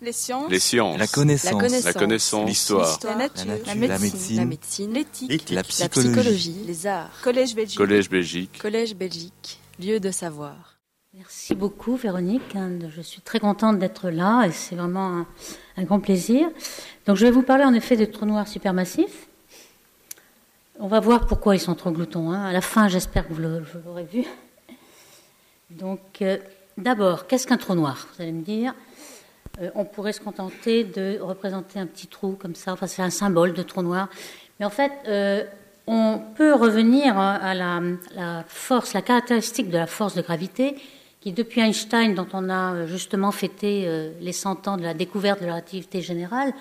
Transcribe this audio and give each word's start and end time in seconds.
Les 0.00 0.12
sciences. 0.12 0.50
Les 0.50 0.58
sciences. 0.60 0.98
La 0.98 1.06
connaissance. 1.08 1.84
La 1.84 1.92
connaissance. 1.92 2.48
L'histoire. 2.48 2.98
La 3.04 3.14
nature. 3.16 3.46
La 3.46 3.54
nature. 3.56 3.66
La 3.66 3.74
La 3.74 3.98
médecine. 3.98 3.98
médecine. 3.98 4.36
La 4.38 4.44
médecine. 4.44 4.92
L'éthique. 4.92 5.50
La 5.50 5.56
La 5.56 5.62
psychologie. 5.64 6.62
les 6.66 6.86
arts. 6.86 7.10
Collège 7.22 7.54
Belgique. 7.54 7.78
Collège 7.78 8.08
Belgique. 8.08 8.58
Collège 8.60 8.94
Belgique, 8.94 9.60
lieu 9.80 9.98
de 10.00 10.10
savoir. 10.10 10.76
Merci 11.14 11.54
beaucoup 11.56 11.96
Véronique, 11.96 12.54
hein, 12.54 12.70
je 12.94 13.00
suis 13.00 13.20
très 13.22 13.40
contente 13.40 13.78
d'être 13.80 14.08
là 14.10 14.44
et 14.46 14.52
c'est 14.52 14.76
vraiment 14.76 15.06
un, 15.18 15.26
un 15.76 15.82
grand 15.82 15.98
plaisir. 15.98 16.48
Donc 17.06 17.16
je 17.16 17.24
vais 17.26 17.32
vous 17.32 17.42
parler 17.42 17.64
en 17.64 17.74
effet 17.74 17.96
des 17.96 18.08
trous 18.08 18.26
noirs 18.26 18.46
supermassifs. 18.46 19.26
On 20.78 20.86
va 20.86 21.00
voir 21.00 21.26
pourquoi 21.26 21.56
ils 21.56 21.60
sont 21.60 21.74
trop 21.74 21.90
gloutons. 21.90 22.30
hein. 22.30 22.44
À 22.44 22.52
la 22.52 22.60
fin, 22.60 22.86
j'espère 22.86 23.26
que 23.26 23.32
vous 23.32 23.40
l'aurez 23.40 24.04
vu. 24.04 24.24
Donc 25.70 26.00
euh, 26.22 26.38
d'abord, 26.76 27.26
qu'est-ce 27.26 27.46
qu'un 27.46 27.56
trou 27.56 27.74
noir? 27.74 28.06
Vous 28.14 28.22
allez 28.22 28.32
me 28.32 28.42
dire, 28.42 28.74
euh, 29.60 29.70
on 29.74 29.84
pourrait 29.84 30.12
se 30.12 30.20
contenter 30.20 30.84
de 30.84 31.18
représenter 31.20 31.78
un 31.78 31.86
petit 31.86 32.06
trou 32.06 32.36
comme 32.38 32.54
ça, 32.54 32.72
enfin 32.72 32.86
c'est 32.86 33.02
un 33.02 33.10
symbole 33.10 33.52
de 33.54 33.62
trou 33.62 33.82
noir. 33.82 34.08
Mais 34.58 34.66
en 34.66 34.70
fait, 34.70 34.92
euh, 35.06 35.44
on 35.86 36.20
peut 36.36 36.54
revenir 36.54 37.18
hein, 37.18 37.38
à 37.42 37.54
la, 37.54 38.44
force, 38.46 38.92
la 38.94 39.02
caractéristique 39.02 39.70
de 39.70 39.78
la 39.78 39.86
force 39.86 40.14
de 40.14 40.22
gravité, 40.22 40.76
qui 41.20 41.32
depuis 41.32 41.60
Einstein, 41.60 42.14
dont 42.14 42.28
on 42.32 42.48
a 42.48 42.74
euh, 42.74 42.86
justement 42.86 43.32
fêté 43.32 43.88
les 44.20 44.32
100 44.32 44.68
ans 44.68 44.76
de 44.76 44.82
la 44.82 44.94
découverte 44.94 45.40
de 45.40 45.46
la 45.46 45.52
relativité 45.52 46.02
générale, 46.02 46.52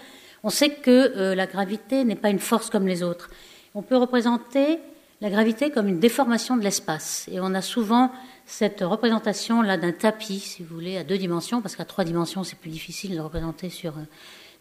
on 0.43 0.49
sait 0.49 0.69
que 0.69 1.33
la 1.33 1.47
gravité 1.47 2.05
n'est 2.05 2.15
pas 2.15 2.29
une 2.29 2.39
force 2.39 2.69
comme 2.69 2.87
les 2.87 3.03
autres. 3.03 3.29
On 3.73 3.81
peut 3.81 3.97
représenter 3.97 4.79
la 5.19 5.29
gravité 5.29 5.71
comme 5.71 5.87
une 5.87 5.99
déformation 5.99 6.55
de 6.55 6.63
l'espace. 6.63 7.27
Et 7.31 7.39
on 7.39 7.53
a 7.53 7.61
souvent 7.61 8.11
cette 8.47 8.79
représentation 8.81 9.61
là 9.61 9.77
d'un 9.77 9.91
tapis, 9.91 10.39
si 10.39 10.63
vous 10.63 10.73
voulez, 10.73 10.97
à 10.97 11.03
deux 11.03 11.17
dimensions, 11.17 11.61
parce 11.61 11.75
qu'à 11.75 11.85
trois 11.85 12.03
dimensions, 12.05 12.43
c'est 12.43 12.57
plus 12.57 12.69
difficile 12.71 13.13
de 13.15 13.19
représenter 13.19 13.69
sur, 13.69 13.97
euh, 13.97 14.01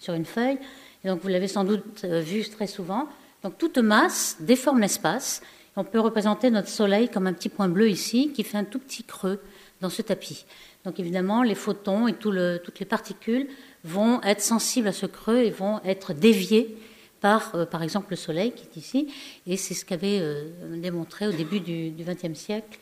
sur 0.00 0.12
une 0.14 0.24
feuille. 0.24 0.58
Et 1.04 1.08
donc 1.08 1.22
vous 1.22 1.28
l'avez 1.28 1.48
sans 1.48 1.64
doute 1.64 2.02
euh, 2.04 2.20
vu 2.20 2.42
très 2.48 2.66
souvent. 2.66 3.08
Donc 3.42 3.56
toute 3.58 3.78
masse 3.78 4.36
déforme 4.40 4.80
l'espace. 4.80 5.40
On 5.76 5.84
peut 5.84 6.00
représenter 6.00 6.50
notre 6.50 6.68
Soleil 6.68 7.08
comme 7.08 7.26
un 7.26 7.32
petit 7.32 7.48
point 7.48 7.68
bleu 7.68 7.88
ici, 7.88 8.32
qui 8.34 8.42
fait 8.42 8.58
un 8.58 8.64
tout 8.64 8.78
petit 8.80 9.04
creux 9.04 9.40
dans 9.80 9.90
ce 9.90 10.02
tapis. 10.02 10.46
Donc 10.84 10.98
évidemment, 10.98 11.42
les 11.42 11.54
photons 11.54 12.08
et 12.08 12.14
tout 12.14 12.30
le- 12.32 12.60
toutes 12.62 12.80
les 12.80 12.86
particules 12.86 13.46
vont 13.84 14.20
être 14.22 14.40
sensibles 14.40 14.88
à 14.88 14.92
ce 14.92 15.06
creux 15.06 15.38
et 15.44 15.50
vont 15.50 15.80
être 15.84 16.12
déviés 16.12 16.76
par, 17.20 17.54
euh, 17.54 17.66
par 17.66 17.82
exemple, 17.82 18.08
le 18.10 18.16
Soleil 18.16 18.52
qui 18.52 18.64
est 18.64 18.76
ici. 18.76 19.12
Et 19.46 19.56
c'est 19.56 19.74
ce 19.74 19.84
qu'avaient 19.84 20.18
euh, 20.20 20.50
démontré 20.76 21.28
au 21.28 21.32
début 21.32 21.60
du 21.60 21.92
XXe 21.98 22.34
siècle 22.38 22.78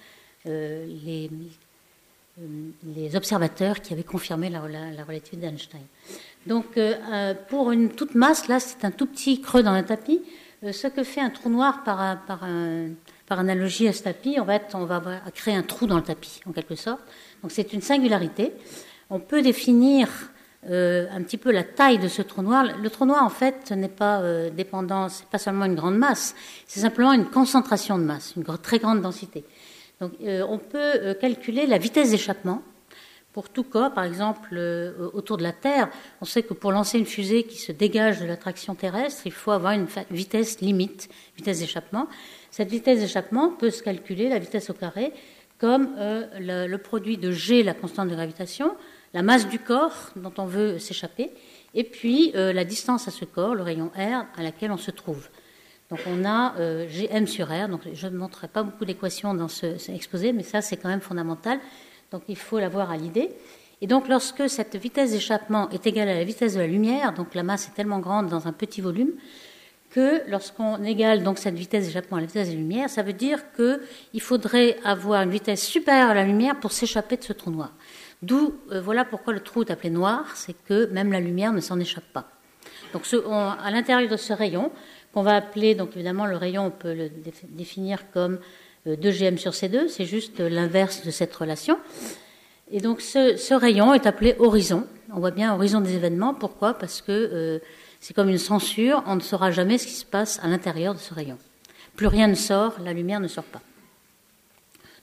les, 0.46 1.30
euh, 2.40 2.42
les 2.96 3.16
observateurs 3.16 3.80
qui 3.80 3.92
avaient 3.92 4.02
confirmé 4.02 4.50
la, 4.50 4.66
la- 4.68 4.90
la 4.90 5.04
relativité 5.04 5.36
d'Einstein. 5.46 5.80
Donc, 6.46 6.76
euh, 6.76 6.94
euh, 7.12 7.34
pour 7.48 7.72
une 7.72 7.90
toute 7.90 8.14
masse, 8.14 8.48
là, 8.48 8.60
c'est 8.60 8.84
un 8.84 8.90
tout 8.90 9.06
petit 9.06 9.40
creux 9.40 9.62
dans 9.62 9.72
un 9.72 9.82
tapis. 9.82 10.20
Euh, 10.62 10.72
ce 10.72 10.86
que 10.88 11.02
fait 11.04 11.20
un 11.20 11.30
trou 11.30 11.48
noir 11.48 11.82
par, 11.84 12.18
analogie 13.28 13.88
à 13.88 13.92
ce 13.92 14.02
tapis, 14.02 14.38
en 14.38 14.44
fait, 14.46 14.72
on 14.74 14.84
va 14.84 15.00
créer 15.34 15.54
un 15.54 15.62
trou 15.62 15.86
dans 15.86 15.96
le 15.96 16.02
tapis, 16.02 16.40
en 16.46 16.52
quelque 16.52 16.74
sorte. 16.74 17.00
Donc, 17.42 17.50
c'est 17.52 17.72
une 17.72 17.80
singularité. 17.82 18.52
On 19.10 19.20
peut 19.20 19.42
définir 19.42 20.08
euh, 20.70 21.06
un 21.12 21.22
petit 21.22 21.36
peu 21.36 21.50
la 21.50 21.62
taille 21.64 21.98
de 21.98 22.08
ce 22.08 22.22
trou 22.22 22.42
noir. 22.42 22.64
Le 22.64 22.90
trou 22.90 23.04
noir, 23.06 23.22
en 23.24 23.30
fait, 23.30 23.70
n'est 23.70 23.88
pas 23.88 24.20
euh, 24.20 24.50
dépendant, 24.50 25.08
c'est 25.08 25.26
pas 25.26 25.38
seulement 25.38 25.64
une 25.66 25.74
grande 25.74 25.98
masse, 25.98 26.34
c'est 26.66 26.80
simplement 26.80 27.12
une 27.12 27.26
concentration 27.26 27.98
de 27.98 28.04
masse, 28.04 28.34
une 28.36 28.44
très 28.58 28.78
grande 28.78 29.02
densité. 29.02 29.44
Euh, 30.02 30.44
on 30.48 30.58
peut 30.58 30.78
euh, 30.78 31.14
calculer 31.14 31.66
la 31.66 31.78
vitesse 31.78 32.10
d'échappement 32.10 32.62
pour 33.32 33.48
tout 33.48 33.64
corps, 33.64 33.92
par 33.92 34.04
exemple 34.04 34.50
euh, 34.52 35.10
autour 35.12 35.36
de 35.36 35.42
la 35.42 35.52
Terre. 35.52 35.88
On 36.20 36.24
sait 36.24 36.42
que 36.42 36.54
pour 36.54 36.72
lancer 36.72 36.98
une 36.98 37.06
fusée 37.06 37.44
qui 37.44 37.58
se 37.58 37.72
dégage 37.72 38.20
de 38.20 38.26
l'attraction 38.26 38.74
terrestre, 38.74 39.22
il 39.26 39.32
faut 39.32 39.50
avoir 39.50 39.72
une 39.72 39.86
vitesse 40.10 40.60
limite, 40.60 41.08
vitesse 41.36 41.60
d'échappement. 41.60 42.08
Cette 42.50 42.70
vitesse 42.70 43.00
d'échappement 43.00 43.50
peut 43.50 43.70
se 43.70 43.82
calculer, 43.82 44.28
la 44.28 44.38
vitesse 44.38 44.70
au 44.70 44.74
carré, 44.74 45.12
comme 45.58 45.94
le, 45.96 46.76
produit 46.76 47.16
de 47.16 47.30
G, 47.30 47.62
la 47.62 47.74
constante 47.74 48.08
de 48.08 48.14
gravitation, 48.14 48.76
la 49.14 49.22
masse 49.22 49.48
du 49.48 49.58
corps 49.58 50.10
dont 50.16 50.32
on 50.38 50.44
veut 50.44 50.78
s'échapper, 50.78 51.30
et 51.74 51.84
puis 51.84 52.32
la 52.34 52.64
distance 52.64 53.08
à 53.08 53.10
ce 53.10 53.24
corps, 53.24 53.54
le 53.54 53.62
rayon 53.62 53.90
R, 53.96 54.26
à 54.36 54.42
laquelle 54.42 54.72
on 54.72 54.76
se 54.76 54.90
trouve. 54.90 55.28
Donc 55.94 56.00
on 56.08 56.24
a 56.24 56.54
euh, 56.58 56.88
Gm 56.88 57.28
sur 57.28 57.46
R, 57.46 57.68
donc 57.68 57.82
je 57.92 58.08
ne 58.08 58.16
montrerai 58.18 58.48
pas 58.48 58.64
beaucoup 58.64 58.84
d'équations 58.84 59.32
dans 59.32 59.46
ce, 59.46 59.66
exposé, 59.92 60.32
mais 60.32 60.42
ça 60.42 60.60
c'est 60.60 60.76
quand 60.76 60.88
même 60.88 61.00
fondamental, 61.00 61.60
donc 62.10 62.22
il 62.26 62.36
faut 62.36 62.58
l'avoir 62.58 62.90
à 62.90 62.96
l'idée. 62.96 63.30
Et 63.80 63.86
donc 63.86 64.08
lorsque 64.08 64.50
cette 64.50 64.74
vitesse 64.74 65.12
d'échappement 65.12 65.70
est 65.70 65.86
égale 65.86 66.08
à 66.08 66.14
la 66.14 66.24
vitesse 66.24 66.54
de 66.54 66.58
la 66.58 66.66
lumière, 66.66 67.12
donc 67.14 67.32
la 67.36 67.44
masse 67.44 67.68
est 67.68 67.76
tellement 67.76 68.00
grande 68.00 68.26
dans 68.26 68.48
un 68.48 68.52
petit 68.52 68.80
volume, 68.80 69.12
que 69.90 70.28
lorsqu'on 70.28 70.82
égale 70.82 71.22
donc 71.22 71.38
cette 71.38 71.54
vitesse 71.54 71.86
d'échappement 71.86 72.16
à 72.16 72.20
la 72.22 72.26
vitesse 72.26 72.48
de 72.48 72.54
la 72.54 72.58
lumière, 72.58 72.90
ça 72.90 73.02
veut 73.02 73.12
dire 73.12 73.38
qu'il 73.54 74.20
faudrait 74.20 74.76
avoir 74.84 75.22
une 75.22 75.30
vitesse 75.30 75.64
supérieure 75.64 76.10
à 76.10 76.14
la 76.14 76.24
lumière 76.24 76.58
pour 76.58 76.72
s'échapper 76.72 77.18
de 77.18 77.22
ce 77.22 77.32
trou 77.32 77.52
noir. 77.52 77.70
D'où, 78.20 78.52
euh, 78.72 78.80
voilà 78.80 79.04
pourquoi 79.04 79.32
le 79.32 79.38
trou 79.38 79.62
est 79.62 79.70
appelé 79.70 79.90
noir, 79.90 80.24
c'est 80.34 80.56
que 80.64 80.86
même 80.86 81.12
la 81.12 81.20
lumière 81.20 81.52
ne 81.52 81.60
s'en 81.60 81.78
échappe 81.78 82.12
pas. 82.12 82.30
Donc 82.92 83.06
ce- 83.06 83.16
à 83.64 83.70
l'intérieur 83.70 84.10
de 84.10 84.16
ce 84.16 84.32
rayon, 84.32 84.72
qu'on 85.14 85.22
va 85.22 85.36
appeler, 85.36 85.74
donc 85.74 85.90
évidemment 85.94 86.26
le 86.26 86.36
rayon, 86.36 86.66
on 86.66 86.70
peut 86.70 86.92
le 86.92 87.04
déf- 87.04 87.46
définir 87.48 88.10
comme 88.12 88.38
euh, 88.86 88.96
2gm 88.96 89.38
sur 89.38 89.52
C2, 89.52 89.88
c'est 89.88 90.04
juste 90.04 90.40
euh, 90.40 90.48
l'inverse 90.48 91.06
de 91.06 91.10
cette 91.10 91.34
relation. 91.34 91.78
Et 92.70 92.80
donc 92.80 93.00
ce, 93.00 93.54
rayon 93.54 93.94
est 93.94 94.06
appelé 94.06 94.34
horizon. 94.38 94.86
On 95.14 95.20
voit 95.20 95.30
bien 95.30 95.54
horizon 95.54 95.80
des 95.80 95.94
événements. 95.94 96.34
Pourquoi? 96.34 96.74
Parce 96.74 97.00
que 97.00 97.12
euh, 97.12 97.58
c'est 98.00 98.14
comme 98.14 98.28
une 98.28 98.38
censure, 98.38 99.02
on 99.06 99.16
ne 99.16 99.20
saura 99.20 99.50
jamais 99.52 99.78
ce 99.78 99.86
qui 99.86 99.92
se 99.92 100.04
passe 100.04 100.40
à 100.42 100.48
l'intérieur 100.48 100.94
de 100.94 100.98
ce 100.98 101.14
rayon. 101.14 101.38
Plus 101.94 102.08
rien 102.08 102.26
ne 102.26 102.34
sort, 102.34 102.74
la 102.82 102.92
lumière 102.92 103.20
ne 103.20 103.28
sort 103.28 103.44
pas. 103.44 103.60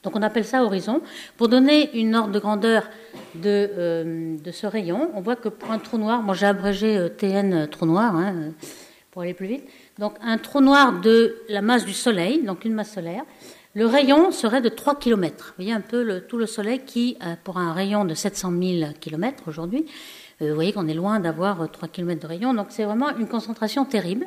Donc 0.02 0.16
on 0.16 0.22
appelle 0.22 0.44
ça 0.44 0.64
horizon. 0.64 1.00
Pour 1.36 1.48
donner 1.48 1.96
une 1.96 2.14
ordre 2.14 2.32
de 2.32 2.38
grandeur 2.38 2.90
de, 3.36 3.70
euh, 3.78 4.36
ce 4.52 4.66
rayon, 4.66 5.10
on 5.14 5.20
voit 5.20 5.36
que 5.36 5.48
pour 5.48 5.70
un 5.70 5.78
trou 5.78 5.96
noir, 5.96 6.22
moi 6.22 6.34
j'ai 6.34 6.46
abrégé 6.46 6.98
euh, 6.98 7.08
TN 7.08 7.54
euh, 7.54 7.66
trou 7.66 7.86
noir 7.86 8.14
hein, 8.16 8.34
euh, 8.36 8.50
pour 9.12 9.22
aller 9.22 9.34
plus 9.34 9.46
vite. 9.46 9.64
Donc 9.98 10.14
un 10.22 10.38
trou 10.38 10.60
noir 10.60 11.00
de 11.00 11.36
la 11.48 11.62
masse 11.62 11.84
du 11.84 11.92
Soleil, 11.92 12.42
donc 12.42 12.64
une 12.64 12.72
masse 12.74 12.92
solaire, 12.94 13.24
le 13.74 13.86
rayon 13.86 14.30
serait 14.32 14.60
de 14.60 14.68
3 14.68 14.96
km. 14.98 15.46
Vous 15.58 15.64
voyez 15.64 15.72
un 15.72 15.80
peu 15.80 16.02
le- 16.02 16.20
tout 16.26 16.36
le 16.38 16.46
Soleil 16.46 16.80
qui, 16.84 17.16
euh, 17.24 17.34
pour 17.42 17.58
un 17.58 17.72
rayon 17.72 18.04
de 18.04 18.14
700 18.14 18.50
000 18.50 18.92
km 19.00 19.44
aujourd'hui, 19.48 19.86
euh, 20.40 20.48
vous 20.48 20.54
voyez 20.54 20.72
qu'on 20.72 20.88
est 20.88 20.94
loin 20.94 21.20
d'avoir 21.20 21.62
euh, 21.62 21.66
3 21.66 21.88
km 21.88 22.20
de 22.22 22.26
rayon. 22.26 22.54
Donc 22.54 22.66
c'est 22.70 22.84
vraiment 22.84 23.10
une 23.16 23.28
concentration 23.28 23.84
terrible. 23.84 24.26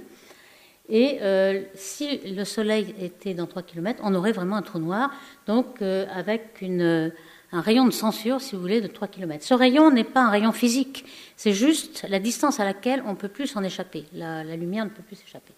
Et 0.87 1.17
euh, 1.21 1.63
si 1.73 2.19
le 2.35 2.43
Soleil 2.43 2.93
était 3.01 3.33
dans 3.33 3.47
3 3.47 3.63
km, 3.63 4.01
on 4.03 4.13
aurait 4.13 4.31
vraiment 4.33 4.55
un 4.57 4.61
trou 4.61 4.77
noir, 4.77 5.09
donc 5.47 5.81
euh, 5.81 6.05
avec 6.13 6.59
euh, 6.61 7.09
un 7.51 7.61
rayon 7.61 7.85
de 7.85 7.91
censure, 7.91 8.39
si 8.39 8.53
vous 8.55 8.61
voulez, 8.61 8.81
de 8.81 8.87
3 8.87 9.07
km. 9.07 9.43
Ce 9.43 9.55
rayon 9.55 9.89
n'est 9.89 10.03
pas 10.03 10.21
un 10.21 10.29
rayon 10.29 10.51
physique, 10.51 11.05
c'est 11.35 11.53
juste 11.53 12.05
la 12.07 12.19
distance 12.19 12.59
à 12.59 12.65
laquelle 12.65 13.01
on 13.07 13.11
ne 13.11 13.15
peut 13.15 13.29
plus 13.29 13.47
s'en 13.47 13.63
échapper. 13.63 14.05
La, 14.13 14.43
la 14.43 14.55
lumière 14.55 14.85
ne 14.85 14.91
peut 14.91 15.01
plus 15.01 15.15
s'échapper. 15.15 15.53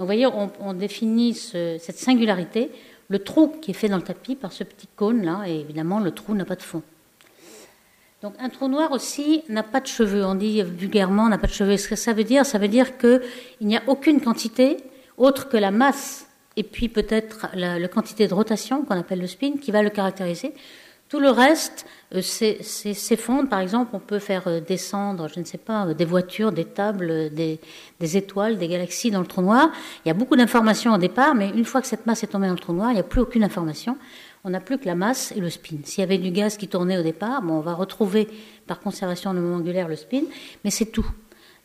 Donc 0.00 0.06
vous 0.08 0.14
voyez, 0.14 0.26
on, 0.60 0.72
définit 0.72 1.34
ce- 1.34 1.76
cette 1.78 1.98
singularité, 1.98 2.70
le 3.10 3.18
trou 3.18 3.48
qui 3.60 3.72
est 3.72 3.74
fait 3.74 3.90
dans 3.90 3.98
le 3.98 4.02
tapis 4.02 4.34
par 4.34 4.50
ce 4.50 4.64
petit 4.64 4.88
cône-là, 4.96 5.42
et 5.46 5.60
évidemment, 5.60 6.00
le 6.00 6.10
trou 6.10 6.34
n'a 6.34 6.46
pas 6.46 6.56
de 6.56 6.62
fond. 6.62 6.80
Donc 8.22 8.32
un 8.40 8.48
trou 8.48 8.68
noir 8.68 8.92
aussi 8.92 9.42
n'a 9.50 9.62
pas 9.62 9.78
de 9.80 9.86
cheveux. 9.86 10.24
On 10.24 10.36
dit 10.36 10.62
vulgairement 10.62 11.28
n'a 11.28 11.36
pas 11.36 11.48
de 11.48 11.52
cheveux. 11.52 11.76
Ce 11.76 11.86
que 11.86 11.96
ça 11.96 12.14
veut 12.14 12.24
dire, 12.24 12.46
ça 12.46 12.56
veut 12.56 12.68
dire 12.68 12.96
qu'il 12.96 13.20
n'y 13.60 13.76
a 13.76 13.82
aucune 13.88 14.22
quantité 14.22 14.78
autre 15.18 15.50
que 15.50 15.58
la 15.58 15.70
masse 15.70 16.26
et 16.56 16.62
puis 16.62 16.88
peut-être 16.88 17.48
la 17.54 17.86
quantité 17.88 18.26
de 18.26 18.32
rotation 18.32 18.86
qu'on 18.86 18.98
appelle 18.98 19.20
le 19.20 19.26
spin 19.26 19.58
qui 19.60 19.70
va 19.70 19.82
le 19.82 19.90
caractériser. 19.90 20.54
Tout 21.10 21.18
le 21.18 21.30
reste 21.30 21.86
euh, 22.14 22.22
s'effondre. 22.22 23.48
Par 23.48 23.58
exemple, 23.58 23.90
on 23.94 23.98
peut 23.98 24.20
faire 24.20 24.46
euh, 24.46 24.60
descendre, 24.60 25.28
je 25.28 25.40
ne 25.40 25.44
sais 25.44 25.58
pas, 25.58 25.86
euh, 25.86 25.94
des 25.94 26.04
voitures, 26.04 26.52
des 26.52 26.64
tables, 26.64 27.30
des, 27.34 27.58
étoiles, 28.16 28.58
des 28.58 28.68
galaxies 28.68 29.10
dans 29.10 29.18
le 29.18 29.26
trou 29.26 29.42
noir. 29.42 29.70
Il 30.04 30.08
y 30.08 30.10
a 30.12 30.14
beaucoup 30.14 30.36
d'informations 30.36 30.94
au 30.94 30.98
départ, 30.98 31.34
mais 31.34 31.50
une 31.50 31.64
fois 31.64 31.80
que 31.80 31.88
cette 31.88 32.06
masse 32.06 32.22
est 32.22 32.28
tombée 32.28 32.46
dans 32.46 32.52
le 32.52 32.60
trou 32.60 32.72
noir, 32.72 32.92
il 32.92 32.94
n'y 32.94 33.00
a 33.00 33.02
plus 33.02 33.20
aucune 33.20 33.42
information. 33.42 33.98
On 34.44 34.50
n'a 34.50 34.60
plus 34.60 34.78
que 34.78 34.86
la 34.86 34.94
masse 34.94 35.32
et 35.32 35.40
le 35.40 35.50
spin. 35.50 35.78
S'il 35.82 36.00
y 36.00 36.04
avait 36.04 36.18
du 36.18 36.30
gaz 36.30 36.56
qui 36.56 36.68
tournait 36.68 36.96
au 36.96 37.02
départ, 37.02 37.42
on 37.46 37.58
va 37.58 37.74
retrouver 37.74 38.28
par 38.68 38.78
conservation 38.78 39.34
de 39.34 39.40
moment 39.40 39.56
angulaire 39.56 39.88
le 39.88 39.96
spin, 39.96 40.22
mais 40.64 40.70
c'est 40.70 40.86
tout. 40.86 41.10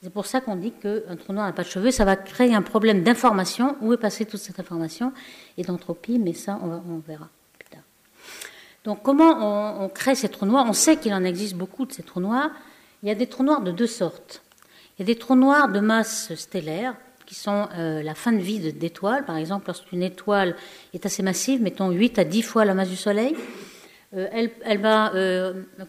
C'est 0.01 0.11
pour 0.11 0.25
ça 0.25 0.41
qu'on 0.41 0.55
dit 0.55 0.71
qu'un 0.71 1.15
trou 1.17 1.33
noir 1.33 1.45
n'a 1.45 1.53
pas 1.53 1.63
de 1.63 1.67
cheveux. 1.67 1.91
Ça 1.91 2.03
va 2.03 2.15
créer 2.15 2.55
un 2.55 2.63
problème 2.63 3.03
d'information. 3.03 3.75
Où 3.81 3.93
est 3.93 3.97
passée 3.97 4.25
toute 4.25 4.39
cette 4.39 4.59
information? 4.59 5.13
Et 5.57 5.63
d'entropie, 5.63 6.17
mais 6.17 6.33
ça, 6.33 6.59
on, 6.63 6.97
verra. 7.07 7.29
Donc, 8.85 9.01
comment 9.01 9.83
on, 9.83 9.89
crée 9.89 10.13
ces 10.13 10.29
trous 10.29 10.45
noirs? 10.45 10.65
On 10.69 10.73
sait 10.73 10.97
qu'il 10.97 11.13
en 11.13 11.23
existe 11.23 11.55
beaucoup 11.55 11.85
de 11.85 11.91
ces 11.91 12.03
trous 12.03 12.19
noirs. 12.19 12.51
Il 13.01 13.09
y 13.09 13.11
a 13.11 13.15
des 13.15 13.25
trous 13.25 13.43
noirs 13.43 13.61
de 13.61 13.71
deux 13.71 13.87
sortes. 13.87 14.43
Il 14.97 15.01
y 15.01 15.03
a 15.03 15.05
des 15.07 15.17
trous 15.17 15.35
noirs 15.35 15.69
de 15.69 15.79
masse 15.79 16.33
stellaire, 16.35 16.95
qui 17.25 17.33
sont 17.33 17.67
euh, 17.75 18.03
la 18.03 18.13
fin 18.13 18.31
de 18.31 18.37
vie 18.37 18.71
d'étoiles. 18.71 19.25
Par 19.25 19.37
exemple, 19.37 19.65
lorsqu'une 19.67 20.03
étoile 20.03 20.55
est 20.93 21.03
assez 21.07 21.23
massive, 21.23 21.63
mettons 21.63 21.89
8 21.89 22.19
à 22.19 22.23
10 22.23 22.43
fois 22.43 22.63
la 22.63 22.75
masse 22.75 22.89
du 22.89 22.95
Soleil, 22.95 23.35
elle, 24.13 24.49
elle, 24.63 24.79
va 24.79 25.11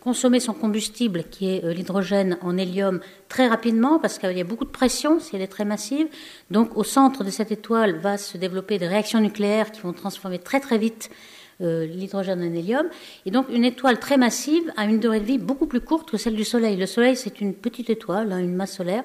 consommer 0.00 0.40
son 0.40 0.52
combustible, 0.52 1.22
qui 1.30 1.48
est 1.48 1.62
l'hydrogène, 1.72 2.38
en 2.40 2.58
hélium 2.58 2.98
très 3.28 3.46
rapidement, 3.46 4.00
parce 4.00 4.18
qu'il 4.18 4.36
y 4.36 4.40
a 4.40 4.44
beaucoup 4.44 4.64
de 4.64 4.70
pression 4.70 5.20
si 5.20 5.36
elle 5.36 5.42
est 5.42 5.46
très 5.46 5.66
massive. 5.66 6.08
Donc 6.50 6.76
au 6.76 6.82
centre 6.82 7.22
de 7.22 7.30
cette 7.30 7.52
étoile 7.52 7.98
va 7.98 8.18
se 8.18 8.36
développer 8.36 8.78
des 8.78 8.88
réactions 8.88 9.20
nucléaires 9.20 9.70
qui 9.70 9.82
vont 9.82 9.92
transformer 9.92 10.40
très 10.40 10.58
très 10.58 10.76
vite 10.76 11.08
euh, 11.62 11.86
l'hydrogène 11.86 12.40
en 12.40 12.52
hélium. 12.52 12.86
Et 13.24 13.30
donc 13.30 13.46
une 13.50 13.64
étoile 13.64 13.98
très 13.98 14.16
massive 14.16 14.72
a 14.76 14.84
une 14.84 15.00
durée 15.00 15.20
de 15.20 15.24
vie 15.24 15.38
beaucoup 15.38 15.66
plus 15.66 15.80
courte 15.80 16.10
que 16.10 16.16
celle 16.16 16.34
du 16.34 16.44
Soleil. 16.44 16.76
Le 16.76 16.86
Soleil, 16.86 17.16
c'est 17.16 17.40
une 17.40 17.54
petite 17.54 17.90
étoile, 17.90 18.32
hein, 18.32 18.38
une 18.38 18.54
masse 18.54 18.76
solaire, 18.76 19.04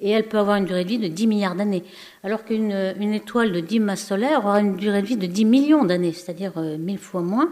et 0.00 0.10
elle 0.10 0.28
peut 0.28 0.38
avoir 0.38 0.56
une 0.56 0.64
durée 0.64 0.84
de 0.84 0.88
vie 0.88 0.98
de 0.98 1.08
10 1.08 1.26
milliards 1.26 1.54
d'années. 1.54 1.82
Alors 2.22 2.44
qu'une 2.44 2.72
une 2.98 3.14
étoile 3.14 3.52
de 3.52 3.60
10 3.60 3.80
masses 3.80 4.06
solaires 4.06 4.44
aura 4.44 4.60
une 4.60 4.76
durée 4.76 5.02
de 5.02 5.06
vie 5.06 5.16
de 5.16 5.26
10 5.26 5.44
millions 5.44 5.84
d'années, 5.84 6.12
c'est-à-dire 6.12 6.52
euh, 6.56 6.78
mille 6.78 6.98
fois 6.98 7.22
moins. 7.22 7.50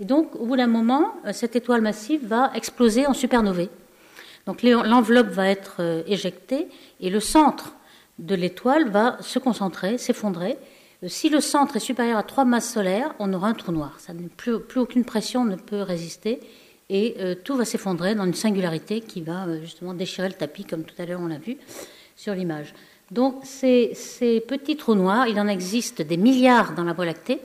Et 0.00 0.04
donc, 0.04 0.34
au 0.34 0.46
bout 0.46 0.56
d'un 0.56 0.66
moment, 0.66 1.14
euh, 1.26 1.32
cette 1.32 1.54
étoile 1.54 1.80
massive 1.80 2.26
va 2.26 2.50
exploser 2.54 3.06
en 3.06 3.14
supernovae. 3.14 3.68
Donc 4.46 4.62
l'enveloppe 4.62 5.28
va 5.28 5.48
être 5.48 6.04
éjectée 6.06 6.68
et 7.00 7.08
le 7.08 7.18
centre 7.18 7.74
de 8.18 8.34
l'étoile 8.34 8.88
va 8.90 9.16
se 9.20 9.38
concentrer, 9.38 9.98
s'effondrer, 9.98 10.52
euh, 10.52 10.73
si 11.08 11.28
le 11.28 11.40
centre 11.40 11.76
est 11.76 11.80
supérieur 11.80 12.18
à 12.18 12.22
trois 12.22 12.44
masses 12.44 12.72
solaires, 12.72 13.14
on 13.18 13.32
aura 13.32 13.48
un 13.48 13.54
trou 13.54 13.72
noir. 13.72 13.98
Plus, 14.36 14.60
aucune 14.76 15.04
pression 15.04 15.44
ne 15.44 15.56
peut 15.56 15.82
résister 15.82 16.40
et 16.90 17.16
euh, 17.18 17.34
tout 17.34 17.56
va 17.56 17.64
s'effondrer 17.64 18.14
dans 18.14 18.24
une 18.24 18.34
singularité 18.34 19.00
qui 19.00 19.22
va 19.22 19.46
euh, 19.46 19.60
justement 19.60 19.94
déchirer 19.94 20.28
le 20.28 20.34
tapis, 20.34 20.64
comme 20.64 20.84
tout 20.84 20.94
à 20.98 21.06
l'heure 21.06 21.20
on 21.20 21.28
l'a 21.28 21.38
vu 21.38 21.56
sur 22.16 22.34
l'image. 22.34 22.74
Donc 23.10 23.40
ces, 23.42 23.92
ces, 23.94 24.40
petits 24.40 24.76
trous 24.76 24.94
noirs, 24.94 25.26
il 25.26 25.38
en 25.40 25.48
existe 25.48 26.02
des 26.02 26.16
milliards 26.16 26.74
dans 26.74 26.84
la 26.84 26.92
Voie 26.92 27.06
lactée, 27.06 27.40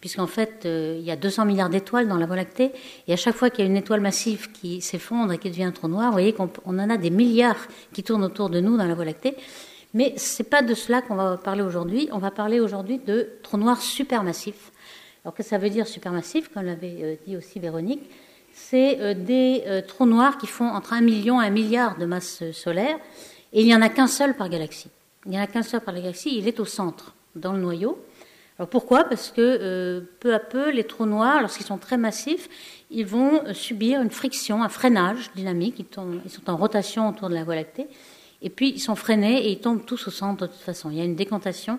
puisqu'en 0.00 0.26
fait 0.26 0.60
il 0.64 1.02
y 1.02 1.10
a 1.10 1.16
200 1.16 1.46
milliards 1.46 1.70
d'étoiles 1.70 2.06
dans 2.06 2.16
la 2.16 2.26
Voie 2.26 2.36
lactée, 2.36 2.72
et 3.08 3.12
à 3.12 3.16
chaque 3.16 3.34
fois 3.34 3.50
qu'il 3.50 3.64
y 3.64 3.68
a 3.68 3.70
une 3.70 3.76
étoile 3.76 4.00
massive 4.00 4.52
qui 4.52 4.80
s'effondre 4.80 5.32
et 5.32 5.38
qui 5.38 5.50
devient 5.50 5.64
un 5.64 5.72
trou 5.72 5.88
noir, 5.88 6.06
vous 6.06 6.12
voyez 6.12 6.32
qu'on 6.32 6.50
en 6.66 6.90
a 6.90 6.96
des 6.96 7.10
milliards 7.10 7.66
qui 7.92 8.02
tournent 8.02 8.24
autour 8.24 8.50
de 8.50 8.60
nous 8.60 8.76
dans 8.76 8.86
la 8.86 8.94
Voie 8.94 9.04
lactée. 9.04 9.36
Mais 9.96 10.12
ce 10.18 10.42
n'est 10.42 10.48
pas 10.50 10.60
de 10.60 10.74
cela 10.74 11.00
qu'on 11.00 11.14
va 11.14 11.38
parler 11.38 11.62
aujourd'hui. 11.62 12.10
On 12.12 12.18
va 12.18 12.30
parler 12.30 12.60
aujourd'hui 12.60 12.98
de 12.98 13.30
trous 13.42 13.56
noirs 13.56 13.80
supermassifs. 13.80 14.70
Alors, 15.24 15.32
que 15.34 15.42
ça 15.42 15.56
veut 15.56 15.70
dire 15.70 15.86
supermassif, 15.86 16.50
comme 16.52 16.66
l'avait 16.66 16.98
euh, 17.00 17.14
dit 17.26 17.34
aussi 17.34 17.58
Véronique 17.60 18.02
C'est 18.52 19.00
euh, 19.00 19.14
des 19.14 19.62
euh, 19.66 19.80
trous 19.80 20.04
noirs 20.04 20.36
qui 20.36 20.46
font 20.48 20.68
entre 20.68 20.92
1 20.92 21.00
million 21.00 21.40
et 21.40 21.46
1 21.46 21.50
milliard 21.50 21.96
de 21.96 22.04
masses 22.04 22.42
solaires. 22.52 22.98
Et 23.54 23.62
il 23.62 23.66
n'y 23.66 23.74
en 23.74 23.80
a 23.80 23.88
qu'un 23.88 24.06
seul 24.06 24.34
par 24.34 24.50
galaxie. 24.50 24.90
Il 25.24 25.30
n'y 25.30 25.38
en 25.38 25.42
a 25.42 25.46
qu'un 25.46 25.62
seul 25.62 25.80
par 25.80 25.94
galaxie. 25.94 26.36
Il 26.36 26.46
est 26.46 26.60
au 26.60 26.66
centre, 26.66 27.14
dans 27.34 27.54
le 27.54 27.60
noyau. 27.60 27.98
Alors 28.58 28.68
pourquoi? 28.68 29.04
Parce 29.04 29.30
que 29.30 30.04
peu 30.20 30.34
à 30.34 30.38
peu, 30.40 30.70
les 30.72 30.84
trous 30.84 31.06
noirs, 31.06 31.40
lorsqu'ils 31.40 31.66
sont 31.66 31.78
très 31.78 31.96
massifs, 31.96 32.50
ils 32.90 33.06
vont 33.06 33.42
subir 33.54 34.02
une 34.02 34.10
friction, 34.10 34.62
un 34.62 34.68
freinage 34.68 35.30
dynamique. 35.34 35.78
ils 35.78 36.30
sont 36.30 36.50
en 36.50 36.56
rotation 36.56 37.08
autour 37.08 37.30
de 37.30 37.34
la 37.34 37.44
Voie 37.44 37.54
lactée. 37.54 37.86
Et 38.42 38.50
puis 38.50 38.70
ils 38.70 38.80
sont 38.80 38.96
freinés 38.96 39.46
et 39.46 39.52
ils 39.52 39.60
tombent 39.60 39.84
tous 39.84 40.08
au 40.08 40.10
centre 40.10 40.46
de 40.46 40.52
toute 40.52 40.60
façon. 40.60 40.90
Il 40.90 40.98
y 40.98 41.00
a 41.00 41.04
une 41.04 41.16
décantation. 41.16 41.78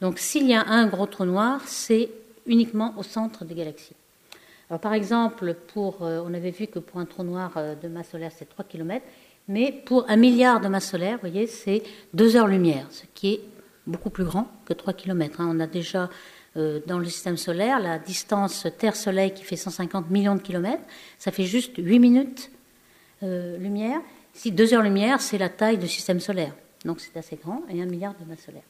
Donc 0.00 0.18
s'il 0.18 0.46
y 0.46 0.54
a 0.54 0.64
un 0.66 0.86
gros 0.86 1.06
trou 1.06 1.24
noir, 1.24 1.60
c'est 1.66 2.10
uniquement 2.46 2.94
au 2.96 3.02
centre 3.02 3.44
des 3.44 3.54
galaxies. 3.54 3.96
Alors 4.68 4.80
par 4.80 4.94
exemple, 4.94 5.54
pour, 5.72 6.02
euh, 6.02 6.22
on 6.26 6.34
avait 6.34 6.50
vu 6.50 6.66
que 6.66 6.78
pour 6.78 7.00
un 7.00 7.04
trou 7.04 7.22
noir 7.22 7.52
euh, 7.56 7.74
de 7.74 7.88
masse 7.88 8.10
solaire, 8.10 8.32
c'est 8.34 8.48
3 8.48 8.64
km, 8.64 9.04
mais 9.48 9.72
pour 9.72 10.08
un 10.10 10.16
milliard 10.16 10.60
de 10.60 10.68
masse 10.68 10.90
solaire, 10.90 11.14
vous 11.14 11.28
voyez, 11.28 11.46
c'est 11.46 11.82
2 12.14 12.36
heures-lumière, 12.36 12.86
ce 12.90 13.04
qui 13.14 13.34
est 13.34 13.40
beaucoup 13.86 14.10
plus 14.10 14.24
grand 14.24 14.50
que 14.64 14.72
3 14.72 14.92
km. 14.92 15.40
Hein. 15.40 15.50
On 15.54 15.60
a 15.60 15.68
déjà 15.68 16.10
euh, 16.56 16.80
dans 16.86 16.98
le 16.98 17.04
système 17.04 17.36
solaire 17.36 17.78
la 17.78 17.98
distance 17.98 18.66
Terre-Soleil 18.78 19.32
qui 19.32 19.44
fait 19.44 19.56
150 19.56 20.10
millions 20.10 20.34
de 20.34 20.42
kilomètres, 20.42 20.82
ça 21.18 21.30
fait 21.30 21.44
juste 21.44 21.74
8 21.78 21.98
minutes 21.98 22.50
lumière. 23.22 24.00
Si 24.36 24.52
deux 24.52 24.74
heures-lumière, 24.74 25.22
c'est 25.22 25.38
la 25.38 25.48
taille 25.48 25.78
du 25.78 25.88
système 25.88 26.20
solaire. 26.20 26.52
Donc 26.84 27.00
c'est 27.00 27.16
assez 27.16 27.36
grand, 27.36 27.62
et 27.70 27.80
un 27.80 27.86
milliard 27.86 28.14
de 28.20 28.28
masses 28.28 28.44
solaires. 28.44 28.62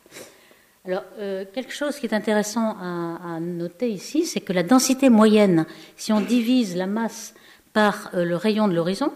Alors, 0.87 1.03
euh, 1.19 1.45
quelque 1.53 1.73
chose 1.73 1.97
qui 1.99 2.07
est 2.07 2.15
intéressant 2.15 2.77
à, 2.81 3.41
noter 3.41 3.91
ici, 3.91 4.25
c'est 4.25 4.41
que 4.41 4.53
la 4.53 4.63
densité 4.63 5.11
moyenne, 5.11 5.67
si 5.97 6.13
on 6.13 6.21
divise 6.21 6.77
la 6.77 6.87
masse 6.87 7.35
par 7.73 8.11
euh, 8.15 8.25
le 8.25 8.37
rayon 8.37 8.69
de 8.69 8.75
l'horizon, 8.75 9.13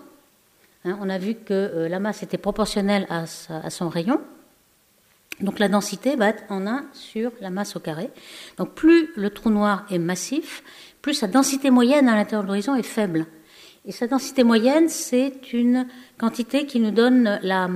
hein, 0.85 0.99
on 1.01 1.09
a 1.09 1.19
vu 1.19 1.37
que 1.37 1.55
euh, 1.55 1.89
la 1.89 2.01
masse 2.01 2.25
était 2.25 2.37
proportionnelle 2.37 3.07
à, 3.09 3.27
à, 3.49 3.71
son 3.71 3.89
rayon. 3.89 4.21
Donc 5.41 5.61
la 5.61 5.69
densité 5.69 6.17
va 6.17 6.31
être 6.31 6.43
en 6.49 6.67
1 6.67 6.87
sur 6.93 7.31
la 7.41 7.51
masse 7.51 7.77
au 7.77 7.81
carré. 7.81 8.11
Donc 8.59 8.75
plus 8.75 9.13
le 9.15 9.31
trou 9.31 9.51
noir 9.51 9.87
est 9.89 9.99
massif, 9.99 10.65
plus 11.01 11.15
sa 11.15 11.29
densité 11.29 11.71
moyenne 11.71 12.09
à 12.09 12.17
l'intérieur 12.17 12.43
de 12.43 12.49
l'horizon 12.49 12.75
est 12.75 12.83
faible. 12.83 13.27
Et 13.91 13.93
sa 13.93 14.07
densité 14.07 14.45
moyenne, 14.45 14.89
c'est 14.89 15.53
une 15.53 15.89
quantité 16.17 16.65
qui 16.65 16.79
nous 16.79 16.93
donne 16.93 17.41
la, 17.43 17.69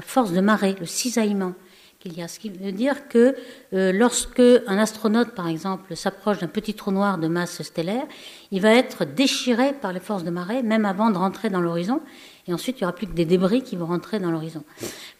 force 0.00 0.32
de 0.32 0.40
marée, 0.40 0.74
le 0.80 0.86
cisaillement 0.86 1.52
qu'il 2.00 2.18
y 2.18 2.20
a. 2.20 2.26
Ce 2.26 2.40
qui 2.40 2.50
veut 2.50 2.72
dire 2.72 3.06
que 3.06 3.36
euh, 3.72 3.92
lorsque 3.92 4.42
un 4.66 4.76
astronaute, 4.76 5.36
par 5.36 5.46
exemple, 5.46 5.94
s'approche 5.94 6.38
d'un 6.40 6.48
petit 6.48 6.74
trou 6.74 6.90
noir 6.90 7.16
de 7.16 7.28
masse 7.28 7.62
stellaire, 7.62 8.06
il 8.50 8.60
va 8.60 8.74
être 8.74 9.04
déchiré 9.04 9.72
par 9.72 9.92
les 9.92 10.00
forces 10.00 10.24
de 10.24 10.30
marée, 10.30 10.64
même 10.64 10.84
avant 10.84 11.10
de 11.10 11.16
rentrer 11.16 11.48
dans 11.48 11.60
l'horizon. 11.60 12.00
Et 12.48 12.52
ensuite, 12.52 12.80
il 12.80 12.82
n'y 12.82 12.86
aura 12.86 12.96
plus 12.96 13.06
que 13.06 13.12
des 13.12 13.24
débris 13.24 13.62
qui 13.62 13.76
vont 13.76 13.86
rentrer 13.86 14.18
dans 14.18 14.32
l'horizon. 14.32 14.64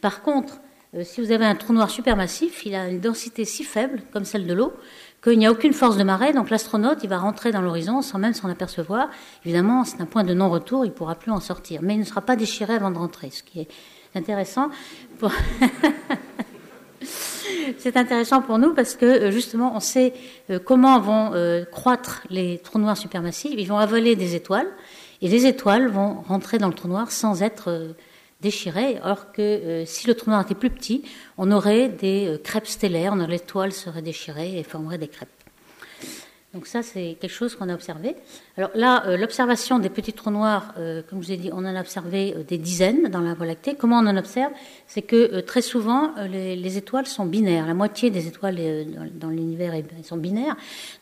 Par 0.01 0.23
contre, 0.23 0.59
euh, 0.95 1.05
si 1.05 1.21
vous 1.21 1.31
avez 1.31 1.45
un 1.45 1.55
trou 1.55 1.73
noir 1.73 1.89
supermassif, 1.89 2.67
il 2.67 2.75
a 2.75 2.89
une 2.89 2.99
densité 2.99 3.45
si 3.45 3.63
faible, 3.63 4.03
comme 4.13 4.25
celle 4.25 4.49
de 4.49 4.55
l'eau, 4.55 4.73
qu'il 5.23 5.39
n'y 5.39 5.47
a 5.47 5.53
aucune 5.53 5.73
force 5.73 5.97
de 5.97 6.03
marée, 6.03 6.33
donc 6.33 6.51
l'astronaute, 6.51 6.99
il 7.03 7.09
va 7.09 7.19
rentrer 7.19 7.53
dans 7.53 7.61
l'horizon 7.61 8.03
sans 8.03 8.19
même 8.19 8.35
s'en 8.35 8.49
apercevoir. 8.49 9.09
Évidemment, 9.45 9.85
c'est 9.85 10.01
un 10.01 10.07
point 10.07 10.25
de 10.25 10.35
non-retour, 10.35 10.85
il 10.85 10.89
ne 10.89 10.95
pourra 10.95 11.15
plus 11.15 11.31
en 11.31 11.41
sortir. 11.41 11.81
Mais 11.83 11.95
il 11.95 12.01
ne 12.01 12.05
sera 12.05 12.21
pas 12.21 12.37
déchiré 12.37 12.75
avant 12.75 12.91
de 12.91 12.99
rentrer, 12.99 13.31
ce 13.31 13.43
qui 13.43 13.61
est 13.61 13.69
intéressant. 14.15 14.71
c'est 17.79 17.97
intéressant 17.97 18.43
pour 18.43 18.59
nous 18.59 18.75
parce 18.75 18.95
que 18.95 19.07
euh, 19.07 19.31
justement, 19.31 19.73
on 19.77 19.81
sait 19.81 20.15
euh, 20.51 20.59
comment 20.59 20.99
vont 20.99 21.33
euh, 21.35 21.65
croître 21.65 22.23
les 22.31 22.59
trous 22.59 22.79
noirs 22.79 22.97
supermassifs. 22.97 23.55
Ils 23.57 23.69
vont 23.69 23.79
avaler 23.79 24.17
des 24.17 24.35
étoiles 24.35 24.69
et 25.21 25.29
les 25.29 25.47
étoiles 25.47 25.89
vont 25.89 26.23
rentrer 26.27 26.59
dans 26.59 26.69
le 26.69 26.75
trou 26.75 26.89
noir 26.89 27.13
sans 27.13 27.43
être 27.43 27.95
déchiré, 28.43 28.99
alors 28.99 29.33
que 29.33 29.41
euh, 29.41 29.87
si 29.87 30.07
le 30.07 30.15
trou 30.15 30.31
noir 30.31 30.43
était 30.43 30.57
plus 30.57 30.71
petit, 30.71 31.05
on 31.39 31.51
aurait 31.53 31.89
des 31.89 32.27
euh, 32.27 32.39
crêpes 32.39 32.67
stellaires, 32.67 33.15
l'étoile 33.17 33.73
serait 33.73 34.03
déchirée 34.03 34.59
et 34.59 34.63
formerait 34.65 34.99
des 34.99 35.09
crêpes. 35.09 35.29
Donc 36.53 36.67
ça, 36.67 36.83
c'est 36.83 37.17
quelque 37.19 37.33
chose 37.33 37.57
qu'on 37.57 37.71
a 37.71 37.75
observé. 37.75 38.15
Alors 38.59 38.73
là, 38.75 39.07
euh, 39.07 39.17
l'observation 39.17 39.79
des 39.79 39.89
petits 39.89 40.13
trous 40.13 40.31
noirs, 40.31 40.75
comme 41.09 41.23
je 41.23 41.29
vous 41.29 41.33
ai 41.33 41.39
dit, 41.39 41.49
on 41.51 41.65
en 41.65 41.75
a 41.75 41.81
observé 41.81 42.35
des 42.47 42.59
dizaines 42.59 43.09
dans 43.09 43.23
la 43.23 43.33
Voie 43.33 43.47
lactée. 43.47 43.75
Comment 43.75 44.01
on 44.01 44.07
en 44.07 44.19
observe? 44.19 44.53
C'est 44.87 45.01
que 45.01 45.41
très 45.41 45.63
souvent, 45.63 46.13
les, 46.29 46.77
étoiles 46.77 47.07
sont 47.07 47.25
binaires. 47.25 47.67
La 47.67 47.73
moitié 47.73 48.11
des 48.11 48.27
étoiles 48.27 48.59
dans, 49.15 49.31
l'univers 49.31 49.73
sont 50.03 50.19
binaires. 50.19 50.57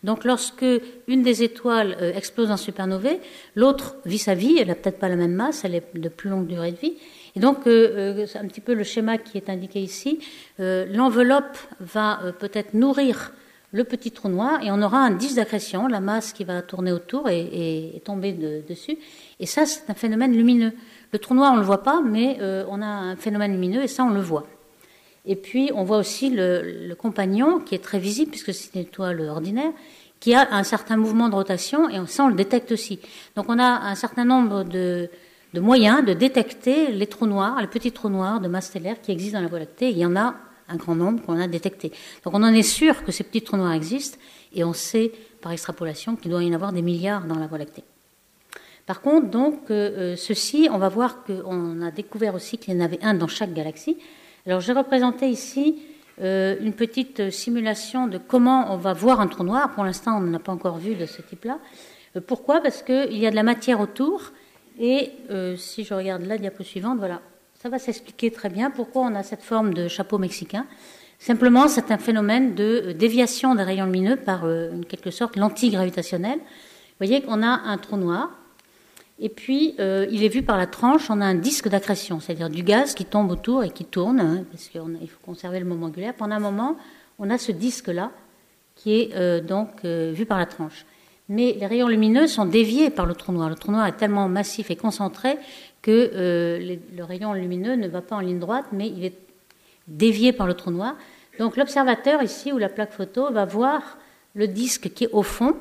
Donc 0.05 0.23
lorsque 0.23 0.65
une 1.09 1.25
des 1.25 1.43
étoiles 1.43 1.97
explose 2.15 2.53
en 2.53 2.57
supernovae, 2.57 3.19
l'autre 3.57 3.97
vit 4.05 4.19
sa 4.19 4.37
vie. 4.37 4.57
Elle 4.61 4.69
n'a 4.69 4.77
peut-être 4.77 5.01
pas 5.01 5.09
la 5.09 5.17
même 5.17 5.35
masse, 5.35 5.65
elle 5.65 5.75
est 5.75 5.99
de 5.99 6.09
plus 6.09 6.31
longue 6.31 6.47
durée 6.47 6.71
de 6.71 6.79
vie. 6.79 6.95
Et 7.37 7.41
donc, 7.41 7.67
euh, 7.67 8.21
euh, 8.21 8.27
c'est 8.27 8.39
un 8.39 8.47
petit 8.47 8.61
peu 8.61 8.75
le 8.75 8.85
schéma 8.85 9.19
qui 9.19 9.39
est 9.39 9.49
indiqué 9.49 9.81
ici. 9.81 10.19
Euh, 10.59 10.87
l'enveloppe 10.91 11.59
va 11.81 12.21
peut-être 12.39 12.75
nourrir 12.75 13.33
le 13.73 13.85
petit 13.85 14.11
trou 14.11 14.29
noir 14.29 14.61
et 14.65 14.71
on 14.73 14.83
aura 14.83 14.99
un 14.99 15.13
disque 15.13 15.37
d'accrétion, 15.37 15.87
la 15.87 16.01
masse 16.01 16.33
qui 16.33 16.43
va 16.43 16.61
tourner 16.61 16.91
autour 16.91 17.29
et, 17.29 18.03
tomber 18.05 18.33
dessus. 18.33 18.99
Et 19.39 19.47
ça, 19.47 19.65
c'est 19.65 19.89
un 19.89 19.95
phénomène 19.95 20.33
lumineux. 20.33 20.73
Le 21.13 21.19
trou 21.21 21.35
noir, 21.35 21.53
on 21.53 21.57
ne 21.57 21.61
le 21.61 21.67
voit 21.67 21.85
pas, 21.85 22.01
mais 22.01 22.39
on 22.69 22.83
a 22.83 22.87
un 22.87 23.15
phénomène 23.15 23.53
lumineux 23.53 23.85
et 23.85 23.87
ça, 23.87 24.03
on 24.03 24.11
le 24.11 24.21
voit. 24.21 24.45
Et 25.25 25.37
puis, 25.37 25.71
on 25.73 25.85
voit 25.85 25.99
aussi 25.99 26.31
le, 26.31 26.89
le 26.89 26.95
compagnon 26.97 27.61
qui 27.61 27.77
est 27.77 27.85
très 27.85 28.01
visible 28.01 28.33
puisque 28.33 28.53
c'est 28.53 28.75
une 28.75 28.81
étoile 28.81 29.21
ordinaire 29.29 29.71
qui 30.19 30.35
a 30.35 30.53
un 30.53 30.65
certain 30.65 30.97
mouvement 30.97 31.29
de 31.29 31.37
rotation 31.37 31.89
et 31.89 32.05
ça, 32.09 32.25
on 32.25 32.29
le 32.29 32.35
détecte 32.35 32.73
aussi. 32.73 32.99
Donc, 33.37 33.47
on 33.49 33.59
a 33.61 33.89
un 33.89 33.95
certain 33.95 34.25
nombre 34.25 34.65
de 34.65 35.09
de 35.53 35.61
moyens 35.61 36.05
de 36.05 36.13
détecter 36.13 36.93
les 36.93 37.07
trous 37.07 37.27
noirs, 37.27 37.61
les 37.61 37.67
petits 37.67 37.93
trous 37.93 38.09
noirs 38.09 38.41
de 38.41 38.49
masse 38.49 38.67
stellaire 38.67 39.01
qui 39.01 39.13
existent 39.13 39.39
dans 39.39 39.43
la 39.43 39.49
Voie 39.49 39.59
lactée. 39.59 39.91
Il 39.91 39.99
y 39.99 40.07
en 40.07 40.17
a 40.17 40.35
un 40.69 40.77
grand 40.77 40.95
nombre 40.95 41.23
qu'on 41.23 41.39
a 41.41 41.49
détecté. 41.49 41.91
Donc 42.25 42.35
on 42.35 42.43
en 42.43 42.55
est 42.55 42.63
sûr 42.63 43.05
que 43.05 43.13
ces 43.13 43.25
petits 43.25 43.43
trous 43.43 43.57
noirs 43.57 43.73
existent 43.73 44.19
et 44.53 44.65
on 44.65 44.73
sait 44.73 45.13
par 45.41 45.53
extrapolation 45.53 46.17
qu'il 46.17 46.31
doit 46.31 46.43
y 46.43 46.51
en 46.51 46.55
avoir 46.55 46.73
des 46.73 46.83
milliards 46.83 47.25
dans 47.25 47.39
la 47.39 47.47
Voie 47.47 47.59
lactée. 47.59 47.85
Par 48.87 49.03
contre, 49.03 49.29
donc, 49.29 49.71
euh, 49.71 50.15
euh, 50.15 50.17
ceci, 50.17 50.69
on 50.71 50.79
va 50.79 50.89
voir 50.89 51.23
qu'on 51.25 51.83
a 51.83 51.91
découvert 51.91 52.35
aussi 52.35 52.59
qu'il 52.59 52.75
y 52.75 52.77
en 52.77 52.85
avait 52.85 52.99
un 53.03 53.15
dans 53.15 53.29
chaque 53.29 53.53
galaxie. 53.53 53.97
Alors 54.47 54.61
j'ai 54.61 54.73
représenté 54.73 55.29
ici 55.29 55.81
euh, 56.21 56.57
une 56.61 56.73
petite 56.73 57.31
simulation 57.31 58.07
de 58.07 58.19
comment 58.19 58.73
on 58.73 58.77
va 58.77 58.93
voir 58.93 59.21
un 59.21 59.27
trou 59.27 59.45
noir. 59.45 59.73
Pour 59.75 59.85
l'instant, 59.85 60.19
on 60.19 60.21
n'en 60.21 60.35
a 60.35 60.39
pas 60.41 60.53
encore 60.53 60.79
vu 60.79 60.95
de 60.95 61.07
ce 61.07 61.23
type-là. 61.23 61.59
pourquoi? 62.27 62.61
Parce 62.61 62.83
qu'il 62.83 63.17
y 63.17 63.27
a 63.27 63.31
de 63.31 63.37
la 63.37 63.43
matière 63.43 63.81
autour 63.81 64.33
et 64.79 65.11
euh, 65.31 65.57
si 65.57 65.85
je 65.85 65.95
regarde 65.95 66.23
la 66.23 66.39
diapo 66.39 66.63
suivante, 66.63 66.99
voilà, 66.99 67.21
ça 67.61 67.69
va 67.69 67.79
s'expliquer 67.79 68.31
très 68.31 68.49
bien 68.49 68.71
pourquoi 68.71 69.03
on 69.03 69.15
a 69.15 69.23
cette 69.23 69.43
forme 69.43 69.75
de 69.75 69.89
chapeau 69.89 70.19
mexicain. 70.19 70.67
Simplement, 71.19 71.69
c'est 71.69 71.91
un 71.91 71.99
phénomène 71.99 72.55
de 72.55 72.83
euh, 72.87 72.95
déviation 72.95 73.55
des 73.55 73.63
rayons 73.63 73.85
lumineux 73.85 74.17
par, 74.17 74.45
euh, 74.45 74.71
en 74.79 74.83
quelque 74.83 75.11
sorte, 75.11 75.37
l'antigravitationnel, 75.37 76.39
voyez 76.99 77.23
qu'on 77.23 77.43
a 77.43 77.49
un 77.49 77.79
trou 77.79 77.97
noir, 77.97 78.31
et 79.23 79.29
puis 79.29 79.75
il 79.79 80.25
est 80.25 80.29
vu 80.29 80.43
par 80.43 80.57
la 80.57 80.67
tranche, 80.67 81.11
on 81.11 81.21
a 81.21 81.27
un 81.27 81.35
disque 81.35 81.69
d'accrétion, 81.69 82.21
c'est-à-dire 82.21 82.49
du 82.49 82.63
gaz 82.63 82.95
qui 82.95 83.05
tombe 83.05 83.31
autour 83.31 83.63
et 83.63 83.69
qui 83.69 83.85
tourne, 83.85 84.19
hein, 84.19 84.45
parce 84.51 84.69
qu'il 84.69 84.81
faut 84.81 85.21
conserver 85.23 85.61
le 85.61 85.67
moment 85.67 85.89
angulaire. 85.89 86.15
Pendant 86.15 86.37
un 86.37 86.41
moment, 86.41 86.77
on 87.19 87.29
a 87.29 87.37
ce 87.37 87.53
disque-là 87.53 88.13
qui 88.77 88.95
est 88.95 89.43
donc 89.43 89.85
vu 89.85 90.25
par 90.25 90.39
la 90.39 90.47
tranche. 90.47 90.87
Mais 91.31 91.57
les 91.59 91.67
rayons 91.67 91.87
lumineux 91.87 92.27
sont 92.27 92.45
déviés 92.45 92.91
par 92.91 93.07
le 93.07 93.15
trou 93.15 93.31
noir. 93.33 93.49
Le 93.49 93.55
trou 93.55 93.71
noir 93.71 93.87
est 93.87 93.97
tellement 93.97 94.29
massif 94.29 94.71
et 94.71 94.77
concentré 94.77 95.39
que 95.81 96.61
le 96.61 97.05
rayon 97.05 97.33
lumineux 97.33 97.77
ne 97.77 97.87
va 97.87 98.03
pas 98.03 98.17
en 98.17 98.21
ligne 98.21 98.41
droite, 98.41 98.67
mais 98.73 98.89
il 98.89 99.05
est 99.05 99.17
dévié 99.87 100.33
par 100.33 100.49
le 100.49 100.55
trou 100.55 100.73
noir. 100.73 100.97
Donc 101.39 101.57
l'observateur 101.57 102.21
ici, 102.23 102.53
ou 102.53 102.59
la 102.59 102.69
plaque 102.69 102.93
photo, 102.93 103.33
va 103.33 103.45
voir 103.45 103.97
le 104.35 104.49
disque 104.49 104.93
qui 104.93 105.05
est 105.05 105.11
au 105.13 105.23
fond, 105.23 105.57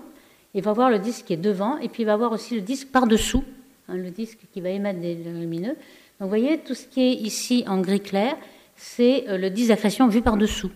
il 0.54 0.64
va 0.64 0.74
voir 0.74 0.90
le 0.90 1.00
disque 1.00 1.26
qui 1.26 1.34
est 1.34 1.38
devant, 1.38 1.78
et 1.78 1.88
puis 1.88 2.04
il 2.04 2.06
va 2.06 2.18
voir 2.18 2.32
aussi 2.32 2.56
le 2.56 2.62
disque 2.62 2.88
par-dessous, 2.90 3.44
hein, 3.88 3.96
le 3.96 4.10
disque 4.10 4.40
qui 4.52 4.62
va 4.62 4.70
émettre 4.70 5.00
des 5.00 5.16
lumineux. 5.16 5.76
Donc 6.20 6.22
vous 6.22 6.30
voyez, 6.30 6.58
tout 6.58 6.74
ce 6.74 6.86
qui 6.86 7.02
est 7.02 7.14
ici 7.14 7.64
en 7.68 7.80
gris 7.80 8.02
clair, 8.02 8.36
c'est 8.76 9.30
euh, 9.30 9.38
le 9.38 9.50
disque 9.50 9.70
d'accrétion 9.70 10.08
vu 10.08 10.22
par-dessous. 10.22 10.72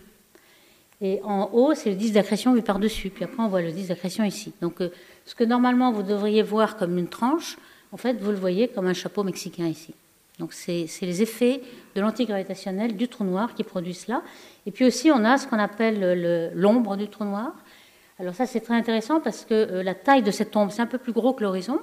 Et 1.04 1.20
en 1.22 1.50
haut, 1.52 1.74
c'est 1.74 1.90
le 1.90 1.96
disque 1.96 2.14
d'accrétion 2.14 2.54
vu 2.54 2.62
par-dessus. 2.62 3.10
Puis 3.10 3.24
après, 3.24 3.42
on 3.42 3.48
voit 3.48 3.60
le 3.60 3.70
disque 3.70 3.90
d'accrétion 3.90 4.24
ici. 4.24 4.54
Donc 4.62 4.80
euh, 4.80 4.88
ce 5.26 5.34
que 5.34 5.44
normalement 5.44 5.92
vous 5.92 6.02
devriez 6.02 6.42
voir 6.42 6.78
comme 6.78 6.96
une 6.96 7.08
tranche, 7.08 7.58
en 7.92 7.98
fait, 7.98 8.14
vous 8.14 8.30
le 8.30 8.38
voyez 8.38 8.68
comme 8.68 8.86
un 8.86 8.94
chapeau 8.94 9.22
mexicain 9.22 9.66
ici. 9.66 9.92
Donc 10.38 10.54
c'est 10.54 10.88
les 11.02 11.20
effets 11.20 11.60
de 11.94 12.00
l'antigravitationnel 12.00 12.96
du 12.96 13.06
trou 13.06 13.22
noir 13.22 13.54
qui 13.54 13.64
produisent 13.64 14.06
cela. 14.06 14.22
Et 14.64 14.70
puis 14.70 14.86
aussi, 14.86 15.10
on 15.10 15.26
a 15.26 15.36
ce 15.36 15.46
qu'on 15.46 15.58
appelle 15.58 16.52
l'ombre 16.54 16.96
du 16.96 17.08
trou 17.08 17.24
noir. 17.24 17.52
Alors 18.18 18.34
ça, 18.34 18.46
c'est 18.46 18.60
très 18.60 18.74
intéressant 18.74 19.20
parce 19.20 19.44
que 19.44 19.52
euh, 19.52 19.82
la 19.82 19.94
taille 19.94 20.22
de 20.22 20.30
cette 20.30 20.56
ombre, 20.56 20.72
c'est 20.72 20.82
un 20.82 20.86
peu 20.86 20.98
plus 20.98 21.12
gros 21.12 21.34
que 21.34 21.42
l'horizon. 21.42 21.80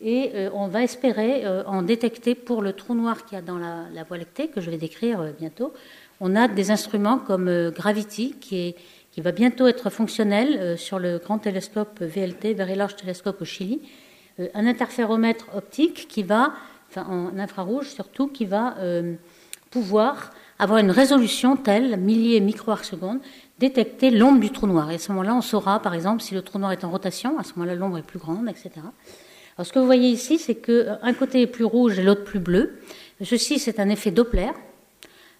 Et 0.00 0.32
euh, 0.34 0.50
on 0.54 0.68
va 0.68 0.82
espérer 0.82 1.46
en 1.66 1.82
détecter 1.82 2.34
pour 2.34 2.62
le 2.62 2.72
trou 2.72 2.94
noir 2.94 3.26
qu'il 3.26 3.36
y 3.36 3.38
a 3.38 3.42
dans 3.42 3.58
la, 3.58 4.02
Voie 4.04 4.16
lactée, 4.16 4.48
que 4.48 4.62
je 4.62 4.70
vais 4.70 4.78
décrire 4.78 5.32
bientôt. 5.38 5.74
On 6.20 6.34
a 6.34 6.48
des 6.48 6.70
instruments 6.70 7.18
comme 7.18 7.70
Gravity, 7.70 8.34
qui, 8.40 8.56
est, 8.68 8.76
qui, 9.12 9.20
va 9.20 9.32
bientôt 9.32 9.66
être 9.66 9.90
fonctionnel 9.90 10.78
sur 10.78 10.98
le 10.98 11.18
grand 11.18 11.38
télescope 11.38 12.00
VLT, 12.00 12.54
Very 12.54 12.74
Large 12.74 12.96
Telescope 12.96 13.40
au 13.42 13.44
Chili. 13.44 13.82
un 14.54 14.66
interféromètre 14.66 15.46
optique 15.54 16.08
qui 16.08 16.22
va, 16.22 16.52
enfin 16.88 17.06
en 17.08 17.38
infrarouge 17.38 17.90
surtout, 17.90 18.28
qui 18.28 18.46
va 18.46 18.76
pouvoir 19.70 20.30
avoir 20.58 20.78
une 20.78 20.90
résolution 20.90 21.56
telle, 21.56 21.98
milliers 21.98 22.40
micro 22.40 22.74
secondes, 22.76 23.20
détecter 23.58 24.10
l'ombre 24.10 24.40
du 24.40 24.50
trou 24.50 24.66
noir. 24.66 24.90
Et 24.90 24.94
à 24.94 24.98
ce 24.98 25.12
moment-là, 25.12 25.34
on 25.34 25.40
saura, 25.40 25.80
par 25.80 25.94
exemple, 25.94 26.22
si 26.22 26.34
le 26.34 26.42
trou 26.42 26.58
noir 26.58 26.72
est 26.72 26.84
en 26.84 26.90
rotation, 26.90 27.38
à 27.38 27.44
ce 27.44 27.52
moment-là, 27.56 27.74
l'ombre 27.74 27.98
est 27.98 28.06
plus 28.06 28.18
grande, 28.18 28.48
etc. 28.48 28.70
Alors, 29.56 29.66
ce 29.66 29.72
que 29.72 29.78
vous 29.78 29.86
voyez 29.86 30.10
ici, 30.10 30.38
c'est 30.38 30.54
qu'un 30.54 30.98
euh, 31.02 31.12
côté 31.18 31.42
est 31.42 31.46
plus 31.46 31.64
rouge 31.64 31.98
et 31.98 32.02
l'autre 32.02 32.24
plus 32.24 32.40
bleu. 32.40 32.78
Ceci, 33.22 33.58
c'est 33.58 33.80
un 33.80 33.88
effet 33.88 34.10
Doppler. 34.10 34.50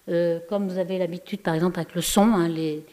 Euh, 0.09 0.39
comme 0.47 0.67
vous 0.67 0.77
avez 0.77 0.97
l'habitude, 0.97 1.41
par 1.41 1.53
exemple, 1.53 1.79
avec 1.79 1.93
le 1.95 2.01
son, 2.01 2.21
hein, 2.21 2.47
les, 2.47 2.83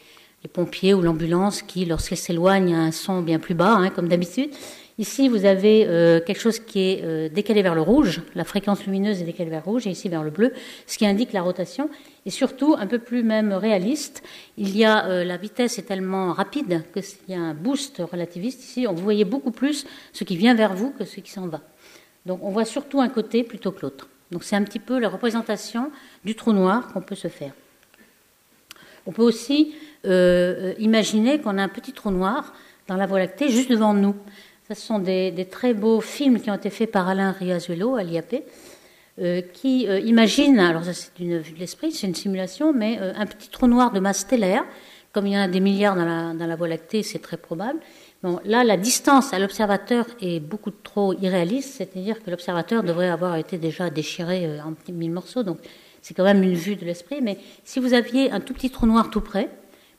pompiers 0.53 0.93
ou 0.93 1.01
l'ambulance 1.01 1.63
qui, 1.63 1.85
lorsqu'ils 1.85 2.17
s'éloignent, 2.17 2.75
a 2.75 2.77
un 2.77 2.91
son 2.91 3.23
bien 3.23 3.39
plus 3.39 3.55
bas, 3.55 3.77
hein, 3.77 3.89
comme 3.89 4.07
d'habitude. 4.07 4.51
Ici, 4.99 5.27
vous 5.27 5.43
avez 5.43 5.87
euh, 5.87 6.19
quelque 6.21 6.39
chose 6.39 6.59
qui 6.59 6.81
est 6.81 7.03
euh, 7.03 7.29
décalé 7.29 7.63
vers 7.63 7.73
le 7.73 7.81
rouge, 7.81 8.21
la 8.35 8.43
fréquence 8.43 8.85
lumineuse 8.85 9.21
est 9.21 9.25
décalée 9.25 9.49
vers 9.49 9.63
le 9.65 9.71
rouge, 9.71 9.87
et 9.87 9.89
ici 9.89 10.07
vers 10.07 10.23
le 10.23 10.29
bleu, 10.29 10.53
ce 10.85 10.99
qui 10.99 11.07
indique 11.07 11.33
la 11.33 11.41
rotation. 11.41 11.89
Et 12.27 12.29
surtout, 12.29 12.75
un 12.77 12.85
peu 12.85 12.99
plus 12.99 13.23
même 13.23 13.53
réaliste, 13.53 14.21
il 14.57 14.77
y 14.77 14.85
a 14.85 15.23
la 15.23 15.37
vitesse 15.37 15.79
est 15.79 15.87
tellement 15.87 16.31
rapide 16.31 16.83
qu'il 16.93 17.03
y 17.29 17.33
a 17.33 17.41
un 17.41 17.55
boost 17.55 18.03
relativiste. 18.11 18.63
Ici, 18.63 18.85
vous 18.85 19.03
voyez 19.03 19.25
beaucoup 19.25 19.51
plus 19.51 19.87
ce 20.13 20.23
qui 20.23 20.37
vient 20.37 20.53
vers 20.53 20.75
vous 20.75 20.91
que 20.91 21.05
ce 21.05 21.21
qui 21.21 21.31
s'en 21.31 21.47
va. 21.47 21.61
Donc, 22.27 22.43
on 22.43 22.51
voit 22.51 22.65
surtout 22.65 23.01
un 23.01 23.09
côté 23.09 23.43
plutôt 23.43 23.71
que 23.71 23.81
l'autre. 23.81 24.07
Donc, 24.35 24.43
c'est 24.43 24.57
un 24.57 24.63
petit 24.63 24.79
peu 24.79 24.99
la 24.99 25.07
représentation 25.07 25.91
du 26.25 26.35
trou 26.35 26.51
noir 26.51 26.91
qu'on 26.91 27.01
peut 27.01 27.15
se 27.15 27.29
faire. 27.29 27.53
On 29.05 29.13
peut 29.13 29.23
aussi 29.23 29.73
imaginer 30.03 31.39
qu'on 31.39 31.57
a 31.57 31.63
un 31.63 31.69
petit 31.69 31.93
trou 31.93 32.11
noir 32.11 32.53
dans 32.87 32.97
la 32.97 33.05
Voie 33.05 33.19
lactée 33.19 33.49
juste 33.49 33.71
devant 33.71 33.93
nous. 33.93 34.15
Ce 34.67 34.73
sont 34.73 34.99
des, 34.99 35.47
très 35.49 35.73
beaux 35.73 36.01
films 36.01 36.39
qui 36.39 36.49
ont 36.49 36.55
été 36.55 36.69
faits 36.69 36.91
par 36.91 37.07
Alain 37.07 37.31
Riazuelo 37.31 37.95
à 37.95 38.03
l'IAP, 38.03 38.43
euh, 39.21 39.41
qui 39.41 39.87
euh, 39.87 39.99
imagine, 39.99 40.59
alors 40.59 40.83
ça 40.83 40.93
c'est 40.93 41.11
une 41.19 41.37
vue 41.37 41.53
de 41.53 41.59
l'esprit, 41.59 41.91
c'est 41.91 42.07
une 42.07 42.15
simulation, 42.15 42.73
mais 42.73 42.97
euh, 42.99 43.13
un 43.15 43.25
petit 43.25 43.49
trou 43.49 43.67
noir 43.67 43.91
de 43.91 43.99
masse 43.99 44.19
stellaire, 44.19 44.65
comme 45.13 45.27
il 45.27 45.33
y 45.33 45.37
en 45.37 45.41
a 45.41 45.47
des 45.47 45.61
milliards 45.61 45.95
dans 45.95 46.35
la 46.47 46.55
Voie 46.55 46.67
lactée, 46.67 47.03
c'est 47.03 47.19
très 47.19 47.37
probable. 47.37 47.79
Là, 48.45 48.63
la 48.63 48.77
distance 48.77 49.33
à 49.33 49.39
l'observateur 49.39 50.05
est 50.21 50.39
beaucoup 50.39 50.71
trop 50.71 51.13
irréaliste, 51.13 51.75
c'est-à-dire 51.75 52.23
que 52.23 52.31
l'observateur 52.31 52.83
devrait 52.83 53.09
avoir 53.09 53.35
été 53.35 53.57
déjà 53.57 53.89
déchiré 53.89 54.59
en 54.61 54.73
mille 54.91 55.11
morceaux, 55.11 55.43
donc 55.43 55.59
c'est 56.01 56.13
quand 56.13 56.23
même 56.23 56.43
une 56.43 56.55
vue 56.55 56.75
de 56.75 56.85
l'esprit. 56.85 57.21
Mais 57.21 57.37
si 57.63 57.79
vous 57.79 57.93
aviez 57.93 58.31
un 58.31 58.39
tout 58.39 58.53
petit 58.53 58.69
trou 58.69 58.85
noir 58.85 59.09
tout 59.09 59.21
près, 59.21 59.49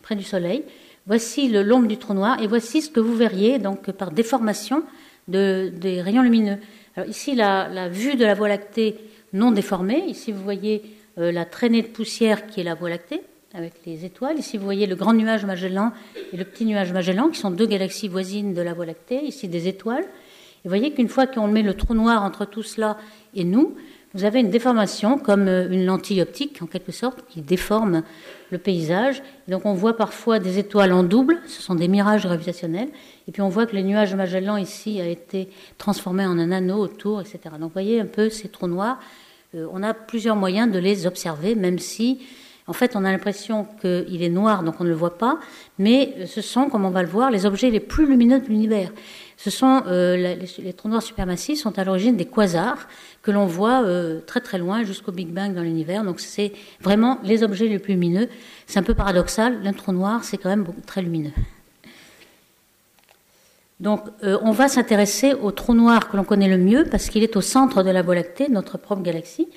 près 0.02 0.16
du 0.16 0.24
Soleil, 0.24 0.64
Voici 1.06 1.48
le 1.48 1.62
l'ombre 1.62 1.86
du 1.86 1.98
trou 1.98 2.14
noir 2.14 2.42
et 2.42 2.48
voici 2.48 2.82
ce 2.82 2.90
que 2.90 2.98
vous 2.98 3.14
verriez 3.14 3.60
donc 3.60 3.92
par 3.92 4.10
déformation 4.10 4.82
de, 5.28 5.72
des 5.72 6.02
rayons 6.02 6.22
lumineux. 6.22 6.58
Alors 6.96 7.08
ici, 7.08 7.36
la, 7.36 7.88
vue 7.88 8.16
de 8.16 8.24
la 8.24 8.34
Voie 8.34 8.48
lactée 8.48 8.96
non 9.32 9.52
déformée. 9.52 10.04
Ici, 10.08 10.32
vous 10.32 10.42
voyez 10.42 10.82
euh, 11.18 11.30
la 11.30 11.44
traînée 11.44 11.82
de 11.82 11.86
poussière 11.86 12.48
qui 12.48 12.60
est 12.60 12.64
la 12.64 12.74
Voie 12.74 12.90
lactée 12.90 13.20
avec 13.56 13.72
les 13.86 14.04
étoiles. 14.04 14.38
Ici, 14.38 14.58
vous 14.58 14.64
voyez 14.64 14.86
le 14.86 14.94
grand 14.94 15.14
nuage 15.14 15.46
Magellan 15.46 15.92
et 16.32 16.36
le 16.36 16.44
petit 16.44 16.66
nuage 16.66 16.92
Magellan 16.92 17.28
qui 17.28 17.38
sont 17.38 17.50
deux 17.50 17.66
galaxies 17.66 18.08
voisines 18.08 18.52
de 18.52 18.60
la 18.60 18.74
Voie 18.74 18.86
lactée. 18.86 19.24
Ici, 19.24 19.48
des 19.48 19.66
étoiles. 19.66 20.04
Et 20.04 20.68
vous 20.68 20.70
voyez 20.70 20.92
qu'une 20.92 21.08
fois 21.08 21.26
qu'on 21.26 21.48
met 21.48 21.62
le 21.62 21.74
trou 21.74 21.94
noir 21.94 22.22
entre 22.22 22.44
tout 22.44 22.62
cela 22.62 22.98
et 23.34 23.44
nous, 23.44 23.74
vous 24.14 24.24
avez 24.24 24.40
une 24.40 24.50
déformation 24.50 25.18
comme 25.18 25.48
euh, 25.48 25.68
une 25.70 25.84
lentille 25.84 26.22
optique 26.22 26.60
en 26.62 26.66
quelque 26.66 26.92
sorte 26.92 27.24
qui 27.28 27.40
déforme 27.42 28.02
le 28.50 28.58
paysage. 28.58 29.22
donc 29.48 29.66
on 29.66 29.74
voit 29.74 29.96
parfois 29.96 30.38
des 30.38 30.58
étoiles 30.58 30.92
en 30.92 31.02
double, 31.02 31.38
ce 31.46 31.60
sont 31.60 31.74
des 31.74 31.88
mirages 31.88 32.22
gravitationnels. 32.22 32.88
Et 33.26 33.32
puis 33.32 33.42
on 33.42 33.48
voit 33.48 33.66
que 33.66 33.74
le 33.74 33.82
nuage 33.82 34.14
Magellan 34.14 34.56
ici 34.56 35.00
a 35.00 35.06
été 35.06 35.48
transformé 35.76 36.24
en 36.24 36.38
un 36.38 36.52
anneau 36.52 36.78
autour, 36.78 37.20
etc. 37.20 37.38
Donc 37.52 37.62
vous 37.62 37.68
voyez 37.70 38.00
un 38.00 38.06
peu 38.06 38.30
ces 38.30 38.48
trous 38.48 38.68
noirs. 38.68 38.98
Euh, 39.54 39.66
on 39.72 39.82
a 39.82 39.92
plusieurs 39.94 40.36
moyens 40.36 40.70
de 40.70 40.78
les 40.78 41.06
observer, 41.06 41.54
même 41.54 41.78
si 41.78 42.20
en 42.66 42.72
fait 42.72 42.96
on 42.96 43.04
a 43.04 43.12
l'impression 43.12 43.66
qu'il 43.80 44.22
est 44.22 44.28
noir, 44.28 44.62
donc 44.62 44.80
on 44.80 44.84
ne 44.84 44.88
le 44.88 44.94
voit 44.94 45.18
pas. 45.18 45.38
Mais 45.78 46.14
euh, 46.18 46.26
ce 46.26 46.40
sont, 46.40 46.68
comme 46.68 46.84
on 46.84 46.90
va 46.90 47.02
le 47.02 47.08
voir, 47.08 47.30
les 47.30 47.46
objets 47.46 47.70
les 47.70 47.80
plus 47.80 48.06
lumineux 48.06 48.40
de 48.40 48.46
l'univers. 48.46 48.90
Ce 49.36 49.50
sont 49.50 49.82
euh, 49.86 50.16
les, 50.16 50.72
trous 50.72 50.88
noirs 50.88 51.02
supermassifs 51.02 51.60
sont 51.60 51.78
à 51.78 51.84
l'origine 51.84 52.16
des 52.16 52.24
quasars 52.24 52.88
que 53.22 53.30
l'on 53.30 53.44
voit 53.44 53.82
euh, 53.84 54.20
très 54.26 54.40
très 54.40 54.58
loin 54.58 54.82
jusqu'au 54.82 55.12
Big 55.12 55.28
Bang 55.28 55.54
dans 55.54 55.62
l'univers. 55.62 56.04
Donc 56.04 56.20
c'est 56.20 56.52
vraiment 56.80 57.18
les 57.22 57.42
objets 57.42 57.68
les 57.68 57.78
plus 57.78 57.94
lumineux. 57.94 58.28
C'est 58.66 58.78
un 58.78 58.82
peu 58.82 58.94
paradoxal. 58.94 59.60
Un 59.64 59.72
trou 59.72 59.92
noir, 59.92 60.24
c'est 60.24 60.38
quand 60.38 60.48
même 60.48 60.66
très 60.86 61.02
lumineux. 61.02 61.32
Donc 63.78 64.00
euh, 64.24 64.38
on 64.42 64.52
va 64.52 64.68
s'intéresser 64.68 65.34
au 65.34 65.50
trou 65.50 65.74
noir 65.74 66.08
que 66.08 66.16
l'on 66.16 66.24
connaît 66.24 66.48
le 66.48 66.56
mieux 66.56 66.86
parce 66.90 67.10
qu'il 67.10 67.22
est 67.22 67.36
au 67.36 67.42
centre 67.42 67.82
de 67.82 67.90
la 67.90 68.00
Voie 68.00 68.14
lactée, 68.14 68.48
notre 68.48 68.78
propre 68.78 69.02
galaxie. 69.02 69.48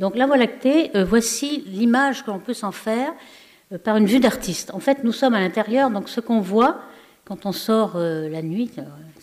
Donc 0.00 0.16
la 0.16 0.26
Voie 0.26 0.36
lactée, 0.36 0.90
voici 0.94 1.62
l'image 1.66 2.24
que 2.24 2.30
l'on 2.32 2.40
peut 2.40 2.54
s'en 2.54 2.72
faire 2.72 3.12
par 3.84 3.96
une 3.96 4.06
vue 4.06 4.18
d'artiste. 4.18 4.72
En 4.74 4.80
fait, 4.80 5.04
nous 5.04 5.12
sommes 5.12 5.34
à 5.34 5.40
l'intérieur, 5.40 5.90
donc 5.90 6.08
ce 6.08 6.20
qu'on 6.20 6.40
voit 6.40 6.80
quand 7.24 7.46
on 7.46 7.52
sort 7.52 7.96
la 7.96 8.42
nuit, 8.42 8.72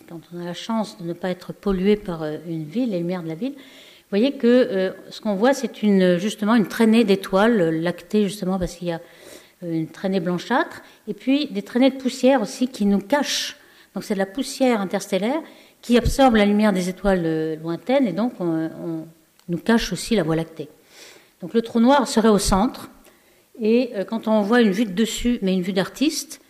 quand 0.08 0.22
on 0.34 0.40
a 0.40 0.46
la 0.46 0.54
chance 0.54 0.98
de 1.00 1.06
ne 1.06 1.14
pas 1.14 1.30
être 1.30 1.54
pollué 1.54 1.96
par 1.96 2.24
euh, 2.24 2.38
une 2.48 2.64
ville, 2.64 2.92
les 2.92 3.00
lumières 3.00 3.24
de 3.24 3.28
la 3.28 3.36
ville, 3.36 3.54
vous 3.54 4.10
voyez 4.10 4.34
que 4.34 4.48
euh, 4.48 4.92
ce 5.10 5.20
qu'on 5.20 5.36
voit, 5.36 5.54
c'est 5.54 5.72
justement 6.18 6.56
une 6.56 6.68
traînée 6.68 7.04
d'étoiles 7.04 7.60
euh, 7.60 7.72
lactées, 7.72 8.24
justement 8.24 8.58
parce 8.58 8.76
qu'il 8.76 8.88
y 8.88 8.92
a 8.94 9.02
une 9.64 9.88
traînée 9.88 10.20
blanchâtre, 10.20 10.82
et 11.08 11.14
puis 11.14 11.48
des 11.48 11.62
traînées 11.62 11.90
de 11.90 11.98
poussière 11.98 12.42
aussi 12.42 12.68
qui 12.68 12.86
nous 12.86 13.00
cachent. 13.00 13.58
Donc 13.96 14.04
c'est 14.04 14.14
de 14.14 14.20
la 14.20 14.28
poussière 14.28 14.80
interstellaire 14.80 15.42
qui 15.82 15.98
absorbe 15.98 16.36
la 16.36 16.46
lumière 16.46 16.72
des 16.72 16.90
étoiles 16.90 17.58
lointaines, 17.62 18.08
et 18.08 18.14
donc 18.14 18.34
on, 18.40 19.06
nous 19.50 19.58
cache 19.58 19.94
aussi 19.94 20.16
la 20.16 20.24
Voie 20.24 20.36
lactée. 20.36 20.70
Donc 21.42 21.54
le 21.54 21.62
trou 21.62 21.80
noir 21.80 22.08
serait 22.08 22.30
au 22.30 22.40
centre, 22.40 22.90
et 23.60 23.92
quand 24.08 24.28
on 24.28 24.42
voit 24.42 24.62
une 24.62 24.72
vue 24.72 24.86
de 24.86 24.92
dessus, 24.92 25.40
mais 25.42 25.54
une 25.54 25.62
vue 25.62 25.74
d'artiste, 25.74 26.42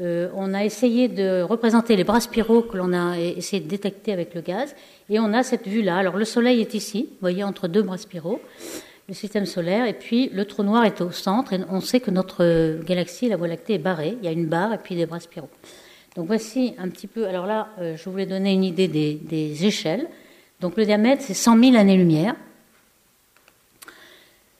euh, 0.00 0.28
on 0.34 0.54
a 0.54 0.64
essayé 0.64 1.06
de 1.06 1.42
représenter 1.42 1.94
les 1.94 2.02
bras 2.02 2.20
spiraux 2.20 2.62
que 2.62 2.76
l'on 2.76 2.92
a 2.92 3.16
essayé 3.18 3.62
de 3.62 3.68
détecter 3.68 4.12
avec 4.12 4.34
le 4.34 4.40
gaz, 4.40 4.74
et 5.08 5.20
on 5.20 5.32
a 5.32 5.42
cette 5.42 5.68
vue-là. 5.68 5.96
Alors 5.96 6.16
le 6.16 6.24
Soleil 6.24 6.60
est 6.60 6.74
ici, 6.74 7.08
vous 7.10 7.20
voyez, 7.20 7.44
entre 7.44 7.68
deux 7.68 7.82
bras 7.82 7.98
spiraux, 7.98 8.40
le 9.08 9.14
système 9.14 9.46
solaire, 9.46 9.86
et 9.86 9.92
puis 9.92 10.30
le 10.32 10.46
trou 10.46 10.62
noir 10.62 10.84
est 10.84 11.00
au 11.00 11.10
centre, 11.10 11.52
et 11.52 11.60
on 11.70 11.80
sait 11.80 12.00
que 12.00 12.10
notre 12.10 12.82
galaxie, 12.84 13.28
la 13.28 13.36
Voie 13.36 13.46
lactée, 13.46 13.74
est 13.74 13.78
barrée. 13.78 14.16
Il 14.20 14.24
y 14.24 14.28
a 14.28 14.32
une 14.32 14.46
barre 14.46 14.72
et 14.72 14.78
puis 14.78 14.96
des 14.96 15.06
bras 15.06 15.20
spiraux. 15.20 15.50
Donc 16.16 16.26
voici 16.26 16.74
un 16.78 16.88
petit 16.88 17.06
peu. 17.06 17.26
Alors 17.26 17.46
là, 17.46 17.68
euh, 17.78 17.96
je 17.96 18.08
voulais 18.08 18.26
donner 18.26 18.52
une 18.52 18.64
idée 18.64 18.88
des, 18.88 19.66
échelles. 19.66 20.08
Donc 20.60 20.76
le 20.76 20.84
diamètre, 20.84 21.22
c'est 21.22 21.34
100 21.34 21.58
000 21.58 21.76
années-lumière. 21.76 22.34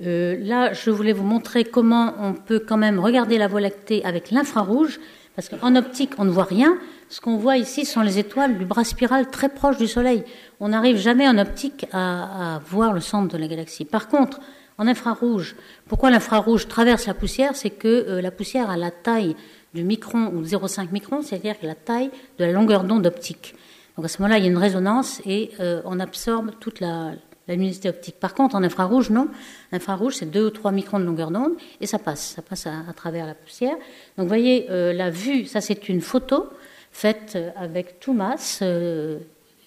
Euh, 0.03 0.37
là, 0.41 0.73
je 0.73 0.91
voulais 0.91 1.13
vous 1.13 1.25
montrer 1.25 1.65
comment 1.65 2.15
on 2.19 2.35
peut 2.35 2.61
quand 2.61 2.77
même 2.77 2.99
regarder 2.99 3.39
la 3.39 3.47
Voie 3.47 3.61
lactée 3.61 4.05
avec 4.05 4.31
l'infrarouge, 4.31 4.99
parce 5.37 5.49
qu'en 5.49 5.77
optique, 5.77 6.13
on 6.19 6.25
ne 6.25 6.31
voit 6.31 6.45
rien. 6.45 6.77
Ce 7.09 7.21
qu'on 7.21 7.37
voit 7.37 7.57
ici 7.57 7.85
sont 7.85 8.01
les 8.01 8.19
étoiles 8.19 8.59
du 8.59 8.65
bras 8.65 8.85
spiral 8.85 9.31
très 9.31 9.49
proche 9.49 9.77
du 9.79 9.87
Soleil. 9.87 10.25
On 10.61 10.69
n'arrive 10.69 10.97
jamais 10.97 11.29
en 11.29 11.39
optique 11.39 11.87
à, 11.93 12.61
voir 12.67 12.93
le 12.93 13.01
centre 13.01 13.33
de 13.33 13.39
la 13.39 13.47
galaxie. 13.47 13.85
Par 13.85 14.09
contre, 14.09 14.41
en 14.79 14.87
infrarouge, 14.89 15.55
pourquoi 15.87 16.11
l'infrarouge 16.11 16.67
traverse 16.67 17.07
la 17.07 17.15
poussière? 17.15 17.55
C'est 17.55 17.71
que 17.71 17.89
euh, 17.89 18.21
la 18.21 18.33
poussière 18.33 18.71
a 18.71 18.77
la 18.77 18.91
taille 18.91 19.37
du 19.75 19.85
micron 19.85 20.33
ou 20.35 20.43
0,5 20.43 20.91
micron, 20.91 21.23
c'est-à-dire 21.23 21.55
la 21.63 21.75
taille 21.75 22.11
de 22.39 22.45
la 22.45 22.53
longueur 22.53 22.85
d'onde 22.85 23.07
optique. 23.07 23.55
Donc 23.97 24.05
à 24.07 24.09
ce 24.09 24.21
moment-là, 24.21 24.39
il 24.39 24.45
y 24.45 24.49
a 24.49 24.51
une 24.51 24.59
résonance 24.59 25.21
et 25.25 25.51
euh, 25.61 25.81
on 25.85 26.01
absorbe 26.01 26.53
toute 26.61 26.81
la, 26.81 27.13
luminosité 27.49 27.89
optique. 27.89 28.17
Par 28.19 28.35
contre, 28.35 28.55
en 28.55 28.63
infrarouge, 28.63 29.11
non. 29.11 29.29
L'infrarouge, 29.73 30.17
c'est 30.17 30.31
2 30.31 30.47
ou 30.47 30.51
3 30.51 30.73
microns 30.73 30.99
de 30.99 31.05
longueur 31.05 31.31
d'onde 31.31 31.53
et 31.81 31.87
ça 31.87 31.99
passe. 31.99 32.35
Ça 32.37 32.43
passe 32.43 32.67
à, 32.67 32.93
travers 32.95 33.27
la 33.27 33.35
poussière. 33.35 33.75
Donc, 34.17 34.25
vous 34.25 34.29
voyez, 34.29 34.67
euh, 34.71 34.93
la 34.93 35.11
vue, 35.11 35.47
ça, 35.47 35.61
c'est 35.61 35.89
une 35.89 36.01
photo 36.01 36.47
faite 36.93 37.33
euh, 37.37 37.51
avec 37.57 38.01
Toumas. 38.01 38.61
Euh, 38.63 39.19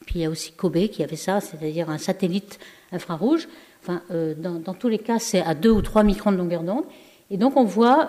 puis 0.06 0.20
il 0.20 0.22
y 0.22 0.26
a 0.26 0.30
aussi 0.30 0.54
Kobe 0.54 0.88
qui 0.88 1.04
avait 1.04 1.18
ça, 1.18 1.42
c'est-à-dire 1.42 1.90
un 1.90 1.98
satellite 1.98 2.60
infrarouge. 2.92 3.48
Enfin, 3.84 4.02
dans, 4.38 4.74
tous 4.74 4.90
les 4.90 4.98
cas, 4.98 5.20
c'est 5.20 5.42
à 5.42 5.54
2 5.54 5.70
ou 5.70 5.82
3 5.82 6.04
microns 6.04 6.32
de 6.32 6.38
longueur 6.38 6.64
d'onde. 6.64 6.84
Et 7.30 7.38
donc 7.38 7.58
on 7.58 7.66
voit, 7.66 8.08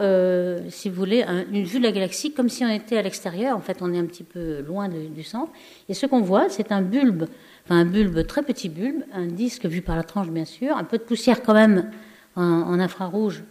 si 0.68 0.88
vous 0.88 0.94
voulez, 0.94 1.24
une 1.52 1.64
vue 1.64 1.78
de 1.78 1.84
la 1.84 1.92
galaxie 1.92 2.32
comme 2.32 2.48
si 2.48 2.64
on 2.64 2.68
était 2.68 2.98
à 2.98 3.02
l'extérieur. 3.02 3.56
En 3.56 3.60
fait, 3.60 3.78
on 3.80 3.92
est 3.92 3.98
un 3.98 4.04
petit 4.04 4.22
peu 4.22 4.60
loin 4.60 4.88
du 4.88 5.24
centre. 5.24 5.50
Et 5.88 5.94
ce 5.94 6.06
qu'on 6.06 6.20
voit, 6.20 6.48
c'est 6.48 6.70
un 6.70 6.82
bulbe 6.82 7.26
un 7.70 7.84
bulbe, 7.84 8.26
très 8.26 8.42
petit 8.42 8.68
bulbe, 8.68 9.02
un 9.12 9.26
disque 9.26 9.66
vu 9.66 9.82
par 9.82 9.96
la 9.96 10.02
tranche 10.02 10.28
bien 10.28 10.44
sûr, 10.44 10.76
un 10.76 10.84
peu 10.84 10.98
de 10.98 11.02
poussière 11.02 11.42
quand 11.42 11.54
même 11.54 11.90
en, 12.36 12.78
infrarouge. 12.78 13.42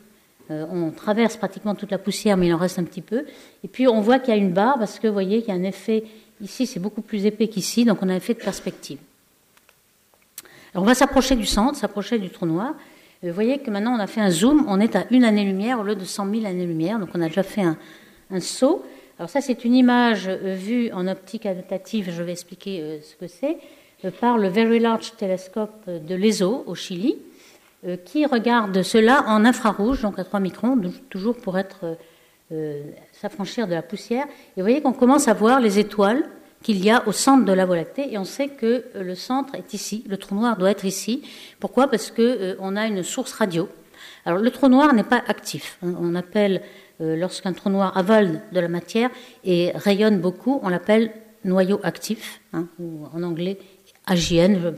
Euh, 0.50 0.65
on 0.71 0.91
traverse 0.91 1.36
pratiquement 1.36 1.75
toute 1.75 1.91
la 1.91 1.97
poussière, 1.97 2.38
mais 2.38 2.47
il 2.47 2.53
en 2.53 2.57
reste 2.57 2.79
un 2.79 2.83
petit 2.83 3.01
peu. 3.01 3.25
Et 3.63 3.67
puis 3.67 3.88
on 3.88 4.00
voit 4.01 4.19
qu'il 4.19 4.33
y 4.33 4.38
a 4.38 4.39
une 4.39 4.53
barre 4.53 4.79
parce 4.79 4.97
que 4.97 5.07
vous 5.07 5.13
voyez 5.13 5.41
qu'il 5.41 5.53
y 5.53 5.57
a 5.57 5.59
un 5.59 5.63
effet, 5.63 6.05
ici 6.41 6.65
c'est 6.65 6.79
beaucoup 6.79 7.01
plus 7.01 7.25
épais 7.25 7.47
qu'ici, 7.47 7.86
donc 7.86 8.00
on 8.01 8.09
a 8.09 8.13
un 8.13 8.17
effet 8.17 8.33
de 8.33 8.39
perspective. 8.39 9.00
Alors 10.74 10.83
on 10.83 10.88
va 10.88 10.95
s'approcher 10.95 11.36
du 11.36 11.45
centre, 11.45 11.75
s'approcher 11.75 12.17
du 12.17 12.29
trou 12.29 12.45
noir. 12.45 12.74
Euh, 13.24 13.29
vous 13.29 13.33
voyez 13.33 13.59
que 13.59 13.69
maintenant 13.71 13.95
on 13.95 14.00
a 14.00 14.07
fait 14.07 14.21
un 14.21 14.31
zoom, 14.31 14.65
on 14.67 14.79
est 14.79 14.95
à 14.95 15.05
une 15.12 15.24
année-lumière 15.24 15.79
au 15.79 15.83
lieu 15.83 15.95
de 15.95 16.05
100 16.05 16.29
000 16.29 16.45
années-lumière, 16.45 17.00
donc 17.00 17.09
on 17.13 17.21
a 17.21 17.27
déjà 17.27 17.43
fait 17.43 17.62
un, 17.62 17.77
saut. 18.39 18.83
Alors 19.19 19.29
ça 19.29 19.41
c'est 19.41 19.65
une 19.65 19.74
image 19.74 20.27
euh, 20.27 20.53
vue 20.53 20.91
en 20.91 21.07
optique 21.07 21.45
adaptative, 21.45 22.12
je 22.12 22.24
vais 22.24 22.33
expliquer 22.33 23.00
ce 23.01 23.15
que 23.15 23.27
c'est. 23.27 23.57
Euh, 24.05 24.12
par 24.12 24.38
le 24.38 24.47
Very 24.47 24.79
Large 24.79 25.15
Telescope 25.17 25.89
de 25.89 26.15
l'ESO 26.15 26.63
au 26.67 26.75
Chili, 26.75 27.17
euh, 27.86 27.97
qui 27.97 28.25
regarde 28.25 28.83
cela 28.83 29.24
en 29.27 29.43
infrarouge, 29.43 30.01
donc 30.01 30.19
à 30.19 30.24
3 30.24 30.39
microns, 30.39 30.79
toujours 31.09 31.36
pour 31.36 31.57
être 31.57 31.97
euh, 32.51 32.83
s'affranchir 33.12 33.67
de 33.67 33.74
la 33.74 33.81
poussière. 33.81 34.25
Et 34.25 34.62
vous 34.62 34.63
voyez 34.63 34.81
qu'on 34.81 34.93
commence 34.93 35.27
à 35.27 35.33
voir 35.33 35.59
les 35.59 35.79
étoiles 35.79 36.24
qu'il 36.64 36.84
y 36.84 36.90
a 36.90 37.08
au 37.08 37.12
centre 37.12 37.46
de 37.46 37.54
la 37.54 37.66
Voie 37.66 37.76
lactée, 37.76 38.12
et 38.12 38.18
on 38.18 38.26
sait 38.26 38.50
que 38.50 38.86
le 38.96 39.16
centre 39.16 39.56
est 39.56 39.74
ici, 39.74 40.04
le 40.08 40.18
trou 40.18 40.36
noir 40.36 40.58
doit 40.58 40.72
être 40.72 40.86
ici. 40.86 41.24
Pourquoi? 41.60 41.88
Parce 41.88 42.12
qu'on 42.12 42.76
a 42.76 42.88
une 42.88 43.04
source 43.04 43.34
radio. 43.34 43.70
Alors 44.26 44.40
le 44.40 44.52
trou 44.52 44.68
noir 44.68 44.94
n'est 44.94 45.04
pas 45.04 45.24
actif. 45.28 45.78
On 45.82 46.16
appelle, 46.16 46.62
lorsqu'un 47.00 47.54
trou 47.54 47.70
noir 47.70 47.96
avale 47.98 48.42
de 48.52 48.60
la 48.60 48.68
matière 48.68 49.10
et 49.46 49.72
rayonne 49.76 50.20
beaucoup, 50.20 50.60
on 50.64 50.70
l'appelle 50.70 51.12
noyau 51.46 51.80
actif, 51.84 52.42
hein, 52.54 52.68
ou 52.80 53.06
en 53.14 53.24
anglais 53.24 53.58
AGN. 54.06 54.74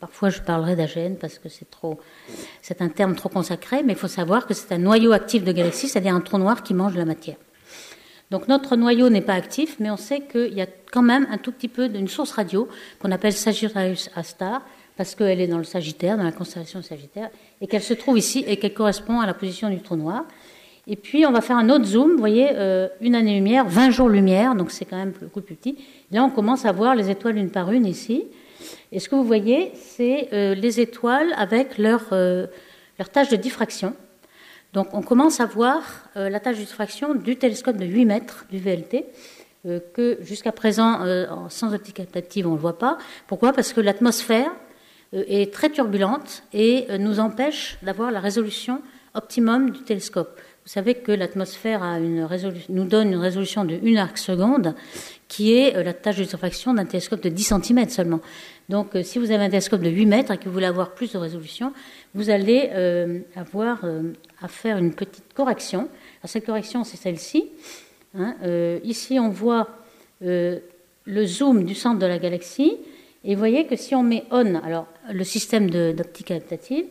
parfois, 0.00 0.28
je 0.28 0.40
parlerai 0.40 0.76
d'AGN 0.76 1.16
parce 1.16 1.38
que 1.38 1.48
c'est 1.48 1.66
c'est 2.60 2.82
un 2.82 2.88
terme 2.88 3.14
trop 3.14 3.28
consacré, 3.28 3.82
mais 3.82 3.94
il 3.94 3.98
faut 3.98 4.08
savoir 4.08 4.46
que 4.46 4.54
c'est 4.54 4.72
un 4.72 4.78
noyau 4.78 5.12
actif 5.12 5.44
de 5.44 5.52
galaxie, 5.52 5.88
c'est-à-dire 5.88 6.14
un 6.14 6.20
trou 6.20 6.38
noir 6.38 6.62
qui 6.62 6.74
mange 6.74 6.96
la 6.96 7.04
matière. 7.04 7.36
Donc 8.30 8.48
notre 8.48 8.76
noyau 8.76 9.10
n'est 9.10 9.20
pas 9.20 9.34
actif, 9.34 9.76
mais 9.80 9.90
on 9.90 9.96
sait 9.96 10.20
qu'il 10.20 10.54
y 10.54 10.62
a 10.62 10.66
quand 10.90 11.02
même 11.02 11.26
un 11.30 11.38
tout 11.38 11.52
petit 11.52 11.68
peu 11.68 11.88
d'une 11.88 12.08
source 12.08 12.32
radio 12.32 12.68
qu'on 12.98 13.12
appelle 13.12 13.32
Sagittarius 13.32 14.10
A 14.16 14.22
star, 14.22 14.62
parce 14.96 15.14
qu'elle 15.14 15.40
est 15.40 15.46
dans 15.46 15.58
le 15.58 15.64
Sagittaire, 15.64 16.16
dans 16.16 16.24
la 16.24 16.32
constellation 16.32 16.82
Sagittaire, 16.82 17.30
et 17.60 17.66
qu'elle 17.66 17.82
se 17.82 17.94
trouve 17.94 18.18
ici 18.18 18.44
et 18.46 18.56
qu'elle 18.56 18.74
correspond 18.74 19.20
à 19.20 19.26
la 19.26 19.34
position 19.34 19.68
du 19.68 19.80
trou 19.80 19.96
noir. 19.96 20.24
Et 20.86 20.96
puis 20.96 21.24
on 21.26 21.32
va 21.32 21.40
faire 21.40 21.56
un 21.56 21.70
autre 21.70 21.84
zoom, 21.84 22.12
vous 22.12 22.18
voyez, 22.18 22.48
euh, 22.52 22.88
une 23.00 23.14
année-lumière, 23.14 23.66
20 23.66 23.90
jours-lumière, 23.90 24.54
donc 24.54 24.70
c'est 24.70 24.84
quand 24.84 24.96
même 24.96 25.12
beaucoup 25.20 25.40
plus 25.40 25.54
petit. 25.54 25.78
Là 26.10 26.22
on 26.24 26.30
commence 26.30 26.64
à 26.64 26.72
voir 26.72 26.94
les 26.94 27.10
étoiles 27.10 27.38
une 27.38 27.50
par 27.50 27.72
une 27.72 27.86
ici. 27.86 28.24
Et 28.92 29.00
ce 29.00 29.08
que 29.08 29.14
vous 29.14 29.24
voyez, 29.24 29.72
c'est 29.74 30.28
euh, 30.32 30.54
les 30.54 30.80
étoiles 30.80 31.32
avec 31.36 31.78
leur, 31.78 32.02
euh, 32.12 32.46
leur 32.98 33.08
tâche 33.08 33.28
de 33.28 33.36
diffraction. 33.36 33.94
Donc 34.74 34.88
on 34.92 35.02
commence 35.02 35.38
à 35.38 35.46
voir 35.46 35.82
euh, 36.16 36.28
la 36.28 36.40
tâche 36.40 36.56
de 36.58 36.62
diffraction 36.62 37.14
du 37.14 37.36
télescope 37.36 37.76
de 37.76 37.86
8 37.86 38.04
mètres 38.04 38.44
du 38.50 38.58
VLT, 38.58 39.06
que 39.94 40.18
jusqu'à 40.20 40.52
présent, 40.52 40.98
sans 41.48 41.72
optique 41.72 41.98
adaptative, 41.98 42.46
on 42.46 42.52
ne 42.52 42.58
voit 42.58 42.76
pas. 42.76 42.98
Pourquoi? 43.26 43.54
Parce 43.54 43.72
que 43.72 43.80
l'atmosphère 43.80 44.50
est 45.14 45.54
très 45.54 45.70
turbulente 45.70 46.42
et 46.52 46.86
nous 46.98 47.18
empêche 47.18 47.78
d'avoir 47.80 48.10
la 48.10 48.20
résolution 48.20 48.82
optimum 49.14 49.70
du 49.70 49.80
télescope. 49.80 50.38
Vous 50.66 50.70
savez 50.70 50.96
que 50.96 51.12
l'atmosphère 51.12 51.98
nous 52.68 52.84
donne 52.84 53.12
une 53.12 53.18
résolution 53.18 53.64
de 53.64 53.80
1 53.82 53.96
arc 53.96 54.18
seconde, 54.18 54.74
qui 55.28 55.54
est 55.54 55.82
la 55.82 55.94
tâche 55.94 56.18
de 56.18 56.24
diffraction 56.24 56.74
d'un 56.74 56.84
télescope 56.84 57.22
de 57.22 57.30
10 57.30 57.54
cm 57.62 57.88
seulement. 57.88 58.20
Donc, 58.68 58.94
euh, 58.94 59.02
si 59.02 59.18
vous 59.18 59.30
avez 59.30 59.44
un 59.44 59.50
télescope 59.50 59.82
de 59.82 59.90
8 59.90 60.06
mètres 60.06 60.32
et 60.32 60.38
que 60.38 60.44
vous 60.44 60.52
voulez 60.52 60.66
avoir 60.66 60.94
plus 60.94 61.12
de 61.12 61.18
résolution, 61.18 61.72
vous 62.14 62.30
allez 62.30 62.70
euh, 62.72 63.20
avoir 63.36 63.84
euh, 63.84 64.12
à 64.40 64.48
faire 64.48 64.78
une 64.78 64.94
petite 64.94 65.34
correction. 65.34 65.80
Alors, 65.80 66.26
cette 66.26 66.46
correction, 66.46 66.84
c'est 66.84 66.96
celle-ci. 66.96 67.50
Hein. 68.16 68.36
ici, 68.84 69.18
on 69.18 69.28
voit 69.28 69.68
le 70.20 70.60
zoom 71.26 71.64
du 71.64 71.74
centre 71.74 71.98
de 71.98 72.06
la 72.06 72.18
galaxie. 72.18 72.76
Et 73.24 73.34
vous 73.34 73.38
voyez 73.40 73.66
que 73.66 73.74
si 73.74 73.96
on 73.96 74.04
met 74.04 74.22
on, 74.30 74.54
alors 74.54 74.86
le 75.12 75.24
système 75.24 75.68
d'optique 75.68 76.30
adaptative, 76.30 76.84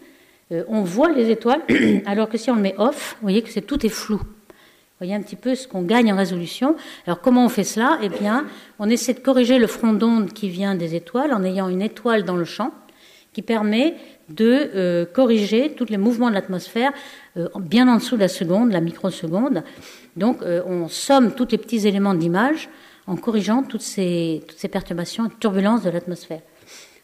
on 0.51 0.81
voit 0.81 1.13
les 1.13 1.29
étoiles, 1.29 1.61
alors 2.05 2.27
que 2.27 2.37
si 2.37 2.51
on 2.51 2.55
le 2.55 2.61
met 2.61 2.75
off, 2.77 3.15
vous 3.21 3.21
voyez 3.21 3.41
que 3.41 3.57
tout 3.61 3.85
est 3.85 3.89
flou 3.89 4.21
voyez 4.99 5.15
un 5.15 5.21
petit 5.21 5.35
peu 5.35 5.55
ce 5.55 5.67
qu'on 5.67 5.81
gagne 5.81 6.11
en 6.13 6.17
résolution. 6.17 6.75
Alors 7.05 7.21
comment 7.21 7.45
on 7.45 7.49
fait 7.49 7.63
cela? 7.63 7.99
Eh 8.01 8.09
bien, 8.09 8.45
on 8.79 8.89
essaie 8.89 9.13
de 9.13 9.19
corriger 9.19 9.59
le 9.59 9.67
front 9.67 9.93
d'onde 9.93 10.33
qui 10.33 10.49
vient 10.49 10.75
des 10.75 10.95
étoiles 10.95 11.33
en 11.33 11.43
ayant 11.43 11.67
une 11.67 11.81
étoile 11.81 12.23
dans 12.23 12.35
le 12.35 12.45
champ 12.45 12.71
qui 13.33 13.41
permet 13.41 13.95
de 14.29 14.69
euh, 14.75 15.05
corriger 15.05 15.73
tous 15.73 15.85
les 15.85 15.97
mouvements 15.97 16.29
de 16.29 16.35
l'atmosphère 16.35 16.93
euh, 17.37 17.47
bien 17.59 17.87
en 17.87 17.95
dessous 17.95 18.15
de 18.15 18.21
la 18.21 18.27
seconde, 18.27 18.71
la 18.71 18.79
microseconde. 18.79 19.63
Donc 20.15 20.41
euh, 20.41 20.61
on 20.65 20.87
somme 20.87 21.33
tous 21.33 21.47
les 21.51 21.57
petits 21.57 21.87
éléments 21.87 22.13
d'image 22.13 22.69
en 23.07 23.17
corrigeant 23.17 23.63
toutes 23.63 23.81
ces, 23.81 24.43
toutes 24.47 24.57
ces 24.57 24.69
perturbations 24.69 25.25
et 25.25 25.31
turbulences 25.39 25.83
de 25.83 25.89
l'atmosphère. 25.89 26.41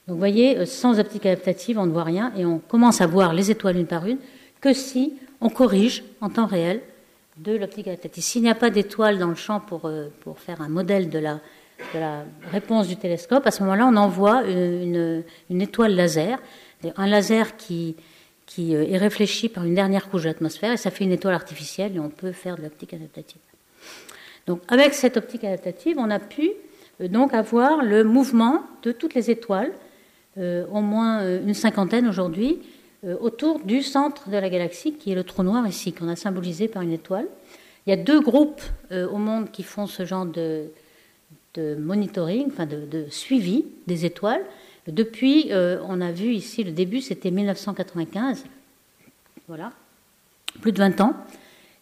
Donc 0.07 0.15
vous 0.15 0.17
voyez, 0.17 0.65
sans 0.65 0.99
optique 0.99 1.25
adaptative, 1.25 1.77
on 1.77 1.85
ne 1.85 1.91
voit 1.91 2.03
rien 2.03 2.31
et 2.37 2.45
on 2.45 2.59
commence 2.59 3.01
à 3.01 3.07
voir 3.07 3.33
les 3.33 3.51
étoiles 3.51 3.77
une 3.77 3.85
par 3.85 4.05
une 4.05 4.17
que 4.61 4.73
si 4.73 5.15
on 5.41 5.49
corrige 5.49 6.03
en 6.21 6.29
temps 6.29 6.45
réel 6.45 6.81
de 7.43 7.55
l'optique 7.55 7.87
adaptative. 7.87 8.23
S'il 8.23 8.41
n'y 8.41 8.49
a 8.49 8.55
pas 8.55 8.69
d'étoile 8.69 9.17
dans 9.17 9.27
le 9.27 9.35
champ 9.35 9.59
pour, 9.59 9.85
euh, 9.85 10.07
pour 10.21 10.39
faire 10.39 10.61
un 10.61 10.69
modèle 10.69 11.09
de 11.09 11.19
la, 11.19 11.35
de 11.93 11.99
la 11.99 12.25
réponse 12.51 12.87
du 12.87 12.97
télescope, 12.97 13.45
à 13.47 13.51
ce 13.51 13.63
moment-là, 13.63 13.87
on 13.87 13.95
envoie 13.95 14.43
une, 14.43 15.23
une, 15.49 15.61
étoile 15.61 15.95
laser, 15.95 16.39
un 16.97 17.07
laser 17.07 17.55
qui, 17.55 17.95
qui 18.45 18.75
euh, 18.75 18.85
est 18.87 18.97
réfléchi 18.97 19.47
par 19.47 19.63
une 19.63 19.73
dernière 19.73 20.09
couche 20.09 20.23
d'atmosphère, 20.23 20.73
et 20.73 20.77
ça 20.77 20.91
fait 20.91 21.05
une 21.05 21.11
étoile 21.11 21.33
artificielle, 21.33 21.95
et 21.95 21.99
on 21.99 22.09
peut 22.09 22.33
faire 22.33 22.57
de 22.57 22.63
l'optique 22.63 22.93
adaptative. 22.93 23.41
Donc, 24.45 24.61
avec 24.67 24.93
cette 24.93 25.15
optique 25.15 25.43
adaptative, 25.43 25.97
on 25.97 26.09
a 26.09 26.19
pu 26.19 26.51
euh, 27.01 27.07
donc 27.07 27.33
avoir 27.33 27.83
le 27.83 28.03
mouvement 28.03 28.63
de 28.83 28.91
toutes 28.91 29.13
les 29.13 29.31
étoiles, 29.31 29.71
au 30.37 30.79
moins 30.79 31.37
une 31.41 31.53
cinquantaine 31.53 32.07
aujourd'hui, 32.07 32.59
autour 33.03 33.59
du 33.59 33.81
centre 33.81 34.29
de 34.29 34.37
la 34.37 34.49
galaxie, 34.49 34.93
qui 34.93 35.11
est 35.11 35.15
le 35.15 35.23
trou 35.23 35.43
noir 35.43 35.65
ici, 35.67 35.93
qu'on 35.93 36.09
a 36.09 36.15
symbolisé 36.15 36.67
par 36.67 36.81
une 36.81 36.91
étoile. 36.91 37.27
Il 37.85 37.89
y 37.89 37.93
a 37.93 37.95
deux 37.95 38.19
groupes 38.19 38.61
euh, 38.91 39.07
au 39.07 39.17
monde 39.17 39.51
qui 39.51 39.63
font 39.63 39.87
ce 39.87 40.05
genre 40.05 40.25
de, 40.25 40.67
monitoring, 41.57 42.47
enfin 42.47 42.65
de, 42.65 43.05
suivi 43.09 43.65
des 43.87 44.05
étoiles. 44.05 44.43
Depuis, 44.87 45.47
euh, 45.51 45.79
on 45.87 46.01
a 46.01 46.11
vu 46.11 46.33
ici 46.33 46.63
le 46.63 46.71
début, 46.71 47.01
c'était 47.01 47.31
1995, 47.31 48.45
voilà, 49.47 49.71
plus 50.61 50.71
de 50.71 50.77
20 50.77 51.01
ans. 51.01 51.13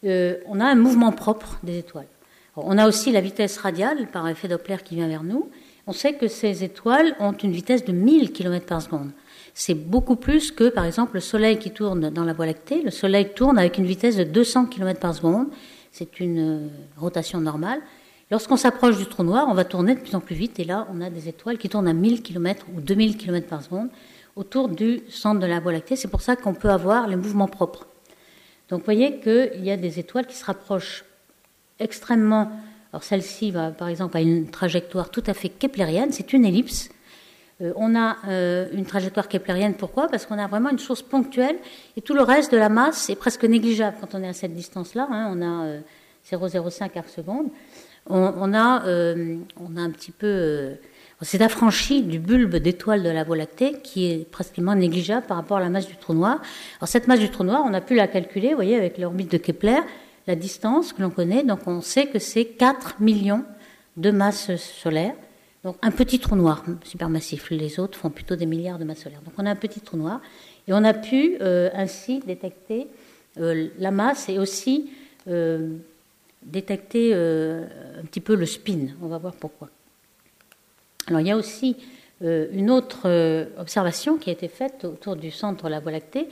on 0.03 0.59
a 0.59 0.65
un 0.65 0.75
mouvement 0.75 1.11
propre 1.11 1.59
des 1.63 1.79
étoiles. 1.79 2.07
on 2.55 2.77
a 2.77 2.87
aussi 2.87 3.11
la 3.11 3.21
vitesse 3.21 3.57
radiale 3.57 4.07
par 4.07 4.27
effet 4.27 4.47
Doppler 4.47 4.77
qui 4.83 4.95
vient 4.95 5.07
vers 5.07 5.23
nous. 5.23 5.49
On 5.87 5.93
sait 5.93 6.13
que 6.13 6.27
ces 6.27 6.63
étoiles 6.63 7.15
ont 7.19 7.31
une 7.33 7.51
vitesse 7.51 7.85
de 7.85 7.91
1000 7.91 8.31
km 8.31 8.65
par 8.65 8.81
seconde. 8.81 9.11
C'est 9.59 9.73
beaucoup 9.73 10.17
plus 10.17 10.51
que, 10.51 10.69
par 10.69 10.85
exemple, 10.85 11.15
le 11.15 11.19
Soleil 11.19 11.57
qui 11.57 11.71
tourne 11.71 12.11
dans 12.11 12.23
la 12.23 12.33
Voie 12.33 12.45
lactée. 12.45 12.83
Le 12.83 12.91
Soleil 12.91 13.33
tourne 13.33 13.57
avec 13.57 13.79
une 13.79 13.87
vitesse 13.87 14.15
de 14.15 14.23
200 14.23 14.67
km 14.67 14.99
par 14.99 15.15
seconde. 15.15 15.47
C'est 15.91 16.19
une 16.19 16.39
euh, 16.39 16.67
rotation 16.95 17.41
normale. 17.41 17.79
Lorsqu'on 18.29 18.55
s'approche 18.55 18.99
du 18.99 19.07
trou 19.07 19.23
noir, 19.23 19.47
on 19.49 19.55
va 19.55 19.65
tourner 19.65 19.95
de 19.95 19.99
plus 19.99 20.13
en 20.13 20.19
plus 20.19 20.35
vite. 20.35 20.59
Et 20.59 20.63
là, 20.63 20.87
on 20.93 21.01
a 21.01 21.09
des 21.09 21.27
étoiles 21.27 21.57
qui 21.57 21.69
tournent 21.69 21.87
à 21.87 21.93
1000 21.93 22.21
km 22.21 22.67
ou 22.75 22.81
2000 22.81 23.17
km 23.17 23.47
par 23.47 23.63
seconde. 23.63 23.89
autour 24.35 24.69
du 24.69 25.01
centre 25.09 25.39
de 25.39 25.47
la 25.47 25.59
Voie 25.59 25.71
lactée. 25.71 25.95
C'est 25.95 26.07
pour 26.07 26.21
ça 26.21 26.35
qu'on 26.35 26.53
peut 26.53 26.69
avoir 26.69 27.07
les 27.07 27.15
mouvements 27.15 27.47
propres. 27.47 27.87
Donc 28.69 28.81
vous 28.81 28.85
voyez 28.85 29.19
qu'il 29.19 29.65
y 29.65 29.71
a 29.71 29.77
des 29.77 29.97
étoiles 29.97 30.27
qui 30.27 30.35
se 30.35 30.45
rapprochent 30.45 31.03
extrêmement. 31.79 32.51
Alors 32.93 33.03
celle-ci, 33.03 33.49
va, 33.49 33.71
par 33.71 33.87
exemple, 33.87 34.17
a 34.17 34.21
une 34.21 34.51
trajectoire 34.51 35.09
tout 35.09 35.23
à 35.25 35.33
fait 35.33 35.49
keplérienne, 35.49 36.11
c'est 36.11 36.31
une 36.31 36.45
ellipse. 36.45 36.91
Euh, 37.61 37.73
on 37.75 37.95
a 37.95 38.17
euh, 38.27 38.67
une 38.73 38.85
trajectoire 38.85 39.27
keplérienne, 39.27 39.73
pourquoi? 39.73 40.07
Parce 40.07 40.25
qu'on 40.25 40.37
a 40.37 40.47
vraiment 40.47 40.69
une 40.69 40.79
source 40.79 41.01
ponctuelle 41.01 41.57
et 41.95 42.01
tout 42.01 42.13
le 42.13 42.21
reste 42.21 42.51
de 42.51 42.57
la 42.57 42.69
masse 42.69 43.09
est 43.09 43.15
presque 43.15 43.43
négligeable 43.43 43.97
quand 43.99 44.15
on 44.15 44.23
est 44.23 44.27
à 44.27 44.33
cette 44.33 44.53
distance-là. 44.53 45.07
Hein. 45.09 45.33
on 45.35 45.41
a 45.41 45.79
0,05 46.29 46.97
arcs 46.97 47.09
secondes. 47.09 47.49
On, 48.09 48.53
a, 48.53 48.85
on 49.59 49.75
a 49.75 49.81
un 49.81 49.89
petit 49.89 50.11
peu 50.11 50.77
c'est 51.21 51.41
affranchi 51.41 52.03
du 52.03 52.19
bulbe 52.19 52.57
d'étoile 52.57 53.01
de 53.01 53.09
la 53.09 53.23
Voie 53.23 53.37
lactée 53.37 53.73
qui 53.83 54.11
est 54.11 54.29
pratiquement 54.29 54.75
négligeable 54.75 55.25
par 55.25 55.37
rapport 55.37 55.57
à 55.57 55.59
la 55.59 55.69
masse 55.69 55.87
du 55.87 55.95
trou 55.95 56.13
noir. 56.13 56.39
Alors 56.79 56.87
cette 56.87 57.07
masse 57.07 57.19
du 57.19 57.29
trou 57.29 57.43
noir, 57.43 57.63
on 57.65 57.73
a 57.73 57.81
pu 57.81 57.95
la 57.95 58.07
calculer, 58.07 58.49
vous 58.49 58.55
voyez, 58.55 58.75
avec 58.75 58.99
l'orbite 58.99 59.31
de 59.31 59.37
Kepler, 59.37 59.79
la 60.27 60.35
distance 60.35 60.93
que 60.93 61.01
l'on 61.01 61.09
connaît, 61.09 61.43
donc 61.43 61.61
on 61.65 61.81
sait 61.81 62.05
que 62.05 62.19
c'est 62.19 62.45
4 62.45 63.01
millions 63.01 63.43
de 63.97 64.11
masses 64.11 64.55
solaires. 64.57 65.15
Donc 65.67 65.75
un 65.81 65.91
petit 65.91 66.17
trou 66.19 66.37
noir 66.37 66.63
supermassif. 66.85 67.49
Les 67.49 67.77
autres 67.77 67.97
font 67.97 68.09
plutôt 68.09 68.37
des 68.37 68.45
milliards 68.45 68.79
de 68.79 68.85
masses 68.85 69.03
solaires. 69.03 69.21
Donc 69.25 69.33
on 69.37 69.45
a 69.45 69.49
un 69.51 69.55
petit 69.57 69.81
trou 69.81 69.97
noir 69.97 70.21
et 70.65 70.71
on 70.71 70.81
a 70.85 70.93
pu 70.93 71.35
euh, 71.41 71.69
ainsi 71.73 72.21
détecter 72.21 72.87
euh, 73.37 73.67
la 73.77 73.91
masse 73.91 74.29
et 74.29 74.39
aussi 74.39 74.89
euh, 75.27 75.75
détecter 76.41 77.13
un 77.13 78.05
petit 78.05 78.21
peu 78.21 78.35
le 78.35 78.45
spin. 78.45 78.87
On 79.01 79.07
va 79.07 79.17
voir 79.17 79.33
pourquoi. 79.33 79.67
Alors 81.07 81.19
il 81.19 81.27
y 81.27 81.31
a 81.31 81.35
aussi 81.35 81.75
une 82.21 82.71
autre 82.71 83.49
observation 83.59 84.15
qui 84.17 84.29
a 84.29 84.33
été 84.33 84.47
faite 84.47 84.85
autour 84.85 85.17
du 85.17 85.31
centre 85.31 85.65
de 85.65 85.69
la 85.69 85.81
Voie 85.81 85.91
lactée. 85.91 86.29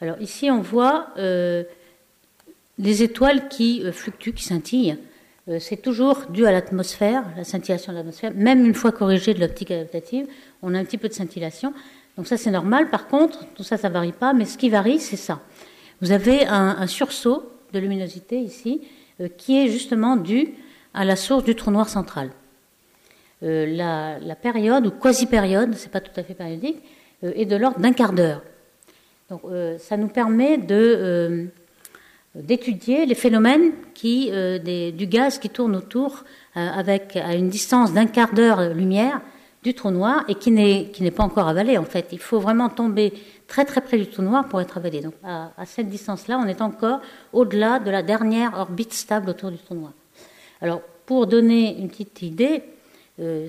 Alors 0.00 0.20
ici 0.20 0.48
on 0.48 0.60
voit 0.60 1.08
les 2.78 3.02
étoiles 3.02 3.48
qui 3.48 3.82
fluctuent, 3.90 4.32
qui 4.32 4.44
scintillent. 4.44 4.96
C'est 5.60 5.80
toujours 5.80 6.24
dû 6.28 6.44
à 6.44 6.52
l'atmosphère, 6.52 7.24
la 7.36 7.44
scintillation 7.44 7.92
de 7.92 7.98
l'atmosphère. 7.98 8.32
Même 8.34 8.64
une 8.64 8.74
fois 8.74 8.90
corrigée 8.90 9.32
de 9.32 9.40
l'optique 9.40 9.70
adaptative, 9.70 10.26
on 10.62 10.74
a 10.74 10.78
un 10.78 10.84
petit 10.84 10.98
peu 10.98 11.08
de 11.08 11.12
scintillation. 11.12 11.72
Donc 12.16 12.26
ça 12.26 12.36
c'est 12.36 12.50
normal. 12.50 12.90
Par 12.90 13.06
contre, 13.06 13.46
tout 13.54 13.62
ça 13.62 13.76
ça 13.76 13.88
varie 13.88 14.12
pas, 14.12 14.32
mais 14.32 14.44
ce 14.44 14.58
qui 14.58 14.70
varie 14.70 14.98
c'est 14.98 15.16
ça. 15.16 15.40
Vous 16.00 16.10
avez 16.10 16.46
un, 16.46 16.86
sursaut 16.88 17.50
de 17.72 17.78
luminosité 17.78 18.38
ici 18.38 18.82
qui 19.36 19.58
est 19.58 19.68
justement 19.68 20.16
dû 20.16 20.54
à 20.92 21.04
la 21.04 21.14
source 21.14 21.44
du 21.44 21.54
trou 21.54 21.70
noir 21.70 21.88
central. 21.88 22.30
Euh, 23.42 23.66
la, 23.66 24.34
période, 24.34 24.86
ou 24.86 24.90
quasi-période, 24.90 25.74
c'est 25.74 25.90
pas 25.90 26.00
tout 26.00 26.18
à 26.18 26.22
fait 26.22 26.34
périodique, 26.34 26.78
euh, 27.22 27.32
est 27.34 27.44
de 27.44 27.56
l'ordre 27.56 27.78
d'un 27.78 27.92
quart 27.92 28.14
d'heure. 28.14 28.42
Donc 29.28 29.42
euh, 29.44 29.76
ça 29.78 29.98
nous 29.98 30.08
permet 30.08 30.56
de, 30.56 31.48
d'étudier 32.42 33.06
les 33.06 33.14
phénomènes 33.14 33.72
qui, 33.94 34.30
du 34.92 35.06
gaz 35.06 35.38
qui 35.38 35.48
tourne 35.48 35.76
autour 35.76 36.24
avec 36.54 37.16
à 37.16 37.34
une 37.34 37.48
distance 37.48 37.92
d'un 37.92 38.06
quart 38.06 38.34
d'heure 38.34 38.74
lumière 38.74 39.20
du 39.66 39.74
trou 39.74 39.90
noir 39.90 40.24
et 40.28 40.36
qui 40.36 40.52
n'est, 40.52 41.10
pas 41.10 41.24
encore 41.24 41.48
avalé 41.48 41.76
en 41.76 41.84
fait. 41.84 42.06
Il 42.12 42.20
faut 42.20 42.38
vraiment 42.38 42.68
tomber 42.68 43.12
très 43.48 43.64
très 43.64 43.80
près 43.80 43.98
du 43.98 44.06
trou 44.06 44.22
noir 44.22 44.48
pour 44.48 44.60
être 44.60 44.76
avalé. 44.78 45.00
Donc 45.00 45.14
à, 45.24 45.50
cette 45.64 45.88
distance-là, 45.88 46.38
on 46.38 46.46
est 46.46 46.62
encore 46.62 47.00
au-delà 47.32 47.80
de 47.80 47.90
la 47.90 48.02
dernière 48.02 48.56
orbite 48.56 48.92
stable 48.92 49.30
autour 49.30 49.50
du 49.50 49.58
trou 49.58 49.74
noir. 49.74 49.92
Alors 50.62 50.82
pour 51.04 51.26
donner 51.26 51.76
une 51.78 51.88
petite 51.88 52.22
idée, 52.22 52.62
euh, 53.18 53.48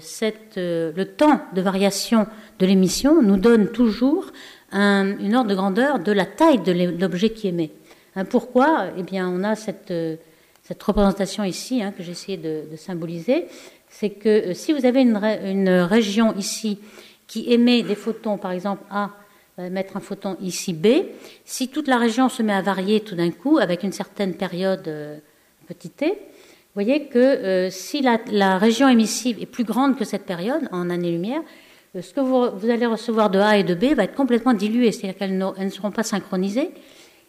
euh, 0.58 0.92
le 0.96 1.06
temps 1.06 1.42
de 1.54 1.62
variation 1.62 2.26
de 2.58 2.66
l'émission 2.66 3.22
nous 3.22 3.38
donne 3.38 3.68
toujours 3.68 4.32
une 4.74 5.36
ordre 5.36 5.50
de 5.50 5.56
grandeur 5.56 6.00
de 6.00 6.12
la 6.12 6.26
taille 6.26 6.60
de 6.60 6.72
l'objet 7.00 7.30
qui 7.30 7.48
émet. 7.48 7.72
Hein, 8.18 8.26
pourquoi? 8.26 8.88
Eh 8.98 9.04
bien, 9.04 9.30
on 9.30 9.44
a 9.44 9.56
cette, 9.56 9.92
euh, 9.92 10.18
représentation 10.82 11.46
ici 11.46 11.82
hein, 11.82 11.94
que 11.96 12.04
j'ai 12.04 12.12
essayé 12.12 12.38
de, 12.38 12.76
symboliser. 12.76 13.46
C'est 13.88 14.10
que 14.10 14.54
si 14.54 14.74
vous 14.74 14.86
avez 14.86 15.02
une, 15.02 15.70
région 15.70 16.36
ici 16.36 16.80
qui 17.28 17.54
émet 17.54 17.84
des 17.84 17.96
photons, 17.96 18.38
par 18.38 18.52
exemple 18.52 18.84
A, 18.90 19.12
mettre 19.58 19.96
un 19.96 20.02
photon 20.02 20.36
ici 20.42 20.74
B, 20.74 20.88
si 21.46 21.70
toute 21.70 21.88
la 21.88 21.98
région 21.98 22.28
se 22.28 22.44
met 22.44 22.54
à 22.54 22.62
varier 22.62 23.00
tout 23.00 23.16
d'un 23.16 23.32
coup 23.32 23.60
avec 23.60 23.84
une 23.84 23.94
certaine 23.94 24.36
période 24.36 24.84
petit 25.68 25.90
t, 25.90 26.18
vous 26.78 26.84
voyez 26.84 27.08
que 27.08 27.18
euh, 27.18 27.70
si 27.72 28.04
la, 28.04 28.60
région 28.60 28.88
émissive 28.88 29.42
est 29.42 29.48
plus 29.48 29.64
grande 29.64 29.98
que 29.98 30.06
cette 30.06 30.28
période, 30.28 30.70
en 30.72 30.92
années-lumière, 30.92 31.42
euh, 31.96 32.04
ce 32.04 32.14
que 32.14 32.20
vous, 32.20 32.70
allez 32.70 32.86
recevoir 32.86 33.32
de 33.32 33.40
A 33.40 33.58
et 33.58 33.64
de 33.64 33.74
B 33.74 33.96
va 33.96 34.04
être 34.04 34.14
complètement 34.14 34.54
dilué, 34.54 34.92
c'est-à-dire 34.92 35.18
qu'elles 35.18 35.40
ne, 35.40 35.70
seront 35.70 35.90
pas 35.90 36.04
synchronisées, 36.04 36.70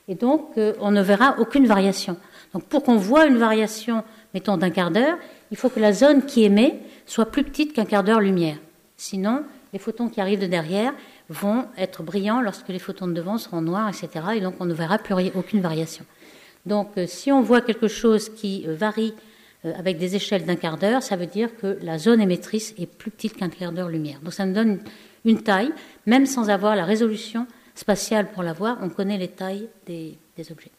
et 0.08 0.14
donc 0.14 0.56
euh, 0.56 0.72
on 0.80 0.90
ne 0.90 1.02
verra 1.02 1.36
aucune 1.38 1.66
variation. 1.66 2.16
Donc 2.54 2.64
pour 2.64 2.82
qu'on 2.82 2.96
voit 2.96 3.26
une 3.26 3.38
variation, 3.38 4.02
mettons 4.34 4.56
d'un 4.56 4.70
quart 4.70 4.90
d'heure, 4.90 5.18
il 5.50 5.56
faut 5.56 5.68
que 5.68 5.80
la 5.80 5.92
zone 5.92 6.24
qui 6.24 6.44
émet 6.44 6.80
soit 7.06 7.26
plus 7.26 7.44
petite 7.44 7.72
qu'un 7.72 7.84
quart 7.84 8.02
d'heure 8.02 8.20
lumière. 8.20 8.56
Sinon, 8.96 9.44
les 9.72 9.78
photons 9.78 10.08
qui 10.08 10.20
arrivent 10.20 10.40
de 10.40 10.46
derrière 10.46 10.92
vont 11.28 11.66
être 11.76 12.02
brillants 12.02 12.40
lorsque 12.40 12.68
les 12.68 12.78
photons 12.78 13.06
de 13.06 13.12
devant 13.12 13.38
seront 13.38 13.60
noirs, 13.60 13.88
etc. 13.88 14.08
Et 14.36 14.40
donc 14.40 14.54
on 14.60 14.64
ne 14.64 14.74
verra 14.74 14.98
plus 14.98 15.14
aucune 15.34 15.60
variation. 15.60 16.04
Donc 16.66 16.88
si 17.06 17.30
on 17.30 17.42
voit 17.42 17.60
quelque 17.60 17.88
chose 17.88 18.30
qui 18.30 18.64
varie 18.66 19.14
euh, 19.64 19.72
avec 19.76 19.98
des 19.98 20.14
échelles 20.14 20.44
d'un 20.44 20.56
quart 20.56 20.78
d'heure, 20.78 21.02
ça 21.02 21.16
veut 21.16 21.26
dire 21.26 21.56
que 21.56 21.78
la 21.82 21.98
zone 21.98 22.20
émettrice 22.20 22.74
est 22.78 22.86
plus 22.86 23.10
petite 23.10 23.36
qu'un 23.36 23.48
quart 23.48 23.72
d'heure 23.72 23.88
lumière. 23.88 24.20
Donc 24.22 24.32
ça 24.32 24.46
nous 24.46 24.54
donne 24.54 24.78
une 25.24 25.42
taille, 25.42 25.72
même 26.06 26.26
sans 26.26 26.48
avoir 26.48 26.76
la 26.76 26.84
résolution 26.84 27.46
spatiale 27.78 28.30
pour 28.32 28.42
la 28.42 28.52
voir, 28.52 28.78
on 28.82 28.88
connaît 28.88 29.18
les 29.18 29.28
tailles 29.28 29.68
des, 29.86 30.18
objets. 30.50 30.72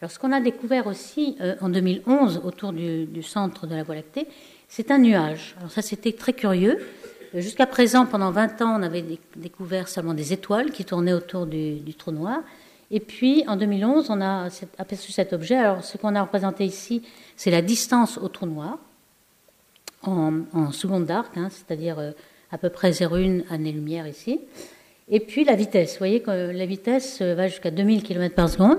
Alors 0.00 0.10
ce 0.10 0.18
qu'on 0.18 0.32
a 0.32 0.40
découvert 0.40 0.86
aussi 0.86 1.36
euh, 1.40 1.54
en 1.60 1.68
2011 1.68 2.40
autour 2.44 2.72
du, 2.72 3.22
centre 3.22 3.66
de 3.66 3.74
la 3.76 3.82
Voie 3.82 3.94
lactée, 3.94 4.26
c'est 4.68 4.90
un 4.90 4.98
nuage. 4.98 5.54
Alors 5.58 5.70
ça 5.70 5.82
c'était 5.82 6.12
très 6.12 6.32
curieux. 6.32 6.78
Jusqu'à 7.34 7.66
présent, 7.66 8.06
pendant 8.06 8.32
20 8.32 8.60
ans, 8.62 8.80
on 8.80 8.82
avait 8.82 9.04
découvert 9.36 9.86
seulement 9.86 10.14
des 10.14 10.32
étoiles 10.32 10.72
qui 10.72 10.84
tournaient 10.84 11.12
autour 11.12 11.46
du 11.46 11.94
trou 11.94 12.10
noir. 12.10 12.40
Et 12.90 12.98
puis, 12.98 13.44
en 13.46 13.54
2011, 13.54 14.10
on 14.10 14.20
a 14.20 14.48
aperçu 14.78 15.12
cet 15.12 15.32
objet. 15.32 15.54
Alors, 15.54 15.84
ce 15.84 15.96
qu'on 15.96 16.16
a 16.16 16.22
représenté 16.22 16.64
ici, 16.64 17.02
c'est 17.36 17.52
la 17.52 17.62
distance 17.62 18.18
au 18.18 18.26
trou 18.26 18.46
noir 18.46 18.78
en, 20.02 20.72
seconde 20.72 21.06
d'arc, 21.06 21.36
hein, 21.36 21.50
c'est-à-dire 21.50 22.00
euh, 22.00 22.10
à 22.50 22.58
peu 22.58 22.68
près 22.68 22.90
0,1 22.90 23.44
année-lumière 23.48 24.08
ici. 24.08 24.40
Et 25.10 25.20
puis 25.20 25.44
la 25.44 25.56
vitesse. 25.56 25.92
Vous 25.92 25.98
voyez 25.98 26.20
que 26.20 26.30
la 26.30 26.66
vitesse 26.66 27.18
euh, 27.20 27.34
va 27.34 27.48
jusqu'à 27.48 27.70
2000 27.70 28.02
km 28.02 28.34
par 28.34 28.48
seconde. 28.48 28.78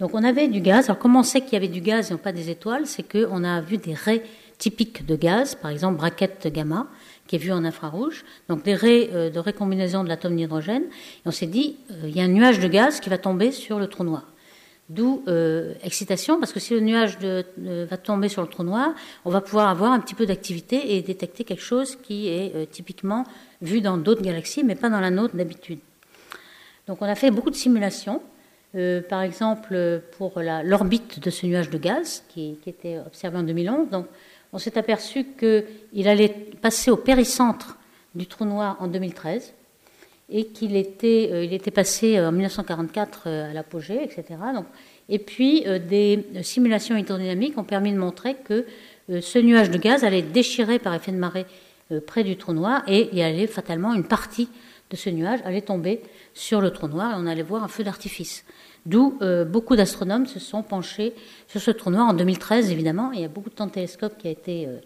Donc 0.00 0.10
on 0.14 0.24
avait 0.24 0.48
du 0.48 0.60
gaz. 0.60 0.86
Alors 0.86 0.98
comment 0.98 1.20
on 1.20 1.24
sait 1.24 1.40
qu'il 1.40 1.54
y 1.54 1.56
avait 1.56 1.68
du 1.68 1.80
gaz 1.80 2.10
et 2.10 2.14
non 2.14 2.18
pas 2.18 2.32
des 2.32 2.50
étoiles? 2.50 2.86
C'est 2.86 3.04
qu'on 3.04 3.44
a 3.44 3.60
vu 3.60 3.78
des 3.78 3.94
raies 3.94 4.22
typiques 4.58 5.06
de 5.06 5.16
gaz, 5.16 5.54
par 5.54 5.70
exemple 5.70 5.96
braquette 5.96 6.48
gamma, 6.52 6.88
qui 7.26 7.36
est 7.36 7.38
vu 7.38 7.52
en 7.52 7.64
infrarouge, 7.64 8.24
donc 8.48 8.64
des 8.64 8.74
raies 8.74 9.08
euh, 9.12 9.30
de 9.30 9.38
récombinaison 9.38 10.02
de 10.02 10.08
l'atome 10.08 10.36
d'hydrogène. 10.36 10.82
Et 10.82 11.26
on 11.26 11.30
s'est 11.30 11.46
dit, 11.46 11.76
euh, 11.90 12.08
il 12.08 12.16
y 12.16 12.20
a 12.20 12.24
un 12.24 12.28
nuage 12.28 12.58
de 12.58 12.68
gaz 12.68 13.00
qui 13.00 13.08
va 13.08 13.18
tomber 13.18 13.52
sur 13.52 13.78
le 13.78 13.86
trou 13.86 14.04
noir. 14.04 14.26
D'où 14.88 15.22
euh, 15.28 15.74
excitation, 15.84 16.40
parce 16.40 16.52
que 16.52 16.60
si 16.60 16.72
le 16.72 16.80
nuage 16.80 17.18
va 17.58 17.96
tomber 17.98 18.30
sur 18.30 18.40
le 18.40 18.48
trou 18.48 18.64
noir, 18.64 18.94
on 19.26 19.30
va 19.30 19.42
pouvoir 19.42 19.68
avoir 19.68 19.92
un 19.92 20.00
petit 20.00 20.14
peu 20.14 20.24
d'activité 20.24 20.96
et 20.96 21.02
détecter 21.02 21.44
quelque 21.44 21.62
chose 21.62 21.96
qui 21.96 22.28
est 22.28 22.70
typiquement 22.70 23.24
vu 23.62 23.80
dans 23.80 23.96
d'autres 23.96 24.22
galaxies, 24.22 24.64
mais 24.64 24.74
pas 24.74 24.90
dans 24.90 25.00
la 25.00 25.10
nôtre 25.10 25.36
d'habitude. 25.36 25.80
Donc 26.86 27.02
on 27.02 27.06
a 27.06 27.14
fait 27.14 27.30
beaucoup 27.30 27.50
de 27.50 27.56
simulations. 27.56 28.22
par 29.08 29.22
exemple, 29.22 30.02
pour 30.16 30.40
l'orbite 30.40 31.20
de 31.20 31.30
ce 31.30 31.46
nuage 31.46 31.70
de 31.70 31.78
gaz 31.78 32.22
qui, 32.28 32.58
était 32.66 32.98
observé 33.06 33.38
en 33.38 33.42
2011. 33.42 33.90
Donc, 33.90 34.06
on 34.52 34.58
s'est 34.58 34.78
aperçu 34.78 35.26
qu'il 35.38 36.08
allait 36.08 36.28
passer 36.60 36.90
au 36.90 36.96
péricentre 36.96 37.78
du 38.14 38.26
trou 38.26 38.44
noir 38.44 38.76
en 38.80 38.86
2013 38.86 39.52
et 40.30 40.46
qu'il 40.46 40.76
était, 40.76 41.30
euh, 41.32 41.44
il 41.44 41.52
était 41.52 41.70
passé 41.70 42.18
euh, 42.18 42.28
en 42.28 42.32
1944 42.32 43.22
euh, 43.26 43.50
à 43.50 43.54
l'apogée, 43.54 44.02
etc. 44.02 44.24
et 45.08 45.18
puis 45.18 45.64
des 45.88 46.26
simulations 46.42 46.96
hydrodynamiques 46.96 47.56
ont 47.56 47.64
permis 47.64 47.92
de 47.92 47.98
montrer 47.98 48.34
que 48.34 48.66
ce 49.08 49.38
nuage 49.38 49.70
de 49.70 49.78
gaz 49.78 50.04
allait 50.04 50.20
déchirer 50.20 50.78
par 50.78 50.94
effet 50.94 51.12
de 51.12 51.16
marée 51.16 51.46
près 52.06 52.24
du 52.24 52.36
trou 52.36 52.52
noir 52.52 52.82
et 52.86 53.08
il 53.12 53.20
allait 53.22 53.46
fatalement 53.46 53.94
une 53.94 54.04
partie 54.04 54.48
de 54.90 54.96
ce 54.96 55.10
nuage 55.10 55.40
allait 55.44 55.62
tomber 55.62 56.02
sur 56.34 56.60
le 56.60 56.70
trou 56.70 56.88
noir 56.88 57.12
et 57.12 57.14
on 57.16 57.26
allait 57.26 57.42
voir 57.42 57.62
un 57.62 57.68
feu 57.68 57.84
d'artifice. 57.84 58.44
D'où 58.86 59.18
euh, 59.20 59.44
beaucoup 59.44 59.76
d'astronomes 59.76 60.26
se 60.26 60.38
sont 60.38 60.62
penchés 60.62 61.14
sur 61.46 61.60
ce 61.60 61.70
trou 61.70 61.90
noir 61.90 62.08
en 62.08 62.14
2013, 62.14 62.70
évidemment. 62.70 63.12
Il 63.12 63.20
y 63.20 63.24
a 63.24 63.28
beaucoup 63.28 63.50
de 63.50 63.54
temps 63.54 63.66
de 63.66 63.72
télescopes 63.72 64.16
qui 64.16 64.28
a 64.28 64.30
été 64.30 64.66
euh, 64.66 64.78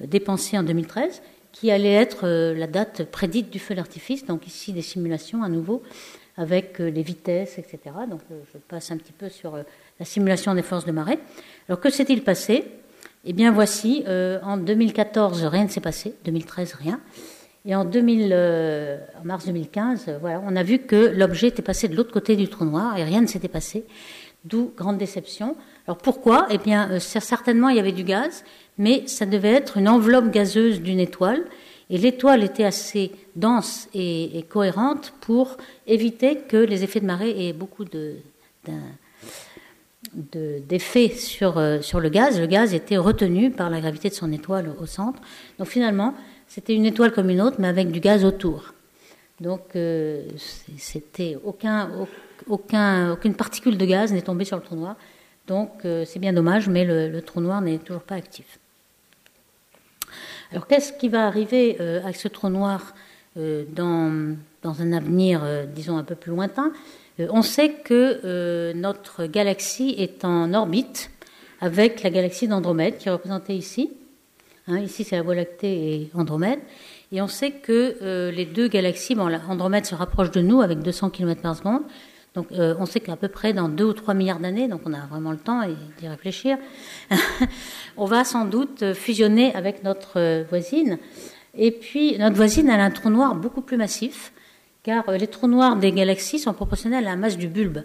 dépensé 0.00 0.56
en 0.56 0.62
2013, 0.62 1.20
qui 1.52 1.70
allait 1.70 1.92
être 1.92 2.26
euh, 2.26 2.54
la 2.54 2.66
date 2.66 3.04
prédite 3.10 3.50
du 3.50 3.58
feu 3.58 3.74
d'artifice. 3.74 4.24
Donc 4.24 4.46
ici, 4.46 4.72
des 4.72 4.82
simulations 4.82 5.42
à 5.42 5.48
nouveau 5.48 5.82
avec 6.36 6.80
les 6.80 7.02
vitesses, 7.02 7.58
etc. 7.58 7.78
Donc 8.10 8.20
je 8.52 8.58
passe 8.58 8.90
un 8.90 8.96
petit 8.96 9.12
peu 9.12 9.28
sur 9.28 9.56
la 9.56 10.04
simulation 10.04 10.52
des 10.52 10.62
forces 10.62 10.84
de 10.84 10.90
marée. 10.90 11.20
Alors 11.68 11.78
que 11.78 11.90
s'est-il 11.90 12.24
passé? 12.24 12.64
Eh 13.24 13.32
bien 13.32 13.52
voici, 13.52 14.04
en 14.42 14.56
2014, 14.58 15.44
rien 15.44 15.64
ne 15.64 15.68
s'est 15.68 15.80
passé, 15.80 16.14
2013, 16.24 16.74
rien. 16.74 17.00
Et 17.64 17.74
en, 17.74 17.86
2000, 17.86 18.34
en 18.34 19.24
mars 19.24 19.46
2015, 19.46 20.18
voilà, 20.20 20.42
on 20.46 20.54
a 20.54 20.62
vu 20.62 20.80
que 20.80 21.12
l'objet 21.16 21.48
était 21.48 21.62
passé 21.62 21.88
de 21.88 21.96
l'autre 21.96 22.12
côté 22.12 22.36
du 22.36 22.48
trou 22.48 22.66
noir 22.66 22.98
et 22.98 23.04
rien 23.04 23.22
ne 23.22 23.26
s'était 23.26 23.48
passé, 23.48 23.86
d'où 24.44 24.72
grande 24.76 24.98
déception. 24.98 25.56
Alors 25.86 25.96
pourquoi? 25.98 26.46
Eh 26.50 26.58
bien, 26.58 26.98
certainement 27.00 27.70
il 27.70 27.76
y 27.76 27.80
avait 27.80 27.92
du 27.92 28.04
gaz, 28.04 28.44
mais 28.76 29.06
ça 29.06 29.24
devait 29.24 29.52
être 29.52 29.78
une 29.78 29.88
enveloppe 29.88 30.30
gazeuse 30.30 30.82
d'une 30.82 31.00
étoile 31.00 31.44
et 31.90 31.98
l'étoile 31.98 32.42
était 32.42 32.64
assez 32.64 33.12
dense 33.36 33.88
et, 33.94 34.44
cohérente 34.48 35.12
pour 35.20 35.56
éviter 35.86 36.38
que 36.38 36.56
les 36.56 36.82
effets 36.82 37.00
de 37.00 37.06
marée 37.06 37.48
aient 37.48 37.52
beaucoup 37.52 37.84
d'effets 40.12 41.08
sur, 41.08 41.58
euh, 41.58 41.80
sur 41.80 42.00
le 42.00 42.08
gaz. 42.08 42.40
Le 42.40 42.46
gaz 42.46 42.74
était 42.74 42.96
retenu 42.96 43.50
par 43.50 43.70
la 43.70 43.80
gravité 43.80 44.08
de 44.08 44.14
son 44.14 44.32
étoile 44.32 44.70
au 44.80 44.86
centre. 44.86 45.20
Donc 45.58 45.68
finalement, 45.68 46.14
c'était 46.46 46.74
une 46.74 46.86
étoile 46.86 47.12
comme 47.12 47.30
une 47.30 47.40
autre, 47.40 47.56
mais 47.58 47.68
avec 47.68 47.90
du 47.90 48.00
gaz 48.00 48.24
autour. 48.24 48.74
Donc 49.40 49.74
euh, 49.74 50.22
c'était 50.78 51.36
aucun, 51.44 51.90
aucun, 52.46 53.12
aucune 53.12 53.34
particule 53.34 53.76
de 53.76 53.84
gaz 53.84 54.12
n'est 54.12 54.22
tombée 54.22 54.44
sur 54.44 54.56
le 54.56 54.62
trou 54.62 54.76
noir. 54.76 54.96
Donc 55.46 55.84
euh, 55.84 56.04
c'est 56.04 56.18
bien 56.18 56.32
dommage, 56.32 56.68
mais 56.68 56.84
le 56.84 57.20
trou 57.20 57.40
noir 57.40 57.60
n'est 57.60 57.78
toujours 57.78 58.02
pas 58.02 58.14
actif. 58.14 58.58
Alors 60.52 60.66
qu'est-ce 60.66 60.92
qui 60.92 61.08
va 61.08 61.26
arriver 61.26 61.80
avec 61.80 62.14
ce 62.14 62.28
trou 62.28 62.48
noir 62.48 62.94
dans, 63.34 64.36
un 64.62 64.92
avenir, 64.92 65.42
disons, 65.74 65.98
un 65.98 66.04
peu 66.04 66.14
plus 66.14 66.30
lointain? 66.30 66.72
On 67.18 67.42
sait 67.42 67.70
que 67.70 68.72
notre 68.74 69.26
galaxie 69.26 69.94
est 69.98 70.24
en 70.24 70.52
orbite 70.52 71.10
avec 71.60 72.02
la 72.02 72.10
galaxie 72.10 72.48
d'Andromède 72.48 72.98
qui 72.98 73.08
est 73.08 73.12
représentée 73.12 73.54
ici. 73.54 73.92
Hein, 74.66 74.80
ici, 74.80 75.04
c'est 75.04 75.16
la 75.16 75.22
Voie 75.22 75.34
lactée 75.34 75.94
et 75.94 76.10
Andromède. 76.14 76.58
Et 77.12 77.22
on 77.22 77.28
sait 77.28 77.52
que 77.52 78.30
les 78.30 78.44
deux 78.44 78.66
galaxies, 78.66 79.14
bon, 79.14 79.32
Andromède 79.48 79.86
se 79.86 79.94
rapproche 79.94 80.32
de 80.32 80.40
nous 80.40 80.60
avec 80.60 80.80
200 80.80 81.10
km 81.10 81.40
par 81.40 81.56
seconde, 81.56 81.82
donc 82.34 82.50
euh, 82.50 82.74
on 82.80 82.86
sait 82.86 82.98
qu'à 82.98 83.14
peu 83.14 83.28
près 83.28 83.52
dans 83.52 83.68
2 83.68 83.84
ou 83.84 83.92
3 83.92 84.12
milliards 84.14 84.40
d'années, 84.40 84.66
donc 84.66 84.80
on 84.84 84.92
a 84.92 85.06
vraiment 85.06 85.30
le 85.30 85.38
temps 85.38 85.62
d'y 85.98 86.08
réfléchir, 86.08 86.58
on 87.96 88.06
va 88.06 88.24
sans 88.24 88.44
doute 88.44 88.92
fusionner 88.92 89.54
avec 89.54 89.84
notre 89.84 90.18
euh, 90.18 90.44
voisine. 90.48 90.98
Et 91.56 91.70
puis 91.70 92.18
notre 92.18 92.34
voisine, 92.34 92.68
a 92.70 92.82
un 92.82 92.90
trou 92.90 93.08
noir 93.08 93.36
beaucoup 93.36 93.60
plus 93.60 93.76
massif, 93.76 94.32
car 94.84 95.08
euh, 95.08 95.16
les 95.16 95.26
trous 95.26 95.48
noirs 95.48 95.74
des 95.74 95.90
galaxies 95.90 96.38
sont 96.38 96.54
proportionnels 96.54 97.06
à 97.06 97.10
la 97.10 97.16
masse 97.16 97.36
du 97.36 97.48
bulbe. 97.48 97.82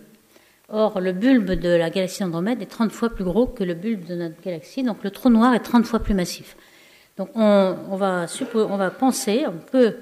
Or, 0.71 0.99
le 0.99 1.13
bulbe 1.13 1.51
de 1.51 1.69
la 1.69 1.89
galaxie 1.89 2.23
Andromède 2.23 2.61
est 2.61 2.67
30 2.67 2.91
fois 2.91 3.09
plus 3.09 3.23
gros 3.23 3.47
que 3.47 3.63
le 3.63 3.73
bulbe 3.73 4.05
de 4.05 4.13
notre 4.13 4.39
galaxie, 4.39 4.83
donc 4.83 5.03
le 5.03 5.09
trou 5.09 5.29
noir 5.29 5.55
est 5.55 5.61
30 5.61 5.85
fois 5.85 5.99
plus 5.99 6.13
massif. 6.13 6.55
Donc 7.17 7.29
on, 7.33 7.97
va, 7.97 8.27
penser, 8.91 9.45
on 9.47 9.57
peut 9.57 9.95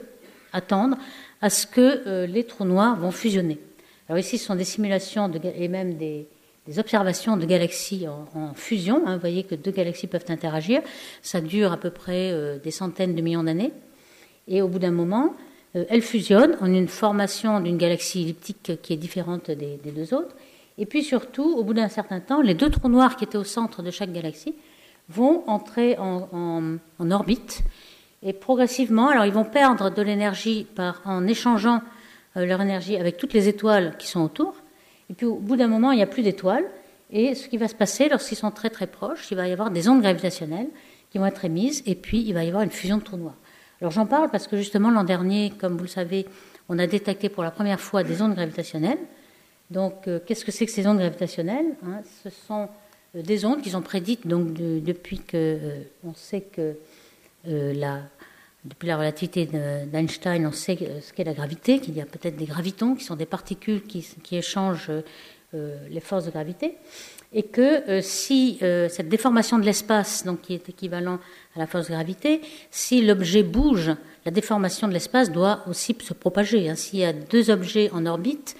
attendre 0.51 0.97
à 1.41 1.49
ce 1.49 1.65
que 1.65 2.25
les 2.25 2.43
trous 2.43 2.65
noirs 2.65 2.97
vont 2.97 3.11
fusionner. 3.11 3.59
Alors 4.09 4.19
ici, 4.19 4.37
ce 4.37 4.45
sont 4.45 4.55
des 4.55 4.65
simulations 4.65 5.31
et 5.31 5.67
même 5.67 5.95
des, 5.95 6.27
observations 6.77 7.37
de 7.37 7.45
galaxies 7.45 8.07
en, 8.07 8.53
fusion. 8.53 9.03
Hein. 9.05 9.15
Vous 9.15 9.21
voyez 9.21 9.43
que 9.43 9.55
deux 9.55 9.71
galaxies 9.71 10.07
peuvent 10.07 10.25
interagir. 10.27 10.81
Ça 11.21 11.39
dure 11.39 11.71
à 11.71 11.77
peu 11.77 11.91
près 11.91 12.31
euh, 12.31 12.59
des 12.59 12.71
centaines 12.71 13.15
de 13.15 13.21
millions 13.21 13.43
d'années. 13.43 13.71
Et 14.49 14.61
au 14.61 14.67
bout 14.67 14.79
d'un 14.79 14.91
moment, 14.91 15.33
euh, 15.33 15.46
elles 15.89 16.01
fusionnent 16.01 16.55
en 16.61 16.67
une 16.67 16.87
formation 16.87 17.59
d'une 17.59 17.77
galaxie 17.77 18.21
elliptique 18.23 18.73
qui 18.81 18.93
est 18.93 18.97
différente 18.97 19.51
des, 19.51 19.79
deux 19.83 20.13
autres. 20.13 20.35
Et 20.77 20.85
puis 20.85 21.03
surtout, 21.03 21.55
au 21.55 21.63
bout 21.63 21.73
d'un 21.73 21.89
certain 21.89 22.19
temps, 22.19 22.41
les 22.41 22.53
deux 22.53 22.69
trous 22.69 22.89
noirs 22.89 23.15
qui 23.15 23.23
étaient 23.23 23.37
au 23.37 23.43
centre 23.43 23.81
de 23.81 23.91
chaque 23.91 24.11
galaxie 24.11 24.55
vont 25.09 25.43
entrer 25.47 25.97
en, 25.97 26.77
en 26.99 27.11
orbite. 27.11 27.63
Et 28.23 28.33
progressivement, 28.33 29.09
alors 29.09 29.25
ils 29.25 29.33
vont 29.33 29.45
perdre 29.45 29.89
de 29.89 30.01
l'énergie 30.01 30.67
en 31.05 31.27
échangeant 31.27 31.81
euh, 32.35 32.45
leur 32.45 32.61
énergie 32.61 32.97
avec 32.97 33.17
toutes 33.17 33.33
les 33.33 33.47
étoiles 33.47 33.95
qui 33.97 34.07
sont 34.07 34.21
autour. 34.21 34.55
Et 35.09 35.13
puis 35.13 35.25
au 35.25 35.35
bout 35.35 35.55
d'un 35.55 35.67
moment, 35.67 35.91
il 35.91 35.97
n'y 35.97 36.03
a 36.03 36.07
plus 36.07 36.23
d'étoiles. 36.23 36.65
Et 37.11 37.35
ce 37.35 37.47
qui 37.47 37.57
va 37.57 37.67
se 37.67 37.75
passer 37.75 38.09
lorsqu'ils 38.09 38.35
sont 38.35 38.51
très 38.51 38.69
très 38.69 38.87
proches, 38.87 39.31
il 39.31 39.37
va 39.37 39.47
y 39.47 39.53
avoir 39.53 39.71
des 39.71 39.87
ondes 39.87 40.01
gravitationnelles 40.01 40.67
qui 41.09 41.19
vont 41.19 41.25
être 41.25 41.45
émises 41.45 41.83
et 41.85 41.95
puis 41.95 42.19
il 42.19 42.33
va 42.33 42.43
y 42.43 42.49
avoir 42.49 42.63
une 42.63 42.71
fusion 42.71 42.97
de 42.97 43.03
trous 43.03 43.17
noirs. 43.17 43.37
Alors 43.81 43.91
j'en 43.91 44.05
parle 44.05 44.29
parce 44.29 44.47
que 44.47 44.57
justement 44.57 44.89
l'an 44.89 45.03
dernier, 45.03 45.51
comme 45.51 45.77
vous 45.77 45.83
le 45.83 45.89
savez, 45.89 46.25
on 46.69 46.79
a 46.79 46.87
détecté 46.87 47.29
pour 47.29 47.43
la 47.43 47.51
première 47.51 47.79
fois 47.79 48.03
des 48.03 48.21
ondes 48.21 48.35
gravitationnelles. 48.35 48.99
Donc 49.69 50.07
euh, 50.07 50.19
qu'est-ce 50.25 50.45
que 50.45 50.51
c'est 50.51 50.65
que 50.65 50.71
ces 50.71 50.87
ondes 50.87 50.97
gravitationnelles 50.97 51.75
hein? 51.85 52.01
Ce 52.23 52.29
sont 52.29 52.69
euh, 53.15 53.21
des 53.21 53.45
ondes 53.45 53.61
qui 53.61 53.69
sont 53.69 53.81
prédites 53.81 54.25
donc 54.27 54.53
depuis 54.53 55.19
que 55.19 55.83
on 56.03 56.13
sait 56.13 56.41
que 56.41 56.75
la 57.45 58.01
depuis 58.67 58.87
la 58.87 58.97
relativité 58.97 59.45
d'Einstein, 59.45 60.45
on 60.45 60.51
sait 60.51 60.77
ce 61.01 61.13
qu'est 61.13 61.23
la 61.23 61.33
gravité, 61.33 61.79
qu'il 61.79 61.95
y 61.95 62.01
a 62.01 62.05
peut-être 62.05 62.35
des 62.35 62.45
gravitons 62.45 62.95
qui 62.95 63.03
sont 63.03 63.15
des 63.15 63.25
particules 63.25 63.83
qui, 63.83 64.05
échangent 64.31 64.91
euh, 65.53 65.87
les 65.89 65.99
forces 65.99 66.25
de 66.25 66.31
gravité, 66.31 66.75
et 67.33 67.43
que 67.43 67.89
euh, 67.89 68.01
si 68.01 68.57
euh, 68.61 68.87
cette 68.89 69.09
déformation 69.09 69.59
de 69.59 69.65
l'espace, 69.65 70.25
donc 70.25 70.41
qui 70.41 70.53
est 70.53 70.69
équivalent 70.69 71.19
à 71.55 71.59
la 71.59 71.67
force 71.67 71.87
de 71.87 71.91
gravité, 71.91 72.41
si 72.71 73.01
l'objet 73.01 73.43
bouge, 73.43 73.91
la 74.25 74.31
déformation 74.31 74.87
de 74.87 74.93
l'espace 74.93 75.31
doit 75.31 75.63
aussi 75.67 75.95
se 76.01 76.13
propager. 76.13 76.69
Hein. 76.69 76.75
S'il 76.75 76.99
y 76.99 77.05
a 77.05 77.13
deux 77.13 77.49
objets 77.49 77.89
en 77.93 78.05
orbite, 78.05 78.55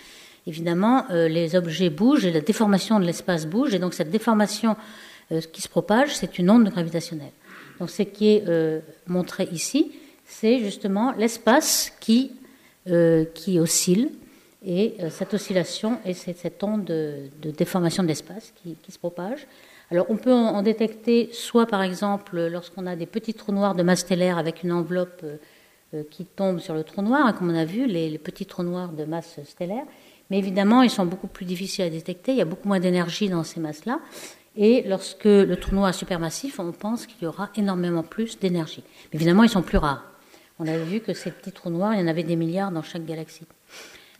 évidemment, 0.45 1.05
les 1.09 1.55
objets 1.55 1.89
bougent 1.89 2.25
et 2.25 2.31
la 2.31 2.39
déformation 2.39 2.99
de 3.01 3.05
l'espace 3.05 3.45
bouge, 3.45 3.73
et 3.73 3.79
donc 3.79 3.93
cette 3.93 4.09
déformation 4.09 4.77
qui 5.51 5.61
se 5.61 5.67
propage, 5.67 6.15
c'est 6.15 6.39
une 6.39 6.49
onde 6.49 6.69
gravitationnelle. 6.69 7.33
Donc 7.79 7.89
ce 7.89 8.03
qui 8.03 8.29
est 8.29 8.43
euh, 8.47 8.79
montré 9.05 9.47
ici, 9.51 9.91
c'est 10.25 10.59
justement 10.59 11.13
l'espace 11.13 11.93
qui, 11.99 12.31
euh, 12.89 13.25
qui 13.33 13.59
oscille 13.59 14.11
et 14.65 14.95
euh, 14.99 15.09
cette 15.09 15.33
oscillation 15.33 15.99
et 16.05 16.13
cette 16.13 16.63
onde 16.63 16.85
de, 16.85 17.51
déformation 17.51 18.03
de 18.03 18.07
l'espace 18.07 18.53
qui, 18.63 18.91
se 18.91 18.97
propage. 18.97 19.47
Alors 19.91 20.07
on 20.09 20.17
peut 20.17 20.33
en, 20.33 20.61
détecter 20.61 21.29
soit 21.31 21.65
par 21.65 21.81
exemple 21.81 22.47
lorsqu'on 22.47 22.85
a 22.87 22.95
des 22.95 23.05
petits 23.05 23.33
trous 23.33 23.51
noirs 23.51 23.75
de 23.75 23.83
masse 23.83 23.99
stellaire 23.99 24.37
avec 24.37 24.63
une 24.63 24.71
enveloppe 24.71 25.23
qui 26.11 26.25
tombe 26.25 26.59
sur 26.59 26.73
le 26.73 26.83
trou 26.83 27.01
noir, 27.01 27.25
hein, 27.25 27.33
comme 27.33 27.49
on 27.49 27.55
a 27.55 27.63
vu, 27.63 27.87
les, 27.87 28.17
petits 28.17 28.45
trous 28.45 28.63
noirs 28.63 28.91
de 28.91 29.05
masse 29.05 29.39
stellaire, 29.45 29.85
mais 30.29 30.37
évidemment 30.37 30.81
ils 30.81 30.89
sont 30.89 31.05
beaucoup 31.05 31.27
plus 31.27 31.45
difficiles 31.45 31.85
à 31.85 31.89
détecter, 31.89 32.33
il 32.33 32.37
y 32.37 32.41
a 32.41 32.45
beaucoup 32.45 32.67
moins 32.67 32.81
d'énergie 32.81 33.29
dans 33.29 33.45
ces 33.45 33.61
masses-là, 33.61 34.01
et 34.57 34.83
lorsque 34.87 35.25
le 35.25 35.55
trou 35.55 35.75
noir 35.75 35.89
est 35.89 35.93
supermassif, 35.93 36.59
on 36.59 36.71
pense 36.71 37.05
qu'il 37.05 37.23
y 37.23 37.27
aura 37.27 37.49
énormément 37.55 38.01
plus 38.01 38.39
d'énergie. 38.39 38.83
Mais 39.13 39.17
évidemment, 39.17 39.43
ils 39.43 39.49
sont 39.49 39.61
plus 39.61 39.77
rares. 39.77 40.03
On 40.57 40.67
a 40.67 40.77
vu 40.77 40.99
que 40.99 41.13
ces 41.13 41.29
petits 41.29 41.51
trous 41.51 41.69
noirs, 41.69 41.93
il 41.93 41.99
y 41.99 42.03
en 42.03 42.07
avait 42.07 42.23
des 42.23 42.35
milliards 42.35 42.71
dans 42.71 42.81
chaque 42.81 43.05
galaxie. 43.05 43.45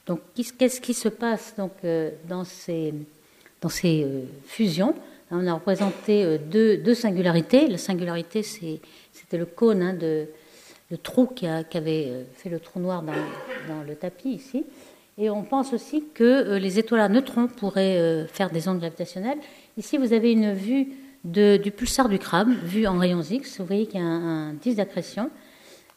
Donc, 0.08 0.22
qu'est-ce 0.34 0.80
qui 0.80 0.94
se 0.94 1.10
passe 1.10 1.54
donc, 1.58 1.74
euh, 1.84 2.12
dans 2.30 2.46
ces, 2.46 2.94
dans 3.62 3.70
ces 3.70 4.04
euh, 4.04 4.22
fusions? 4.46 4.96
On 5.32 5.46
a 5.46 5.54
représenté 5.54 6.24
euh, 6.24 6.38
deux, 6.38 6.78
deux, 6.78 6.94
singularités. 6.94 7.68
La 7.68 7.78
singularité, 7.78 8.42
c'était 8.42 9.38
le 9.38 9.46
cône, 9.46 9.82
hein, 9.82 9.94
de, 9.94 10.28
le 10.90 10.98
trou 10.98 11.28
qui, 11.28 11.46
a, 11.46 11.64
avait 11.74 12.26
fait 12.38 12.50
le 12.50 12.62
trou 12.62 12.80
noir 12.80 13.04
dans, 13.04 13.12
dans, 13.12 13.84
le 13.86 13.96
tapis 13.96 14.30
ici. 14.30 14.64
Et 15.18 15.30
on 15.30 15.44
pense 15.44 15.74
aussi 15.74 16.06
que 16.14 16.56
les 16.56 16.80
étoiles 16.80 17.02
à 17.02 17.10
neutrons 17.10 17.48
pourraient 17.48 18.28
faire 18.32 18.52
des 18.52 18.70
ondes 18.70 18.80
gravitationnelles. 18.80 19.40
Ici, 19.76 19.98
vous 19.98 20.14
avez 20.14 20.32
une 20.32 20.54
vue 20.54 20.94
du 21.26 21.72
pulsar 21.72 22.08
du 22.08 22.20
crabe, 22.20 22.50
vue 22.50 22.86
en 22.86 22.98
rayons 23.00 23.24
X. 23.24 23.60
Vous 23.60 23.66
voyez 23.66 23.88
qu'il 23.88 24.00
y 24.00 24.04
a 24.04 24.06
un, 24.06 24.54
disque 24.54 24.78
d'accrétion. 24.78 25.32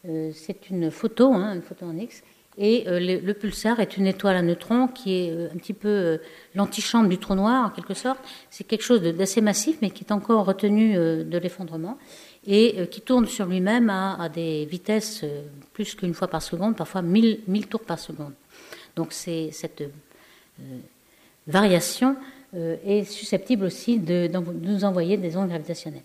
C'est 0.03 0.71
une 0.71 0.89
photo, 0.89 1.31
hein, 1.31 1.53
une 1.53 1.61
photo 1.61 1.85
en 1.85 1.95
X. 1.95 2.23
Et 2.57 2.83
euh, 2.87 2.99
le, 2.99 3.33
pulsar 3.33 3.79
est 3.79 3.97
une 3.97 4.07
étoile 4.07 4.35
à 4.35 4.41
neutrons 4.41 4.87
qui 4.87 5.15
est 5.15 5.31
euh, 5.31 5.47
un 5.53 5.57
petit 5.57 5.73
peu 5.73 6.19
l'antichambre 6.53 7.07
du 7.09 7.17
trou 7.17 7.35
noir, 7.35 7.67
en 7.67 7.69
quelque 7.69 7.93
sorte. 7.93 8.19
C'est 8.49 8.65
quelque 8.65 8.83
chose 8.83 9.01
d'assez 9.01 9.41
massif, 9.41 9.77
mais 9.81 9.89
qui 9.89 10.03
est 10.03 10.11
encore 10.11 10.45
retenu 10.45 10.95
de 10.95 11.37
l'effondrement 11.37 11.97
et 12.47 12.87
qui 12.89 13.01
tourne 13.01 13.27
sur 13.27 13.45
lui-même 13.45 13.89
à, 13.89 14.27
des 14.27 14.65
vitesses 14.65 15.23
plus 15.73 15.93
qu'une 15.93 16.13
fois 16.13 16.27
par 16.27 16.41
seconde, 16.41 16.75
parfois 16.75 17.03
1000, 17.03 17.41
1000 17.47 17.67
tours 17.67 17.81
par 17.81 17.99
seconde. 17.99 18.33
Donc 18.95 19.13
cette 19.13 19.83
variation 21.47 22.15
euh, 22.55 22.75
est 22.85 23.05
susceptible 23.05 23.65
aussi 23.65 23.97
de, 23.97 24.29
nous 24.61 24.83
envoyer 24.83 25.17
des 25.17 25.37
ondes 25.37 25.47
gravitationnelles. 25.47 26.01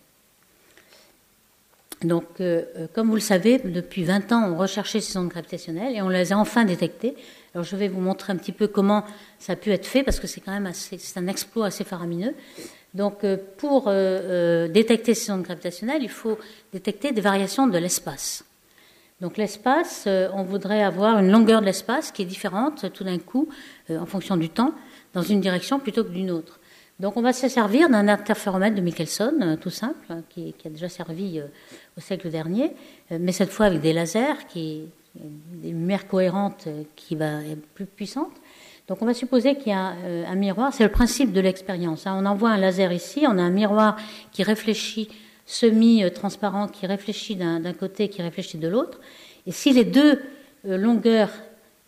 Donc, 2.02 2.24
euh, 2.40 2.64
euh, 2.76 2.86
comme 2.92 3.08
vous 3.08 3.14
le 3.14 3.20
savez, 3.20 3.58
depuis 3.58 4.04
20 4.04 4.30
ans, 4.32 4.52
on 4.52 4.56
recherchait 4.56 5.00
ces 5.00 5.16
ondes 5.16 5.28
gravitationnelles 5.28 5.96
et 5.96 6.02
on 6.02 6.10
les 6.10 6.32
a 6.32 6.38
enfin 6.38 6.64
détectées. 6.64 7.14
Alors, 7.54 7.64
je 7.64 7.74
vais 7.74 7.88
vous 7.88 8.00
montrer 8.00 8.32
un 8.32 8.36
petit 8.36 8.52
peu 8.52 8.66
comment 8.68 9.04
ça 9.38 9.54
a 9.54 9.56
pu 9.56 9.70
être 9.70 9.86
fait 9.86 10.02
parce 10.02 10.20
que 10.20 10.26
c'est 10.26 10.42
quand 10.42 10.52
même 10.52 10.66
assez, 10.66 10.98
c'est 10.98 11.18
un 11.18 11.26
exploit 11.26 11.66
assez 11.66 11.84
faramineux. 11.84 12.34
Donc, 12.92 13.26
pour 13.58 13.90
détecter 13.90 15.12
ces 15.12 15.30
ondes 15.30 15.42
gravitationnelles, 15.42 16.02
il 16.02 16.08
faut 16.08 16.38
détecter 16.72 17.12
des 17.12 17.20
variations 17.20 17.66
de 17.66 17.76
l'espace. 17.76 18.42
Donc, 19.20 19.36
l'espace, 19.36 20.08
on 20.32 20.44
voudrait 20.44 20.82
avoir 20.82 21.18
une 21.18 21.30
longueur 21.30 21.60
de 21.60 21.66
l'espace 21.66 22.10
qui 22.10 22.22
est 22.22 22.26
différente 22.26 22.90
tout 22.94 23.04
d'un 23.04 23.18
coup 23.18 23.50
en 23.90 24.06
fonction 24.06 24.38
du 24.38 24.48
temps 24.48 24.72
dans 25.12 25.20
une 25.20 25.42
direction 25.42 25.78
plutôt 25.78 26.04
que 26.04 26.10
d'une 26.10 26.30
autre. 26.30 26.58
Donc 26.98 27.16
on 27.16 27.22
va 27.22 27.32
se 27.32 27.48
servir 27.48 27.90
d'un 27.90 28.08
interféromètre 28.08 28.74
de 28.74 28.80
Michelson, 28.80 29.58
tout 29.60 29.70
simple, 29.70 30.06
hein, 30.08 30.22
qui, 30.30 30.54
a 30.64 30.70
déjà 30.70 30.88
servi 30.88 31.42
au 31.96 32.00
siècle 32.00 32.30
dernier, 32.30 32.72
mais 33.10 33.32
cette 33.32 33.50
fois 33.50 33.66
avec 33.66 33.80
des 33.80 33.92
lasers, 33.92 34.46
qui, 34.48 34.84
des 35.14 35.68
lumières 35.68 36.08
cohérentes 36.08 36.68
qui 36.94 37.14
va 37.14 37.42
être 37.44 37.66
plus 37.74 37.86
puissantes. 37.86 38.32
Donc 38.88 39.02
on 39.02 39.06
va 39.06 39.14
supposer 39.14 39.56
qu'il 39.56 39.72
y 39.72 39.74
a 39.74 39.94
un 40.28 40.34
miroir, 40.36 40.72
c'est 40.72 40.84
le 40.84 40.90
principe 40.90 41.32
de 41.32 41.40
l'expérience. 41.40 42.06
Hein. 42.06 42.16
On 42.18 42.24
envoie 42.24 42.50
un 42.50 42.56
laser 42.56 42.92
ici, 42.92 43.24
on 43.26 43.36
a 43.36 43.42
un 43.42 43.50
miroir 43.50 43.96
qui 44.32 44.42
réfléchit 44.42 45.08
semi-transparent, 45.44 46.68
qui 46.68 46.86
réfléchit 46.86 47.36
d'un 47.36 47.72
côté, 47.72 48.08
qui 48.08 48.22
réfléchit 48.22 48.58
de 48.58 48.68
l'autre. 48.68 49.00
Et 49.46 49.52
si 49.52 49.72
les 49.72 49.84
deux 49.84 50.22
longueurs 50.64 51.30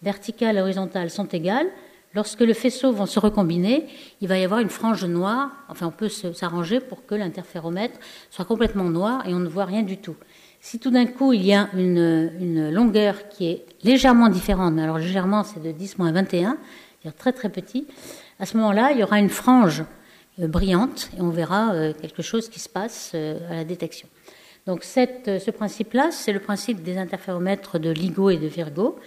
verticales 0.03 0.57
et 0.57 0.61
horizontales 0.61 1.11
sont 1.11 1.27
égales, 1.27 1.69
lorsque 2.15 2.41
le 2.41 2.55
faisceau 2.55 2.93
vont 2.93 3.07
se 3.07 3.19
recombiner, 3.19 3.87
il 4.21 4.29
va 4.29 4.39
y 4.39 4.45
avoir 4.45 4.61
une 4.61 4.71
frange 4.71 5.05
noire. 5.05 5.51
Enfin, 5.69 5.87
on 5.87 5.91
peut 5.91 6.09
s'arranger 6.09 6.81
pour 6.81 7.07
que 7.07 7.15
l'interféromètre 7.15 7.99
soit 8.31 8.45
complètement 8.45 8.85
noir 8.85 9.27
et 9.27 9.35
on 9.35 9.39
ne 9.41 9.49
voit 9.49 9.65
rien 9.65 9.83
du 9.83 9.99
tout. 9.99 10.17
Si 10.61 10.79
tout 10.79 10.91
d'un 10.91 11.07
coup 11.07 11.33
il 11.33 11.45
y 11.45 11.55
a 11.55 11.69
une, 11.75 12.71
longueur 12.71 13.29
qui 13.29 13.47
est 13.47 13.65
légèrement 13.85 14.29
différente, 14.29 14.75
mais 14.75 14.83
alors 14.83 14.99
légèrement 14.99 15.45
c'est 15.45 15.63
de 15.63 15.71
10 15.71 15.97
21, 15.99 16.59
c'est-à-dire 17.01 17.17
très 17.17 17.33
très 17.33 17.49
petit, 17.49 17.87
à 18.41 18.47
ce 18.47 18.57
moment-là 18.57 18.91
il 18.93 18.99
y 18.99 19.05
aura 19.05 19.21
une 19.21 19.29
frange 19.29 19.85
euh, 20.41 20.49
brillante 20.49 21.11
et 21.17 21.21
on 21.21 21.31
verra 21.31 21.73
euh, 21.73 21.93
quelque 21.93 22.23
chose 22.23 22.49
qui 22.49 22.59
se 22.59 22.69
passe 22.69 23.13
euh, 23.15 23.39
à 23.51 23.55
la 23.55 23.65
détection. 23.65 24.09
Donc 24.67 24.85
ce 24.85 25.51
principe-là, 25.51 26.11
c'est 26.11 26.33
le 26.33 26.41
principe 26.41 26.83
des 26.83 26.99
interféromètres 26.99 27.79
de 27.79 27.89
LIGO 27.89 28.29
et 28.29 28.37
de 28.37 28.47
Virgo 28.47 28.99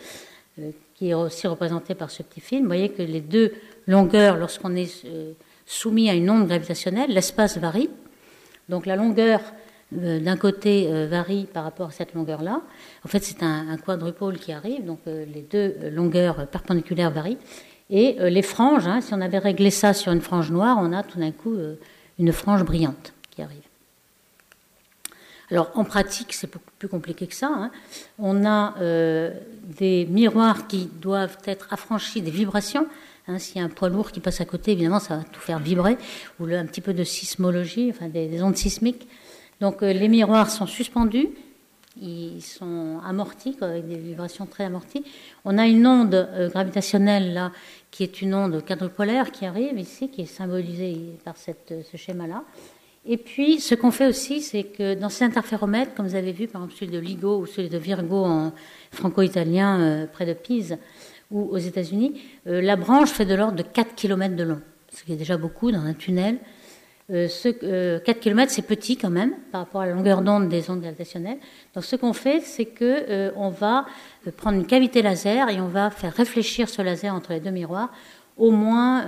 qui 1.02 1.10
est 1.10 1.14
aussi 1.16 1.48
représenté 1.48 1.96
par 1.96 2.12
ce 2.12 2.22
petit 2.22 2.42
film. 2.42 2.62
Vous 2.62 2.68
voyez 2.68 2.90
que 2.90 3.02
les 3.02 3.22
deux 3.22 3.54
longueurs, 3.88 4.38
lorsqu'on 4.38 4.76
est 4.76 5.04
euh, 5.06 5.32
soumis 5.66 6.12
à 6.12 6.14
une 6.14 6.30
onde 6.30 6.46
gravitationnelle, 6.46 7.10
l'espace 7.10 7.58
varie. 7.58 7.90
Donc 8.70 8.86
la 8.86 8.96
longueur 8.96 9.40
euh, 9.98 10.20
d'un 10.20 10.38
côté 10.38 10.90
euh, 10.92 11.08
varie 11.10 11.48
par 11.52 11.64
rapport 11.64 11.88
à 11.88 11.92
cette 11.92 12.14
longueur-là. 12.14 12.62
En 13.04 13.08
fait, 13.08 13.24
c'est 13.24 13.42
un, 13.42 13.78
quadrupole 13.78 14.38
qui 14.38 14.52
arrive, 14.52 14.86
donc 14.86 15.00
les 15.08 15.42
deux 15.42 15.90
longueurs 15.90 16.46
perpendiculaires 16.46 17.10
varient. 17.10 17.40
Et 17.90 18.18
les 18.20 18.44
franges, 18.44 18.86
hein, 18.86 19.02
si 19.02 19.12
on 19.16 19.22
avait 19.22 19.40
réglé 19.40 19.72
ça 19.72 19.96
sur 19.96 20.12
une 20.12 20.22
frange 20.22 20.52
noire, 20.52 20.78
on 20.80 20.94
a 20.94 21.02
tout 21.02 21.18
d'un 21.18 21.32
coup 21.32 21.56
une 22.20 22.32
frange 22.32 22.64
brillante. 22.64 23.12
Alors 25.52 25.70
en 25.76 25.84
pratique, 25.84 26.34
c'est 26.34 26.52
beaucoup 26.52 26.72
plus 26.80 26.88
compliqué 26.88 27.28
que 27.28 27.36
ça. 27.36 27.52
Hein. 27.54 27.72
On 28.18 28.46
a 28.46 28.76
euh, 28.80 29.32
des 29.64 30.06
miroirs 30.06 30.68
qui 30.68 30.90
doivent 31.02 31.38
être 31.46 31.68
affranchis 31.74 32.22
des 32.22 32.32
vibrations. 32.32 32.88
Hein. 33.28 33.38
S'il 33.38 33.58
y 33.58 33.60
a 33.60 33.66
un 33.66 33.70
poids 33.70 33.90
lourd 33.90 34.12
qui 34.12 34.22
passe 34.22 34.40
à 34.40 34.46
côté, 34.46 34.72
évidemment, 34.72 35.00
ça 35.00 35.18
va 35.18 35.24
tout 35.24 35.42
faire 35.42 35.60
vibrer, 35.60 35.98
ou 36.40 36.46
un 36.46 36.66
petit 36.66 36.80
peu 36.80 36.94
de 36.94 37.04
sismologie, 37.04 37.92
enfin 37.94 38.08
des, 38.08 38.42
ondes 38.42 38.56
sismiques. 38.56 39.08
Donc 39.60 39.84
euh, 39.84 39.92
les 39.92 40.08
miroirs 40.08 40.50
sont 40.50 40.68
suspendus, 40.68 41.30
ils 42.02 42.42
sont 42.42 43.02
amortis, 43.06 43.58
avec 43.60 43.86
des 43.90 43.98
vibrations 43.98 44.46
très 44.46 44.64
amorties. 44.64 45.04
On 45.44 45.58
a 45.58 45.68
une 45.68 45.86
onde 45.86 46.16
euh, 46.16 46.50
gravitationnelle 46.50 47.34
là, 47.34 47.52
qui 47.92 48.04
est 48.04 48.22
une 48.22 48.34
onde 48.34 48.64
quadrupolaire 48.64 49.32
qui 49.34 49.46
arrive 49.46 49.78
ici, 49.78 50.08
qui 50.08 50.22
est 50.22 50.26
symbolisée 50.26 50.98
par 51.26 51.36
ce 51.36 51.98
schéma-là. 51.98 52.46
Et 53.06 53.18
puis, 53.18 53.60
ce 53.60 53.74
qu'on 53.74 53.90
fait 53.90 54.06
aussi, 54.06 54.42
c'est 54.42 54.64
que 54.64 54.94
dans 54.94 55.10
ces 55.10 55.26
interféromètres, 55.26 55.96
comme 55.96 56.08
vous 56.08 56.16
avez 56.16 56.32
vu, 56.32 56.48
par 56.48 56.62
exemple 56.62 56.80
celui 56.80 56.92
de 56.92 57.00
LIGO 57.00 57.40
ou 57.40 57.46
celui 57.48 57.70
de 57.70 57.78
Virgo 57.78 58.24
en 58.24 58.54
franco-italien 58.92 59.80
euh, 59.80 60.06
près 60.06 60.28
de 60.28 60.34
Pise 60.34 60.78
ou 61.32 61.50
aux 61.50 61.58
États-Unis, 61.58 62.22
euh, 62.46 62.62
la 62.62 62.76
branche 62.76 63.10
fait 63.10 63.26
de 63.26 63.34
l'ordre 63.34 63.56
de 63.56 63.64
4 63.64 63.96
km 63.96 64.36
de 64.36 64.44
long, 64.44 64.62
ce 64.94 65.04
qui 65.04 65.14
est 65.14 65.16
déjà 65.16 65.38
beaucoup 65.38 65.72
dans 65.72 65.82
un 65.82 65.94
tunnel. 65.94 66.38
Euh, 67.10 67.28
ce, 67.28 67.98
4 67.98 68.20
km, 68.20 68.52
c'est 68.52 68.62
petit 68.62 68.98
quand 68.98 69.10
même 69.10 69.34
par 69.52 69.62
rapport 69.62 69.82
à 69.82 69.88
la 69.88 69.94
longueur 69.94 70.22
d'onde 70.22 70.48
des 70.48 70.70
ondes 70.70 70.82
gravitationnelles. 70.82 71.40
Donc, 71.74 71.84
ce 71.84 71.96
qu'on 71.96 72.14
fait, 72.14 72.42
c'est 72.42 72.66
que 72.66 73.34
on 73.36 73.50
va 73.50 73.88
prendre 74.38 74.58
une 74.60 74.68
cavité 74.68 75.02
laser 75.02 75.50
et 75.50 75.60
on 75.60 75.68
va 75.68 75.90
faire 75.90 76.14
réfléchir 76.14 76.70
ce 76.70 76.84
laser 76.84 77.16
entre 77.16 77.34
les 77.34 77.40
deux 77.40 77.50
miroirs 77.50 77.92
au 78.38 78.52
moins 78.52 79.06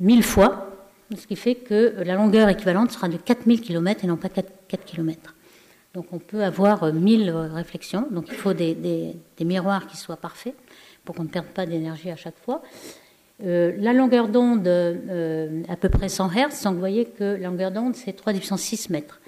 1000 0.00 0.22
fois 0.22 0.69
ce 1.16 1.26
qui 1.26 1.36
fait 1.36 1.54
que 1.54 1.94
la 2.04 2.14
longueur 2.14 2.48
équivalente 2.48 2.90
sera 2.90 3.08
de 3.08 3.16
4000 3.16 3.60
km 3.60 4.04
et 4.04 4.06
non 4.06 4.16
pas 4.16 4.28
4, 4.28 4.84
km. 4.84 5.34
Donc 5.94 6.06
on 6.12 6.18
peut 6.18 6.44
avoir 6.44 6.92
1000 6.92 7.30
réflexions, 7.30 8.06
donc 8.10 8.26
il 8.28 8.34
faut 8.34 8.52
des, 8.52 9.16
miroirs 9.40 9.86
qui 9.86 9.96
soient 9.96 10.16
parfaits 10.16 10.54
pour 11.04 11.14
qu'on 11.14 11.24
ne 11.24 11.28
perde 11.28 11.46
pas 11.46 11.66
d'énergie 11.66 12.10
à 12.10 12.16
chaque 12.16 12.38
fois. 12.44 12.62
Euh, 13.42 13.72
la 13.78 13.92
longueur 13.92 14.28
d'onde, 14.28 14.68
euh, 14.68 15.62
à 15.68 15.76
peu 15.76 15.88
près 15.88 16.08
100 16.08 16.28
Hz, 16.28 16.64
donc 16.64 16.74
vous 16.74 16.80
voyez 16.80 17.06
que 17.06 17.24
la 17.24 17.48
longueur 17.48 17.70
d'onde, 17.70 17.96
c'est 17.96 18.12
3 18.12 18.34
puissance 18.34 18.60
6 18.60 18.90
mètres. 18.90 19.20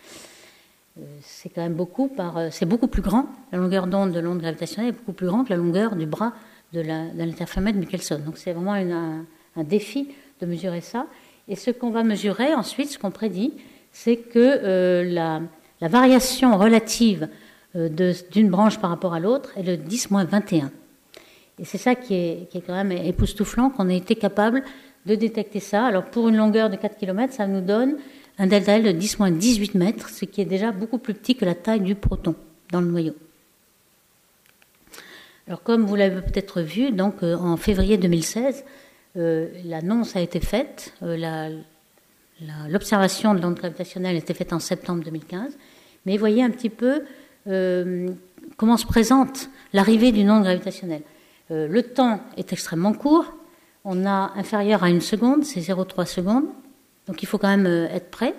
Euh, 0.99 1.03
c'est 1.23 1.49
quand 1.49 1.63
même 1.63 1.75
beaucoup, 1.75 2.11
c'est 2.51 2.67
beaucoup 2.67 2.89
plus 2.89 3.03
grand. 3.03 3.27
La 3.51 3.59
longueur 3.59 3.87
d'onde 3.87 4.13
de 4.13 4.21
l'onde 4.21 4.41
gravitationnelle 4.41 4.91
est 4.91 4.97
beaucoup 4.97 5.13
plus 5.13 5.27
grande 5.27 5.47
que 5.47 5.51
la 5.51 5.57
longueur 5.57 5.97
du 5.97 6.07
bras 6.07 6.35
de 6.73 6.81
l'interféromètre 6.81 7.79
Michelson. 7.79 8.21
Donc 8.25 8.39
c'est 8.39 8.53
vraiment 8.53 8.75
un, 8.75 9.65
défi 9.65 10.09
de 10.41 10.47
mesurer 10.47 10.81
ça. 10.81 11.07
Et 11.53 11.55
ce 11.55 11.71
qu'on 11.71 11.91
va 11.91 12.03
mesurer 12.03 12.55
ensuite, 12.55 12.89
ce 12.89 12.99
qu'on 12.99 13.11
prédit, 13.11 13.53
c'est 13.93 14.17
que 14.17 14.39
euh, 14.39 15.05
la, 15.05 15.43
variation 15.87 16.57
relative 16.57 17.29
euh, 17.77 17.91
d'une 18.31 18.49
branche 18.49 18.79
par 18.79 18.89
rapport 18.89 19.13
à 19.13 19.21
l'autre 19.21 19.53
est 19.59 19.63
de 19.63 19.77
10-21. 19.77 20.71
Et 21.59 21.67
c'est 21.67 21.77
ça 21.77 21.95
qui 21.95 22.15
est, 22.15 22.49
quand 22.67 22.73
même 22.73 22.91
époustouflant, 22.91 23.69
qu'on 23.69 23.91
ait 23.91 23.99
été 23.99 24.17
capable 24.17 24.63
de 25.05 25.15
détecter 25.15 25.61
ça. 25.61 25.85
Alors 25.85 26.07
pour 26.07 26.31
une 26.31 26.39
longueur 26.39 26.71
de 26.71 26.77
4 26.77 26.97
km, 26.97 27.35
ça 27.35 27.47
nous 27.47 27.61
donne 27.61 27.99
un 28.39 28.47
delta 28.47 28.79
L 28.79 28.85
de 28.85 28.99
10-18 28.99 29.77
mètres, 29.77 30.09
ce 30.09 30.25
qui 30.25 30.41
est 30.41 30.47
déjà 30.47 30.73
beaucoup 30.73 30.97
plus 30.97 31.13
petit 31.13 31.37
que 31.37 31.45
la 31.45 31.55
taille 31.55 31.81
du 31.81 31.95
proton 31.95 32.35
dans 32.71 32.81
le 32.81 32.87
noyau. 32.87 33.15
Alors 35.47 35.63
comme 35.63 35.85
vous 35.85 35.97
l'avez 35.97 36.23
peut-être 36.23 36.63
vu, 36.63 36.93
donc 36.93 37.23
euh, 37.23 37.37
en 37.37 37.59
février 37.59 37.99
2016, 37.99 38.65
euh, 38.65 38.82
l'annonce 39.15 40.17
a 40.17 40.21
été 40.21 40.41
faite, 40.41 40.95
euh, 41.03 41.61
l'observation 42.69 43.35
de 43.35 43.41
l'onde 43.41 43.55
gravitationnelle 43.55 44.17
a 44.17 44.19
été 44.19 44.35
faite 44.35 44.53
en 44.53 44.59
septembre 44.59 45.05
2015, 45.05 45.57
mais 46.07 46.17
voyez 46.17 46.43
un 46.43 46.51
petit 46.51 46.71
peu 46.71 47.03
euh, 47.47 48.09
comment 48.57 48.77
se 48.77 48.87
présente 48.87 49.51
l'arrivée 49.73 50.13
d'une 50.13 50.31
onde 50.31 50.45
gravitationnelle. 50.45 51.03
le 51.51 51.81
temps 51.83 52.21
est 52.37 52.53
extrêmement 52.53 52.95
court, 52.95 53.27
on 53.85 54.07
a 54.07 54.33
inférieur 54.37 54.83
à 54.85 54.91
une 54.91 55.01
seconde, 55.01 55.45
c'est 55.45 55.61
0,3 55.61 56.07
secondes, 56.07 56.47
donc 57.07 57.23
il 57.23 57.27
faut 57.27 57.39
quand 57.39 57.55
même 57.57 57.67
être 57.67 58.11
prêt. 58.11 58.35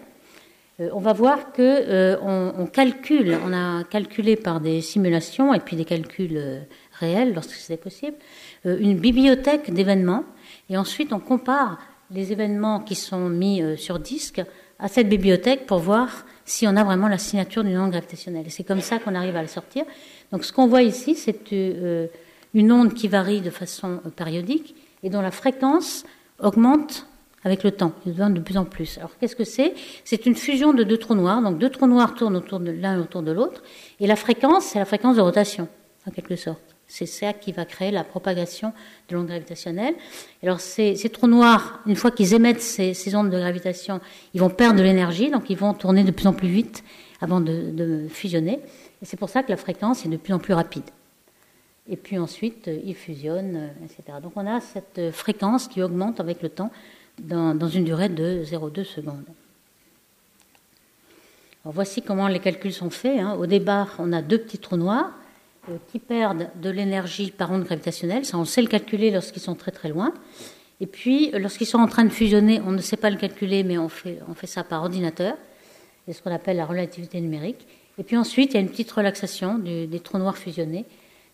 on 0.80 1.00
va 1.00 1.14
voir 1.14 1.52
que 1.52 2.18
on, 2.22 2.66
calcule, 2.66 3.38
on 3.46 3.54
a 3.54 3.84
calculé 3.84 4.36
par 4.36 4.62
des 4.62 4.82
simulations 4.82 5.54
et 5.54 5.60
puis 5.60 5.76
des 5.76 5.86
calculs 5.86 6.66
réels 6.94 7.34
lorsque 7.34 7.52
c'est 7.52 7.78
possible, 7.78 8.16
une 8.66 8.98
bibliothèque 8.98 9.72
d'événements 9.72 10.24
et 10.74 10.78
ensuite, 10.78 11.14
on 11.14 11.20
compare 11.20 11.78
les 12.10 12.32
événements 12.32 12.80
qui 12.80 12.96
sont 12.96 13.30
mis 13.30 13.62
euh, 13.62 13.78
sur 13.78 14.00
disque 14.00 14.42
à 14.80 14.88
cette 14.88 15.08
bibliothèque 15.08 15.68
pour 15.68 15.78
voir 15.78 16.26
si 16.46 16.68
on 16.68 16.76
a 16.76 16.84
vraiment 16.84 17.08
la 17.08 17.20
signature 17.20 17.64
d'une 17.64 17.78
onde 17.78 17.92
gravitationnelle. 17.92 18.46
C'est 18.50 18.64
comme 18.64 18.82
ça 18.82 18.98
qu'on 18.98 19.14
arrive 19.14 19.36
à 19.36 19.44
la 19.44 19.48
sortir. 19.48 19.86
Donc, 20.32 20.44
ce 20.44 20.52
qu'on 20.52 20.66
voit 20.66 20.82
ici, 20.82 21.14
c'est 21.14 21.54
euh, 21.54 22.08
une 22.56 22.72
onde 22.72 22.96
qui 22.96 23.08
varie 23.08 23.42
de 23.42 23.52
façon 23.52 24.02
euh, 24.04 24.10
périodique 24.10 24.76
et 25.04 25.12
dont 25.12 25.22
la 25.22 25.30
fréquence 25.30 26.06
augmente 26.40 27.06
avec 27.44 27.64
le 27.64 27.70
temps, 27.70 27.92
il 28.08 28.14
devient 28.16 28.34
de 28.34 28.40
plus 28.40 28.58
en 28.58 28.66
plus. 28.66 28.98
Alors 28.98 29.12
qu'est-ce 29.20 29.36
que 29.36 29.44
c'est? 29.44 29.76
C'est 30.06 30.26
une 30.26 30.34
fusion 30.34 30.74
de 30.74 30.84
deux 30.84 30.98
trous 30.98 31.14
noirs. 31.14 31.44
Donc 31.44 31.60
deux 31.60 31.70
trous 31.70 31.88
noirs 31.88 32.16
tournent 32.16 32.38
autour 32.38 32.60
de 32.60 32.72
l'un 32.72 33.00
autour 33.00 33.22
de 33.22 33.32
l'autre, 33.32 33.62
et 34.00 34.08
la 34.08 34.16
fréquence, 34.16 34.64
c'est 34.64 34.80
la 34.80 34.86
fréquence 34.86 35.18
de 35.18 35.22
rotation, 35.22 35.68
en 36.08 36.12
quelque 36.12 36.38
sorte. 36.38 36.73
C'est 36.96 37.08
ça 37.08 37.34
qui 37.34 37.52
va 37.52 37.66
créer 37.66 37.90
la 37.90 38.04
propagation 38.04 38.72
de 39.10 39.16
l'onde 39.16 39.26
gravitationnelle. 39.26 39.96
Alors 40.44 40.60
ces, 40.60 40.94
trous 41.12 41.26
noirs, 41.26 41.80
une 41.88 41.96
fois 41.96 42.12
qu'ils 42.12 42.36
émettent 42.36 42.62
ces, 42.62 43.16
ondes 43.16 43.32
de 43.32 43.40
gravitation, 43.40 44.00
ils 44.36 44.40
vont 44.40 44.52
perdre 44.52 44.78
de 44.78 44.84
l'énergie, 44.84 45.32
donc 45.32 45.50
ils 45.50 45.58
vont 45.58 45.74
tourner 45.74 46.04
de 46.04 46.12
plus 46.12 46.28
en 46.28 46.34
plus 46.34 46.50
vite 46.50 46.84
avant 47.20 47.42
de, 47.42 48.06
fusionner. 48.10 48.60
Et 49.02 49.06
c'est 49.06 49.18
pour 49.18 49.30
ça 49.30 49.42
que 49.42 49.50
la 49.50 49.58
fréquence 49.58 50.06
est 50.06 50.08
de 50.08 50.18
plus 50.18 50.36
en 50.36 50.38
plus 50.38 50.54
rapide. 50.54 50.84
Et 51.90 51.98
puis 51.98 52.20
ensuite, 52.20 52.70
ils 52.86 52.94
fusionnent, 52.94 53.72
etc. 53.84 54.20
Donc 54.22 54.34
on 54.36 54.46
a 54.46 54.62
cette 54.62 55.10
fréquence 55.14 55.68
qui 55.68 55.82
augmente 55.82 56.20
avec 56.20 56.44
le 56.44 56.50
temps 56.50 56.72
dans, 57.18 57.70
une 57.70 57.86
durée 57.86 58.10
de 58.10 58.44
0,2 58.44 58.84
secondes. 58.84 59.26
Voici 61.66 62.04
comment 62.04 62.28
les 62.28 62.40
calculs 62.40 62.72
sont 62.72 62.92
faits. 62.92 63.20
Hein. 63.20 63.34
Au 63.34 63.48
départ, 63.48 63.96
on 63.98 64.14
a 64.14 64.22
deux 64.22 64.38
petits 64.38 64.60
trous 64.60 64.78
noirs 64.78 65.10
euh, 65.10 65.23
qui 65.92 66.00
perdent 66.00 66.50
de 66.62 66.70
l'énergie 66.70 67.32
par 67.32 67.52
onde 67.52 67.64
gravitationnelle. 67.64 68.26
Ça, 68.26 68.38
on 68.38 68.46
sait 68.46 68.62
le 68.62 68.68
calculer 68.68 69.12
lorsqu'ils 69.12 69.42
sont 69.42 69.56
très 69.56 69.72
très 69.72 69.90
loin. 69.90 70.14
Et 70.82 70.88
puis, 70.88 71.32
lorsqu'ils 71.32 71.68
sont 71.68 71.78
en 71.78 71.88
train 71.88 72.04
de 72.04 72.10
fusionner, 72.10 72.62
on 72.66 72.72
ne 72.72 72.82
sait 72.82 72.98
pas 72.98 73.10
le 73.10 73.18
calculer, 73.18 73.64
mais 73.64 73.78
on 73.78 73.90
fait, 73.90 74.20
on 74.28 74.34
fait 74.34 74.48
ça 74.48 74.64
par 74.64 74.84
ordinateur. 74.84 75.36
C'est 76.06 76.14
ce 76.14 76.22
qu'on 76.22 76.34
appelle 76.34 76.58
la 76.58 76.66
relativité 76.66 77.22
numérique. 77.22 77.66
Et 77.98 78.04
puis 78.04 78.18
ensuite, 78.18 78.52
il 78.52 78.54
y 78.56 78.58
a 78.58 78.60
une 78.60 78.70
petite 78.70 78.92
relaxation 78.92 79.58
des 79.58 80.00
trous 80.04 80.18
noirs 80.18 80.38
fusionnés 80.38 80.86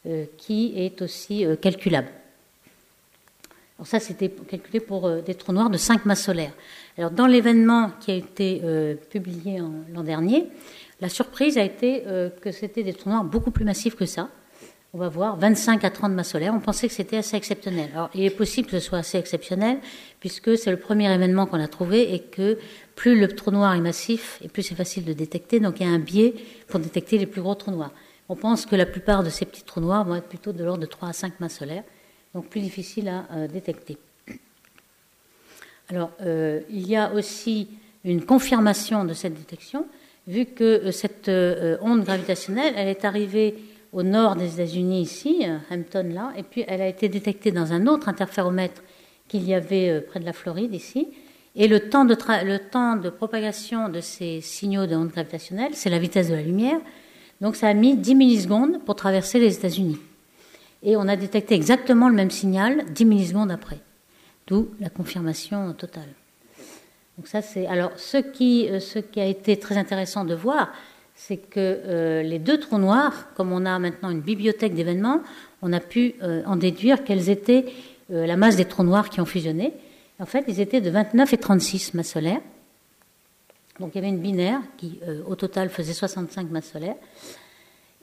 euh, 0.05 0.25
qui 0.38 0.73
est 0.75 1.01
aussi 1.01 1.45
euh, 1.45 1.55
calculable. 1.55 2.09
Alors 3.77 3.88
ça, 3.88 3.99
c'était 3.99 4.30
calculé 4.30 4.82
pour 4.82 5.09
des 5.21 5.36
trous 5.36 5.53
noirs 5.53 5.69
de 5.69 5.77
5 5.77 6.05
masses 6.05 6.25
solaires. 6.25 6.51
Alors 6.97 7.11
dans 7.11 7.27
l'événement 7.27 7.91
qui 8.01 8.11
a 8.11 8.15
été 8.15 8.61
publié 9.09 9.61
l'an 9.93 10.03
dernier, 10.03 10.47
la 11.02 11.10
surprise 11.10 11.58
a 11.58 11.64
été 11.64 12.04
que 12.41 12.52
c'était 12.52 12.84
des 12.84 12.93
trous 12.93 13.10
noirs 13.10 13.24
beaucoup 13.24 13.52
plus 13.52 13.66
massifs 13.66 13.95
que 13.95 14.06
ça 14.06 14.30
on 14.93 14.97
va 14.97 15.10
voir 15.10 15.38
25 15.38 15.84
à 15.84 15.91
30 15.91 16.14
masses 16.14 16.32
solaires. 16.32 16.54
On 16.56 16.60
pensait 16.60 16.88
que 16.88 16.93
c'était 16.93 17.18
assez 17.18 17.38
exceptionnel. 17.38 17.91
Alors, 17.93 18.10
il 18.16 18.24
est 18.24 18.32
possible 18.32 18.68
que 18.68 18.80
ce 18.80 18.86
soit 18.86 18.97
assez 19.00 19.20
exceptionnel, 19.20 19.80
puisque 20.20 20.58
c'est 20.58 20.72
le 20.72 20.78
premier 20.78 21.14
événement 21.14 21.45
qu'on 21.45 21.60
a 21.60 21.68
trouvé 21.68 22.14
et 22.14 22.20
que 22.20 22.58
plus 22.95 23.20
le 23.20 23.28
trou 23.28 23.52
noir 23.52 23.76
est 23.76 23.82
massif, 23.82 24.39
et 24.43 24.47
plus 24.47 24.64
c'est 24.64 24.76
facile 24.76 25.06
de 25.06 25.14
détecter. 25.14 25.60
Donc, 25.60 25.80
il 25.80 25.86
y 25.86 25.89
a 25.89 25.93
un 25.93 26.00
biais 26.00 26.34
pour 26.68 26.80
détecter 26.80 27.20
les 27.20 27.28
plus 27.28 27.41
gros 27.41 27.56
trous 27.56 27.72
noirs. 27.72 27.91
On 28.30 28.36
pense 28.36 28.66
que 28.66 28.76
la 28.76 28.86
plupart 28.86 29.24
de 29.24 29.30
ces 29.30 29.45
petits 29.45 29.64
trous 29.64 29.80
noirs 29.80 30.06
vont 30.06 30.16
être 30.16 30.28
plutôt 30.28 30.54
de 30.54 30.64
l'ordre 30.64 30.82
de 30.82 30.88
3 30.88 31.10
à 31.10 31.14
5 31.14 31.39
masses 31.39 31.58
solaires, 31.58 31.84
donc 32.34 32.47
plus 32.47 32.62
difficile 32.62 33.10
à 33.10 33.26
euh, 33.34 33.47
détecter. 33.47 33.97
Alors, 35.89 36.12
euh, 36.22 36.62
il 36.70 36.88
y 36.88 36.95
a 36.95 37.12
aussi 37.14 37.70
une 38.04 38.24
confirmation 38.24 39.06
de 39.06 39.14
cette 39.14 39.34
détection, 39.34 39.86
vu 40.30 40.45
que 40.45 40.63
euh, 40.63 40.91
cette 40.91 41.30
onde 41.82 42.05
gravitationnelle, 42.05 42.73
elle 42.77 42.88
est 42.88 43.03
arrivée 43.03 43.55
au 43.91 44.03
nord 44.03 44.36
des 44.36 44.53
États-Unis, 44.53 45.01
ici, 45.01 45.43
euh, 45.43 45.57
Hampton, 45.71 46.11
là, 46.13 46.32
et 46.38 46.43
puis 46.43 46.63
elle 46.67 46.82
a 46.82 46.88
été 46.88 47.09
détectée 47.09 47.51
dans 47.51 47.73
un 47.73 47.88
autre 47.88 48.07
interféromètre 48.07 48.84
qu'il 49.27 49.47
y 49.47 49.53
avait 49.53 49.89
euh, 49.89 50.01
près 50.01 50.19
de 50.19 50.25
la 50.25 50.34
Floride, 50.34 50.73
ici. 50.73 51.07
Et 51.55 51.67
le 51.67 51.89
temps 51.89 52.05
de, 52.05 52.15
le 52.45 52.57
temps 52.59 52.95
de 52.95 53.09
propagation 53.09 53.89
de 53.89 54.01
ces 54.01 54.41
signaux 54.41 54.86
de 54.86 54.95
ondes 54.95 55.09
gravitationnelles, 55.09 55.73
c'est 55.73 55.89
la 55.89 55.99
vitesse 55.99 56.30
de 56.30 56.36
la 56.36 56.43
lumière. 56.43 56.80
Donc 57.41 57.55
ça 57.55 57.67
a 57.67 57.73
mis 57.73 57.97
10 57.97 58.15
millisecondes 58.15 58.84
pour 58.86 58.95
traverser 58.95 59.39
les 59.39 59.55
États-Unis. 59.55 59.97
Et 60.84 60.95
on 60.95 61.07
a 61.07 61.15
détecté 61.15 61.55
exactement 61.55 62.07
le 62.07 62.15
même 62.15 62.32
signal 62.32 62.86
10 62.93 63.05
millisecondes 63.05 63.51
après. 63.51 63.80
D'où 64.47 64.69
la 64.80 64.89
confirmation 64.89 65.73
totale. 65.73 66.18
C'est 67.26 67.67
alors 67.67 67.91
ce 67.97 68.17
qui, 68.17 68.70
euh, 68.70 68.80
ce 68.80 68.99
qui 68.99 69.20
a 69.20 69.26
été 69.26 69.57
très 69.57 69.78
intéressant 69.78 70.26
de 70.26 70.36
voir, 70.36 70.72
c'est 71.15 71.38
que 71.38 71.59
euh, 71.59 72.22
les 72.24 72.39
deux 72.39 72.59
trous 72.59 72.78
noirs, 72.78 73.28
comme 73.36 73.51
on 73.51 73.65
a 73.65 73.78
maintenant 73.80 74.09
une 74.09 74.22
bibliothèque 74.22 74.74
d'événements, 74.74 75.22
on 75.61 75.74
a 75.74 75.80
pu 75.80 76.15
euh, 76.22 76.41
en 76.45 76.55
déduire 76.55 77.03
quelles 77.03 77.30
étaient 77.30 77.65
la 78.11 78.38
masse 78.38 78.55
des 78.55 78.65
trous 78.65 78.82
noirs 78.82 79.07
qui 79.11 79.22
ont 79.22 79.26
fusionné. 79.26 79.72
En 80.20 80.26
fait, 80.26 80.43
ils 80.47 80.59
étaient 80.59 80.82
de 80.82 80.89
29 80.89 81.32
et 81.32 81.38
36 81.38 81.93
masses 81.93 82.09
solaires. 82.13 82.41
Donc 83.80 83.91
il 83.93 83.97
y 83.97 83.99
avait 83.99 84.09
une 84.09 84.17
binaire 84.17 84.61
qui, 84.78 84.99
au 85.28 85.36
total, 85.36 85.70
faisait 85.70 85.93
65 85.93 86.49
masses 86.49 86.72
solaires. 86.72 86.95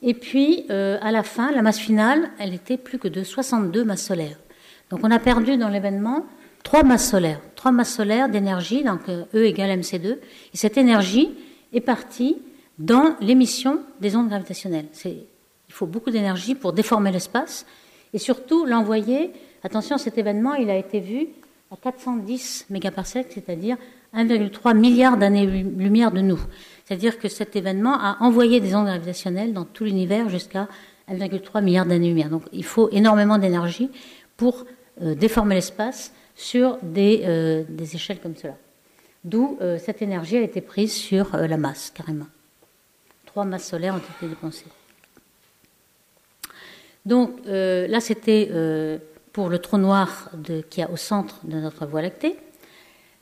Et 0.01 0.13
puis, 0.13 0.65
à 0.69 1.11
la 1.11 1.23
fin, 1.23 1.51
la 1.51 1.61
masse 1.61 1.79
finale, 1.79 2.29
elle 2.39 2.53
était 2.53 2.77
plus 2.77 2.99
que 2.99 3.09
de 3.09 3.21
62 3.21 3.83
masses 3.83 4.05
solaires. 4.05 4.37
Donc 4.89 5.01
on 5.03 5.11
a 5.11 5.19
perdu 5.19 5.57
dans 5.57 5.67
l'événement 5.67 6.25
trois 6.67 6.83
masses 6.83 7.09
solaires, 7.11 7.39
trois 7.55 7.71
masses 7.71 7.95
solaires 7.95 8.27
d'énergie, 8.27 8.83
donc 8.83 9.07
E 9.07 9.45
égale 9.45 9.79
mc2. 9.79 10.17
Et 10.53 10.57
cette 10.57 10.77
énergie 10.77 11.29
est 11.71 11.79
partie 11.79 12.35
dans 12.77 13.15
l'émission 13.21 13.79
des 14.01 14.17
ondes 14.17 14.27
gravitationnelles. 14.27 14.87
Il 15.05 15.23
faut 15.73 15.85
beaucoup 15.85 16.11
d'énergie 16.11 16.55
pour 16.55 16.73
déformer 16.73 17.13
l'espace 17.13 17.65
et 18.13 18.17
surtout 18.17 18.65
l'envoyer. 18.65 19.31
Attention, 19.63 19.97
cet 19.97 20.17
événement, 20.17 20.55
il 20.55 20.69
a 20.69 20.75
été 20.75 20.99
vu 20.99 21.27
à 21.71 21.77
410 21.77 22.65
mégaparsecs, 22.69 23.27
c'est-à-dire 23.29 23.77
1,3 24.13 24.75
milliard 24.77 25.15
d'années-lumière 25.15 26.11
de 26.11 26.19
nous. 26.19 26.39
C'est-à-dire 26.83 27.17
que 27.17 27.29
cet 27.29 27.55
événement 27.55 27.93
a 27.93 28.17
envoyé 28.19 28.59
des 28.59 28.75
ondes 28.75 28.87
gravitationnelles 28.87 29.53
dans 29.53 29.63
tout 29.63 29.85
l'univers 29.85 30.27
jusqu'à 30.27 30.67
1,3 31.09 31.63
milliard 31.63 31.85
d'années-lumière. 31.85 32.29
Donc 32.29 32.43
il 32.51 32.65
faut 32.65 32.89
énormément 32.89 33.37
d'énergie 33.37 33.89
pour 34.35 34.65
euh, 35.01 35.15
déformer 35.15 35.55
l'espace 35.55 36.11
sur 36.37 36.77
des, 36.81 37.23
euh, 37.25 37.65
échelles 37.93 38.21
comme 38.21 38.37
cela. 38.37 38.55
D'où 39.25 39.57
euh, 39.59 39.77
cette 39.77 40.01
énergie 40.01 40.37
a 40.37 40.41
été 40.41 40.61
prise 40.61 40.93
sur 40.93 41.35
la 41.35 41.57
masse, 41.57 41.91
carrément 41.93 42.27
trois 43.37 43.45
masses 43.45 43.67
solaires 43.67 43.93
ont 43.93 43.99
été 43.99 44.27
dépensées. 44.27 44.65
Donc 47.05 47.33
euh, 47.45 47.87
là, 47.87 47.99
c'était 47.99 48.49
euh, 48.51 48.97
pour 49.31 49.49
le 49.49 49.59
trou 49.59 49.77
noir 49.77 50.31
qui 50.71 50.81
est 50.81 50.89
au 50.89 50.97
centre 50.97 51.35
de 51.43 51.59
notre 51.59 51.85
Voie 51.85 52.01
lactée. 52.01 52.35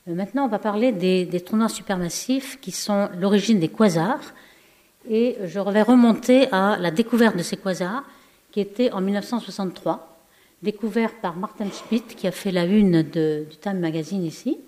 Euh, 0.08 0.14
maintenant, 0.14 0.46
on 0.46 0.48
va 0.48 0.58
parler 0.58 0.92
des, 0.92 1.40
trous 1.44 1.58
noirs 1.58 1.68
supermassifs 1.68 2.58
qui 2.62 2.70
sont 2.70 3.10
l'origine 3.20 3.60
des 3.60 3.68
quasars. 3.68 4.32
Et 5.06 5.36
je 5.44 5.60
vais 5.60 5.82
remonter 5.82 6.50
à 6.50 6.78
la 6.80 6.90
découverte 6.90 7.36
de 7.36 7.42
ces 7.42 7.58
quasars, 7.58 8.02
qui 8.52 8.60
était 8.60 8.90
en 8.92 9.02
1963, 9.02 10.15
découvert 10.62 11.14
par 11.20 11.36
Martin 11.36 11.66
Schmidt, 11.70 12.14
qui 12.14 12.26
a 12.26 12.32
fait 12.32 12.50
la 12.50 12.64
une 12.64 13.02
du 13.02 13.56
Time 13.60 13.78
Magazine 13.78 14.24
ici. 14.24 14.58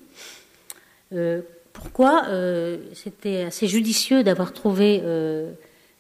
Pourquoi 1.78 2.24
euh, 2.26 2.78
c'était 2.93 3.43
assez 3.43 3.68
judicieux 3.68 4.24
d'avoir 4.24 4.53
trouvé 4.53 5.01
euh, 5.05 5.53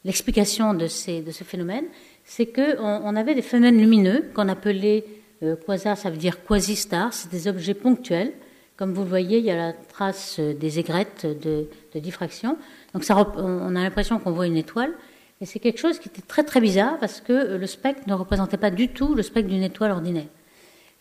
l'explication 0.04 0.74
de, 0.74 0.88
ce 0.88 1.44
phénomène? 1.44 1.84
C'est 2.24 2.46
qu'on 2.46 2.74
on 3.04 3.14
avait 3.14 3.36
des 3.36 3.42
phénomènes 3.42 3.78
lumineux 3.78 4.24
qu'on 4.34 4.48
appelait 4.48 5.04
euh, 5.44 5.54
quasars, 5.54 5.96
ça 5.96 6.10
veut 6.10 6.16
dire 6.16 6.44
quasi-stars, 6.44 7.12
c'est 7.12 7.30
des 7.30 7.46
objets 7.46 7.74
ponctuels. 7.74 8.32
Comme 8.76 8.92
vous 8.92 9.02
le 9.02 9.08
voyez, 9.08 9.38
il 9.38 9.44
y 9.44 9.52
a 9.52 9.56
la 9.56 9.72
trace 9.72 10.40
des 10.40 10.80
aigrettes 10.80 11.26
de, 11.26 11.68
diffraction. 11.94 12.58
Donc 12.92 13.04
on 13.08 13.76
a 13.76 13.82
l'impression 13.82 14.18
qu'on 14.18 14.32
voit 14.32 14.48
une 14.48 14.56
étoile. 14.56 14.92
Et 15.40 15.46
c'est 15.46 15.58
quelque 15.58 15.78
chose 15.78 15.98
qui 15.98 16.08
était 16.08 16.22
très 16.22 16.42
très 16.42 16.60
bizarre 16.60 16.98
parce 16.98 17.20
que 17.20 17.56
le 17.56 17.66
spectre 17.66 18.02
ne 18.06 18.14
représentait 18.14 18.56
pas 18.56 18.70
du 18.70 18.88
tout 18.88 19.14
le 19.14 19.22
spectre 19.22 19.48
d'une 19.48 19.62
étoile 19.62 19.92
ordinaire. 19.92 20.26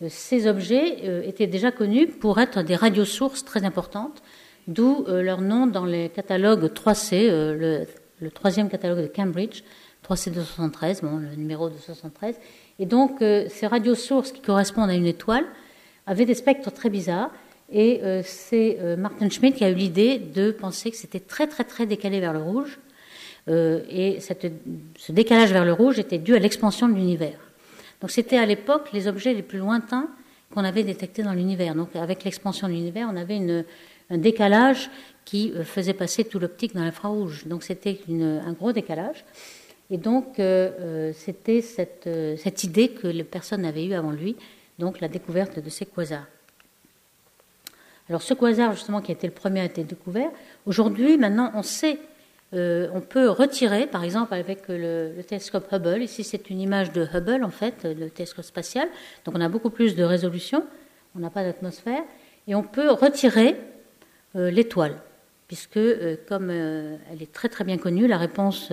Ces 0.10 0.46
objets 0.46 1.28
étaient 1.28 1.48
déjà 1.48 1.72
connus 1.72 2.08
pour 2.08 2.40
être 2.40 2.62
des 2.62 2.76
radiosources 2.76 3.44
très 3.44 3.64
importantes 3.64 4.22
d'où 4.68 5.06
euh, 5.08 5.22
leur 5.22 5.42
nom 5.42 5.68
dans 5.68 5.86
les 5.86 6.10
catalogues 6.10 6.66
3C, 6.66 7.30
euh, 7.30 7.86
le, 8.20 8.32
troisième 8.32 8.70
catalogue 8.70 9.02
de 9.02 9.08
Cambridge, 9.08 9.64
3C 10.08 10.32
273, 10.32 11.02
bon, 11.02 11.18
le 11.18 11.36
numéro 11.36 11.70
273. 11.70 12.36
Et 12.80 12.86
donc, 12.86 13.22
euh, 13.22 13.46
ces 13.50 13.68
radiosources 13.68 14.32
qui 14.32 14.42
correspondent 14.42 14.90
à 14.90 14.96
une 14.96 15.06
étoile 15.06 15.46
avaient 16.06 16.26
des 16.26 16.36
spectres 16.36 16.72
très 16.72 16.90
bizarres. 16.90 17.32
Et 17.70 18.00
c'est 18.24 18.78
Martin 18.98 19.30
Schmidt 19.30 19.58
qui 19.58 19.66
a 19.66 19.70
eu 19.70 19.74
l'idée 19.74 20.20
de 20.20 20.52
penser 20.52 20.90
que 20.90 20.96
c'était 20.96 21.20
très, 21.20 21.48
très, 21.48 21.66
très 21.66 21.86
décalé 21.86 22.22
vers 22.22 22.32
le 22.32 22.40
rouge. 22.40 22.80
Et 23.48 24.20
ce 24.20 25.12
décalage 25.12 25.52
vers 25.52 25.66
le 25.66 25.74
rouge 25.74 26.00
était 26.00 26.18
dû 26.18 26.36
à 26.36 26.40
l'expansion 26.40 26.88
de 26.90 26.94
l'univers. 26.94 27.40
Donc, 28.02 28.12
c'était 28.12 28.38
à 28.38 28.46
l'époque 28.46 28.90
les 28.94 29.08
objets 29.08 29.34
les 29.34 29.42
plus 29.42 29.60
lointains 29.60 30.08
qu'on 30.54 30.64
avait 30.64 30.84
détectés 30.84 31.24
dans 31.24 31.34
l'univers. 31.34 31.74
Donc, 31.74 31.96
avec 31.96 32.24
l'expansion 32.24 32.68
de 32.68 32.74
l'univers, 32.74 33.08
on 33.12 33.16
avait 33.16 33.40
un 34.10 34.18
décalage 34.18 34.90
qui 35.28 35.52
euh, 35.52 35.66
faisait 35.66 35.94
passer 35.94 36.24
tout 36.24 36.40
l'optique 36.40 36.74
dans 36.74 36.84
l'infrarouge. 36.84 37.46
Donc 37.48 37.64
c'était 37.64 38.00
un 38.10 38.54
gros 38.54 38.72
décalage. 38.72 39.26
Et 39.90 39.98
donc 39.98 40.40
euh, 40.40 40.72
euh, 40.80 41.12
c'était 41.14 41.62
cette, 41.62 42.10
cette, 42.38 42.64
idée 42.64 42.90
que 42.90 43.08
les 43.08 43.26
personnes 43.26 43.66
avaient 43.66 43.86
eue 43.86 43.94
avant 43.94 44.12
lui, 44.12 44.38
donc 44.80 45.02
la 45.02 45.10
découverte 45.10 45.60
de 45.60 45.70
ces 45.70 45.86
quasars. 45.86 46.28
Alors 48.10 48.22
ce 48.22 48.34
quasar 48.34 48.74
justement 48.74 49.02
qui 49.02 49.12
a 49.12 49.16
été 49.16 49.28
le 49.28 49.34
premier 49.34 49.60
à 49.60 49.66
être 49.66 49.86
découvert, 49.86 50.30
aujourd'hui 50.66 51.18
maintenant 51.18 51.52
on 51.56 51.64
sait, 51.64 52.00
on 52.54 53.02
peut 53.02 53.30
retirer 53.30 53.88
par 53.88 54.04
exemple 54.04 54.34
avec 54.34 54.68
le, 54.70 55.12
le 55.16 55.24
télescope 55.24 55.68
Hubble, 55.72 56.02
ici 56.02 56.24
c'est 56.24 56.50
une 56.50 56.62
image 56.62 56.92
de 56.92 57.06
Hubble 57.14 57.44
en 57.44 57.50
fait, 57.50 57.84
le 57.84 58.10
télescope 58.10 58.46
spatial, 58.46 58.88
donc 59.26 59.36
on 59.36 59.42
a 59.42 59.50
beaucoup 59.50 59.70
plus 59.70 59.96
de 59.96 60.04
résolution, 60.04 60.64
on 61.16 61.20
n'a 61.20 61.30
pas 61.30 61.44
d'atmosphère, 61.44 62.04
et 62.48 62.56
on 62.56 62.64
peut 62.64 62.90
retirer 62.90 63.58
euh, 64.36 64.50
l'étoile, 64.50 64.96
puisque 65.48 65.78
euh, 65.78 66.16
comme 66.28 66.50
euh, 66.50 66.96
elle 67.12 67.22
est 67.22 67.32
très 67.32 67.50
très 67.50 67.64
bien 67.64 67.78
connue, 67.78 68.08
la 68.08 68.18
réponse 68.18 68.72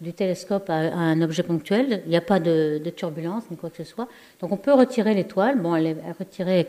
du 0.00 0.12
télescope 0.12 0.68
à, 0.70 0.74
un 0.74 1.20
objet 1.22 1.42
ponctuel, 1.42 2.02
il 2.06 2.10
n'y 2.10 2.16
a 2.16 2.22
pas 2.22 2.40
de, 2.40 2.80
turbulence 2.96 3.44
ni 3.50 3.56
quoi 3.56 3.70
que 3.70 3.76
ce 3.76 3.84
soit. 3.84 4.08
Donc 4.40 4.52
on 4.52 4.56
peut 4.56 4.72
retirer 4.72 5.14
l'étoile. 5.14 5.58
Bon, 5.58 5.74
elle 5.74 5.86
est 5.86 5.96
retirée 6.18 6.66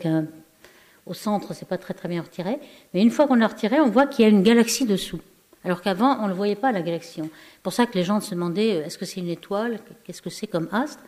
au 1.06 1.14
centre, 1.14 1.54
c'est 1.54 1.68
pas 1.68 1.78
très 1.78 1.94
très 1.94 2.08
bien 2.08 2.22
retiré, 2.22 2.58
mais 2.92 3.02
une 3.02 3.10
fois 3.10 3.26
qu'on 3.26 3.36
l'a 3.36 3.46
retirée, 3.46 3.80
on 3.80 3.90
voit 3.90 4.06
qu'il 4.06 4.24
y 4.24 4.26
a 4.26 4.30
une 4.30 4.42
galaxie 4.42 4.86
dessous. 4.86 5.20
Alors 5.66 5.82
qu'avant, 5.82 6.18
on 6.20 6.22
ne 6.22 6.28
le 6.28 6.34
voyait 6.34 6.54
pas, 6.54 6.72
la 6.72 6.80
galaxie. 6.80 7.20
C'est 7.22 7.62
pour 7.62 7.72
ça 7.74 7.84
que 7.86 7.94
les 7.94 8.04
gens 8.04 8.20
se 8.20 8.34
demandaient 8.34 8.84
est-ce 8.86 8.96
que 8.96 9.04
c'est 9.04 9.20
une 9.20 9.28
étoile? 9.28 9.80
Qu'est-ce 10.04 10.22
que 10.22 10.30
c'est 10.30 10.46
comme 10.46 10.68
astre? 10.72 11.02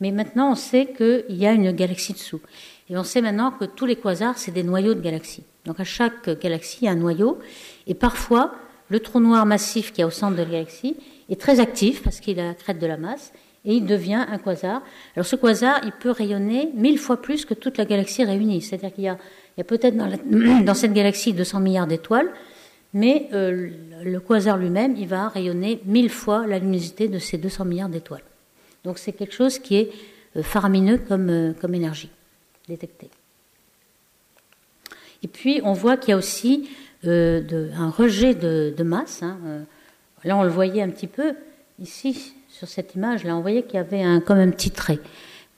Mais 0.00 0.10
maintenant, 0.10 0.50
on 0.50 0.54
sait 0.56 0.92
qu'il 0.96 1.36
y 1.36 1.46
a 1.46 1.52
une 1.52 1.70
galaxie 1.70 2.12
dessous. 2.12 2.40
Et 2.88 2.96
on 2.98 3.04
sait 3.04 3.22
maintenant 3.22 3.52
que 3.52 3.64
tous 3.64 3.86
les 3.86 3.96
quasars, 3.96 4.36
c'est 4.36 4.50
des 4.50 4.64
noyaux 4.64 4.94
de 4.94 5.00
galaxies. 5.00 5.44
Donc 5.64 5.78
à 5.78 5.84
chaque 5.84 6.28
galaxie, 6.40 6.78
il 6.82 6.84
y 6.86 6.88
a 6.88 6.90
un 6.90 6.96
noyau. 6.96 7.38
Et 7.86 7.94
parfois, 7.94 8.52
le 8.88 8.98
trou 8.98 9.20
noir 9.20 9.46
massif 9.46 9.92
qui 9.92 10.00
est 10.00 10.04
au 10.04 10.10
centre 10.10 10.36
de 10.36 10.42
la 10.42 10.50
galaxie 10.50 10.96
est 11.28 11.40
très 11.40 11.60
actif 11.60 12.02
parce 12.02 12.18
qu'il 12.18 12.40
a 12.40 12.48
la 12.48 12.54
crête 12.54 12.80
de 12.80 12.86
la 12.86 12.96
masse 12.96 13.32
et 13.64 13.74
il 13.74 13.86
devient 13.86 14.24
un 14.28 14.38
quasar. 14.38 14.82
Alors 15.14 15.26
ce 15.26 15.36
quasar, 15.36 15.80
il 15.84 15.92
peut 15.92 16.10
rayonner 16.10 16.70
mille 16.74 16.98
fois 16.98 17.20
plus 17.20 17.44
que 17.44 17.54
toute 17.54 17.76
la 17.78 17.84
galaxie 17.84 18.24
réunie. 18.24 18.62
C'est-à-dire 18.62 18.92
qu'il 18.92 19.04
y 19.04 19.08
a, 19.08 19.18
peut-être 19.64 19.96
dans, 20.64 20.74
cette 20.74 20.92
galaxie 20.92 21.32
200 21.32 21.60
milliards 21.60 21.86
d'étoiles, 21.86 22.30
mais 22.92 23.28
euh, 23.32 23.70
le 24.02 24.20
quasar 24.20 24.56
lui-même, 24.56 24.96
il 24.96 25.06
va 25.06 25.28
rayonner 25.28 25.80
mille 25.84 26.10
fois 26.10 26.46
la 26.46 26.58
luminosité 26.58 27.08
de 27.08 27.18
ces 27.18 27.38
200 27.38 27.64
milliards 27.64 27.88
d'étoiles. 27.88 28.24
Donc 28.84 28.98
c'est 28.98 29.12
quelque 29.12 29.34
chose 29.34 29.58
qui 29.58 29.76
est 29.76 29.90
euh, 30.36 30.42
faramineux 30.42 30.98
comme, 30.98 31.30
euh, 31.30 31.52
comme 31.60 31.74
énergie. 31.74 32.10
détectés. 32.68 33.10
Et 35.22 35.28
puis 35.28 35.60
on 35.64 35.72
voit 35.72 35.96
qu'il 35.96 36.10
y 36.10 36.14
a 36.14 36.16
aussi 36.16 36.68
un 37.04 37.90
rejet 37.90 38.34
de, 38.34 38.82
masse. 38.82 39.22
Hein, 39.22 39.38
là 40.24 40.36
on 40.36 40.42
le 40.42 40.50
voyait 40.50 40.82
un 40.82 40.90
petit 40.90 41.06
peu 41.06 41.34
ici 41.78 42.34
sur 42.48 42.68
cette 42.68 42.94
image. 42.94 43.24
Là 43.24 43.36
on 43.36 43.40
voyait 43.40 43.62
qu'il 43.62 43.74
y 43.74 43.78
avait 43.78 44.02
un, 44.02 44.20
comme 44.20 44.38
un 44.38 44.50
petit 44.50 44.70
trait. 44.70 44.98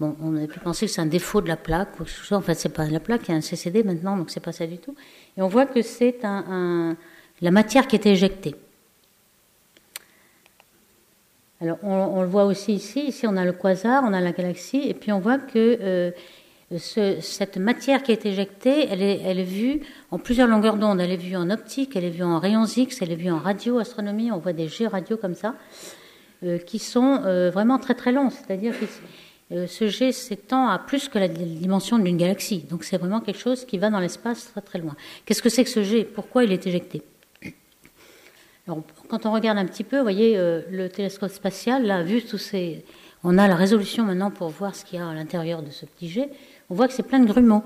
Bon, 0.01 0.16
on 0.20 0.35
aurait 0.37 0.49
pu 0.49 0.59
penser 0.59 0.87
que 0.87 0.93
c'est 0.93 1.01
un 1.01 1.07
défaut 1.07 1.41
de 1.41 1.49
la 1.49 1.57
plaque. 1.57 1.91
En 2.33 2.41
fait, 2.41 2.55
c'est 2.55 2.70
pas 2.70 2.87
la 2.87 2.99
plaque, 2.99 3.28
il 3.28 3.30
y 3.30 3.35
a 3.35 3.37
un 3.37 3.41
CCD 3.41 3.85
maintenant, 3.85 4.16
donc 4.16 4.30
c'est 4.30 4.41
pas 4.41 4.51
ça 4.51 4.66
du 4.66 4.78
tout. 4.78 4.97
Et 5.37 5.43
on 5.43 5.49
voit 5.49 5.66
que 5.66 5.80
c'est 5.80 6.24
la 7.43 7.51
matière 7.51 7.86
qui 7.86 7.97
est 7.97 8.07
éjectée. 8.07 8.55
Alors, 11.61 11.78
on, 11.82 12.22
le 12.22 12.28
voit 12.28 12.45
aussi 12.45 12.72
ici. 12.72 13.05
Ici, 13.07 13.26
on 13.26 13.36
a 13.36 13.45
le 13.45 13.53
quasar, 13.53 14.03
on 14.05 14.12
a 14.12 14.20
la 14.20 14.32
galaxie, 14.32 14.82
et 14.88 14.95
puis 14.95 15.12
on 15.12 15.20
voit 15.20 15.38
que 15.38 15.78
euh, 15.80 16.11
cette 17.20 17.57
matière 17.57 18.03
qui 18.03 18.11
est 18.11 18.26
éjectée, 18.26 18.88
elle 18.90 19.03
est, 19.03 19.20
elle 19.24 19.38
est 19.38 19.45
vue 19.45 19.80
en 20.11 20.18
plusieurs 20.18 20.49
longueurs 20.49 20.76
d'onde. 20.76 21.01
Elle 21.01 21.12
est 21.12 21.16
vue 21.16 21.36
en 21.36 21.51
optique, 21.51 21.95
elle 21.95 22.05
est 22.05 22.11
vue 22.11 22.24
en 22.24 22.40
rayons 22.40 22.64
X, 22.64 23.01
elle 23.01 23.12
est 23.12 23.16
vue 23.16 23.30
en 23.30 23.38
radio, 23.38 23.78
astronomie. 23.78 24.32
On 24.32 24.38
voit 24.38 24.53
des 24.53 24.66
jets 24.66 24.88
radio 24.88 25.16
comme 25.16 25.34
ça, 25.34 25.55
euh, 26.43 26.59
qui 26.59 26.80
sont 26.80 27.20
euh, 27.24 27.51
vraiment 27.51 27.78
très 27.78 27.95
très 27.95 28.11
longs. 28.11 28.30
C'est-à-dire 28.30 28.74
que 28.78 29.66
ce 29.66 29.86
jet 29.86 30.12
s'étend 30.12 30.68
à 30.68 30.78
plus 30.78 31.09
que 31.09 31.18
la 31.18 31.28
dimension 31.28 31.99
d'une 31.99 32.16
galaxie. 32.16 32.64
Donc, 32.70 32.84
c'est 32.84 32.97
vraiment 32.97 33.20
quelque 33.20 33.38
chose 33.38 33.66
qui 33.66 33.78
va 33.78 33.90
dans 33.90 34.01
l'espace 34.01 34.51
très 34.51 34.62
très 34.62 34.78
loin. 34.78 34.97
Qu'est-ce 35.26 35.43
que 35.43 35.51
c'est 35.51 35.62
que 35.62 35.70
ce 35.70 35.82
jet 35.82 36.05
Pourquoi 36.05 36.45
il 36.45 36.53
est 36.53 36.66
éjecté? 36.66 37.03
Quand 38.66 39.26
on 39.26 39.32
regarde 39.32 39.58
un 39.58 39.66
petit 39.66 39.84
peu, 39.84 39.96
vous 39.96 40.02
voyez, 40.02 40.36
euh, 40.36 40.62
le 40.70 40.88
télescope 40.88 41.30
spatial, 41.30 41.84
là, 41.84 42.02
vu 42.02 42.22
tous 42.22 42.38
ces. 42.38 42.84
On 43.24 43.38
a 43.38 43.48
la 43.48 43.56
résolution 43.56 44.04
maintenant 44.04 44.30
pour 44.30 44.48
voir 44.48 44.74
ce 44.74 44.84
qu'il 44.84 44.98
y 44.98 45.02
a 45.02 45.08
à 45.08 45.14
l'intérieur 45.14 45.62
de 45.62 45.70
ce 45.70 45.86
petit 45.86 46.08
jet. 46.08 46.30
On 46.70 46.74
voit 46.74 46.88
que 46.88 46.94
c'est 46.94 47.02
plein 47.02 47.20
de 47.20 47.26
grumeaux. 47.26 47.62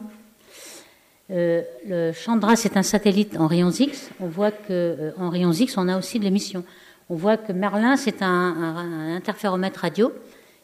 Euh, 1.31 1.63
le 1.87 2.13
Chandra, 2.13 2.57
c'est 2.57 2.77
un 2.77 2.83
satellite 2.83 3.37
en 3.37 3.47
rayons 3.47 3.71
X. 3.71 4.11
On 4.21 4.27
voit 4.27 4.51
qu'en 4.51 4.71
euh, 4.71 5.13
rayons 5.19 5.53
X, 5.53 5.77
on 5.77 5.89
a 5.89 5.99
aussi 5.99 6.19
de 6.19 6.25
l'émission. 6.25 6.65
On 7.09 7.15
voit 7.15 7.37
que 7.37 7.53
Merlin, 7.53 7.97
c'est 7.97 8.23
un, 8.23 9.15
interféromètre 9.17 9.81
radio. 9.81 10.13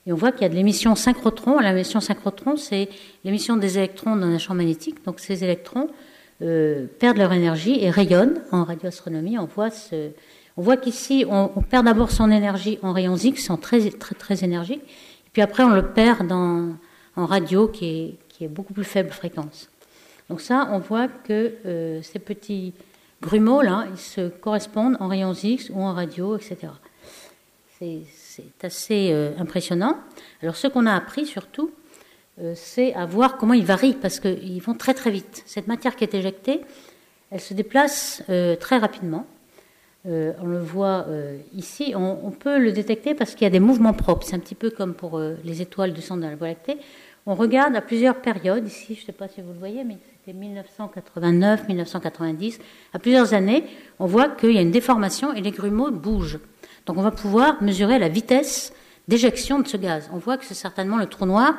Et 0.06 0.12
on 0.12 0.16
voit 0.16 0.32
qu'il 0.32 0.42
y 0.42 0.46
a 0.46 0.48
de 0.48 0.54
l'émission 0.54 0.94
synchrotron. 0.94 1.58
L'émission 1.58 2.00
synchrotron, 2.00 2.56
c'est 2.56 2.88
l'émission 3.24 3.56
des 3.56 3.78
électrons 3.78 4.16
dans 4.16 4.26
un 4.26 4.38
champ 4.38 4.54
magnétique. 4.54 5.04
Donc 5.04 5.20
ces 5.20 5.44
électrons 5.44 5.88
euh, 6.42 6.86
perdent 6.98 7.18
leur 7.18 7.32
énergie 7.32 7.82
et 7.82 7.90
rayonnent 7.90 8.42
en 8.50 8.64
radioastronomie. 8.64 9.38
On 9.38 9.46
voit, 9.46 9.70
on 10.56 10.62
voit 10.62 10.76
qu'ici, 10.76 11.24
on, 11.28 11.48
perd 11.62 11.86
d'abord 11.86 12.10
son 12.10 12.30
énergie 12.30 12.78
en 12.82 12.92
rayons 12.92 13.16
X, 13.16 13.44
sont 13.44 13.56
très, 13.56 13.90
très, 13.90 14.14
très 14.14 14.44
énergiques, 14.44 14.82
et 14.82 15.30
puis 15.32 15.42
après, 15.42 15.62
on 15.62 15.70
le 15.70 15.86
perd 15.86 16.30
en 16.32 16.76
radio, 17.16 17.68
qui 17.68 17.86
est, 17.86 18.14
qui 18.28 18.44
est 18.44 18.48
beaucoup 18.48 18.74
plus 18.74 18.84
faible 18.84 19.10
fréquence. 19.10 19.68
Donc 20.28 20.40
ça, 20.40 20.68
on 20.72 20.78
voit 20.78 21.08
que 21.08 21.54
euh, 21.66 22.00
ces 22.02 22.18
petits 22.18 22.72
grumeaux, 23.20 23.62
là, 23.62 23.86
ils 23.90 23.98
se 23.98 24.28
correspondent 24.28 24.96
en 25.00 25.08
rayons 25.08 25.34
X 25.34 25.70
ou 25.70 25.82
en 25.82 25.92
radio, 25.92 26.36
etc. 26.36 26.72
C'est 27.78 28.64
assez 28.64 29.10
euh, 29.12 29.32
impressionnant. 29.38 29.98
Alors 30.42 30.56
ce 30.56 30.68
qu'on 30.68 30.86
a 30.86 30.94
appris 30.94 31.26
surtout, 31.26 31.70
c'est 32.54 32.94
à 32.94 33.06
voir 33.06 33.36
comment 33.36 33.54
ils 33.54 33.64
varient, 33.64 33.94
parce 33.94 34.18
qu'ils 34.20 34.60
vont 34.62 34.74
très 34.74 34.94
très 34.94 35.10
vite. 35.10 35.42
Cette 35.46 35.66
matière 35.66 35.96
qui 35.96 36.04
est 36.04 36.14
éjectée, 36.14 36.60
elle 37.30 37.40
se 37.40 37.54
déplace 37.54 38.22
euh, 38.30 38.56
très 38.56 38.78
rapidement. 38.78 39.26
Euh, 40.06 40.32
on 40.40 40.46
le 40.46 40.58
voit 40.58 41.06
ici, 41.54 41.94
on, 41.96 42.30
peut 42.30 42.58
le 42.58 42.72
détecter 42.72 43.14
parce 43.14 43.32
qu'il 43.34 43.42
y 43.42 43.46
a 43.46 43.50
des 43.50 43.60
mouvements 43.60 43.92
propres. 43.92 44.26
C'est 44.26 44.34
un 44.34 44.40
petit 44.40 44.54
peu 44.54 44.70
comme 44.70 44.94
pour 44.94 45.20
les 45.20 45.62
étoiles 45.62 45.92
du 45.92 46.02
centre 46.02 46.22
de 46.22 46.26
la 46.26 46.34
Voie 46.34 46.48
lactée. 46.48 46.78
On 47.24 47.36
regarde 47.36 47.76
à 47.76 47.80
plusieurs 47.80 48.16
périodes, 48.16 48.66
ici, 48.66 48.96
je 48.96 49.02
ne 49.02 49.06
sais 49.06 49.12
pas 49.12 49.28
si 49.28 49.40
vous 49.42 49.52
le 49.52 49.58
voyez, 49.58 49.84
mais 49.84 49.96
c'était 50.24 50.36
1989, 50.36 51.68
1990, 51.68 52.58
à 52.92 52.98
plusieurs 52.98 53.32
années, 53.32 53.64
on 54.00 54.06
voit 54.06 54.28
qu'il 54.28 54.50
y 54.52 54.58
a 54.58 54.60
une 54.60 54.72
déformation 54.72 55.32
et 55.32 55.40
les 55.40 55.52
grumeaux 55.52 55.92
bougent. 55.92 56.40
Donc 56.86 56.98
on 56.98 57.02
va 57.02 57.12
pouvoir 57.12 57.62
mesurer 57.62 58.00
la 58.00 58.08
vitesse 58.08 58.72
d'éjection 59.06 59.60
de 59.60 59.68
ce 59.68 59.76
gaz. 59.76 60.10
On 60.12 60.18
voit 60.18 60.36
que 60.36 60.44
c'est 60.44 60.54
certainement 60.54 60.96
le 60.96 61.06
trou 61.06 61.26
noir 61.26 61.54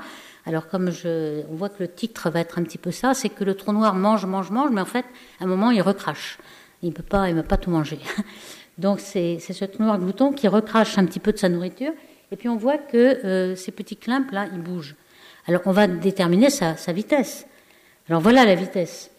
alors 0.46 0.68
comme 0.68 0.92
je, 0.92 1.44
on 1.50 1.56
voit 1.56 1.70
que 1.70 1.82
le 1.82 1.88
titre 1.88 2.30
va 2.30 2.42
être 2.42 2.60
un 2.60 2.64
petit 2.64 2.78
peu 2.78 2.92
ça, 2.92 3.14
c'est 3.14 3.30
que 3.30 3.44
le 3.44 3.56
trou 3.56 3.72
noir 3.72 3.96
mange, 3.96 4.26
mange, 4.26 4.52
mange, 4.52 4.72
mais 4.72 4.82
en 4.82 4.86
fait, 4.86 5.06
à 5.40 5.46
un 5.46 5.48
moment, 5.48 5.72
il 5.72 5.82
recrache. 5.82 6.38
Il 6.82 6.90
ne 6.90 6.94
peut 6.94 7.04
pas, 7.04 7.30
il 7.30 7.36
peut 7.36 7.44
pas 7.44 7.58
tout 7.58 7.72
manger. 7.72 8.00
Donc 8.78 9.00
c'est 9.00 9.40
ce 9.40 9.66
trou 9.66 9.84
noir 9.84 10.00
glouton 10.00 10.34
qui 10.34 10.48
recrache 10.48 10.98
un 10.98 11.06
petit 11.06 11.20
peu 11.20 11.32
de 11.32 11.38
sa 11.38 11.48
nourriture. 11.48 11.94
Et 12.32 12.36
puis 12.36 12.50
on 12.50 12.58
voit 12.58 12.78
que 12.78 12.98
euh, 12.98 13.56
ces 13.56 13.72
petits 13.72 13.96
climpes 13.96 14.32
là, 14.32 14.48
ils 14.52 14.60
bougent. 14.60 14.96
Alors 15.48 15.62
on 15.66 15.72
va 15.72 15.88
déterminer 15.88 16.50
sa, 16.50 16.74
vitesse. 16.92 17.46
Alors 18.10 18.22
voilà 18.22 18.44
la 18.44 18.56
vitesse. 18.56 19.12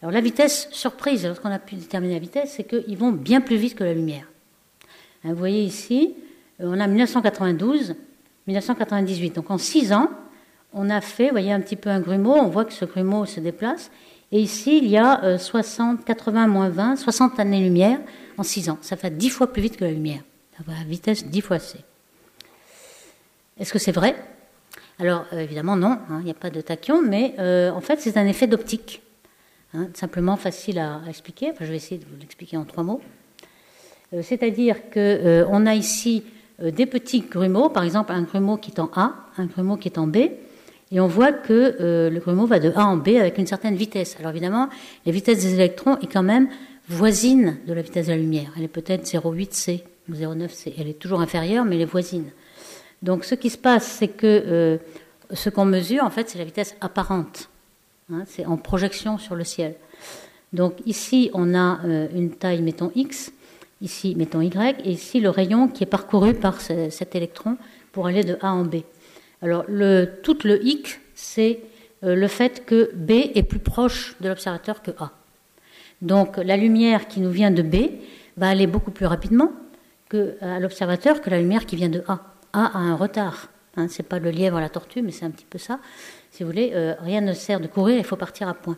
Alors 0.00 0.12
la 0.12 0.20
vitesse 0.20 0.68
surprise, 0.70 1.26
lorsqu'on 1.26 1.50
a 1.50 1.58
pu 1.58 1.74
déterminer 1.74 2.14
la 2.14 2.20
vitesse, 2.20 2.54
c'est 2.56 2.64
qu'ils 2.64 2.96
vont 2.96 3.12
bien 3.12 3.40
plus 3.40 3.56
vite 3.56 3.74
que 3.74 3.84
la 3.84 3.94
lumière. 3.94 4.26
Hein, 5.24 5.30
vous 5.30 5.38
voyez 5.38 5.62
ici, 5.62 6.14
euh, 6.60 6.66
on 6.66 6.80
a 6.80 6.86
1992, 6.86 7.94
1998. 8.46 9.34
Donc 9.34 9.50
en 9.50 9.58
six 9.58 9.92
ans, 9.92 10.08
on 10.74 10.90
a 10.90 11.00
fait, 11.00 11.26
vous 11.26 11.32
voyez 11.32 11.52
un 11.52 11.60
petit 11.60 11.76
peu 11.76 11.90
un 11.90 12.00
grumeau, 12.00 12.34
on 12.34 12.48
voit 12.48 12.64
que 12.64 12.72
ce 12.72 12.84
grumeau 12.84 13.26
se 13.26 13.40
déplace. 13.40 13.90
Et 14.30 14.40
ici, 14.40 14.78
il 14.78 14.88
y 14.88 14.96
a 14.96 15.38
60, 15.38 16.04
80 16.04 16.46
moins 16.46 16.70
20, 16.70 16.96
60 16.96 17.38
années-lumière 17.38 18.00
en 18.38 18.42
6 18.42 18.70
ans. 18.70 18.78
Ça 18.80 18.96
fait 18.96 19.10
10 19.10 19.28
fois 19.28 19.52
plus 19.52 19.60
vite 19.60 19.76
que 19.76 19.84
la 19.84 19.90
lumière. 19.90 20.22
Ça 20.56 20.64
va 20.66 20.72
à 20.78 20.84
vitesse 20.84 21.26
10 21.26 21.40
fois 21.42 21.58
c. 21.58 21.78
Est-ce 23.58 23.72
que 23.72 23.78
c'est 23.78 23.92
vrai? 23.92 24.16
Alors, 24.98 25.24
euh, 25.32 25.40
évidemment, 25.40 25.76
non, 25.76 25.98
hein, 26.10 26.18
il 26.20 26.24
n'y 26.24 26.30
a 26.30 26.34
pas 26.34 26.50
de 26.50 26.60
tachyon, 26.60 27.02
mais 27.02 27.34
euh, 27.38 27.70
en 27.70 27.80
fait, 27.80 28.00
c'est 28.00 28.16
un 28.16 28.26
effet 28.26 28.46
d'optique. 28.46 29.02
Hein, 29.74 29.88
simplement 29.94 30.36
facile 30.36 30.78
à, 30.78 31.00
expliquer. 31.08 31.52
je 31.58 31.64
vais 31.64 31.76
essayer 31.76 31.98
de 31.98 32.04
vous 32.04 32.16
l'expliquer 32.20 32.56
en 32.56 32.64
trois 32.64 32.84
mots. 32.84 33.00
Euh, 34.12 34.22
c'est-à-dire 34.22 34.90
qu'on 34.90 35.66
a 35.66 35.74
ici 35.74 36.24
des 36.60 36.86
petits 36.86 37.20
grumeaux, 37.22 37.70
par 37.70 37.82
exemple 37.82 38.12
un 38.12 38.22
grumeau 38.22 38.56
qui 38.56 38.70
est 38.70 38.78
en 38.78 38.90
A, 38.94 39.14
un 39.38 39.46
grumeau 39.46 39.76
qui 39.76 39.88
est 39.88 39.98
en 39.98 40.06
B, 40.06 40.18
et 40.92 41.00
on 41.00 41.06
voit 41.06 41.32
que 41.32 41.76
euh, 41.80 42.10
le 42.10 42.20
grumeau 42.20 42.46
va 42.46 42.58
de 42.58 42.70
A 42.76 42.84
en 42.86 42.98
B 42.98 43.08
avec 43.18 43.38
une 43.38 43.46
certaine 43.46 43.74
vitesse. 43.74 44.14
Alors 44.18 44.30
évidemment, 44.30 44.68
la 45.06 45.12
vitesse 45.12 45.40
des 45.40 45.54
électrons 45.54 45.96
est 45.98 46.06
quand 46.06 46.22
même 46.22 46.48
voisine 46.86 47.56
de 47.66 47.72
la 47.72 47.80
vitesse 47.80 48.06
de 48.06 48.12
la 48.12 48.18
lumière. 48.18 48.52
Elle 48.58 48.64
est 48.64 48.68
peut-être 48.68 49.04
0,8c 49.06 49.84
ou 50.10 50.12
0,9c. 50.12 50.74
Elle 50.78 50.88
est 50.88 50.98
toujours 50.98 51.22
inférieure, 51.22 51.64
mais 51.64 51.76
elle 51.76 51.82
est 51.82 51.86
voisine. 51.86 52.26
Donc 53.00 53.24
ce 53.24 53.34
qui 53.34 53.48
se 53.48 53.56
passe, 53.56 53.86
c'est 53.86 54.08
que 54.08 54.26
euh, 54.26 54.76
ce 55.32 55.48
qu'on 55.48 55.64
mesure, 55.64 56.04
en 56.04 56.10
fait, 56.10 56.28
c'est 56.28 56.38
la 56.38 56.44
vitesse 56.44 56.76
apparente. 56.82 57.48
Hein, 58.12 58.24
c'est 58.26 58.44
en 58.44 58.58
projection 58.58 59.16
sur 59.16 59.34
le 59.34 59.44
ciel. 59.44 59.76
Donc 60.52 60.74
ici, 60.84 61.30
on 61.32 61.54
a 61.54 61.80
euh, 61.86 62.08
une 62.14 62.32
taille, 62.32 62.60
mettons 62.60 62.92
x, 62.94 63.32
ici, 63.80 64.14
mettons 64.14 64.42
y, 64.42 64.76
et 64.84 64.90
ici, 64.90 65.20
le 65.20 65.30
rayon 65.30 65.68
qui 65.68 65.84
est 65.84 65.86
parcouru 65.86 66.34
par 66.34 66.60
cet 66.60 67.14
électron 67.14 67.56
pour 67.92 68.06
aller 68.06 68.24
de 68.24 68.36
A 68.42 68.52
en 68.52 68.64
B. 68.64 68.82
Alors, 69.42 69.64
tout 70.22 70.38
le 70.44 70.64
hic, 70.64 71.00
c'est 71.14 71.60
euh, 72.04 72.14
le 72.14 72.28
fait 72.28 72.64
que 72.64 72.90
B 72.94 73.10
est 73.34 73.42
plus 73.42 73.58
proche 73.58 74.16
de 74.20 74.28
l'observateur 74.28 74.82
que 74.82 74.92
A. 74.98 75.10
Donc, 76.00 76.36
la 76.36 76.56
lumière 76.56 77.08
qui 77.08 77.20
nous 77.20 77.30
vient 77.30 77.50
de 77.50 77.62
B 77.62 77.90
va 78.36 78.48
aller 78.48 78.66
beaucoup 78.66 78.90
plus 78.92 79.06
rapidement 79.06 79.52
que, 80.08 80.36
à 80.40 80.60
l'observateur 80.60 81.20
que 81.20 81.30
la 81.30 81.40
lumière 81.40 81.66
qui 81.66 81.76
vient 81.76 81.88
de 81.88 82.02
A. 82.08 82.20
A 82.52 82.66
a 82.66 82.78
un 82.78 82.94
retard. 82.94 83.48
Hein, 83.76 83.86
c'est 83.88 84.02
pas 84.02 84.18
le 84.18 84.30
lièvre 84.30 84.58
à 84.58 84.60
la 84.60 84.68
tortue, 84.68 85.02
mais 85.02 85.10
c'est 85.10 85.24
un 85.24 85.30
petit 85.30 85.46
peu 85.48 85.58
ça. 85.58 85.80
Si 86.30 86.42
vous 86.42 86.50
voulez, 86.50 86.72
euh, 86.74 86.94
rien 87.00 87.20
ne 87.20 87.32
sert 87.32 87.60
de 87.60 87.66
courir, 87.66 87.98
il 87.98 88.04
faut 88.04 88.16
partir 88.16 88.48
à 88.48 88.54
point. 88.54 88.76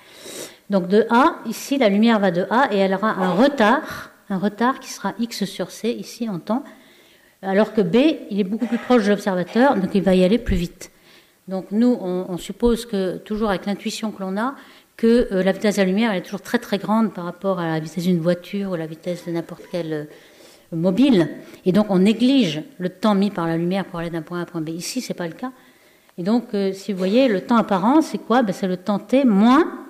Donc 0.70 0.88
de 0.88 1.06
A, 1.10 1.38
ici, 1.46 1.78
la 1.78 1.88
lumière 1.88 2.18
va 2.18 2.30
de 2.30 2.46
A 2.50 2.72
et 2.72 2.76
elle 2.76 2.94
aura 2.94 3.10
un 3.10 3.32
retard, 3.32 4.10
un 4.28 4.38
retard 4.38 4.80
qui 4.80 4.90
sera 4.90 5.14
x 5.18 5.44
sur 5.44 5.70
c 5.70 5.90
ici 5.90 6.28
en 6.28 6.38
temps, 6.38 6.62
alors 7.42 7.72
que 7.72 7.80
B, 7.80 7.96
il 8.30 8.40
est 8.40 8.44
beaucoup 8.44 8.66
plus 8.66 8.78
proche 8.78 9.04
de 9.04 9.10
l'observateur, 9.10 9.76
donc 9.76 9.94
il 9.94 10.02
va 10.02 10.14
y 10.14 10.24
aller 10.24 10.38
plus 10.38 10.56
vite. 10.56 10.90
Donc 11.46 11.66
nous, 11.70 11.96
on, 12.00 12.36
suppose 12.36 12.84
que, 12.84 13.16
toujours 13.16 13.48
avec 13.48 13.64
l'intuition 13.64 14.10
que 14.10 14.20
l'on 14.22 14.36
a, 14.36 14.54
que 14.96 15.28
euh, 15.32 15.42
la 15.42 15.52
vitesse 15.52 15.76
de 15.76 15.80
la 15.80 15.86
lumière 15.86 16.12
est 16.12 16.20
toujours 16.20 16.42
très 16.42 16.58
très 16.58 16.76
grande 16.76 17.14
par 17.14 17.24
rapport 17.24 17.58
à 17.58 17.68
la 17.68 17.80
vitesse 17.80 18.04
d'une 18.04 18.20
voiture 18.20 18.72
ou 18.72 18.76
la 18.76 18.86
vitesse 18.86 19.26
de 19.26 19.30
n'importe 19.30 19.62
quel 19.70 19.92
euh, 19.92 20.04
mobile. 20.72 21.28
Et 21.64 21.72
donc 21.72 21.86
on 21.88 22.00
néglige 22.00 22.62
le 22.78 22.90
temps 22.90 23.14
mis 23.14 23.30
par 23.30 23.46
la 23.46 23.56
lumière 23.56 23.86
pour 23.86 24.00
aller 24.00 24.10
d'un 24.10 24.20
point 24.20 24.38
A 24.38 24.40
à 24.40 24.42
un 24.42 24.46
point 24.46 24.60
B. 24.60 24.70
Ici, 24.70 25.00
c'est 25.00 25.14
pas 25.14 25.26
le 25.26 25.32
cas. 25.32 25.52
Et 26.18 26.24
donc, 26.24 26.52
euh, 26.52 26.72
si 26.72 26.92
vous 26.92 26.98
voyez, 26.98 27.28
le 27.28 27.40
temps 27.40 27.56
apparent, 27.56 28.02
c'est 28.02 28.18
quoi? 28.18 28.42
Ben, 28.42 28.52
C'est 28.52 28.66
le 28.66 28.76
temps 28.76 28.98
t 28.98 29.24
moins 29.24 29.86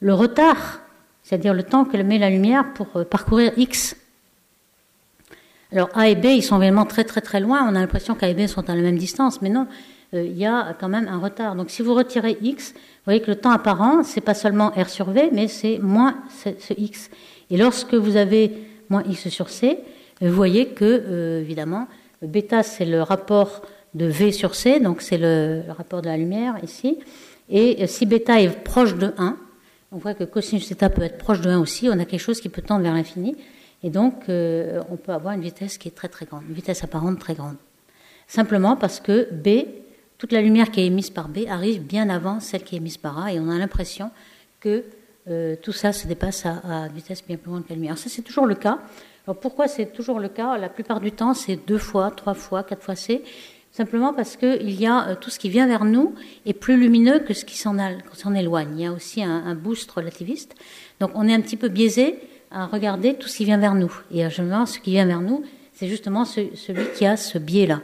le 0.00 0.14
retard, 0.14 0.80
c'est-à-dire 1.22 1.52
le 1.52 1.64
temps 1.64 1.84
que 1.84 1.96
met 1.96 2.18
la 2.18 2.30
lumière 2.30 2.72
pour 2.72 3.04
parcourir 3.04 3.52
x. 3.56 3.96
Alors 5.72 5.88
A 5.94 6.08
et 6.08 6.14
B, 6.14 6.26
ils 6.26 6.42
sont 6.42 6.56
vraiment 6.56 6.84
très 6.84 7.04
très 7.04 7.22
très 7.22 7.40
loin. 7.40 7.66
On 7.66 7.74
a 7.74 7.80
l'impression 7.80 8.14
qu'A 8.14 8.28
et 8.28 8.34
B 8.34 8.46
sont 8.46 8.68
à 8.68 8.74
la 8.74 8.82
même 8.82 8.98
distance, 8.98 9.40
mais 9.40 9.48
non, 9.48 9.66
euh, 10.14 10.24
il 10.24 10.36
y 10.36 10.44
a 10.44 10.76
quand 10.78 10.88
même 10.88 11.08
un 11.08 11.18
retard. 11.18 11.56
Donc 11.56 11.70
si 11.70 11.82
vous 11.82 11.94
retirez 11.94 12.36
x, 12.42 12.72
vous 12.74 12.80
voyez 13.06 13.20
que 13.20 13.30
le 13.30 13.36
temps 13.36 13.50
apparent, 13.50 14.02
c'est 14.02 14.20
pas 14.20 14.34
seulement 14.34 14.70
r 14.76 14.88
sur 14.88 15.10
v, 15.10 15.30
mais 15.32 15.48
c'est 15.48 15.78
moins 15.78 16.16
ce, 16.44 16.50
x. 16.76 17.10
Et 17.50 17.56
lorsque 17.56 17.94
vous 17.94 18.16
avez 18.16 18.52
moins 18.90 19.02
x 19.08 19.28
sur 19.28 19.48
c, 19.48 19.78
euh, 20.22 20.28
vous 20.28 20.34
voyez 20.34 20.68
que 20.68 20.84
euh, 20.84 21.40
évidemment 21.40 21.88
bêta 22.20 22.62
c'est 22.62 22.84
le 22.84 23.02
rapport 23.02 23.62
de 23.94 24.04
v 24.04 24.30
sur 24.30 24.54
c, 24.54 24.78
donc 24.78 25.00
c'est 25.00 25.18
le, 25.18 25.62
rapport 25.76 26.02
de 26.02 26.08
la 26.08 26.16
lumière 26.16 26.56
ici, 26.62 26.98
Et 27.48 27.86
si 27.86 28.06
bêta 28.06 28.40
est 28.40 28.48
proche 28.62 28.94
de 28.94 29.12
1, 29.18 29.36
on 29.90 29.96
voit 29.98 30.14
que 30.14 30.24
cosinus 30.24 30.68
θ 30.68 30.88
peut 30.88 31.02
être 31.02 31.18
proche 31.18 31.40
de 31.40 31.50
1 31.50 31.58
aussi, 31.58 31.88
on 31.88 31.98
a 31.98 32.04
quelque 32.04 32.20
chose 32.20 32.40
qui 32.40 32.48
peut 32.48 32.62
tendre 32.62 32.82
vers 32.82 32.94
l'infini. 32.94 33.36
Et 33.82 33.90
donc, 33.90 34.24
on 34.28 34.96
peut 34.96 35.12
avoir 35.12 35.34
une 35.34 35.40
vitesse 35.40 35.76
qui 35.78 35.88
est 35.88 35.92
très 35.92 36.08
très 36.08 36.26
grande, 36.26 36.42
une 36.48 36.54
vitesse 36.54 36.84
apparente 36.84 37.18
très 37.18 37.34
grande. 37.34 37.56
Simplement 38.28 38.76
parce 38.76 39.00
que 39.00 39.28
B, 39.32 39.66
toute 40.18 40.32
la 40.32 40.40
lumière 40.40 40.70
qui 40.70 40.80
est 40.80 40.86
émise 40.86 41.10
par 41.10 41.28
B 41.28 41.40
arrive 41.48 41.82
bien 41.82 42.08
avant 42.08 42.40
celle 42.40 42.62
qui 42.62 42.76
est 42.76 42.78
émise 42.78 42.96
par 42.96 43.18
A, 43.18 43.32
et 43.32 43.40
on 43.40 43.50
a 43.50 43.58
l'impression 43.58 44.10
que 44.60 44.84
euh, 45.28 45.56
tout 45.60 45.72
ça 45.72 45.92
se 45.92 46.06
dépasse 46.06 46.46
à, 46.46 46.84
à, 46.84 46.88
vitesse 46.88 47.24
bien 47.26 47.36
plus 47.36 47.50
grande 47.50 47.64
que 47.64 47.70
la 47.70 47.76
lumière. 47.76 47.98
ça, 47.98 48.08
c'est 48.08 48.22
toujours 48.22 48.46
le 48.46 48.54
cas. 48.54 48.78
Alors 49.26 49.38
pourquoi 49.38 49.68
c'est 49.68 49.92
toujours 49.92 50.18
le 50.18 50.28
cas? 50.28 50.56
La 50.58 50.68
plupart 50.68 51.00
du 51.00 51.12
temps, 51.12 51.34
c'est 51.34 51.56
deux 51.56 51.78
fois, 51.78 52.10
trois 52.10 52.34
fois, 52.34 52.62
quatre 52.62 52.82
fois 52.82 52.96
C. 52.96 53.22
Simplement 53.70 54.12
parce 54.12 54.36
qu'il 54.36 54.70
y 54.70 54.86
a 54.86 55.08
euh, 55.08 55.14
tout 55.14 55.30
ce 55.30 55.38
qui 55.38 55.48
vient 55.48 55.66
vers 55.66 55.84
nous 55.84 56.14
est 56.44 56.52
plus 56.52 56.76
lumineux 56.76 57.20
que 57.20 57.34
ce 57.34 57.44
qui 57.44 57.56
s'en 57.56 57.76
éloigne. 58.34 58.78
Il 58.78 58.82
y 58.82 58.86
a 58.86 58.92
aussi 58.92 59.22
un, 59.22 59.44
un, 59.44 59.54
boost 59.54 59.90
relativiste. 59.90 60.54
Donc 61.00 61.10
on 61.14 61.28
est 61.28 61.34
un 61.34 61.40
petit 61.40 61.56
peu 61.56 61.68
biaisé 61.68 62.18
à 62.52 62.66
regarder 62.66 63.14
tout 63.14 63.28
ce 63.28 63.38
qui 63.38 63.44
vient 63.44 63.58
vers 63.58 63.74
nous. 63.74 63.92
Et 64.10 64.28
généralement, 64.30 64.66
ce 64.66 64.78
qui 64.78 64.92
vient 64.92 65.06
vers 65.06 65.20
nous, 65.20 65.44
c'est 65.72 65.88
justement 65.88 66.24
ce, 66.24 66.54
celui 66.54 66.86
qui 66.96 67.06
a 67.06 67.16
ce 67.16 67.38
biais-là. 67.38 67.80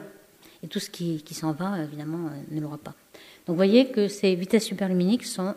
Et 0.62 0.68
tout 0.68 0.80
ce 0.80 0.90
qui, 0.90 1.22
s'en 1.32 1.52
va, 1.52 1.82
évidemment, 1.82 2.26
euh, 2.26 2.54
ne 2.54 2.60
l'aura 2.60 2.78
pas. 2.78 2.94
Donc 3.46 3.54
vous 3.54 3.56
voyez 3.56 3.88
que 3.88 4.08
ces 4.08 4.34
vitesses 4.34 4.64
superluminiques 4.64 5.24
sont 5.24 5.54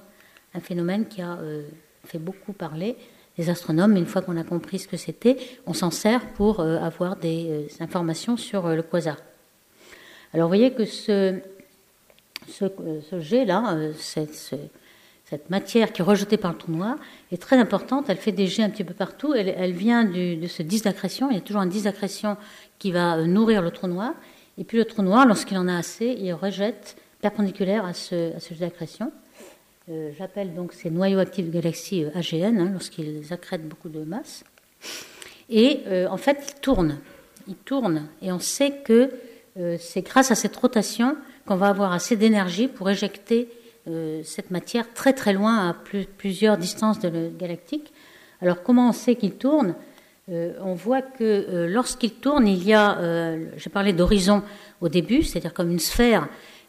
un 0.54 0.60
phénomène 0.60 1.08
qui 1.08 1.22
a 1.22 1.38
euh, 1.38 1.64
fait 2.06 2.20
beaucoup 2.20 2.54
parler 2.54 2.96
les 3.38 3.50
astronomes. 3.50 3.96
Une 3.96 4.06
fois 4.06 4.22
qu'on 4.22 4.38
a 4.38 4.44
compris 4.44 4.80
ce 4.80 4.88
que 4.88 4.98
c'était, 4.98 5.38
on 5.66 5.74
s'en 5.74 5.92
sert 5.92 6.34
pour 6.34 6.60
euh, 6.60 6.78
avoir 6.78 7.16
des 7.16 7.48
euh, 7.50 7.84
informations 7.84 8.38
sur 8.38 8.68
le 8.70 8.82
quasar. 8.82 9.18
Alors 10.34 10.48
vous 10.48 10.56
voyez 10.56 10.72
que 10.72 10.86
ce, 10.86 11.40
ce, 12.48 13.20
jet-là, 13.20 13.78
cette, 15.32 15.50
matière 15.50 15.94
qui 15.94 16.02
est 16.02 16.06
rejetée 16.06 16.38
par 16.38 16.52
le 16.52 16.58
trou 16.58 16.72
noir, 16.72 16.98
est 17.32 17.42
très 17.42 17.58
importante. 17.58 18.06
Elle 18.10 18.18
fait 18.18 18.32
des 18.32 18.48
jets 18.48 18.64
un 18.64 18.70
petit 18.70 18.84
peu 18.84 18.94
partout. 18.94 19.34
Elle, 19.34 19.50
elle 19.50 19.72
vient 19.72 20.04
de 20.04 20.48
ce 20.48 20.62
disque 20.62 20.86
d'accrétion. 20.86 21.30
Il 21.32 21.36
y 21.36 21.40
a 21.40 21.42
toujours 21.42 21.62
un 21.62 21.68
disque 21.68 21.86
d'accrétion 21.86 22.38
qui 22.80 22.92
va 22.92 23.18
nourrir 23.24 23.62
le 23.62 23.72
trou 23.72 23.88
noir. 23.88 24.14
Et 24.58 24.64
puis 24.64 24.78
le 24.78 24.86
trou 24.86 25.02
noir, 25.02 25.26
lorsqu'il 25.26 25.58
en 25.58 25.68
a 25.68 25.76
assez, 25.76 26.16
il 26.20 26.34
rejette 26.34 26.96
perpendiculaire 27.22 27.86
à 27.86 27.94
ce, 27.94 28.32
à 28.36 28.56
d'accrétion. 28.60 29.12
Euh, 29.90 30.12
j'appelle 30.18 30.54
donc 30.54 30.74
ces 30.74 30.90
noyaux 30.90 31.20
actifs 31.20 31.46
de 31.46 31.52
galaxies 31.52 32.04
euh, 32.04 32.10
AGN, 32.16 32.60
hein, 32.60 32.70
lorsqu'ils 32.72 33.32
accrètent 33.32 33.68
beaucoup 33.68 33.90
de 33.90 34.04
masse. 34.04 34.44
Et 35.50 35.82
euh, 35.88 36.08
en 36.08 36.18
fait, 36.18 36.54
ils 36.56 36.62
tournent. 36.62 36.98
Ils 37.48 37.56
tournent. 37.56 38.08
Et 38.22 38.32
on 38.32 38.40
sait 38.40 38.72
que 38.84 39.12
c'est 39.80 40.02
grâce 40.04 40.32
à 40.32 40.36
cette 40.36 40.56
rotation 40.56 41.18
qu'on 41.46 41.58
va 41.58 41.68
avoir 41.68 41.92
assez 41.92 42.16
d'énergie 42.16 42.70
pour 42.70 42.90
éjecter 42.90 43.50
cette 44.24 44.52
matière 44.52 44.94
très 44.94 45.14
très 45.14 45.34
loin 45.34 45.70
à 45.70 45.76
plusieurs 46.18 46.58
distances 46.58 47.00
de 47.00 47.10
le 47.10 47.30
galactique. 47.30 47.92
Alors 48.42 48.64
comment 48.64 48.90
on 48.90 48.94
sait 48.94 49.16
qu'il 49.16 49.34
tourne? 49.34 49.76
On 50.28 50.76
voit 50.76 51.02
que 51.02 51.68
lorsqu'il 51.68 52.14
tourne, 52.14 52.48
il 52.48 52.64
y 52.64 52.74
a, 52.74 53.36
j'ai 53.58 53.70
parlé 53.70 53.92
d'horizon 53.92 54.44
au 54.82 54.90
début, 54.90 55.24
c'est-à-dire 55.24 55.54
comme 55.54 55.72
une 55.72 55.80
sphère 55.80 56.28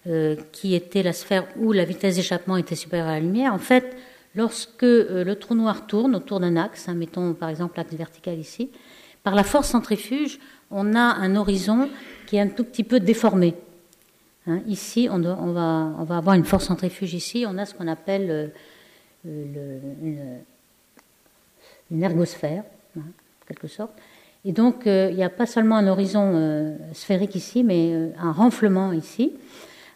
euh, 0.08 0.34
qui 0.50 0.74
était 0.74 1.04
la 1.04 1.12
sphère 1.12 1.46
où 1.56 1.70
la 1.70 1.84
vitesse 1.84 2.16
d'échappement 2.16 2.56
était 2.56 2.74
supérieure 2.74 3.06
à 3.06 3.12
la 3.12 3.20
lumière, 3.20 3.54
en 3.54 3.58
fait, 3.58 3.96
lorsque 4.34 4.82
euh, 4.82 5.22
le 5.22 5.36
trou 5.36 5.54
noir 5.54 5.86
tourne 5.86 6.16
autour 6.16 6.40
d'un 6.40 6.56
axe, 6.56 6.88
hein, 6.88 6.94
mettons 6.94 7.34
par 7.34 7.48
exemple 7.48 7.74
l'axe 7.76 7.94
vertical 7.94 8.36
ici, 8.36 8.70
par 9.22 9.36
la 9.36 9.44
force 9.44 9.68
centrifuge, 9.68 10.40
on 10.72 10.96
a 10.96 10.98
un 10.98 11.36
horizon 11.36 11.88
qui 12.26 12.34
est 12.34 12.40
un 12.40 12.48
tout 12.48 12.64
petit 12.64 12.82
peu 12.82 12.98
déformé. 12.98 13.54
Hein, 14.46 14.60
ici, 14.66 15.08
on, 15.10 15.20
va, 15.20 15.94
avoir 16.16 16.34
une 16.34 16.44
force 16.44 16.64
centrifuge 16.64 17.14
ici, 17.14 17.44
on 17.46 17.58
a 17.58 17.66
ce 17.66 17.74
qu'on 17.74 17.86
appelle 17.86 18.52
euh, 19.26 19.78
une, 21.90 22.02
ergosphère, 22.02 22.64
hein, 22.98 23.02
en 23.02 23.46
quelque 23.46 23.68
sorte. 23.68 23.92
Et 24.44 24.50
donc, 24.50 24.88
euh, 24.88 25.08
il 25.10 25.16
n'y 25.16 25.22
a 25.22 25.30
pas 25.30 25.46
seulement 25.46 25.76
un 25.76 25.86
horizon 25.86 26.32
euh, 26.34 26.76
sphérique 26.92 27.36
ici, 27.36 27.62
mais 27.62 28.12
un 28.18 28.32
renflement 28.32 28.92
ici. 28.92 29.32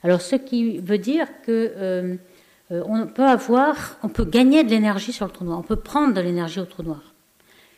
Alors, 0.04 0.20
ce 0.20 0.36
qui 0.36 0.78
veut 0.78 0.98
dire 0.98 1.26
que 1.44 2.18
on 2.70 3.06
peut 3.06 3.24
avoir, 3.24 3.96
on 4.02 4.08
peut 4.08 4.24
gagner 4.24 4.64
de 4.64 4.70
l'énergie 4.70 5.12
sur 5.12 5.26
le 5.26 5.32
trou 5.32 5.44
noir. 5.44 5.58
On 5.58 5.62
peut 5.62 5.76
prendre 5.76 6.14
de 6.14 6.20
l'énergie 6.20 6.60
au 6.60 6.64
trou 6.64 6.82
noir. 6.82 7.14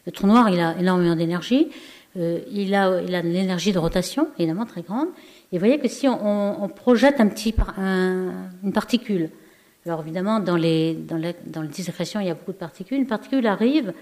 Le 0.06 0.12
trou 0.12 0.26
noir, 0.26 0.48
il 0.50 0.60
a 0.60 0.78
énormément 0.78 1.14
d'énergie. 1.14 1.68
Il 2.16 2.74
a, 2.74 3.00
il 3.02 3.14
a 3.14 3.22
de 3.22 3.28
l'énergie 3.28 3.72
de 3.72 3.78
rotation, 3.78 4.28
évidemment 4.38 4.64
très 4.64 4.82
grande. 4.82 5.08
Et 5.50 5.56
vous 5.56 5.64
voyez 5.64 5.78
que 5.78 5.88
si 5.88 6.06
on, 6.06 6.62
on 6.62 6.68
projette 6.68 7.20
un 7.20 7.28
petit, 7.28 7.54
un, 7.78 8.32
une 8.62 8.72
particule, 8.72 9.30
alors 9.86 10.02
évidemment 10.02 10.40
dans 10.40 10.56
les, 10.56 10.94
dans 10.94 11.16
les, 11.16 11.34
dans 11.46 11.62
les 11.62 11.70
il 11.70 12.26
y 12.26 12.30
a 12.30 12.34
beaucoup 12.34 12.52
de 12.52 12.58
particules. 12.58 12.98
Une 12.98 13.06
particule 13.06 13.46
arrive 13.46 13.94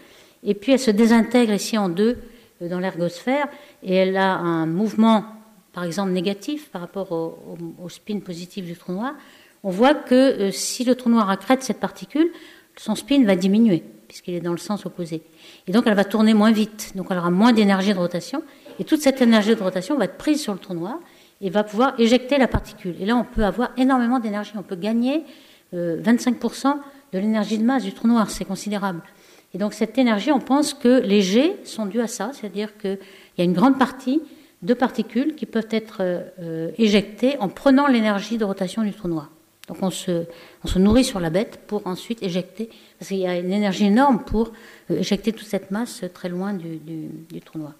et 0.43 0.55
puis 0.55 0.73
elle 0.73 0.81
se 0.81 0.91
désintègre 0.91 1.53
ici 1.53 1.79
en 1.79 1.89
deux 1.89 2.19
euh, 2.63 2.69
dans 2.69 2.81
l'ergosphère 2.81 3.47
et 3.85 3.95
elle 3.95 4.17
a 4.17 4.35
un 4.35 4.67
mouvement 4.67 5.25
par 5.73 5.85
exemple 5.85 6.11
négatif 6.11 6.71
par 6.71 6.81
rapport 6.81 7.13
au, 7.13 7.39
au, 7.81 7.85
au 7.85 7.89
spin 7.89 8.19
positif 8.19 8.65
du 8.65 8.75
trou 8.75 8.93
noir, 8.93 9.15
on 9.63 9.71
voit 9.71 9.95
que 9.95 10.15
euh, 10.15 10.51
si 10.51 10.83
le 10.83 10.95
trou 10.95 11.11
noir 11.11 11.31
accrète 11.31 11.63
cette 11.63 11.79
particule, 11.79 12.31
son 12.77 12.95
spin 12.95 13.25
va 13.25 13.37
diminuer, 13.37 13.85
puisqu'il 14.09 14.35
est 14.35 14.41
dans 14.41 14.53
le 14.53 14.59
sens 14.59 14.87
opposé. 14.87 15.23
Et 15.69 15.73
donc 15.73 15.85
elle 15.87 15.95
va 15.95 16.05
tourner 16.05 16.35
moins 16.35 16.51
vite, 16.51 16.93
donc 16.97 17.07
elle 17.11 17.19
aura 17.19 17.31
moins 17.31 17.53
d'énergie 17.53 17.93
de 17.93 17.99
rotation, 17.99 18.43
et 18.79 18.85
toute 18.85 19.03
cette 19.03 19.21
énergie 19.23 19.55
de 19.55 19.63
rotation 19.63 19.97
va 19.97 20.07
être 20.07 20.17
prise 20.17 20.43
sur 20.43 20.53
le 20.53 20.59
trou 20.59 20.75
noir 20.75 20.99
et 21.41 21.51
va 21.51 21.65
pouvoir 21.65 21.99
éjecter 21.99 22.39
la 22.39 22.49
particule. 22.49 22.95
Et 23.01 23.07
là, 23.07 23.17
on 23.17 23.25
peut 23.25 23.45
avoir 23.45 23.71
énormément 23.77 24.19
d'énergie, 24.19 24.53
on 24.57 24.63
peut 24.63 24.77
gagner 24.77 25.25
euh, 25.75 26.01
25% 26.01 26.75
de 27.13 27.19
l'énergie 27.19 27.59
de 27.59 27.65
masse 27.65 27.85
du 27.85 27.93
trou 27.93 28.09
noir, 28.09 28.31
c'est 28.31 28.45
considérable. 28.45 29.03
Et 29.55 29.59
donc 29.59 29.75
cette 29.75 29.97
énergie, 29.99 30.33
on 30.33 30.41
pense 30.41 30.75
que 30.75 31.01
les 31.01 31.23
jets 31.23 31.57
sont 31.65 31.87
dus 31.87 32.01
à 32.01 32.07
ça, 32.07 32.31
c'est-à-dire 32.33 32.77
qu'il 32.79 32.99
y 33.39 33.41
a 33.41 33.45
une 33.45 33.53
grande 33.53 33.79
partie 33.79 34.21
de 34.63 34.75
particules 34.75 35.35
qui 35.35 35.47
peuvent 35.47 35.69
être 35.71 35.99
euh, 36.01 36.71
éjectées 36.79 37.39
en 37.39 37.49
prenant 37.49 37.87
l'énergie 37.87 38.39
de 38.39 38.45
rotation 38.45 38.83
du 38.83 38.93
trou 38.93 39.09
noir. 39.09 39.31
Donc 39.69 39.79
on 39.83 39.91
se, 39.91 40.27
nourrit 40.77 41.05
sur 41.05 41.21
la 41.21 41.31
bête 41.31 41.61
pour 41.67 41.87
ensuite 41.87 42.23
éjecter, 42.23 42.71
parce 42.99 43.09
qu'il 43.09 43.19
y 43.19 43.27
a 43.27 43.37
une 43.39 43.53
énergie 43.53 43.87
énorme 43.87 44.23
pour 44.25 44.53
euh, 44.91 44.99
éjecter 44.99 45.33
toute 45.33 45.47
cette 45.47 45.71
masse 45.71 46.05
très 46.15 46.29
loin 46.29 46.53
du, 46.53 46.79
du 46.79 47.41
trou 47.41 47.59
noir. 47.59 47.73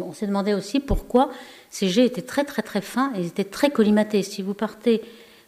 On 0.00 0.12
s'est 0.12 0.26
demandé 0.26 0.54
aussi 0.54 0.80
pourquoi 0.80 1.30
ces 1.70 1.88
jets 1.88 2.06
étaient 2.06 2.22
très 2.22 2.44
très 2.44 2.62
très 2.62 2.80
fins 2.80 3.12
et 3.16 3.26
étaient 3.26 3.44
très 3.44 3.70
collimatés. 3.70 4.22
Si 4.22 4.42
vous 4.42 4.54
partez 4.54 5.02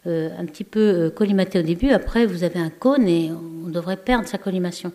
euh, 0.05 0.29
un 0.37 0.45
petit 0.45 0.63
peu 0.63 0.79
euh, 0.79 1.09
collimaté 1.09 1.59
au 1.59 1.63
début, 1.63 1.89
après 1.89 2.25
vous 2.25 2.43
avez 2.43 2.59
un 2.59 2.69
cône 2.69 3.07
et 3.07 3.31
on 3.31 3.69
devrait 3.69 3.97
perdre 3.97 4.27
sa 4.27 4.37
collimation. 4.37 4.91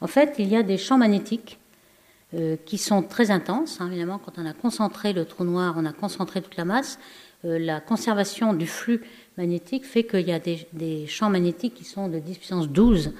En 0.00 0.06
fait, 0.06 0.34
il 0.38 0.48
y 0.48 0.56
a 0.56 0.62
des 0.62 0.78
champs 0.78 0.98
magnétiques 0.98 1.58
euh, 2.34 2.56
qui 2.64 2.78
sont 2.78 3.02
très 3.02 3.30
intenses. 3.30 3.80
Hein, 3.80 3.88
évidemment, 3.88 4.18
quand 4.18 4.38
on 4.38 4.46
a 4.46 4.52
concentré 4.52 5.12
le 5.12 5.24
trou 5.24 5.44
noir, 5.44 5.74
on 5.76 5.84
a 5.84 5.92
concentré 5.92 6.42
toute 6.42 6.56
la 6.56 6.64
masse. 6.64 6.98
La 7.46 7.80
conservation 7.80 8.54
du 8.54 8.66
flux 8.66 9.02
magnétique 9.36 9.84
fait 9.84 10.04
qu'il 10.04 10.26
y 10.26 10.32
a 10.32 10.38
des, 10.38 11.06
champs 11.06 11.28
magnétiques 11.28 11.74
qui 11.74 11.84
sont 11.84 12.08
de 12.08 12.18
10 12.18 12.38
puissance 12.38 12.68
12 12.70 13.12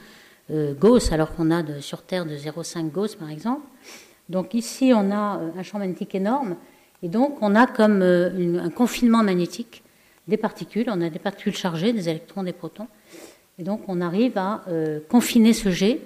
euh, 0.50 0.74
Gauss, 0.74 1.12
alors 1.12 1.34
qu'on 1.34 1.50
a 1.50 1.62
sur 1.80 2.02
Terre 2.02 2.26
de 2.26 2.36
0,5 2.36 2.90
Gauss, 2.90 3.14
par 3.14 3.30
exemple. 3.30 3.66
Donc 4.28 4.54
ici, 4.54 4.92
on 4.94 5.10
a 5.10 5.38
euh, 5.38 5.50
un 5.58 5.62
champ 5.62 5.78
magnétique 5.78 6.14
énorme, 6.14 6.56
et 7.02 7.08
donc 7.08 7.38
on 7.42 7.54
a 7.54 7.66
comme 7.66 8.00
euh, 8.02 8.58
un 8.58 8.70
confinement 8.70 9.22
magnétique 9.22 9.82
des 10.28 10.38
particules. 10.38 10.86
On 10.88 11.00
a 11.02 11.10
des 11.10 11.18
particules 11.18 11.54
chargées, 11.54 11.92
des 11.92 12.08
électrons, 12.08 12.42
des 12.42 12.54
protons. 12.54 12.88
Et 13.58 13.62
donc 13.62 13.82
on 13.88 14.00
arrive 14.00 14.38
à 14.38 14.64
euh, 14.68 15.00
confiner 15.08 15.52
ce 15.52 15.70
jet 15.70 16.00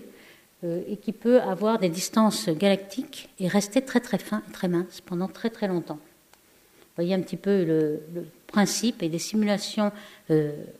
et 0.64 0.96
qui 0.96 1.12
peut 1.12 1.40
avoir 1.40 1.78
des 1.78 1.88
distances 1.88 2.48
galactiques 2.48 3.28
et 3.38 3.46
rester 3.46 3.80
très 3.80 4.00
très 4.00 4.18
fin, 4.18 4.42
très 4.52 4.66
mince 4.66 5.00
pendant 5.00 5.28
très 5.28 5.50
très 5.50 5.68
longtemps. 5.68 6.00
Vous 6.00 6.96
voyez 6.96 7.14
un 7.14 7.20
petit 7.20 7.36
peu 7.36 7.64
le, 7.64 8.00
le 8.12 8.26
principe 8.48 9.04
et 9.04 9.08
des 9.08 9.20
simulations 9.20 9.92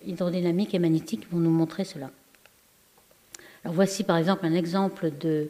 hydrodynamiques 0.04 0.74
et 0.74 0.80
magnétiques 0.80 1.30
vont 1.30 1.38
nous 1.38 1.52
montrer 1.52 1.84
cela. 1.84 2.10
Alors 3.62 3.76
voici 3.76 4.02
par 4.02 4.16
exemple 4.16 4.44
un 4.46 4.54
exemple 4.54 5.12
de, 5.20 5.48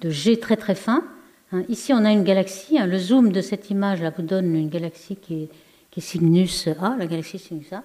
de 0.00 0.08
jet 0.08 0.38
très 0.38 0.56
très 0.56 0.74
fin. 0.74 1.04
Hein, 1.52 1.64
ici 1.68 1.92
on 1.92 2.04
a 2.04 2.12
une 2.12 2.24
galaxie. 2.24 2.78
Hein, 2.78 2.86
le 2.86 2.98
zoom 2.98 3.32
de 3.32 3.40
cette 3.40 3.70
image 3.70 4.02
là 4.02 4.10
vous 4.16 4.22
donne 4.22 4.54
une 4.54 4.68
galaxie 4.68 5.16
qui 5.16 5.44
est, 5.44 5.48
qui 5.90 6.00
Cygnus 6.00 6.68
A, 6.80 6.96
la 6.98 7.06
galaxie 7.06 7.38
Cygnus 7.38 7.72
A. 7.72 7.82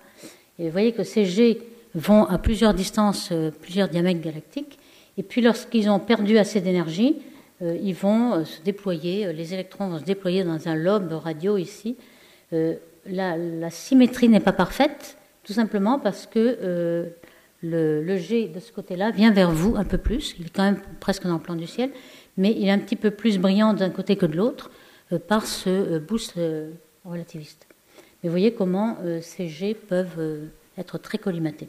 Et 0.59 0.65
vous 0.65 0.71
voyez 0.71 0.91
que 0.91 1.03
ces 1.03 1.25
jets 1.25 1.59
vont 1.95 2.25
à 2.25 2.37
plusieurs 2.37 2.73
distances, 2.73 3.29
euh, 3.31 3.51
plusieurs 3.51 3.87
diamètres 3.87 4.21
galactiques. 4.21 4.79
Et 5.17 5.23
puis 5.23 5.41
lorsqu'ils 5.41 5.89
ont 5.89 5.99
perdu 5.99 6.37
assez 6.37 6.59
d'énergie, 6.61 7.17
euh, 7.61 7.77
ils 7.81 7.95
vont 7.95 8.33
euh, 8.33 8.45
se 8.45 8.61
déployer, 8.61 9.31
les 9.31 9.53
électrons 9.53 9.87
vont 9.89 9.99
se 9.99 10.03
déployer 10.03 10.43
dans 10.43 10.67
un 10.67 10.75
lobe 10.75 11.13
radio 11.13 11.57
ici. 11.57 11.95
La, 13.05 13.69
symétrie 13.71 14.29
n'est 14.29 14.39
pas 14.39 14.53
parfaite, 14.53 15.17
tout 15.43 15.53
simplement 15.53 15.97
parce 15.97 16.27
que 16.27 17.07
le, 17.63 18.03
le, 18.03 18.47
de 18.47 18.59
ce 18.59 18.71
côté-là 18.71 19.11
vient 19.11 19.31
vers 19.31 19.51
vous 19.51 19.75
un 19.75 19.85
peu 19.85 19.97
plus. 19.97 20.35
Il 20.39 20.45
est 20.45 20.49
quand 20.49 20.63
même 20.63 20.81
presque 20.99 21.23
dans 21.23 21.35
le 21.35 21.41
plan 21.41 21.55
du 21.55 21.67
ciel, 21.67 21.91
mais 22.37 22.51
il 22.51 22.67
est 22.67 22.71
un 22.71 22.79
petit 22.79 22.95
peu 22.95 23.09
plus 23.09 23.39
brillant 23.39 23.73
d'un 23.73 23.89
côté 23.89 24.15
que 24.15 24.25
de 24.25 24.35
l'autre 24.35 24.69
euh, 25.11 25.19
par 25.19 25.47
ce 25.47 25.97
boost 25.97 26.35
relativiste. 27.05 27.65
Mais 28.21 28.29
vous 28.29 28.33
voyez 28.33 28.53
comment 28.53 28.97
ces 29.21 29.49
jets 29.49 29.73
peuvent 29.73 30.47
être 30.77 30.97
très 30.97 31.17
collimaté. 31.17 31.67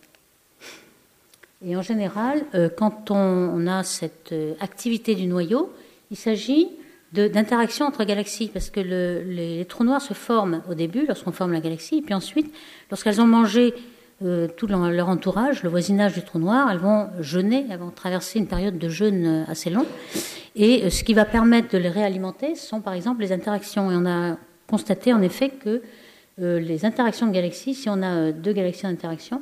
Et 1.67 1.77
en 1.77 1.83
général, 1.83 2.45
euh, 2.55 2.69
quand 2.69 3.11
on, 3.11 3.67
a 3.67 3.83
cette 3.83 4.33
euh, 4.33 4.55
activité 4.61 5.15
du 5.15 5.27
noyau, 5.27 5.73
il 6.11 6.17
s'agit 6.17 6.69
d'interaction 7.13 7.87
entre 7.87 8.03
galaxies, 8.03 8.51
parce 8.53 8.71
que 8.71 8.81
les, 8.81 9.65
trous 9.67 9.85
noirs 9.85 10.03
se 10.03 10.15
forment 10.15 10.63
au 10.69 10.75
début, 10.75 11.07
lorsqu'on 11.07 11.31
forme 11.31 11.53
la 11.53 11.61
galaxie, 11.61 11.99
et 11.99 12.03
puis 12.03 12.13
ensuite, 12.13 12.53
lorsqu'elles 12.91 13.21
ont 13.21 13.27
mangé 13.27 13.73
euh, 14.25 14.49
tout 14.57 14.67
leur, 14.67 15.09
entourage, 15.09 15.63
le 15.63 15.69
voisinage 15.69 16.15
du 16.15 16.23
trou 16.23 16.39
noir, 16.39 16.71
elles 16.71 16.79
vont 16.79 17.09
jeûner, 17.21 17.67
elles 17.71 17.79
vont 17.79 17.91
traverser 17.91 18.39
une 18.39 18.47
période 18.47 18.79
de 18.79 18.89
jeûne 18.89 19.45
assez 19.49 19.71
longue. 19.71 19.87
Et 20.57 20.89
ce 20.91 21.05
qui 21.05 21.15
va 21.15 21.25
permettre 21.25 21.71
de 21.71 21.79
les 21.79 21.89
réalimenter 21.89 22.55
sont 22.55 22.81
par 22.81 22.95
exemple 22.95 23.21
les 23.23 23.33
interactions. 23.33 23.91
Et 23.91 23.97
on 23.97 24.07
a 24.07 24.37
constaté 24.69 25.13
en 25.13 25.21
effet 25.21 25.51
que 25.51 25.83
les 26.39 26.85
interactions 26.85 27.27
de 27.27 27.33
galaxies, 27.33 27.75
si 27.75 27.89
on 27.89 28.03
a 28.03 28.33
deux 28.33 28.53
galaxies 28.53 28.85
d'interaction, 28.85 29.41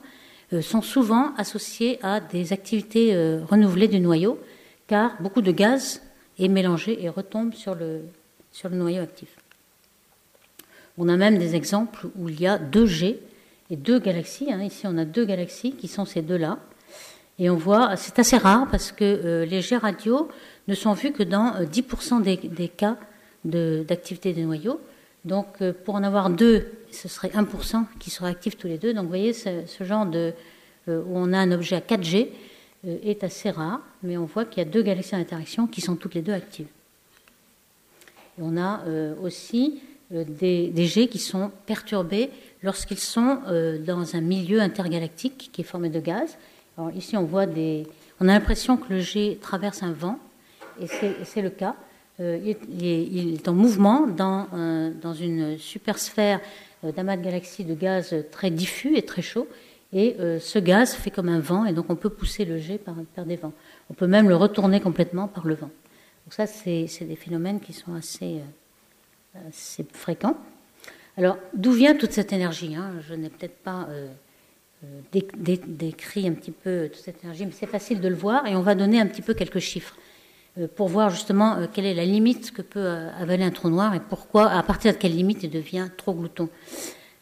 euh, 0.53 0.61
sont 0.61 0.83
souvent 0.83 1.33
associés 1.37 1.99
à 2.03 2.21
des 2.21 2.53
activités 2.53 3.15
euh, 3.15 3.41
renouvelées 3.49 3.89
du 3.89 4.01
noyau, 4.01 4.39
car 4.87 5.17
beaucoup 5.21 5.41
de 5.41 5.51
gaz 5.51 6.03
est 6.39 6.49
mélangé 6.49 7.03
et 7.03 7.09
retombe 7.09 7.55
sur 7.55 7.75
le, 7.75 8.03
sur 8.51 8.69
le 8.69 8.77
noyau 8.77 9.03
actif. 9.03 9.29
On 10.99 11.09
a 11.09 11.17
même 11.17 11.39
des 11.39 11.55
exemples 11.55 12.09
où 12.19 12.29
il 12.29 12.39
y 12.39 12.47
a 12.47 12.59
deux 12.59 12.85
G 12.85 13.19
et 13.73 13.77
deux 13.77 13.99
galaxies. 13.99 14.53
Hein. 14.53 14.63
Ici, 14.63 14.87
on 14.87 14.97
a 14.97 15.05
deux 15.05 15.25
galaxies 15.25 15.73
qui 15.73 15.89
sont 15.89 16.05
ces 16.05 16.23
deux-là. 16.23 16.59
Et 17.41 17.51
on 17.51 17.57
voit, 17.57 17.97
c'est 17.97 18.21
assez 18.21 18.37
rare 18.37 18.69
parce 18.71 18.93
que 18.93 19.03
euh, 19.05 19.45
les 19.45 19.63
jets 19.63 19.79
radio 19.79 20.29
ne 20.69 20.75
sont 20.75 20.93
vus 20.93 21.11
que 21.11 21.25
dans 21.25 21.65
10% 21.65 22.23
des, 22.23 22.37
des, 22.37 22.69
cas 22.69 22.97
d'activité 23.45 24.33
des 24.33 24.45
noyaux. 24.45 24.81
Donc, 25.25 25.63
pour 25.85 25.97
en 25.97 26.05
avoir 26.05 26.31
deux 26.31 26.67
ce 26.93 27.09
serait 27.09 27.29
1% 27.29 27.85
qui 27.99 28.11
seraient 28.11 28.31
actifs 28.31 28.57
tous 28.57 28.69
les 28.69 28.79
deux. 28.79 28.95
Donc 28.95 29.05
vous 29.05 29.09
voyez, 29.09 29.33
ce, 29.33 29.65
genre 29.81 30.07
de, 30.07 30.33
euh, 30.89 31.03
où 31.07 31.17
on 31.17 31.33
a 31.33 31.39
un 31.39 31.51
objet 31.53 31.77
à 31.77 31.81
4G 31.81 32.29
euh, 32.87 32.99
est 33.03 33.25
assez 33.25 33.51
rare, 33.51 33.81
mais 34.03 34.17
on 34.17 34.27
voit 34.27 34.45
qu'il 34.45 34.63
y 34.63 34.67
a 34.67 34.71
deux 34.71 34.83
galaxies 34.83 35.13
d'interaction 35.13 35.67
qui 35.67 35.81
sont 35.81 35.97
toutes 35.97 36.15
les 36.15 36.23
deux 36.23 36.33
actives. 36.33 36.69
Et 38.39 38.43
on 38.43 38.57
a 38.57 38.83
euh, 38.87 39.15
aussi 39.23 39.81
des, 40.13 40.69
des, 40.69 40.87
jets 40.87 41.09
qui 41.09 41.19
sont 41.19 41.51
perturbés 41.67 42.31
lorsqu'ils 42.63 42.99
sont 42.99 43.39
dans 43.85 44.15
un 44.15 44.21
milieu 44.21 44.61
intergalactique 44.61 45.51
qui 45.53 45.63
est 45.63 45.65
formé 45.65 45.89
de 45.89 46.01
gaz. 46.01 46.37
Ici, 46.95 47.17
on 47.17 47.25
voit 47.25 47.47
des, 47.47 47.87
on 48.21 48.29
a 48.29 48.33
l'impression 48.33 48.77
que 48.77 48.93
le 48.93 49.01
jet 49.01 49.39
traverse 49.41 49.83
un 49.83 49.93
vent, 49.93 50.19
et 50.81 50.87
c'est 51.25 51.43
le 51.43 51.51
cas. 51.51 51.77
il, 52.19 52.57
est, 52.83 53.49
en 53.49 53.55
mouvement 53.55 54.07
dans, 54.07 54.47
dans 55.01 55.15
une 55.15 55.59
supersphère 55.59 56.41
euh, 56.85 56.91
d'amas 56.91 57.17
de 57.17 57.23
galaxies 57.23 57.65
de 57.65 57.75
gaz 57.75 58.15
très 58.31 58.51
diffus 58.51 58.97
et 58.97 59.03
très 59.03 59.23
chaud. 59.23 59.47
Et 59.93 60.17
euh, 60.19 60.41
ce 60.41 60.59
gaz 60.59 60.95
fait 60.95 61.11
comme 61.11 61.29
un 61.29 61.39
vent, 61.39 61.65
et 61.65 61.73
donc 61.73 61.87
on 61.91 61.97
peut 61.97 62.11
pousser 62.11 62.45
le 62.45 62.59
jet 62.59 62.79
par, 62.79 62.95
des 63.27 63.37
vents. 63.37 63.53
On 63.91 63.95
peut 63.95 64.07
même 64.07 64.29
le 64.29 64.37
retourner 64.37 64.81
complètement 64.81 65.29
par 65.29 65.47
le 65.47 65.55
vent. 65.55 65.71
Donc 66.25 66.33
ça, 66.33 66.47
c'est 66.47 66.87
des 67.03 67.17
phénomènes 67.17 67.61
qui 67.61 67.73
sont 67.73 67.95
assez, 67.95 68.41
euh, 69.37 69.49
assez 69.49 69.87
fréquents. 69.93 70.37
Alors, 71.17 71.37
d'où 71.55 71.73
vient 71.73 71.95
toute 71.95 72.13
cette 72.13 72.33
énergie 72.33 72.75
hein? 72.75 72.95
Je 73.07 73.15
n'ai 73.15 73.29
peut-être 73.29 73.59
pas 73.59 73.87
décrit 75.13 76.27
un 76.27 76.33
petit 76.33 76.51
peu 76.51 76.89
toute 76.91 77.03
cette 77.03 77.23
énergie, 77.23 77.45
mais 77.45 77.53
c'est 77.53 77.67
facile 77.67 78.01
de 78.01 78.09
le 78.09 78.15
voir, 78.15 78.47
et 78.47 78.57
on 78.57 78.63
va 78.63 78.75
donner 78.75 78.99
un 78.99 79.07
petit 79.07 79.23
peu 79.23 79.35
quelques 79.35 79.59
chiffres. 79.59 79.95
Euh, 80.59 80.69
pour 80.69 80.89
voir 80.89 81.09
justement 81.09 81.57
euh, 81.57 81.67
quelle 81.73 81.87
est 81.87 81.95
la 81.95 82.05
limite 82.05 82.51
que 82.51 82.61
peut 82.61 82.85
euh, 82.85 83.11
avaler 83.19 83.43
un 83.43 83.51
trou 83.51 83.71
noir 83.71 83.95
et 83.95 84.01
pourquoi, 84.01 84.51
à 84.51 84.63
partir 84.63 84.93
de 84.93 84.99
quelle 84.99 85.17
limite 85.17 85.43
il 85.43 85.51
devient 85.51 85.89
trop 85.97 86.13
glouton, 86.13 86.51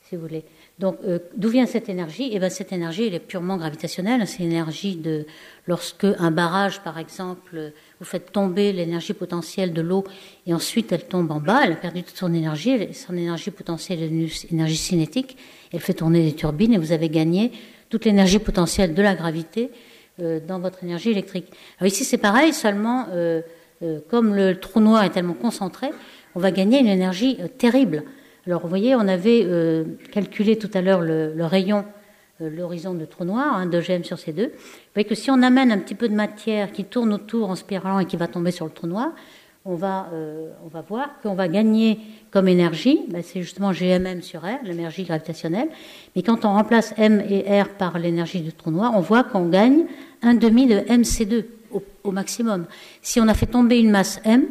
si 0.03 0.17
vous 0.17 0.23
voulez. 0.23 0.45
Donc, 0.81 0.97
d'où 1.37 1.51
vient 1.51 1.67
cette 1.67 1.91
énergie? 1.91 2.31
Eh 2.33 2.39
bien, 2.39 2.49
cette 2.49 2.73
énergie, 2.73 3.07
elle 3.07 3.15
est 3.15 3.19
purement 3.21 3.59
gravitationnelle. 3.59 4.27
C'est 4.27 4.43
l'énergie 4.43 4.97
de 4.97 5.27
lorsque 5.67 6.07
un 6.19 6.31
barrage, 6.31 6.81
par 6.81 6.99
exemple, 6.99 7.73
vous 7.99 8.07
faites 8.07 8.33
tomber 8.33 8.73
l'énergie 8.73 9.13
potentielle 9.13 9.73
de 9.73 9.83
l'eau 9.83 10.05
et 10.47 10.55
ensuite 10.55 10.91
elle 10.91 11.05
tombe 11.05 11.31
en 11.31 11.39
bas. 11.39 11.61
Elle 11.65 11.73
a 11.73 11.77
perdu 11.77 12.03
toute 12.03 12.17
son 12.17 12.33
énergie. 12.33 12.95
Son 12.95 13.17
énergie 13.17 13.51
potentielle 13.51 14.03
est 14.03 14.09
une 14.09 14.29
énergie 14.51 14.77
cinétique. 14.77 15.37
Elle 15.73 15.81
fait 15.81 15.95
tourner 15.95 16.25
des 16.25 16.35
turbines 16.35 16.73
et 16.73 16.79
vous 16.79 16.93
avez 16.93 17.11
gagné 17.11 17.53
toute 17.91 18.07
l'énergie 18.07 18.39
potentielle 18.39 18.95
de 18.95 19.03
la 19.03 19.15
gravité 19.15 19.71
euh, 20.21 20.41
dans 20.41 20.61
votre 20.61 20.83
énergie 20.83 21.11
électrique. 21.11 21.47
Alors 21.79 21.93
ici, 21.93 22.05
c'est 22.05 22.19
pareil, 22.19 22.53
seulement 22.53 23.07
euh, 23.13 23.43
euh, 23.83 24.01
comme 24.09 24.35
le 24.35 24.59
trou 24.59 24.81
noir 24.81 25.05
est 25.05 25.11
tellement 25.11 25.35
concentré, 25.35 25.91
on 26.35 26.41
va 26.41 26.53
gagner 26.53 26.81
une 26.81 26.87
énergie 26.87 27.39
terrible. 27.59 28.05
Alors, 28.47 28.63
vous 28.63 28.69
voyez, 28.69 28.95
on 28.95 29.07
avait 29.07 29.47
calculé 30.13 30.59
tout 30.59 30.71
à 30.75 30.81
l'heure 30.81 31.01
le, 31.01 31.45
rayon, 31.45 31.85
l'horizon 32.41 32.95
de 32.95 33.05
trou 33.05 33.25
noir, 33.25 33.57
hein, 33.57 33.67
2 33.67 33.81
gm 33.81 34.05
sur 34.05 34.17
C2. 34.17 34.47
Vous 34.47 34.51
voyez 34.95 35.09
que 35.09 35.15
si 35.15 35.31
on 35.31 35.43
amène 35.43 35.71
un 35.71 35.79
petit 35.79 35.95
peu 35.95 36.09
de 36.09 36.15
matière 36.15 36.73
qui 36.73 36.85
tourne 36.85 37.13
autour 37.13 37.51
en 37.51 37.55
spiralant 37.55 37.99
et 37.99 38.07
qui 38.07 38.17
va 38.17 38.29
tomber 38.29 38.51
sur 38.51 38.65
le 38.65 38.73
trou 38.73 38.87
noir, 38.87 39.13
on 39.67 39.75
va, 39.75 40.09
va 40.73 40.81
voir 40.81 41.21
qu'on 41.23 41.35
va 41.35 41.49
gagner 41.49 41.99
comme 42.31 42.49
énergie, 42.49 43.01
ben, 43.09 43.23
c'est 43.23 43.43
justement 43.43 43.73
GMM 43.73 44.23
sur 44.23 44.41
R, 44.41 44.59
l'énergie 44.65 45.05
gravitationnelle. 45.05 45.69
Mais 46.17 46.23
quand 46.23 46.45
on 46.45 46.55
remplace 46.55 46.95
M 46.97 47.23
et 47.29 47.61
R 47.61 47.69
par 47.69 47.99
l'énergie 47.99 48.41
du 48.41 48.53
trou 48.53 48.71
noir, 48.71 48.93
on 48.95 49.01
voit 49.01 49.25
qu'on 49.25 49.49
gagne 49.49 49.85
un 50.23 50.35
demi 50.35 50.67
de 50.67 50.77
MC2 50.81 51.45
au, 52.05 52.11
maximum. 52.11 52.67
Si 53.03 53.21
on 53.21 53.29
a 53.29 53.35
fait 53.35 53.47
tomber 53.47 53.79
une 53.79 53.91
masse 53.91 54.21
M, 54.25 54.47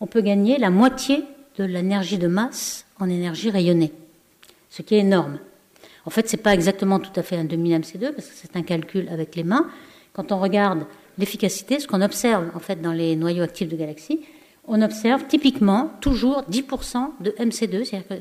on 0.00 0.06
peut 0.06 0.22
gagner 0.22 0.58
la 0.58 0.70
moitié 0.70 1.24
de 1.58 1.64
l'énergie 1.64 2.18
de 2.18 2.28
masse 2.28 2.83
en 3.00 3.08
énergie 3.08 3.50
rayonnée, 3.50 3.92
ce 4.70 4.82
qui 4.82 4.94
est 4.94 5.00
énorme. 5.00 5.38
En 6.06 6.10
fait, 6.10 6.28
ce 6.28 6.36
n'est 6.36 6.42
pas 6.42 6.54
exactement 6.54 6.98
tout 6.98 7.18
à 7.18 7.22
fait 7.22 7.36
un 7.36 7.44
demi 7.44 7.72
MC2 7.72 8.12
parce 8.12 8.28
que 8.28 8.34
c'est 8.34 8.56
un 8.56 8.62
calcul 8.62 9.08
avec 9.08 9.36
les 9.36 9.44
mains. 9.44 9.68
Quand 10.12 10.32
on 10.32 10.38
regarde 10.38 10.84
l'efficacité, 11.18 11.80
ce 11.80 11.86
qu'on 11.86 12.02
observe 12.02 12.50
en 12.54 12.60
fait 12.60 12.80
dans 12.80 12.92
les 12.92 13.16
noyaux 13.16 13.42
actifs 13.42 13.68
de 13.68 13.76
galaxies, 13.76 14.20
on 14.66 14.80
observe 14.82 15.26
typiquement 15.26 15.92
toujours 16.00 16.42
10% 16.50 17.10
de 17.20 17.30
MC2, 17.32 17.84
c'est-à-dire 17.84 18.08
que 18.08 18.14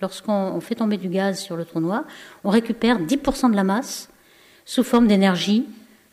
lorsqu'on 0.00 0.60
fait 0.60 0.76
tomber 0.76 0.96
du 0.96 1.08
gaz 1.08 1.40
sur 1.40 1.56
le 1.56 1.64
trou 1.64 1.80
noir, 1.80 2.04
on 2.44 2.50
récupère 2.50 3.00
10% 3.00 3.50
de 3.50 3.56
la 3.56 3.64
masse 3.64 4.08
sous 4.64 4.84
forme 4.84 5.06
d'énergie 5.06 5.66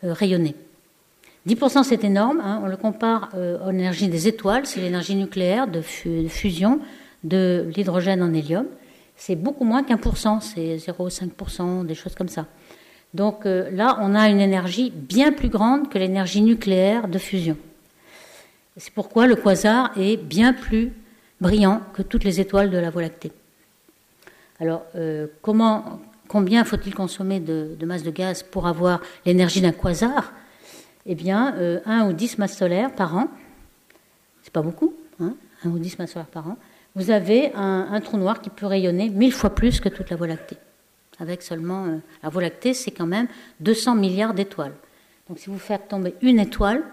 euh, 0.03 0.13
rayonnée. 0.13 0.55
10% 1.47 1.83
c'est 1.83 2.03
énorme, 2.03 2.41
hein. 2.43 2.61
on 2.63 2.67
le 2.67 2.77
compare 2.77 3.29
euh, 3.35 3.67
à 3.67 3.71
l'énergie 3.71 4.07
des 4.07 4.27
étoiles, 4.27 4.65
c'est 4.65 4.81
l'énergie 4.81 5.15
nucléaire 5.15 5.67
de, 5.67 5.81
fusion 5.81 6.79
de 7.25 7.69
l'hydrogène 7.75 8.23
en 8.23 8.33
hélium. 8.33 8.65
C'est 9.17 9.35
beaucoup 9.35 9.65
moins 9.65 9.83
qu'un 9.83 9.97
pour 9.97 10.17
cent, 10.17 10.39
c'est 10.39 10.77
0,5%, 10.77 11.85
des 11.85 11.95
choses 11.95 12.15
comme 12.15 12.29
ça. 12.29 12.45
Donc 13.13 13.45
euh, 13.45 13.69
là, 13.71 13.97
on 14.01 14.15
a 14.15 14.29
une 14.29 14.39
énergie 14.39 14.91
bien 14.91 15.33
plus 15.33 15.49
grande 15.49 15.89
que 15.89 15.97
l'énergie 15.97 16.41
nucléaire 16.41 17.09
de 17.09 17.17
fusion. 17.17 17.57
C'est 18.77 18.93
pourquoi 18.93 19.27
le 19.27 19.35
quasar 19.35 19.91
est 19.97 20.15
bien 20.15 20.53
plus 20.53 20.93
brillant 21.41 21.81
que 21.93 22.01
toutes 22.01 22.23
les 22.23 22.39
étoiles 22.39 22.69
de 22.69 22.77
la 22.77 22.89
Voie 22.89 23.01
lactée. 23.01 23.31
Alors, 24.59 24.85
comment, 25.41 25.99
Combien 26.27 26.63
faut-il 26.63 26.93
consommer 26.95 27.39
de, 27.39 27.77
masse 27.85 28.03
de 28.03 28.09
gaz 28.09 28.43
pour 28.43 28.67
avoir 28.67 29.01
l'énergie 29.25 29.61
d'un 29.61 29.71
quasar? 29.71 30.33
Eh 31.05 31.13
bien, 31.13 31.47
1 31.47 31.57
euh, 31.59 32.09
ou 32.09 32.13
10 32.13 32.39
masses 32.39 32.57
solaires 32.57 32.91
par 32.91 33.15
an. 33.15 33.27
C'est 34.41 34.53
pas 34.53 34.63
beaucoup, 34.63 34.95
hein 35.19 35.35
1 35.63 35.69
ou 35.69 35.77
10 35.77 35.99
masses 35.99 36.13
solaires 36.13 36.27
par 36.27 36.47
an. 36.47 36.57
Vous 36.95 37.11
avez 37.11 37.51
un, 37.53 37.99
trou 38.01 38.17
noir 38.17 38.41
qui 38.41 38.49
peut 38.49 38.65
rayonner 38.65 39.09
mille 39.09 39.33
fois 39.33 39.53
plus 39.53 39.79
que 39.79 39.89
toute 39.89 40.09
la 40.09 40.15
Voie 40.15 40.27
lactée. 40.27 40.57
Avec 41.19 41.41
seulement. 41.41 41.85
Euh, 41.85 41.97
la 42.23 42.29
Voie 42.29 42.41
lactée, 42.41 42.73
c'est 42.73 42.91
quand 42.91 43.05
même 43.05 43.27
200 43.59 43.95
milliards 43.95 44.33
d'étoiles. 44.33 44.73
Donc, 45.27 45.39
si 45.39 45.49
vous 45.49 45.59
faites 45.59 45.89
tomber 45.89 46.15
une 46.21 46.39
étoile 46.39 46.83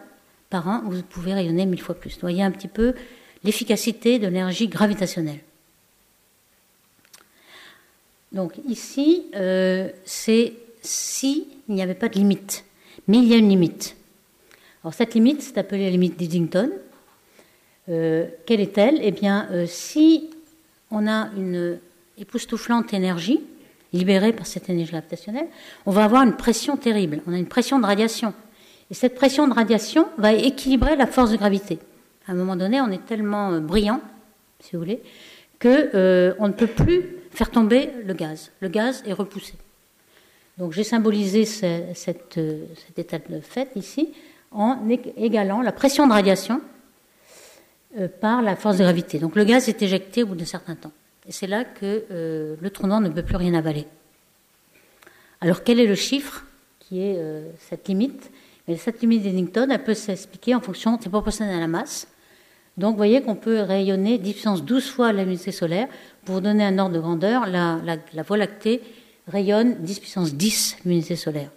par 0.50 0.68
an, 0.68 0.82
vous 0.84 1.02
pouvez 1.02 1.34
rayonner 1.34 1.66
mille 1.66 1.80
fois 1.80 1.94
plus. 1.94 2.14
Vous 2.14 2.20
voyez 2.20 2.42
un 2.42 2.50
petit 2.50 2.68
peu 2.68 2.94
l'efficacité 3.44 4.18
de 4.18 4.26
l'énergie 4.26 4.68
gravitationnelle. 4.68 5.40
Donc 8.32 8.54
ici, 8.66 9.26
euh, 9.34 9.90
c'est 10.04 10.54
si 10.80 11.48
il 11.68 11.74
n'y 11.74 11.82
avait 11.82 11.94
pas 11.94 12.08
de 12.08 12.14
limite. 12.14 12.64
Mais 13.08 13.18
il 13.18 13.24
y 13.24 13.34
a 13.34 13.36
une 13.36 13.48
limite. 13.48 13.96
Alors 14.82 14.94
cette 14.94 15.14
limite, 15.14 15.42
c'est 15.42 15.58
appelée 15.58 15.84
la 15.84 15.90
limite 15.90 16.18
d'Eddington. 16.18 16.70
Euh, 17.88 18.26
quelle 18.46 18.60
est-elle 18.60 18.98
Eh 19.02 19.10
bien, 19.10 19.48
euh, 19.50 19.66
si 19.66 20.30
on 20.90 21.06
a 21.06 21.30
une 21.36 21.78
époustouflante 22.18 22.92
énergie 22.94 23.40
libérée 23.92 24.32
par 24.32 24.46
cette 24.46 24.70
énergie 24.70 24.92
gravitationnelle, 24.92 25.48
on 25.86 25.90
va 25.90 26.04
avoir 26.04 26.22
une 26.22 26.36
pression 26.36 26.76
terrible. 26.76 27.22
On 27.26 27.32
a 27.32 27.38
une 27.38 27.46
pression 27.46 27.78
de 27.78 27.86
radiation. 27.86 28.32
Et 28.90 28.94
cette 28.94 29.14
pression 29.14 29.48
de 29.48 29.54
radiation 29.54 30.08
va 30.18 30.32
équilibrer 30.32 30.96
la 30.96 31.06
force 31.06 31.30
de 31.30 31.36
gravité. 31.36 31.78
À 32.28 32.32
un 32.32 32.34
moment 32.34 32.56
donné, 32.56 32.80
on 32.80 32.90
est 32.90 33.04
tellement 33.04 33.58
brillant, 33.60 34.00
si 34.60 34.72
vous 34.72 34.78
voulez, 34.78 35.02
que 35.58 36.34
on 36.38 36.48
ne 36.48 36.52
peut 36.52 36.66
plus 36.66 37.04
faire 37.30 37.50
tomber 37.50 37.90
le 38.04 38.14
gaz. 38.14 38.50
Le 38.60 38.68
gaz 38.68 39.02
est 39.06 39.12
repoussé. 39.12 39.54
Donc 40.58 40.72
j'ai 40.72 40.84
symbolisé 40.84 41.44
cet 41.44 42.38
état 42.96 43.18
de 43.18 43.40
fait 43.40 43.70
ici 43.76 44.12
en 44.50 44.78
égalant 45.16 45.62
la 45.62 45.72
pression 45.72 46.06
de 46.06 46.12
radiation 46.12 46.56
euh, 46.56 46.62
par 48.20 48.42
la 48.42 48.56
force 48.56 48.78
de 48.78 48.82
gravité. 48.82 49.18
Donc 49.18 49.36
le 49.36 49.44
gaz 49.44 49.68
est 49.68 49.82
éjecté 49.82 50.22
au 50.22 50.26
bout 50.26 50.34
d'un 50.34 50.44
certain 50.44 50.74
temps. 50.74 50.92
Et 51.28 51.32
c'est 51.32 51.46
là 51.46 51.64
que 51.64 52.04
euh, 52.10 52.56
le 52.60 52.70
trou 52.70 52.86
noir 52.86 53.00
ne 53.00 53.08
peut 53.08 53.22
plus 53.22 53.36
rien 53.36 53.54
avaler. 53.54 53.86
Alors 55.40 55.62
quel 55.62 55.78
est 55.78 55.86
le 55.86 55.94
chiffre 55.94 56.44
qui 56.78 57.00
est 57.00 57.16
euh, 57.18 57.48
cette 57.58 57.88
limite? 57.88 58.30
Mais 58.66 58.76
Cette 58.76 59.00
limite 59.00 59.22
d'Eddington, 59.22 59.68
elle 59.70 59.82
peut 59.82 59.94
s'expliquer 59.94 60.54
en 60.54 60.60
fonction, 60.60 60.98
c'est 61.00 61.10
proportionnel 61.10 61.56
à 61.56 61.60
la 61.60 61.68
masse. 61.68 62.08
Donc 62.76 62.92
vous 62.92 62.96
voyez 62.96 63.20
qu'on 63.20 63.34
peut 63.34 63.60
rayonner 63.60 64.18
10 64.18 64.32
puissance 64.32 64.64
12 64.64 64.90
fois 64.90 65.12
la 65.12 65.22
luminosité 65.22 65.52
solaire. 65.52 65.88
Pour 66.24 66.36
vous 66.36 66.40
donner 66.40 66.64
un 66.64 66.78
ordre 66.78 66.94
de 66.94 67.00
grandeur, 67.00 67.46
la, 67.46 67.80
la 67.84 68.22
Voie 68.22 68.36
lactée 68.36 68.80
rayonne 69.28 69.76
10 69.80 70.00
puissance 70.00 70.34
10 70.34 70.78
luminosité 70.84 71.16
solaire. 71.16 71.50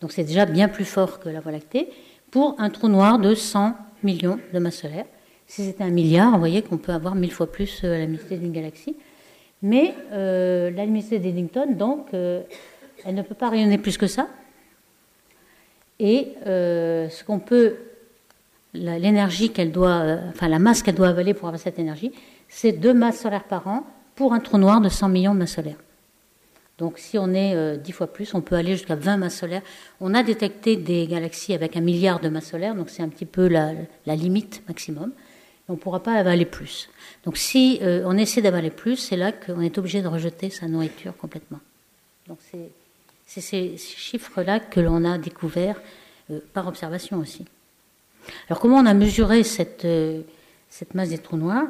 Donc 0.00 0.12
c'est 0.12 0.24
déjà 0.24 0.46
bien 0.46 0.68
plus 0.68 0.84
fort 0.84 1.18
que 1.20 1.28
la 1.28 1.40
Voie 1.40 1.52
lactée 1.52 1.88
pour 2.30 2.54
un 2.58 2.70
trou 2.70 2.88
noir 2.88 3.18
de 3.18 3.34
100 3.34 3.74
millions 4.02 4.38
de 4.52 4.58
masses 4.58 4.80
solaires. 4.80 5.06
Si 5.46 5.64
c'était 5.64 5.84
un 5.84 5.90
milliard, 5.90 6.32
vous 6.32 6.38
voyez 6.38 6.62
qu'on 6.62 6.76
peut 6.76 6.92
avoir 6.92 7.14
mille 7.14 7.32
fois 7.32 7.50
plus 7.50 7.80
euh, 7.82 7.92
la 7.92 8.00
luminosité 8.04 8.36
d'une 8.36 8.52
galaxie. 8.52 8.96
Mais 9.62 9.94
euh, 10.12 10.70
la 10.70 10.84
luminosité 10.84 11.18
d'Eddington, 11.18 11.72
donc, 11.72 12.12
euh, 12.12 12.42
elle 13.04 13.14
ne 13.14 13.22
peut 13.22 13.34
pas 13.34 13.48
rayonner 13.48 13.78
plus 13.78 13.96
que 13.96 14.06
ça. 14.06 14.28
Et 16.00 16.34
ce 16.44 17.24
qu'on 17.24 17.40
peut, 17.40 17.74
l'énergie 18.72 19.50
qu'elle 19.50 19.72
doit, 19.72 20.18
enfin 20.28 20.46
la 20.46 20.60
masse 20.60 20.84
qu'elle 20.84 20.94
doit 20.94 21.08
avaler 21.08 21.34
pour 21.34 21.48
avoir 21.48 21.60
cette 21.60 21.80
énergie, 21.80 22.12
c'est 22.48 22.70
deux 22.70 22.94
masses 22.94 23.18
solaires 23.18 23.48
par 23.48 23.66
an 23.66 23.84
pour 24.14 24.32
un 24.32 24.38
trou 24.38 24.58
noir 24.58 24.80
de 24.80 24.88
100 24.88 25.08
millions 25.08 25.34
de 25.34 25.40
masses 25.40 25.54
solaires. 25.54 25.78
Donc 26.78 26.98
si 26.98 27.18
on 27.18 27.34
est 27.34 27.76
dix 27.78 27.92
fois 27.92 28.06
plus, 28.06 28.34
on 28.34 28.40
peut 28.40 28.54
aller 28.54 28.72
jusqu'à 28.76 28.94
20 28.94 29.16
masses 29.16 29.38
solaires. 29.38 29.62
On 30.00 30.14
a 30.14 30.22
détecté 30.22 30.76
des 30.76 31.06
galaxies 31.08 31.52
avec 31.52 31.76
un 31.76 31.80
milliard 31.80 32.20
de 32.20 32.28
masses 32.28 32.50
solaires, 32.50 32.76
donc 32.76 32.88
c'est 32.88 33.02
un 33.02 33.08
petit 33.08 33.26
peu 33.26 33.48
la 33.48 33.74
limite 34.06 34.62
maximum 34.68 35.12
on 35.68 35.74
ne 35.74 35.78
pourra 35.78 36.02
pas 36.02 36.14
avaler 36.14 36.46
plus. 36.46 36.88
Donc 37.24 37.36
si 37.36 37.78
euh, 37.82 38.02
on 38.06 38.16
essaie 38.16 38.40
d'avaler 38.40 38.70
plus, 38.70 38.96
c'est 38.96 39.16
là 39.16 39.32
qu'on 39.32 39.60
est 39.60 39.76
obligé 39.78 40.02
de 40.02 40.08
rejeter 40.08 40.50
sa 40.50 40.66
nourriture 40.66 41.16
complètement. 41.16 41.60
Donc 42.26 42.38
c'est 43.26 43.40
ces 43.40 43.76
chiffres-là 43.76 44.60
que 44.60 44.80
l'on 44.80 45.04
a 45.04 45.18
découverts 45.18 45.80
euh, 46.30 46.40
par 46.54 46.66
observation 46.66 47.18
aussi. 47.18 47.44
Alors 48.48 48.60
comment 48.60 48.78
on 48.78 48.86
a 48.86 48.94
mesuré 48.94 49.42
cette, 49.44 49.84
euh, 49.84 50.22
cette 50.70 50.94
masse 50.94 51.10
des 51.10 51.18
trous 51.18 51.36
noirs? 51.36 51.66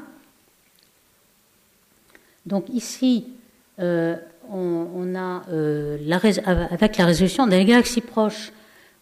Donc 2.47 2.69
ici, 2.71 3.27
on, 4.53 5.15
a 5.15 5.43
avec 6.71 6.97
la 6.97 7.07
résolution 7.07 7.47
des 7.47 7.65
galaxies 7.65 8.01
proches, 8.01 8.53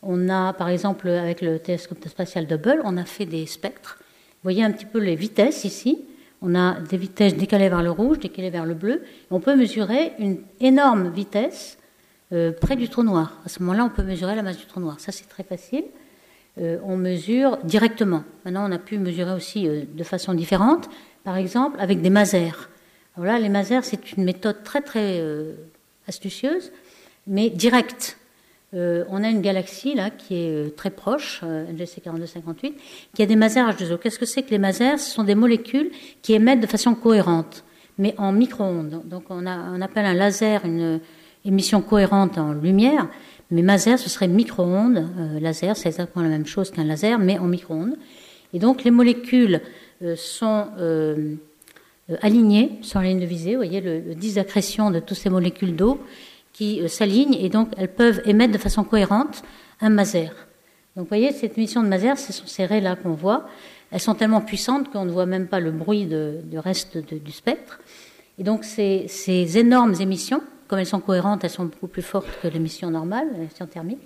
on 0.02 0.28
a 0.28 0.52
par 0.52 0.68
exemple 0.68 1.08
avec 1.08 1.40
le 1.40 1.58
télescope 1.58 2.06
spatial 2.08 2.46
Hubble, 2.50 2.80
on 2.84 2.96
a 2.96 3.04
fait 3.04 3.26
des 3.26 3.46
spectres 3.46 3.98
vous 4.46 4.52
voyez 4.52 4.62
un 4.62 4.70
petit 4.70 4.86
peu 4.86 5.00
les 5.00 5.16
vitesses 5.16 5.64
ici. 5.64 5.98
On 6.40 6.54
a 6.54 6.78
des 6.78 6.96
vitesses 6.96 7.34
décalées 7.34 7.68
vers 7.68 7.82
le 7.82 7.90
rouge, 7.90 8.20
décalées 8.20 8.50
vers 8.50 8.64
le 8.64 8.74
bleu. 8.74 9.02
On 9.32 9.40
peut 9.40 9.56
mesurer 9.56 10.12
une 10.20 10.38
énorme 10.60 11.10
vitesse 11.10 11.78
euh, 12.32 12.52
près 12.52 12.76
du 12.76 12.88
trou 12.88 13.02
noir. 13.02 13.40
À 13.44 13.48
ce 13.48 13.60
moment-là, 13.64 13.84
on 13.84 13.88
peut 13.88 14.04
mesurer 14.04 14.36
la 14.36 14.44
masse 14.44 14.58
du 14.58 14.66
trou 14.66 14.78
noir. 14.78 15.00
Ça, 15.00 15.10
c'est 15.10 15.28
très 15.28 15.42
facile. 15.42 15.82
Euh, 16.58 16.78
on 16.84 16.96
mesure 16.96 17.58
directement. 17.64 18.22
Maintenant, 18.44 18.68
on 18.68 18.72
a 18.72 18.78
pu 18.78 18.98
mesurer 18.98 19.32
aussi 19.32 19.66
euh, 19.66 19.82
de 19.92 20.04
façon 20.04 20.32
différente, 20.32 20.88
par 21.24 21.36
exemple 21.36 21.80
avec 21.80 22.00
des 22.00 22.10
masers. 22.10 22.68
Alors 23.16 23.32
là, 23.32 23.38
les 23.38 23.48
masers, 23.48 23.82
c'est 23.82 24.12
une 24.12 24.24
méthode 24.24 24.62
très 24.62 24.82
très 24.82 25.22
astucieuse, 26.06 26.72
mais 27.26 27.50
directe. 27.50 28.18
Euh, 28.74 29.04
on 29.08 29.22
a 29.22 29.28
une 29.28 29.42
galaxie 29.42 29.94
là 29.94 30.10
qui 30.10 30.34
est 30.34 30.50
euh, 30.50 30.70
très 30.70 30.90
proche, 30.90 31.42
NGC 31.42 32.00
4258, 32.02 32.74
qui 33.14 33.22
a 33.22 33.26
des 33.26 33.36
masers 33.36 33.60
H2O. 33.60 33.98
Qu'est-ce 33.98 34.18
que 34.18 34.26
c'est 34.26 34.42
que 34.42 34.50
les 34.50 34.58
masers? 34.58 34.98
Ce 34.98 35.10
sont 35.10 35.24
des 35.24 35.34
molécules 35.34 35.90
qui 36.20 36.34
émettent 36.34 36.60
de 36.60 36.66
façon 36.66 36.94
cohérente, 36.94 37.64
mais 37.96 38.14
en 38.18 38.32
micro-ondes. 38.32 39.02
Donc 39.04 39.24
on, 39.30 39.46
appelle 39.46 40.04
un 40.04 40.14
laser 40.14 40.64
une 40.64 41.00
émission 41.44 41.80
cohérente 41.80 42.38
en 42.38 42.52
lumière, 42.52 43.08
mais 43.50 43.62
maser 43.62 43.96
ce 43.96 44.10
serait 44.10 44.28
micro-ondes. 44.28 45.06
Euh, 45.18 45.40
laser, 45.40 45.76
c'est 45.76 45.88
exactement 45.88 46.24
la 46.24 46.30
même 46.30 46.46
chose 46.46 46.70
qu'un 46.70 46.84
laser, 46.84 47.18
mais 47.18 47.38
en 47.38 47.46
micro-ondes. 47.46 47.96
Et 48.52 48.58
donc 48.58 48.84
les 48.84 48.90
molécules 48.90 49.60
sont 50.16 50.66
alignées 52.22 52.78
sur 52.82 53.00
la 53.00 53.08
ligne 53.08 53.20
de 53.20 53.26
visée. 53.26 53.52
Vous 53.52 53.56
voyez 53.56 53.80
le, 53.80 54.00
le 54.00 54.14
disque 54.14 54.38
de 54.38 55.00
toutes 55.00 55.16
ces 55.16 55.30
molécules 55.30 55.74
d'eau 55.74 56.00
qui 56.52 56.80
euh, 56.80 56.88
s'alignent 56.88 57.34
et 57.34 57.48
donc 57.48 57.72
elles 57.76 57.92
peuvent 57.92 58.22
émettre 58.24 58.52
de 58.52 58.58
façon 58.58 58.84
cohérente 58.84 59.42
un 59.80 59.90
maser. 59.90 60.30
Donc 60.96 61.04
vous 61.04 61.08
voyez, 61.08 61.32
cette 61.32 61.58
émission 61.58 61.82
de 61.82 61.88
maser, 61.88 62.16
ce 62.16 62.32
sont 62.32 62.46
ces 62.46 62.64
raies-là 62.64 62.96
qu'on 62.96 63.12
voit. 63.12 63.46
Elles 63.90 64.00
sont 64.00 64.14
tellement 64.14 64.40
puissantes 64.40 64.90
qu'on 64.90 65.04
ne 65.04 65.10
voit 65.10 65.26
même 65.26 65.48
pas 65.48 65.60
le 65.60 65.70
bruit 65.70 66.06
du 66.06 66.58
reste 66.58 66.96
du 66.96 67.32
spectre. 67.32 67.78
Et 68.38 68.44
donc 68.44 68.64
ces, 68.64 69.58
énormes 69.58 69.94
émissions, 70.00 70.42
comme 70.66 70.78
elles 70.78 70.86
sont 70.86 71.00
cohérentes, 71.00 71.44
elles 71.44 71.50
sont 71.50 71.66
beaucoup 71.66 71.86
plus 71.86 72.02
fortes 72.02 72.28
que 72.42 72.48
l'émission 72.48 72.90
normale, 72.90 73.28
l'émission 73.34 73.66
thermique. 73.66 74.00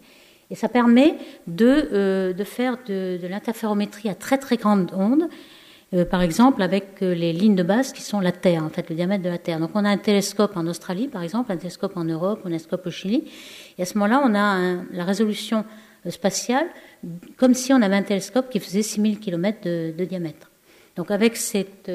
Et 0.51 0.57
ça 0.57 0.69
permet 0.69 1.15
de, 1.47 1.89
euh, 1.93 2.33
de 2.33 2.45
faire 2.45 2.77
de, 2.89 3.21
de 3.23 3.27
l'interférométrie 3.29 4.09
à 4.09 4.17
très 4.17 4.37
très 4.37 4.57
grande 4.57 4.91
onde 4.97 5.29
euh, 5.93 6.05
par 6.05 6.23
exemple 6.23 6.63
avec 6.63 7.03
euh, 7.03 7.15
les 7.15 7.33
lignes 7.33 7.57
de 7.57 7.65
base 7.65 7.93
qui 7.93 8.03
sont 8.03 8.21
la 8.21 8.31
Terre, 8.31 8.63
en 8.63 8.69
fait, 8.69 8.89
le 8.89 8.95
diamètre 8.95 9.25
de 9.25 9.29
la 9.29 9.39
Terre. 9.39 9.59
Donc 9.59 9.71
on 9.75 9.85
a 9.85 9.89
un 9.89 9.97
télescope 9.97 10.57
en 10.57 10.67
Australie, 10.69 11.09
par 11.09 11.23
exemple, 11.23 11.51
un 11.51 11.57
télescope 11.57 11.97
en 11.97 12.05
Europe, 12.05 12.41
un 12.45 12.49
télescope 12.49 12.87
au 12.87 12.91
Chili, 12.93 13.25
et 13.77 13.83
à 13.83 13.85
ce 13.85 13.99
moment-là, 13.99 14.23
on 14.25 14.35
a 14.37 14.85
la 14.93 15.05
résolution 15.05 15.65
euh, 16.07 16.11
spatiale 16.11 16.67
comme 17.39 17.55
si 17.55 17.73
on 17.73 17.83
avait 17.83 17.97
un 17.97 18.03
télescope 18.03 18.51
qui 18.51 18.61
faisait 18.61 18.83
6000 18.83 19.19
km 19.19 19.63
de, 19.65 20.05
diamètre. 20.05 20.51
Donc 20.97 21.11
avec 21.11 21.35
cette 21.37 21.91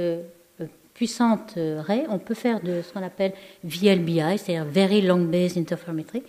puissante 0.95 1.53
raie, 1.55 2.05
on 2.09 2.17
peut 2.17 2.33
faire 2.33 2.59
de 2.59 2.81
ce 2.81 2.91
qu'on 2.91 3.03
appelle 3.03 3.33
VLBI, 3.63 4.39
c'est-à-dire 4.39 4.65
Very 4.65 5.03
Long 5.03 5.19
Base 5.19 5.59
Interferometry, 5.59 6.23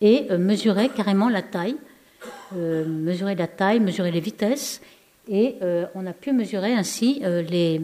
et 0.00 0.34
mesurer 0.38 0.88
carrément 0.88 1.28
la 1.28 1.42
taille, 1.42 1.76
mesurer 2.54 3.34
la 3.34 3.48
taille, 3.48 3.80
mesurer 3.80 4.10
les 4.10 4.20
vitesses 4.20 4.80
et 5.28 5.56
euh, 5.62 5.86
on 5.94 6.06
a 6.06 6.12
pu 6.12 6.32
mesurer 6.32 6.72
ainsi 6.72 7.20
euh, 7.24 7.42
les, 7.42 7.80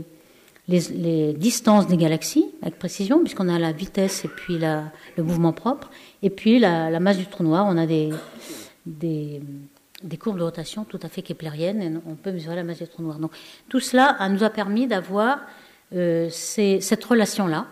distances 1.34 1.86
des 1.86 1.96
galaxies 1.96 2.46
avec 2.62 2.78
précision, 2.78 3.20
puisqu'on 3.20 3.48
a 3.48 3.58
la 3.58 3.72
vitesse 3.72 4.24
et 4.24 4.28
puis 4.28 4.58
le 4.58 5.22
mouvement 5.22 5.52
propre, 5.52 5.90
et 6.22 6.30
puis 6.30 6.58
la, 6.58 7.00
masse 7.00 7.16
du 7.16 7.26
trou 7.26 7.42
noir. 7.42 7.66
On 7.66 7.78
a 7.78 7.86
des, 7.86 8.10
courbes 10.18 10.38
de 10.38 10.42
rotation 10.42 10.84
tout 10.84 11.00
à 11.02 11.08
fait 11.08 11.22
keplériennes, 11.22 11.82
et 11.82 11.92
on 12.06 12.16
peut 12.16 12.32
mesurer 12.32 12.56
la 12.56 12.64
masse 12.64 12.78
du 12.78 12.88
trou 12.88 13.02
noir. 13.02 13.18
Donc 13.18 13.32
tout 13.68 13.80
cela 13.80 14.18
nous 14.28 14.44
a 14.44 14.50
permis 14.50 14.86
d'avoir 14.86 15.40
euh, 15.94 16.28
cette 16.30 17.04
relation-là, 17.04 17.66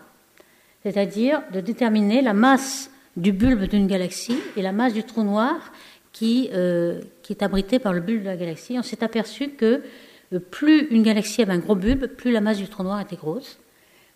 c'est-à-dire 0.83 1.43
de 1.53 1.59
déterminer 1.59 2.23
la 2.23 2.33
masse 2.33 2.89
du 3.15 3.31
bulbe 3.31 3.63
d'une 3.65 3.87
galaxie 3.87 4.39
et 4.55 4.61
la 4.61 4.71
masse 4.71 4.93
du 4.93 5.03
trou 5.03 5.23
noir 5.23 5.71
qui, 6.13 6.49
euh, 6.53 6.99
qui 7.27 7.33
est 7.33 7.43
abrité 7.43 7.77
par 7.77 7.91
le 7.91 7.99
bulbe 7.99 8.21
de 8.21 8.27
la 8.27 8.37
galaxie. 8.37 8.79
On 8.79 8.83
s'est 8.83 9.03
aperçu 9.03 9.49
que 9.49 9.83
euh, 10.31 10.39
plus 10.39 10.87
une 10.91 11.03
galaxie 11.03 11.41
avait 11.41 11.51
un 11.51 11.57
gros 11.57 11.75
bulbe, 11.75 12.07
plus 12.07 12.31
la 12.31 12.39
masse 12.39 12.57
du 12.57 12.69
trou 12.69 12.83
noir 12.83 13.01
était 13.01 13.17
grosse. 13.17 13.59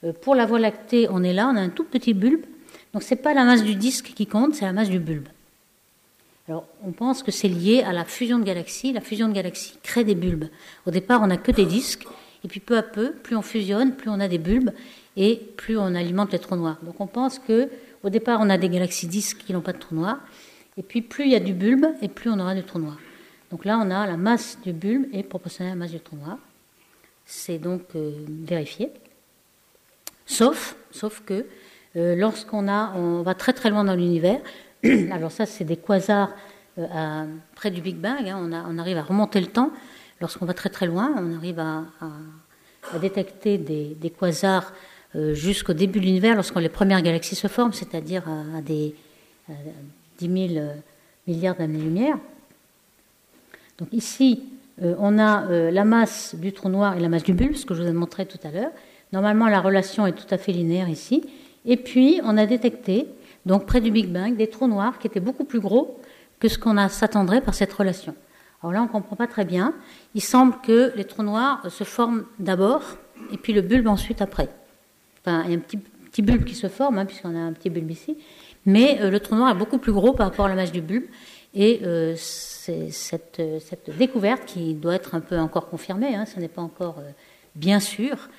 Euh, 0.06 0.14
pour 0.14 0.34
la 0.34 0.46
Voie 0.46 0.60
lactée, 0.60 1.08
on 1.10 1.22
est 1.22 1.34
là, 1.34 1.52
on 1.54 1.58
a 1.58 1.60
un 1.60 1.68
tout 1.68 1.84
petit 1.84 2.14
bulbe. 2.14 2.46
Donc 2.94 3.04
ce 3.04 3.14
n'est 3.14 3.20
pas 3.20 3.34
la 3.34 3.44
masse 3.44 3.64
du 3.64 3.76
disque 3.76 4.14
qui 4.16 4.28
compte, 4.28 4.56
c'est 4.56 4.64
la 4.64 4.72
masse 4.72 4.90
du 4.90 5.00
bulbe. 5.00 5.28
Alors 6.48 6.66
on 6.86 6.94
pense 6.94 7.22
que 7.22 7.32
c'est 7.32 7.50
lié 7.50 7.84
à 7.86 7.92
la 7.92 8.06
fusion 8.06 8.40
de 8.40 8.46
galaxies. 8.46 8.94
La 8.94 9.02
fusion 9.02 9.28
de 9.28 9.34
galaxies 9.34 9.78
crée 9.84 10.06
des 10.06 10.16
bulbes. 10.16 10.46
Au 10.86 10.92
départ, 10.92 11.22
on 11.22 11.28
n'a 11.28 11.38
que 11.38 11.52
des 11.52 11.66
disques, 11.66 12.08
et 12.46 12.48
puis 12.48 12.62
peu 12.62 12.78
à 12.78 12.82
peu, 12.82 13.12
plus 13.12 13.36
on 13.36 13.42
fusionne, 13.42 13.98
plus 13.98 14.10
on 14.10 14.22
a 14.22 14.30
des 14.30 14.38
bulbes, 14.38 14.72
et 15.18 15.36
plus 15.58 15.78
on 15.78 15.96
alimente 15.96 16.32
les 16.32 16.40
trous 16.40 16.56
noirs. 16.56 16.78
Donc 16.82 17.02
on 17.02 17.08
pense 17.08 17.40
que 17.40 17.68
au 18.04 18.10
départ, 18.10 18.40
on 18.42 18.50
a 18.50 18.58
des 18.58 18.70
galaxies 18.70 19.08
disques 19.08 19.44
qui 19.46 19.52
n'ont 19.52 19.60
pas 19.60 19.74
de 19.74 19.80
trou 19.80 19.96
noir, 19.96 20.20
et 20.78 20.84
puis 20.84 21.02
plus 21.02 21.26
il 21.26 21.32
y 21.32 21.36
a 21.36 21.40
du 21.40 21.54
bulbe, 21.54 21.86
et 22.02 22.08
plus 22.08 22.30
on 22.30 22.40
aura 22.40 22.56
du 22.56 22.64
trou 22.64 22.80
noir. 22.80 22.98
Donc 23.52 23.66
là, 23.66 23.78
on 23.84 23.92
a 23.92 24.08
la 24.08 24.18
masse 24.18 24.58
du 24.64 24.72
bulbe 24.72 25.06
est 25.14 25.24
proportionnelle 25.24 25.74
à 25.74 25.76
la 25.76 25.80
masse 25.80 25.92
du 25.92 26.00
trou 26.00 26.16
noir. 26.16 26.38
C'est 27.26 27.58
donc 27.58 27.84
euh, 27.96 28.12
vérifié. 28.28 28.92
Sauf, 30.26 30.76
sauf 30.92 31.22
que 31.26 31.46
euh, 31.98 32.16
lorsqu'on 32.16 32.70
a, 32.70 32.94
on 32.96 33.22
va 33.22 33.36
très 33.36 33.54
très 33.54 33.70
loin 33.70 33.84
dans 33.84 33.96
l'univers. 33.96 34.40
Alors 35.12 35.32
ça, 35.32 35.46
c'est 35.46 35.66
des 35.66 35.78
quasars 35.78 36.32
euh, 36.78 37.26
près 37.56 37.72
du 37.72 37.82
Big 37.82 37.98
Bang. 37.98 38.28
Hein, 38.28 38.66
on, 38.68 38.78
arrive 38.78 38.98
à 38.98 39.04
remonter 39.04 39.42
le 39.42 39.48
temps. 39.48 39.72
Lorsqu'on 40.22 40.46
va 40.46 40.54
très 40.54 40.70
très 40.70 40.86
loin, 40.86 41.14
on 41.18 41.36
arrive 41.36 41.60
à, 41.60 41.84
détecter 43.00 43.58
des, 43.58 44.14
quasars 44.18 44.72
jusqu'au 45.34 45.74
début 45.74 46.00
de 46.00 46.06
l'univers, 46.06 46.36
lorsque 46.36 46.56
les 46.58 46.70
premières 46.70 47.02
galaxies 47.02 47.36
se 47.36 47.48
forment, 47.48 47.74
c'est-à-dire 47.74 48.24
à, 48.28 48.62
des 48.62 48.94
10 50.28 50.50
000 50.56 50.60
euh, 50.60 50.74
milliards 51.28 51.56
d'années-lumière. 51.56 52.18
Donc 53.78 53.90
ici, 53.92 54.44
euh, 54.84 54.96
on 55.00 55.18
a 55.18 55.46
euh, 55.46 55.72
la 55.72 55.84
masse 55.84 56.36
du 56.36 56.54
trou 56.54 56.70
noir 56.70 56.96
et 56.96 57.00
la 57.00 57.10
masse 57.10 57.24
du 57.24 57.34
bulbe, 57.34 57.56
ce 57.56 57.66
que 57.66 57.74
je 57.74 57.82
vous 57.82 57.90
ai 57.90 57.94
montré 57.94 58.26
tout 58.26 58.38
à 58.44 58.52
l'heure. 58.52 58.72
Normalement, 59.12 59.48
la 59.48 59.60
relation 59.60 60.06
est 60.06 60.14
tout 60.14 60.32
à 60.34 60.38
fait 60.38 60.52
linéaire 60.52 60.90
ici. 60.90 61.24
Et 61.66 61.78
puis, 61.78 62.22
on 62.24 62.38
a 62.38 62.46
détecté, 62.46 63.08
donc 63.46 63.66
près 63.66 63.82
du 63.82 63.92
Big 63.92 64.08
Bang, 64.08 64.36
des 64.36 64.48
trous 64.48 64.68
noirs 64.68 65.00
qui 65.00 65.08
étaient 65.08 65.20
beaucoup 65.20 65.44
plus 65.44 65.60
gros 65.60 66.00
que 66.40 66.48
ce 66.48 66.58
qu'on 66.58 66.88
s'attendrait 66.88 67.42
par 67.42 67.54
cette 67.54 67.74
relation. 67.74 68.16
Alors 68.62 68.74
là, 68.74 68.82
on 68.82 68.86
ne 68.86 68.90
comprend 68.90 69.16
pas 69.16 69.28
très 69.28 69.46
bien. 69.46 69.74
Il 70.16 70.22
semble 70.22 70.56
que 70.64 70.94
les 70.96 71.06
trous 71.06 71.24
noirs 71.24 71.66
se 71.70 71.84
forment 71.84 72.24
d'abord, 72.40 72.84
et 73.32 73.38
puis 73.38 73.54
le 73.54 73.62
bulbe 73.62 73.88
ensuite 73.88 74.22
après. 74.22 74.50
Enfin, 75.20 75.44
il 75.46 75.52
y 75.52 75.56
a 75.56 75.58
un 75.58 75.62
petit, 76.12 76.22
bulbe 76.22 76.44
qui 76.44 76.56
se 76.56 76.68
forme, 76.68 76.98
hein, 76.98 77.06
puisqu'on 77.06 77.36
a 77.36 77.40
un 77.40 77.54
petit 77.54 77.70
bulbe 77.70 77.92
ici, 77.92 78.18
Mais 78.66 79.10
le 79.10 79.20
trou 79.20 79.36
noir 79.36 79.52
est 79.52 79.58
beaucoup 79.58 79.80
plus 79.80 79.92
gros 79.92 80.14
par 80.14 80.30
rapport 80.30 80.46
à 80.46 80.50
la 80.50 80.56
masse 80.56 80.72
du 80.72 80.82
bulbe. 80.82 81.06
Et 81.54 81.82
c'est 82.16 82.92
cette, 82.92 83.42
cette, 83.60 83.98
découverte 83.98 84.46
qui 84.46 84.74
doit 84.74 84.96
être 84.96 85.16
un 85.16 85.20
peu 85.20 85.38
encore 85.38 85.68
confirmée, 85.68 86.16
hein, 86.16 86.26
ce 86.26 86.40
n'est 86.40 86.48
pas 86.48 86.62
encore 86.62 87.02
bien 87.56 87.80
sûr, 87.80 88.30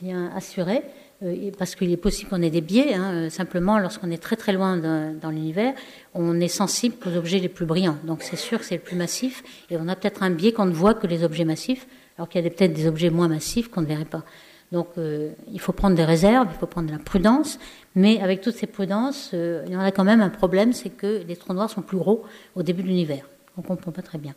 bien 0.00 0.30
assuré, 0.34 0.82
euh, 1.22 1.50
parce 1.58 1.74
qu'il 1.74 1.90
est 1.92 1.96
possible 1.96 2.30
qu'on 2.30 2.42
ait 2.42 2.50
des 2.50 2.60
biais. 2.60 2.94
Hein, 2.94 3.12
euh, 3.14 3.30
simplement, 3.30 3.78
lorsqu'on 3.78 4.10
est 4.10 4.22
très 4.22 4.36
très 4.36 4.52
loin 4.52 4.76
dans 4.76 5.30
l'univers, 5.30 5.74
on 6.14 6.40
est 6.40 6.48
sensible 6.48 6.96
aux 7.06 7.16
objets 7.16 7.38
les 7.38 7.48
plus 7.48 7.66
brillants. 7.66 7.98
Donc 8.04 8.22
c'est 8.22 8.36
sûr 8.36 8.58
que 8.58 8.64
c'est 8.64 8.76
le 8.76 8.82
plus 8.82 8.96
massif, 8.96 9.42
et 9.70 9.76
on 9.76 9.88
a 9.88 9.96
peut-être 9.96 10.22
un 10.22 10.30
biais 10.30 10.52
qu'on 10.52 10.66
ne 10.66 10.72
voit 10.72 10.94
que 10.94 11.06
les 11.06 11.24
objets 11.24 11.44
massifs, 11.44 11.86
alors 12.16 12.28
qu'il 12.28 12.42
y 12.42 12.46
a 12.46 12.50
peut-être 12.50 12.72
des 12.72 12.86
objets 12.86 13.10
moins 13.10 13.28
massifs 13.28 13.68
qu'on 13.68 13.82
ne 13.82 13.86
verrait 13.86 14.04
pas. 14.04 14.24
Donc 14.72 14.88
euh, 14.98 15.30
il 15.52 15.60
faut 15.60 15.72
prendre 15.72 15.94
des 15.94 16.04
réserves, 16.04 16.48
il 16.50 16.58
faut 16.58 16.66
prendre 16.66 16.88
de 16.88 16.92
la 16.92 16.98
prudence, 16.98 17.58
mais 17.94 18.20
avec 18.20 18.40
toutes 18.40 18.56
ces 18.56 18.66
prudences, 18.66 19.30
il 19.32 19.70
y 19.70 19.76
en 19.76 19.80
a 19.80 19.92
quand 19.92 20.04
même 20.04 20.20
un 20.20 20.30
problème, 20.30 20.72
c'est 20.72 20.90
que 20.90 21.22
les 21.28 21.36
trous 21.36 21.52
noirs 21.52 21.70
sont 21.70 21.82
plus 21.82 21.98
gros 21.98 22.24
au 22.56 22.62
début 22.62 22.82
de 22.82 22.88
l'univers. 22.88 23.28
On 23.56 23.62
ne 23.62 23.66
comprend 23.66 23.92
pas 23.92 24.02
très 24.02 24.18
bien. 24.18 24.34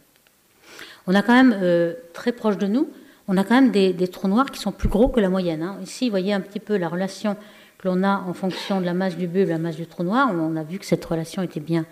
On 1.08 1.16
a 1.16 1.22
quand 1.22 1.34
même 1.34 1.96
très 2.14 2.34
proche 2.34 2.58
de 2.58 2.68
nous 2.68 2.90
on 3.28 3.38
a 3.38 3.44
quand 3.44 3.56
même 3.56 3.72
des, 3.72 4.08
trous 4.08 4.28
noirs 4.28 4.52
qui 4.52 4.60
sont 4.60 4.72
plus 4.72 4.90
gros 4.90 5.08
que 5.08 5.20
la 5.20 5.30
moyenne. 5.30 5.64
Hein. 5.64 5.78
Ici, 5.82 6.06
vous 6.06 6.12
voyez 6.12 6.34
un 6.34 6.42
petit 6.42 6.60
peu 6.60 6.78
la 6.78 6.88
relation 6.88 7.36
que 7.78 7.88
l'on 7.88 8.04
a 8.04 8.24
en 8.28 8.34
fonction 8.34 8.80
de 8.80 8.86
la 8.86 8.94
masse 8.94 9.18
du 9.18 9.28
bulbe 9.28 9.50
la 9.50 9.58
masse 9.58 9.76
du 9.76 9.88
trou 9.88 10.04
noir. 10.04 10.30
On 10.32 10.56
a 10.56 10.64
vu 10.64 10.78
que 10.78 10.86
cette 10.86 11.04
relation 11.04 11.42
était 11.42 11.60
bien 11.60 11.86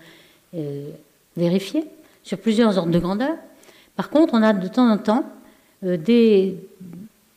euh, 0.54 0.90
vérifiée 1.36 1.84
sur 2.22 2.38
plusieurs 2.38 2.78
ordres 2.78 2.92
de 2.92 2.98
grandeur. 2.98 3.36
Par 3.96 4.10
contre, 4.10 4.34
on 4.34 4.42
a 4.42 4.52
de 4.52 4.68
temps 4.68 4.88
en 4.88 4.98
temps 4.98 5.24
euh, 5.84 5.96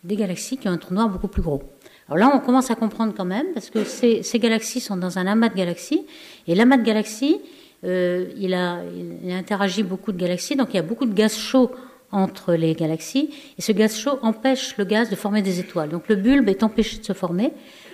des, 0.07 0.15
galaxies 0.15 0.57
qui 0.57 0.67
ont 0.67 0.71
un 0.71 0.77
trou 0.77 0.93
noir 0.93 1.09
beaucoup 1.09 1.27
plus 1.27 1.41
gros. 1.41 1.61
Alors 2.07 2.17
là, 2.17 2.31
on 2.35 2.39
commence 2.39 2.71
à 2.71 2.75
comprendre 2.75 3.13
quand 3.15 3.25
même, 3.25 3.47
parce 3.53 3.69
que 3.69 3.83
ces, 3.83 4.39
galaxies 4.39 4.79
sont 4.79 4.97
dans 4.97 5.19
un 5.19 5.27
amas 5.27 5.49
de 5.49 5.55
galaxies, 5.55 6.05
et 6.47 6.55
l'amas 6.55 6.77
de 6.77 6.83
galaxies, 6.83 7.39
euh, 7.83 8.27
il, 8.37 8.53
a, 8.53 8.81
interagit 9.29 9.83
beaucoup 9.83 10.11
de 10.11 10.17
galaxies, 10.17 10.55
donc 10.55 10.69
il 10.71 10.77
y 10.77 10.79
a 10.79 10.83
beaucoup 10.83 11.05
de 11.05 11.13
gaz 11.13 11.35
chaud 11.35 11.71
entre 12.11 12.53
les 12.53 12.73
galaxies, 12.73 13.29
et 13.57 13.61
ce 13.61 13.71
gaz 13.73 13.97
chaud 13.97 14.19
empêche 14.21 14.77
le 14.77 14.85
gaz 14.85 15.09
de 15.09 15.15
former 15.15 15.41
des 15.41 15.59
étoiles. 15.59 15.89
Donc 15.89 16.07
le 16.07 16.15
bulbe 16.15 16.47
est 16.47 16.63
empêché 16.63 16.97
de 16.99 17.03
se 17.03 17.13
former, 17.13 17.53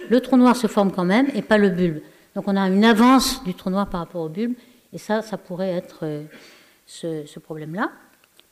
le 0.10 0.20
trou 0.22 0.38
noir 0.38 0.56
se 0.56 0.68
forme 0.68 0.92
quand 0.92 1.06
même, 1.06 1.28
et 1.34 1.42
pas 1.42 1.58
le 1.58 1.70
bulbe. 1.70 2.00
Donc 2.36 2.46
on 2.48 2.56
a 2.56 2.62
une 2.68 2.86
avance 2.86 3.44
du 3.44 3.54
trou 3.56 3.70
noir 3.70 3.90
par 3.90 4.02
rapport 4.02 4.22
au 4.22 4.30
bulbe, 4.30 4.54
et 4.94 5.00
ça, 5.00 5.22
ça 5.24 5.38
pourrait 5.38 5.72
être 5.72 6.00
euh, 6.04 6.24
ce, 6.86 7.40
problème-là. 7.40 7.92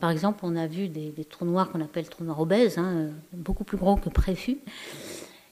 Par 0.02 0.10
exemple, 0.10 0.40
on 0.44 0.58
a 0.58 0.68
vu 0.68 0.90
des, 0.90 1.14
trous 1.24 1.46
noirs 1.46 1.72
qu'on 1.72 1.80
appelle 1.80 2.10
trous 2.10 2.26
noirs 2.26 2.42
obèses, 2.42 2.78
hein, 2.78 3.12
beaucoup 3.32 3.64
plus 3.64 3.78
gros 3.78 3.96
que 3.96 4.10
prévu. 4.10 4.58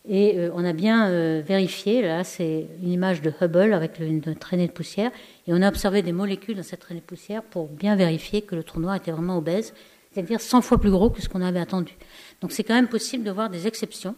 Et 0.08 0.38
euh, 0.38 0.50
on 0.56 0.66
a 0.66 0.74
bien 0.74 1.08
euh, 1.10 1.42
vérifié, 1.46 2.02
là 2.02 2.24
c'est 2.24 2.68
une 2.82 2.92
image 2.92 3.22
de 3.22 3.32
Hubble 3.42 3.74
avec 3.74 4.00
une 4.00 4.22
traînée 4.36 4.66
de 4.66 4.72
poussière, 4.72 5.12
et 5.46 5.54
on 5.54 5.62
a 5.62 5.68
observé 5.68 6.02
des 6.02 6.14
molécules 6.14 6.56
dans 6.56 6.64
cette 6.64 6.80
traînée 6.80 7.02
de 7.02 7.06
poussière 7.06 7.44
pour 7.44 7.68
bien 7.68 7.96
vérifier 7.96 8.42
que 8.42 8.56
le 8.56 8.64
trou 8.64 8.80
noir 8.80 8.96
était 8.96 9.12
vraiment 9.12 9.38
obèse 9.38 9.74
c'est-à-dire 10.12 10.42
100 10.42 10.62
fois 10.62 10.80
plus 10.80 10.92
gros 10.92 11.10
que 11.10 11.22
ce 11.22 11.30
qu'on 11.30 11.42
avait 11.42 11.60
attendu. 11.60 11.96
Donc 12.42 12.52
c'est 12.52 12.64
quand 12.64 12.74
même 12.74 12.88
possible 12.88 13.24
de 13.24 13.32
voir 13.32 13.50
des 13.50 13.68
exceptions. 13.68 14.16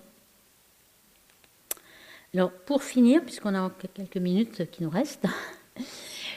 Alors 2.34 2.52
pour 2.52 2.84
finir, 2.84 3.22
puisqu'on 3.24 3.56
a 3.56 3.70
quelques 3.94 4.18
minutes 4.18 4.70
qui 4.72 4.84
nous 4.84 4.90
restent, 4.90 5.26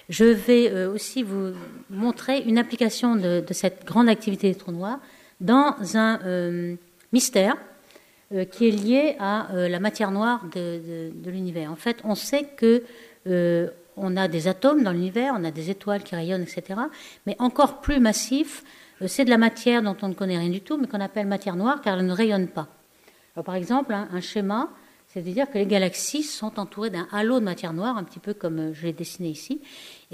je 0.08 0.24
vais 0.24 0.70
euh, 0.70 0.92
aussi 0.92 1.22
vous 1.22 1.52
montrer 1.90 2.40
une 2.40 2.58
application 2.58 3.16
de, 3.16 3.42
cette 3.50 3.84
grande 3.84 4.08
activité 4.08 4.48
des 4.48 4.54
trous 4.54 4.72
noirs 4.72 4.98
dans 5.40 5.74
un 5.94 6.20
euh, 6.24 6.76
mystère 7.12 7.56
euh, 8.32 8.44
qui 8.44 8.68
est 8.68 8.70
lié 8.70 9.16
à 9.18 9.48
la 9.52 9.80
matière 9.80 10.10
noire 10.10 10.44
de, 10.54 11.10
l'univers. 11.26 11.70
En 11.70 11.76
fait, 11.76 11.98
on 12.04 12.14
sait 12.14 12.44
que 12.56 12.82
on 13.96 14.16
a 14.16 14.26
des 14.26 14.48
atomes 14.48 14.82
dans 14.82 14.90
l'univers, 14.90 15.34
on 15.38 15.44
a 15.44 15.52
des 15.52 15.70
étoiles 15.70 16.02
qui 16.02 16.16
rayonnent, 16.16 16.42
etc. 16.42 16.80
Mais 17.26 17.36
encore 17.38 17.80
plus 17.80 18.00
massif, 18.00 18.64
c'est 19.06 19.24
de 19.24 19.30
la 19.30 19.38
matière 19.38 19.82
dont 19.82 19.96
on 20.02 20.08
ne 20.08 20.14
connaît 20.14 20.36
rien 20.36 20.50
du 20.50 20.60
tout, 20.60 20.76
mais 20.76 20.88
qu'on 20.88 21.00
appelle 21.00 21.26
matière 21.26 21.54
noire 21.54 21.80
car 21.80 21.98
elle 21.98 22.06
ne 22.06 22.12
rayonne 22.12 22.48
pas. 22.48 22.66
par 23.44 23.54
exemple, 23.54 23.94
un, 23.94 24.20
schéma, 24.20 24.68
c'est-à-dire 25.06 25.48
que 25.48 25.58
les 25.58 25.66
galaxies 25.66 26.24
sont 26.24 26.58
entourées 26.58 26.90
d'un 26.90 27.06
halo 27.12 27.38
de 27.38 27.44
matière 27.44 27.72
noire, 27.72 27.96
un 27.96 28.02
petit 28.02 28.18
peu 28.18 28.34
comme 28.34 28.74
je 28.74 28.86
l'ai 28.86 28.92
dessiné 28.92 29.28
ici. 29.28 29.60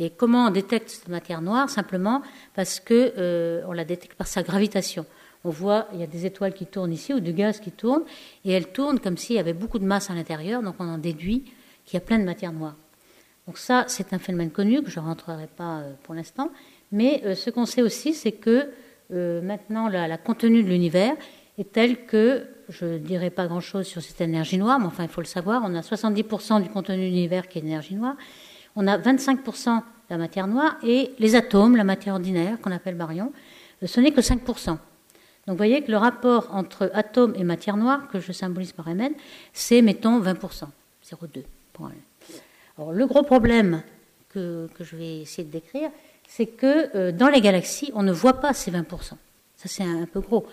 Et 0.00 0.08
comment 0.08 0.46
on 0.46 0.50
détecte 0.50 0.88
cette 0.88 1.08
matière 1.08 1.42
noire 1.42 1.68
Simplement 1.68 2.22
parce 2.54 2.80
que 2.80 3.12
euh, 3.18 3.62
on 3.68 3.72
la 3.72 3.84
détecte 3.84 4.14
par 4.14 4.26
sa 4.26 4.42
gravitation. 4.42 5.04
On 5.44 5.50
voit, 5.50 5.88
il 5.92 6.00
y 6.00 6.02
a 6.02 6.06
des 6.06 6.24
étoiles 6.24 6.54
qui 6.54 6.64
tournent 6.64 6.92
ici 6.92 7.12
ou 7.12 7.20
du 7.20 7.34
gaz 7.34 7.60
qui 7.60 7.70
tourne, 7.70 8.02
et 8.46 8.52
elles 8.52 8.72
tournent 8.72 8.98
comme 8.98 9.18
s'il 9.18 9.36
y 9.36 9.38
avait 9.38 9.52
beaucoup 9.52 9.78
de 9.78 9.84
masse 9.84 10.10
à 10.10 10.14
l'intérieur, 10.14 10.62
donc 10.62 10.76
on 10.78 10.88
en 10.88 10.96
déduit 10.96 11.44
qu'il 11.84 11.94
y 11.94 11.96
a 11.98 12.00
plein 12.00 12.18
de 12.18 12.24
matière 12.24 12.52
noire. 12.52 12.76
Donc 13.46 13.58
ça, 13.58 13.84
c'est 13.88 14.12
un 14.14 14.18
phénomène 14.18 14.50
connu 14.50 14.82
que 14.82 14.90
je 14.90 15.00
ne 15.00 15.04
rentrerai 15.04 15.48
pas 15.54 15.82
pour 16.02 16.14
l'instant, 16.14 16.50
mais 16.92 17.22
euh, 17.24 17.34
ce 17.34 17.50
qu'on 17.50 17.66
sait 17.66 17.82
aussi, 17.82 18.14
c'est 18.14 18.32
que 18.32 18.70
euh, 19.12 19.42
maintenant 19.42 19.88
la, 19.88 20.08
la, 20.08 20.16
contenu 20.16 20.62
de 20.62 20.68
l'univers 20.68 21.14
est 21.58 21.72
tel 21.72 22.06
que, 22.06 22.46
je 22.70 22.86
ne 22.86 22.98
dirais 22.98 23.30
pas 23.30 23.46
grand-chose 23.46 23.86
sur 23.86 24.00
cette 24.00 24.20
énergie 24.20 24.56
noire, 24.56 24.78
mais 24.78 24.86
enfin 24.86 25.02
il 25.02 25.08
faut 25.10 25.20
le 25.20 25.26
savoir, 25.26 25.62
on 25.64 25.74
a 25.74 25.80
70% 25.80 26.62
du 26.62 26.70
contenu 26.70 26.96
de 26.96 27.02
l'univers 27.02 27.48
qui 27.48 27.58
est 27.58 27.62
énergie 27.62 27.96
noire, 27.96 28.16
on 28.76 28.86
a 28.86 28.98
25% 28.98 29.76
de 29.76 29.82
la 30.10 30.18
matière 30.18 30.46
noire, 30.46 30.76
et 30.82 31.12
les 31.18 31.34
atomes, 31.34 31.76
la 31.76 31.84
matière 31.84 32.14
ordinaire 32.14 32.60
qu'on 32.60 32.72
appelle 32.72 32.94
baryon, 32.94 33.32
euh, 33.82 33.86
ce 33.86 34.00
n'est 34.00 34.12
que 34.12 34.20
5%. 34.20 34.66
Donc 34.66 34.78
vous 35.46 35.56
voyez 35.56 35.82
que 35.82 35.90
le 35.90 35.96
rapport 35.96 36.48
entre 36.52 36.90
atomes 36.94 37.34
et 37.36 37.44
matière 37.44 37.76
noire, 37.76 38.08
que 38.08 38.20
je 38.20 38.32
symbolise 38.32 38.72
par 38.72 38.88
Mn, 38.88 39.12
c'est, 39.52 39.82
mettons, 39.82 40.20
20%, 40.20 40.66
0,2. 41.04 41.42
Alors 42.76 42.92
le 42.92 43.06
gros 43.06 43.22
problème 43.22 43.82
que, 44.28 44.68
que 44.74 44.84
je 44.84 44.96
vais 44.96 45.20
essayer 45.20 45.44
de 45.44 45.52
décrire, 45.52 45.90
c'est 46.28 46.46
que 46.46 46.96
euh, 46.96 47.12
dans 47.12 47.28
les 47.28 47.40
galaxies, 47.40 47.90
on 47.94 48.02
ne 48.02 48.12
voit 48.12 48.40
pas 48.40 48.52
ces 48.52 48.70
20%. 48.70 48.84
Ça, 49.00 49.16
c'est 49.66 49.82
un, 49.82 50.06
peu 50.06 50.20
gros. 50.20 50.46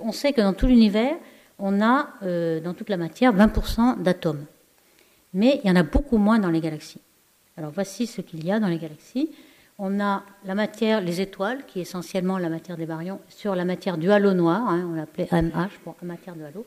On 0.00 0.12
sait 0.12 0.32
que 0.32 0.40
dans 0.40 0.52
tout 0.52 0.66
l'univers, 0.66 1.16
on 1.58 1.80
a, 1.80 2.10
euh, 2.22 2.60
dans 2.60 2.74
toute 2.74 2.90
la 2.90 2.96
matière, 2.96 3.34
20% 3.34 4.02
d'atomes. 4.02 4.44
Mais 5.34 5.60
il 5.64 5.68
y 5.68 5.72
en 5.72 5.76
a 5.76 5.82
beaucoup 5.82 6.18
moins 6.18 6.38
dans 6.38 6.50
les 6.50 6.60
galaxies. 6.60 7.00
Alors 7.56 7.70
voici 7.70 8.06
ce 8.06 8.20
qu'il 8.20 8.44
y 8.44 8.52
a 8.52 8.60
dans 8.60 8.68
les 8.68 8.78
galaxies. 8.78 9.30
On 9.78 10.00
a 10.00 10.22
la 10.44 10.54
matière, 10.54 11.00
les 11.00 11.20
étoiles, 11.20 11.64
qui 11.66 11.78
est 11.78 11.82
essentiellement 11.82 12.38
la 12.38 12.48
matière 12.48 12.76
des 12.76 12.86
baryons, 12.86 13.20
sur 13.28 13.54
la 13.54 13.64
matière 13.64 13.98
du 13.98 14.10
halo 14.10 14.32
noir, 14.32 14.68
hein, 14.68 14.86
on 14.90 14.94
l'appelait 14.94 15.28
AMH, 15.32 15.80
pour 15.82 15.96
matière 16.02 16.36
de 16.36 16.44
halo. 16.44 16.60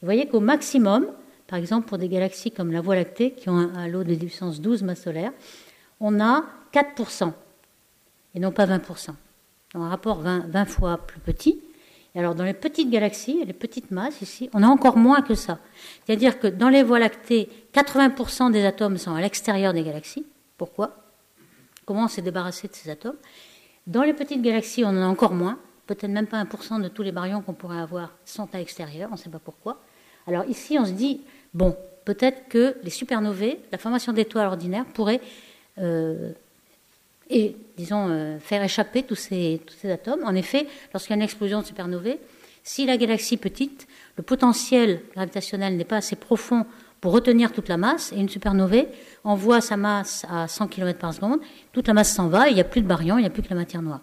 Vous 0.00 0.06
voyez 0.06 0.28
qu'au 0.28 0.40
maximum, 0.40 1.06
par 1.46 1.58
exemple 1.58 1.88
pour 1.88 1.98
des 1.98 2.08
galaxies 2.08 2.50
comme 2.50 2.72
la 2.72 2.80
Voie 2.80 2.94
lactée, 2.94 3.32
qui 3.32 3.48
ont 3.48 3.56
un 3.56 3.74
halo 3.74 4.04
de 4.04 4.14
puissance 4.14 4.60
12 4.60 4.82
masse 4.82 5.02
solaire, 5.02 5.32
on 6.00 6.20
a 6.20 6.44
4% 6.72 7.32
et 8.34 8.40
non 8.40 8.52
pas 8.52 8.66
20%. 8.66 9.10
un 9.74 9.88
rapport 9.88 10.20
20, 10.20 10.46
20 10.48 10.64
fois 10.64 10.98
plus 10.98 11.20
petit. 11.20 11.60
Et 12.14 12.18
alors 12.18 12.34
dans 12.34 12.44
les 12.44 12.54
petites 12.54 12.90
galaxies, 12.90 13.42
les 13.44 13.52
petites 13.52 13.90
masses 13.90 14.20
ici, 14.20 14.50
on 14.52 14.62
a 14.62 14.66
encore 14.66 14.96
moins 14.96 15.22
que 15.22 15.34
ça. 15.34 15.58
C'est-à-dire 16.04 16.38
que 16.38 16.46
dans 16.46 16.68
les 16.68 16.82
voies 16.82 16.98
lactées, 16.98 17.48
80% 17.72 18.52
des 18.52 18.64
atomes 18.64 18.98
sont 18.98 19.14
à 19.14 19.20
l'extérieur 19.20 19.72
des 19.72 19.82
galaxies. 19.82 20.26
Pourquoi? 20.58 20.96
Comment 21.86 22.04
on 22.04 22.08
s'est 22.08 22.22
débarrassé 22.22 22.68
de 22.68 22.74
ces 22.74 22.90
atomes? 22.90 23.16
Dans 23.86 24.02
les 24.02 24.12
petites 24.12 24.42
galaxies, 24.42 24.84
on 24.84 24.88
en 24.88 25.02
a 25.02 25.06
encore 25.06 25.32
moins. 25.32 25.58
Peut-être 25.86 26.10
même 26.10 26.26
pas 26.26 26.42
1% 26.42 26.80
de 26.80 26.88
tous 26.88 27.02
les 27.02 27.12
baryons 27.12 27.42
qu'on 27.42 27.54
pourrait 27.54 27.80
avoir 27.80 28.12
sont 28.24 28.48
à 28.54 28.58
l'extérieur, 28.58 29.08
on 29.10 29.14
ne 29.14 29.18
sait 29.18 29.30
pas 29.30 29.40
pourquoi. 29.40 29.80
Alors 30.26 30.44
ici, 30.44 30.78
on 30.78 30.84
se 30.84 30.92
dit, 30.92 31.22
bon, 31.52 31.76
peut-être 32.04 32.48
que 32.48 32.76
les 32.82 32.90
supernovae, 32.90 33.56
la 33.72 33.78
formation 33.78 34.12
d'étoiles 34.12 34.46
ordinaires, 34.46 34.84
pourraient 34.86 35.20
euh, 35.78 36.32
et, 37.32 37.56
disons, 37.76 38.08
euh, 38.10 38.38
faire 38.38 38.62
échapper 38.62 39.02
tous 39.02 39.16
ces, 39.16 39.60
tous 39.66 39.74
ces 39.74 39.90
atomes. 39.90 40.22
En 40.24 40.34
effet, 40.34 40.66
lorsqu'il 40.92 41.10
y 41.10 41.14
a 41.14 41.16
une 41.16 41.22
explosion 41.22 41.60
de 41.60 41.66
supernovae, 41.66 42.18
si 42.62 42.86
la 42.86 42.96
galaxie 42.96 43.34
est 43.34 43.38
petite, 43.38 43.88
le 44.16 44.22
potentiel 44.22 45.00
gravitationnel 45.14 45.76
n'est 45.76 45.84
pas 45.84 45.96
assez 45.96 46.16
profond 46.16 46.66
pour 47.00 47.12
retenir 47.12 47.52
toute 47.52 47.68
la 47.68 47.76
masse, 47.76 48.12
et 48.12 48.20
une 48.20 48.28
supernovae 48.28 48.86
envoie 49.24 49.60
sa 49.60 49.76
masse 49.76 50.24
à 50.30 50.46
100 50.46 50.68
km 50.68 50.98
par 50.98 51.12
seconde, 51.12 51.40
toute 51.72 51.88
la 51.88 51.94
masse 51.94 52.14
s'en 52.14 52.28
va, 52.28 52.48
il 52.48 52.54
n'y 52.54 52.60
a 52.60 52.64
plus 52.64 52.80
de 52.80 52.86
baryons, 52.86 53.18
il 53.18 53.22
n'y 53.22 53.26
a 53.26 53.30
plus 53.30 53.42
que 53.42 53.50
la 53.50 53.56
matière 53.56 53.82
noire. 53.82 54.02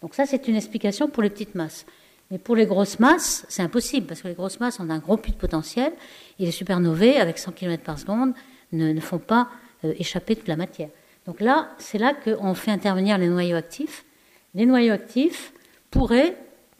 Donc 0.00 0.14
ça, 0.14 0.24
c'est 0.24 0.48
une 0.48 0.56
explication 0.56 1.08
pour 1.08 1.22
les 1.22 1.28
petites 1.28 1.54
masses. 1.54 1.84
Mais 2.30 2.38
pour 2.38 2.56
les 2.56 2.64
grosses 2.64 2.98
masses, 2.98 3.44
c'est 3.48 3.62
impossible, 3.62 4.06
parce 4.06 4.22
que 4.22 4.28
les 4.28 4.34
grosses 4.34 4.60
masses 4.60 4.80
ont 4.80 4.88
un 4.88 4.98
gros 4.98 5.18
puits 5.18 5.32
de 5.32 5.36
potentiel, 5.36 5.92
et 6.38 6.46
les 6.46 6.50
supernovae, 6.50 7.20
avec 7.20 7.38
100 7.38 7.52
km 7.52 7.82
par 7.82 7.98
seconde, 7.98 8.32
ne, 8.72 8.98
font 9.00 9.18
pas 9.18 9.48
euh, 9.84 9.92
échapper 9.98 10.36
toute 10.36 10.48
la 10.48 10.56
matière. 10.56 10.88
Donc 11.28 11.42
là, 11.42 11.68
c'est 11.76 11.98
là 11.98 12.14
qu'on 12.14 12.54
fait 12.54 12.70
intervenir 12.70 13.18
les 13.18 13.28
noyaux 13.28 13.56
actifs. 13.56 14.06
Les 14.54 14.64
noyaux 14.64 14.94
actifs 14.94 15.52
pourraient, 15.90 16.34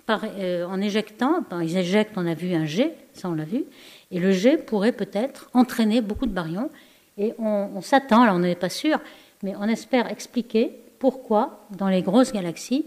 euh, 0.09 0.65
en 0.65 0.81
éjectant, 0.81 1.45
ils 1.61 1.77
éjectent, 1.77 2.15
on 2.17 2.27
a 2.27 2.33
vu 2.33 2.55
un 2.55 2.65
jet, 2.65 2.97
ça 3.13 3.29
on 3.29 3.35
l'a 3.35 3.45
vu, 3.45 3.65
et 4.11 4.19
le 4.19 4.33
jet 4.33 4.57
pourrait 4.57 4.93
peut-être 4.93 5.51
entraîner 5.53 6.01
beaucoup 6.01 6.25
de 6.25 6.33
baryons. 6.33 6.71
Et 7.19 7.35
on, 7.39 7.83
s'attend, 7.83 8.23
alors 8.23 8.37
on 8.37 8.39
n'est 8.39 8.55
pas 8.55 8.71
sûr, 8.71 9.01
mais 9.43 9.53
on 9.61 9.65
espère 9.65 10.11
expliquer 10.11 10.81
pourquoi 10.99 11.67
dans 11.77 11.89
les 11.89 12.01
grosses 12.01 12.33
galaxies, 12.33 12.87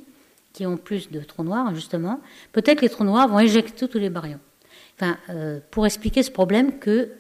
qui 0.53 0.66
ont 0.66 0.78
plus 0.78 1.12
de 1.12 1.20
trous 1.20 1.43
noirs 1.43 1.76
justement, 1.76 2.22
peut-être 2.53 2.82
les 2.82 2.89
trous 2.89 3.03
noirs 3.03 3.28
vont 3.28 3.39
éjecter 3.39 3.88
tous 3.88 3.99
les 3.99 4.09
baryons. 4.09 4.39
Enfin, 4.95 5.16
euh, 5.30 5.59
pour 5.70 5.86
expliquer 5.86 6.24
ce 6.24 6.32
problème 6.32 6.80
que 6.80 7.12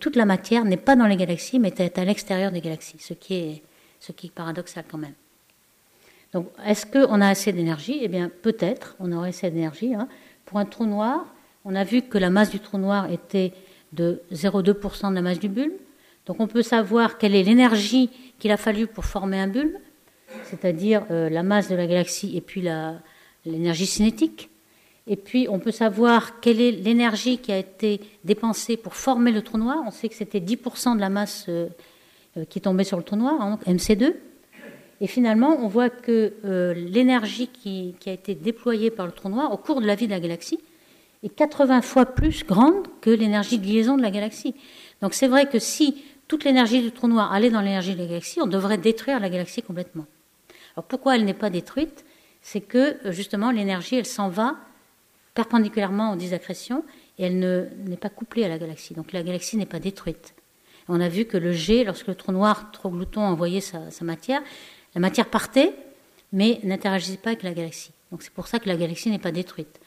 toute 0.00 0.16
la 0.16 0.24
matière 0.24 0.64
n'est 0.64 0.76
pas 0.76 0.96
dans 0.96 1.06
les 1.06 1.16
galaxies, 1.16 1.58
mais 1.58 1.72
est 1.78 1.98
à 1.98 2.04
l'extérieur 2.04 2.52
des 2.52 2.60
galaxies, 2.60 2.98
ce 2.98 3.14
qui, 3.14 3.34
est, 3.34 4.32
paradoxal 4.34 4.84
quand 4.90 4.98
même. 4.98 5.14
Donc, 6.34 6.48
est-ce 6.66 6.84
qu'on 6.84 7.20
a 7.20 7.28
assez 7.28 7.52
d'énergie? 7.52 7.98
Eh 8.02 8.08
bien, 8.08 8.30
peut-être, 8.42 8.96
on 9.00 9.10
aurait 9.12 9.30
assez 9.30 9.50
d'énergie. 9.50 9.94
Hein. 9.94 10.08
Pour 10.44 10.58
un 10.58 10.66
trou 10.66 10.84
noir, 10.84 11.26
on 11.64 11.74
a 11.74 11.84
vu 11.84 12.02
que 12.02 12.18
la 12.18 12.28
masse 12.28 12.50
du 12.50 12.60
trou 12.60 12.76
noir 12.76 13.10
était 13.10 13.52
de 13.94 14.20
0,2% 14.32 15.10
de 15.10 15.14
la 15.14 15.22
masse 15.22 15.38
du 15.38 15.48
bulbe. 15.48 15.72
Donc, 16.26 16.40
on 16.40 16.46
peut 16.46 16.62
savoir 16.62 17.16
quelle 17.16 17.34
est 17.34 17.42
l'énergie 17.42 18.10
qu'il 18.38 18.50
a 18.50 18.58
fallu 18.58 18.86
pour 18.86 19.06
former 19.06 19.40
un 19.40 19.48
bulbe, 19.48 19.76
c'est-à-dire 20.44 21.06
euh, 21.10 21.30
la 21.30 21.42
masse 21.42 21.70
de 21.70 21.74
la 21.74 21.86
galaxie 21.86 22.36
et 22.36 22.42
puis 22.42 22.62
l'énergie 23.46 23.86
cinétique. 23.86 24.50
Et 25.08 25.16
puis, 25.16 25.46
on 25.48 25.58
peut 25.58 25.70
savoir 25.70 26.40
quelle 26.40 26.60
est 26.60 26.70
l'énergie 26.70 27.38
qui 27.38 27.50
a 27.50 27.58
été 27.58 28.00
dépensée 28.24 28.76
pour 28.76 28.94
former 28.94 29.32
le 29.32 29.42
trou 29.42 29.56
noir. 29.56 29.78
On 29.86 29.90
sait 29.90 30.08
que 30.08 30.14
c'était 30.14 30.40
10% 30.40 30.96
de 30.96 31.00
la 31.00 31.08
masse 31.08 31.46
euh, 31.48 31.68
euh, 32.36 32.44
qui 32.44 32.60
tombée 32.60 32.84
sur 32.84 32.98
le 32.98 33.02
trou 33.02 33.16
noir, 33.16 33.40
hein, 33.40 33.58
MC2. 33.66 34.14
Et 35.00 35.06
finalement, 35.06 35.56
on 35.60 35.68
voit 35.68 35.90
que 35.90 36.34
euh, 36.44 36.74
l'énergie 36.74 37.48
qui, 37.48 37.94
a 38.06 38.12
été 38.12 38.34
déployée 38.34 38.90
par 38.90 39.06
le 39.06 39.12
trou 39.12 39.28
noir 39.28 39.52
au 39.52 39.56
cours 39.56 39.80
de 39.80 39.86
la 39.86 39.94
vie 39.94 40.06
de 40.06 40.12
la 40.12 40.20
galaxie 40.20 40.58
est 41.22 41.28
80 41.28 41.82
fois 41.82 42.06
plus 42.06 42.44
grande 42.44 42.86
que 43.00 43.10
l'énergie 43.10 43.58
de 43.58 43.64
liaison 43.64 43.96
de 43.96 44.02
la 44.02 44.10
galaxie. 44.10 44.54
Donc 45.00 45.14
c'est 45.14 45.28
vrai 45.28 45.48
que 45.48 45.58
si 45.58 46.02
toute 46.26 46.44
l'énergie 46.44 46.82
du 46.82 46.92
trou 46.92 47.08
noir 47.08 47.32
allait 47.32 47.50
dans 47.50 47.60
l'énergie 47.60 47.94
de 47.94 48.00
la 48.00 48.06
galaxie, 48.06 48.40
on 48.42 48.46
devrait 48.46 48.78
détruire 48.78 49.20
la 49.20 49.30
galaxie 49.30 49.62
complètement. 49.62 50.06
Alors 50.76 50.84
pourquoi 50.84 51.16
elle 51.16 51.24
n'est 51.24 51.34
pas 51.34 51.50
détruite? 51.50 52.04
C'est 52.42 52.60
que 52.60 52.96
euh, 53.06 53.12
justement 53.12 53.50
l'énergie, 53.50 53.96
elle 53.96 54.06
s'en 54.06 54.28
va 54.28 54.56
perpendiculairement 55.38 56.12
aux 56.12 56.16
disaccrétions 56.16 56.84
et 57.16 57.26
elle 57.26 57.38
n'est 57.86 57.96
pas 57.96 58.08
couplée 58.08 58.42
à 58.42 58.48
la 58.48 58.58
galaxie. 58.58 58.92
Donc 58.94 59.12
la 59.12 59.22
galaxie 59.22 59.56
n'est 59.56 59.66
pas 59.66 59.78
détruite. 59.78 60.34
On 60.88 61.00
a 61.00 61.08
vu 61.08 61.26
que 61.26 61.36
le 61.36 61.52
G, 61.52 61.84
lorsque 61.84 62.08
le 62.08 62.16
trou 62.16 62.32
noir 62.32 62.72
trop 62.72 62.90
glouton 62.90 63.20
envoyait 63.20 63.60
sa, 63.60 63.88
sa 63.92 64.04
matière, 64.04 64.42
la 64.96 65.00
matière 65.00 65.30
partait, 65.30 65.76
mais 66.32 66.58
n'interagissait 66.64 67.18
pas 67.18 67.30
avec 67.30 67.44
la 67.44 67.52
galaxie. 67.52 67.92
Donc 68.10 68.24
c'est 68.24 68.32
pour 68.32 68.48
ça 68.48 68.58
que 68.58 68.68
la 68.68 68.76
galaxie 68.76 69.10
n'est 69.10 69.20
pas 69.20 69.30
détruite. 69.30 69.78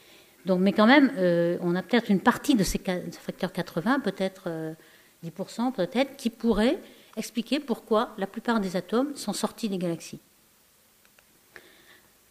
Donc, 0.46 0.60
mais 0.60 0.72
quand 0.72 0.86
même, 0.86 1.12
euh, 1.18 1.58
on 1.60 1.76
a 1.76 1.82
peut-être 1.82 2.10
une 2.10 2.20
partie 2.20 2.54
de 2.54 2.64
ces 2.64 2.80
facteurs 3.10 3.52
80, 3.52 4.00
peut-être 4.00 4.48
10%, 5.22 5.68
euh, 5.68 5.70
peut-être, 5.70 6.16
qui 6.16 6.30
pourrait 6.30 6.78
expliquer 7.18 7.60
pourquoi 7.60 8.14
la 8.16 8.26
plupart 8.26 8.58
des 8.58 8.74
atomes 8.74 9.14
sont 9.16 9.34
sortis 9.34 9.68
des 9.68 9.76
galaxies. 9.76 10.20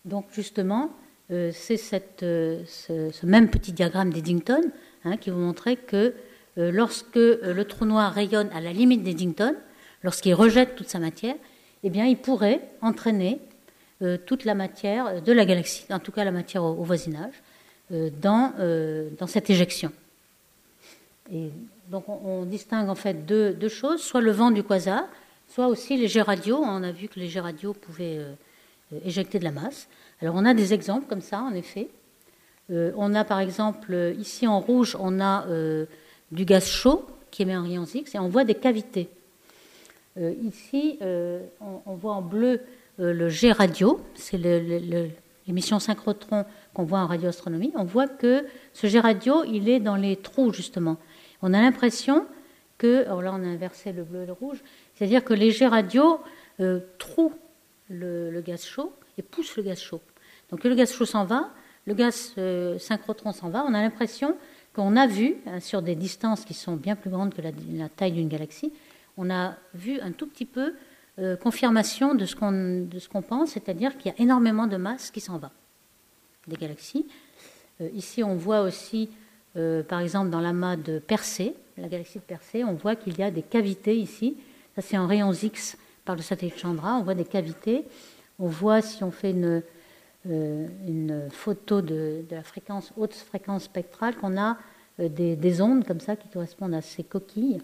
Donc 0.05 0.25
justement, 0.31 0.91
euh, 1.31 1.51
c'est 1.53 1.77
ce, 1.77 3.25
même 3.25 3.49
petit 3.49 3.71
diagramme 3.71 4.11
d'Eddington 4.11 4.61
hein, 5.05 5.17
qui 5.17 5.29
vous 5.29 5.39
montrait 5.39 5.77
que 5.77 6.13
lorsque 6.57 7.15
le 7.15 7.63
trou 7.63 7.85
noir 7.85 8.13
rayonne 8.13 8.49
à 8.53 8.59
la 8.59 8.73
limite 8.73 9.03
d'Eddington, 9.03 9.55
lorsqu'il 10.03 10.33
rejette 10.33 10.75
toute 10.75 10.89
sa 10.89 10.99
matière, 10.99 11.35
eh 11.83 11.89
bien, 11.89 12.05
il 12.05 12.17
pourrait 12.17 12.61
entraîner 12.81 13.39
euh, 14.01 14.17
toute 14.17 14.45
la 14.45 14.55
matière 14.55 15.21
de 15.21 15.31
la 15.31 15.45
galaxie, 15.45 15.85
en 15.91 15.99
tout 15.99 16.11
cas 16.11 16.23
la 16.23 16.31
matière 16.31 16.63
au, 16.63 16.83
voisinage, 16.83 17.33
euh, 17.91 18.09
dans, 18.21 18.53
euh, 18.59 19.09
dans, 19.19 19.27
cette 19.27 19.49
éjection. 19.49 19.91
Et 21.31 21.49
donc 21.89 22.07
on, 22.09 22.45
distingue 22.45 22.89
en 22.89 22.95
fait 22.95 23.25
deux, 23.25 23.69
choses, 23.69 24.01
soit 24.01 24.21
le 24.21 24.31
vent 24.31 24.51
du 24.51 24.63
quasar, 24.63 25.03
soit 25.47 25.67
aussi 25.67 25.97
les 25.97 26.07
jets 26.07 26.21
radio. 26.21 26.57
On 26.57 26.83
a 26.83 26.91
vu 26.91 27.07
que 27.07 27.19
les 27.19 27.27
jets 27.27 27.39
radio 27.39 27.73
pouvaient 27.73 28.19
éjecter 29.05 29.39
de 29.39 29.43
la 29.43 29.51
masse. 29.51 29.87
Alors 30.21 30.35
on 30.35 30.45
a 30.45 30.53
des 30.53 30.73
exemples 30.73 31.07
comme 31.07 31.21
ça, 31.21 31.41
en 31.41 31.53
effet. 31.53 31.89
on 32.69 33.13
a 33.15 33.23
par 33.23 33.39
exemple, 33.39 34.13
ici 34.17 34.47
en 34.47 34.59
rouge, 34.59 34.95
on 34.99 35.19
a 35.19 35.45
du 36.31 36.45
gaz 36.45 36.65
chaud 36.65 37.05
qui 37.31 37.41
émet 37.41 37.53
un 37.53 37.63
rayon 37.63 37.85
X 37.85 38.13
et 38.13 38.19
on 38.19 38.27
voit 38.27 38.43
des 38.43 38.55
cavités. 38.55 39.09
Euh, 40.17 40.33
ici, 40.43 40.97
euh, 41.01 41.45
on, 41.61 41.95
voit 41.95 42.13
en 42.13 42.21
bleu 42.21 42.59
euh, 42.99 43.13
le 43.13 43.29
G 43.29 43.51
radio, 43.51 44.01
c'est 44.15 44.37
l'émission 44.37 45.79
synchrotron 45.79 46.45
qu'on 46.73 46.83
voit 46.83 46.99
en 46.99 47.07
radioastronomie. 47.07 47.71
On 47.75 47.85
voit 47.85 48.07
que 48.07 48.45
ce 48.73 48.87
G 48.87 48.99
radio, 48.99 49.43
il 49.45 49.69
est 49.69 49.79
dans 49.79 49.95
les 49.95 50.17
trous 50.17 50.51
justement. 50.51 50.97
On 51.41 51.53
a 51.53 51.61
l'impression 51.61 52.25
que, 52.77 53.05
alors 53.05 53.21
là 53.21 53.31
on 53.33 53.43
a 53.43 53.47
inversé 53.47 53.93
le 53.93 54.03
bleu 54.03 54.23
et 54.23 54.25
le 54.25 54.33
rouge, 54.33 54.61
c'est-à-dire 54.95 55.23
que 55.23 55.33
les 55.33 55.51
G 55.51 55.65
radio 55.65 56.19
trouent 56.99 57.33
le, 57.89 58.39
gaz 58.41 58.63
chaud 58.63 58.93
et 59.17 59.21
poussent 59.21 59.55
le 59.55 59.63
gaz 59.63 59.79
chaud. 59.79 60.01
Donc 60.51 60.63
le 60.63 60.75
gaz 60.75 60.93
chaud 60.93 61.05
s'en 61.05 61.25
va, 61.25 61.49
le 61.85 61.93
gaz 61.93 62.35
synchrotron 62.77 63.31
s'en 63.31 63.49
va. 63.49 63.63
On 63.67 63.73
a 63.73 63.81
l'impression 63.81 64.37
qu'on 64.73 64.95
a 64.95 65.07
vu, 65.07 65.35
hein, 65.47 65.59
sur 65.59 65.81
des 65.81 65.95
distances 65.95 66.45
qui 66.45 66.53
sont 66.53 66.75
bien 66.75 66.95
plus 66.95 67.09
grandes 67.09 67.33
que 67.33 67.41
la 67.41 67.89
taille 67.89 68.11
d'une 68.11 68.29
galaxie, 68.29 68.71
on 69.17 69.29
a 69.29 69.55
vu 69.73 69.99
un 69.99 70.11
tout 70.11 70.27
petit 70.27 70.45
peu 70.45 70.73
euh, 71.19 71.35
confirmation 71.35 72.15
de 72.15 72.25
ce 72.25 72.35
qu'on 72.35 73.21
pense, 73.21 73.51
c'est-à-dire 73.51 73.97
qu'il 73.97 74.11
y 74.11 74.15
a 74.15 74.21
énormément 74.21 74.67
de 74.67 74.77
masse 74.77 75.11
qui 75.11 75.19
s'en 75.19 75.37
va 75.37 75.51
des 76.47 76.55
galaxies. 76.55 77.05
Euh, 77.81 77.89
ici, 77.93 78.23
on 78.23 78.35
voit 78.35 78.61
aussi, 78.61 79.09
euh, 79.57 79.83
par 79.83 79.99
exemple, 79.99 80.29
dans 80.29 80.39
l'amas 80.39 80.77
de 80.77 80.99
Persée, 80.99 81.53
la 81.77 81.87
galaxie 81.87 82.19
de 82.19 82.23
Persée, 82.23 82.63
on 82.63 82.73
voit 82.73 82.95
qu'il 82.95 83.17
y 83.17 83.23
a 83.23 83.29
des 83.29 83.41
cavités 83.41 83.95
ici. 83.95 84.37
Ça, 84.75 84.81
c'est 84.81 84.97
en 84.97 85.05
rayons 85.05 85.33
X 85.33 85.77
par 86.05 86.15
le 86.15 86.21
satellite 86.21 86.57
Chandra. 86.57 86.95
On 86.95 87.03
voit 87.03 87.15
des 87.15 87.25
cavités. 87.25 87.85
On 88.39 88.47
voit, 88.47 88.81
si 88.81 89.03
on 89.03 89.11
fait 89.11 89.31
une, 89.31 89.61
une 90.25 91.29
photo 91.31 91.81
de, 91.81 92.23
la 92.29 92.43
fréquence, 92.43 92.93
haute 92.97 93.13
fréquence 93.13 93.63
spectrale, 93.63 94.15
qu'on 94.15 94.39
a 94.39 94.57
des, 94.99 95.35
des, 95.35 95.61
ondes 95.61 95.85
comme 95.85 95.99
ça 95.99 96.15
qui 96.15 96.27
correspondent 96.27 96.75
à 96.75 96.81
ces 96.81 97.03
coquilles. 97.03 97.59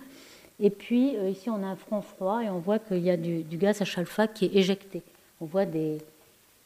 Et 0.59 0.69
puis 0.69 1.15
euh, 1.17 1.29
ici, 1.29 1.49
on 1.49 1.63
a 1.63 1.67
un 1.67 1.75
front 1.75 2.01
froid 2.01 2.41
et 2.43 2.49
on 2.49 2.59
voit 2.59 2.79
qu'il 2.79 2.99
y 2.99 3.09
a 3.09 3.17
du, 3.17 3.43
gaz 3.43 3.81
H-alpha 3.81 4.27
qui 4.27 4.45
est 4.45 4.55
éjecté. 4.55 5.03
On 5.39 5.45
voit 5.45 5.65
des, 5.65 5.99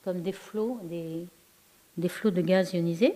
comme 0.05 0.21
des 0.21 0.31
flots, 0.31 0.79
des, 0.83 2.09
flots 2.09 2.31
de 2.31 2.41
gaz 2.41 2.73
ionisé. 2.73 3.13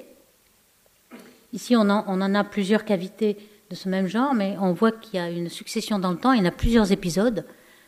Ici, 1.53 1.76
on 1.78 1.89
en, 1.89 2.36
a 2.36 2.43
plusieurs 2.43 2.84
cavités 2.84 3.38
de 3.69 3.76
ce 3.76 3.88
même 3.88 4.07
genre, 4.07 4.34
mais 4.34 4.57
on 4.59 4.73
voit 4.73 4.91
qu'il 4.91 5.15
y 5.15 5.19
a 5.19 5.30
une 5.30 5.47
succession 5.47 5.97
dans 5.97 6.11
le 6.11 6.17
temps. 6.17 6.34
Il 6.34 6.43
y 6.43 6.47
a 6.47 6.51
plusieurs 6.51 6.91
épisodes 6.91 7.45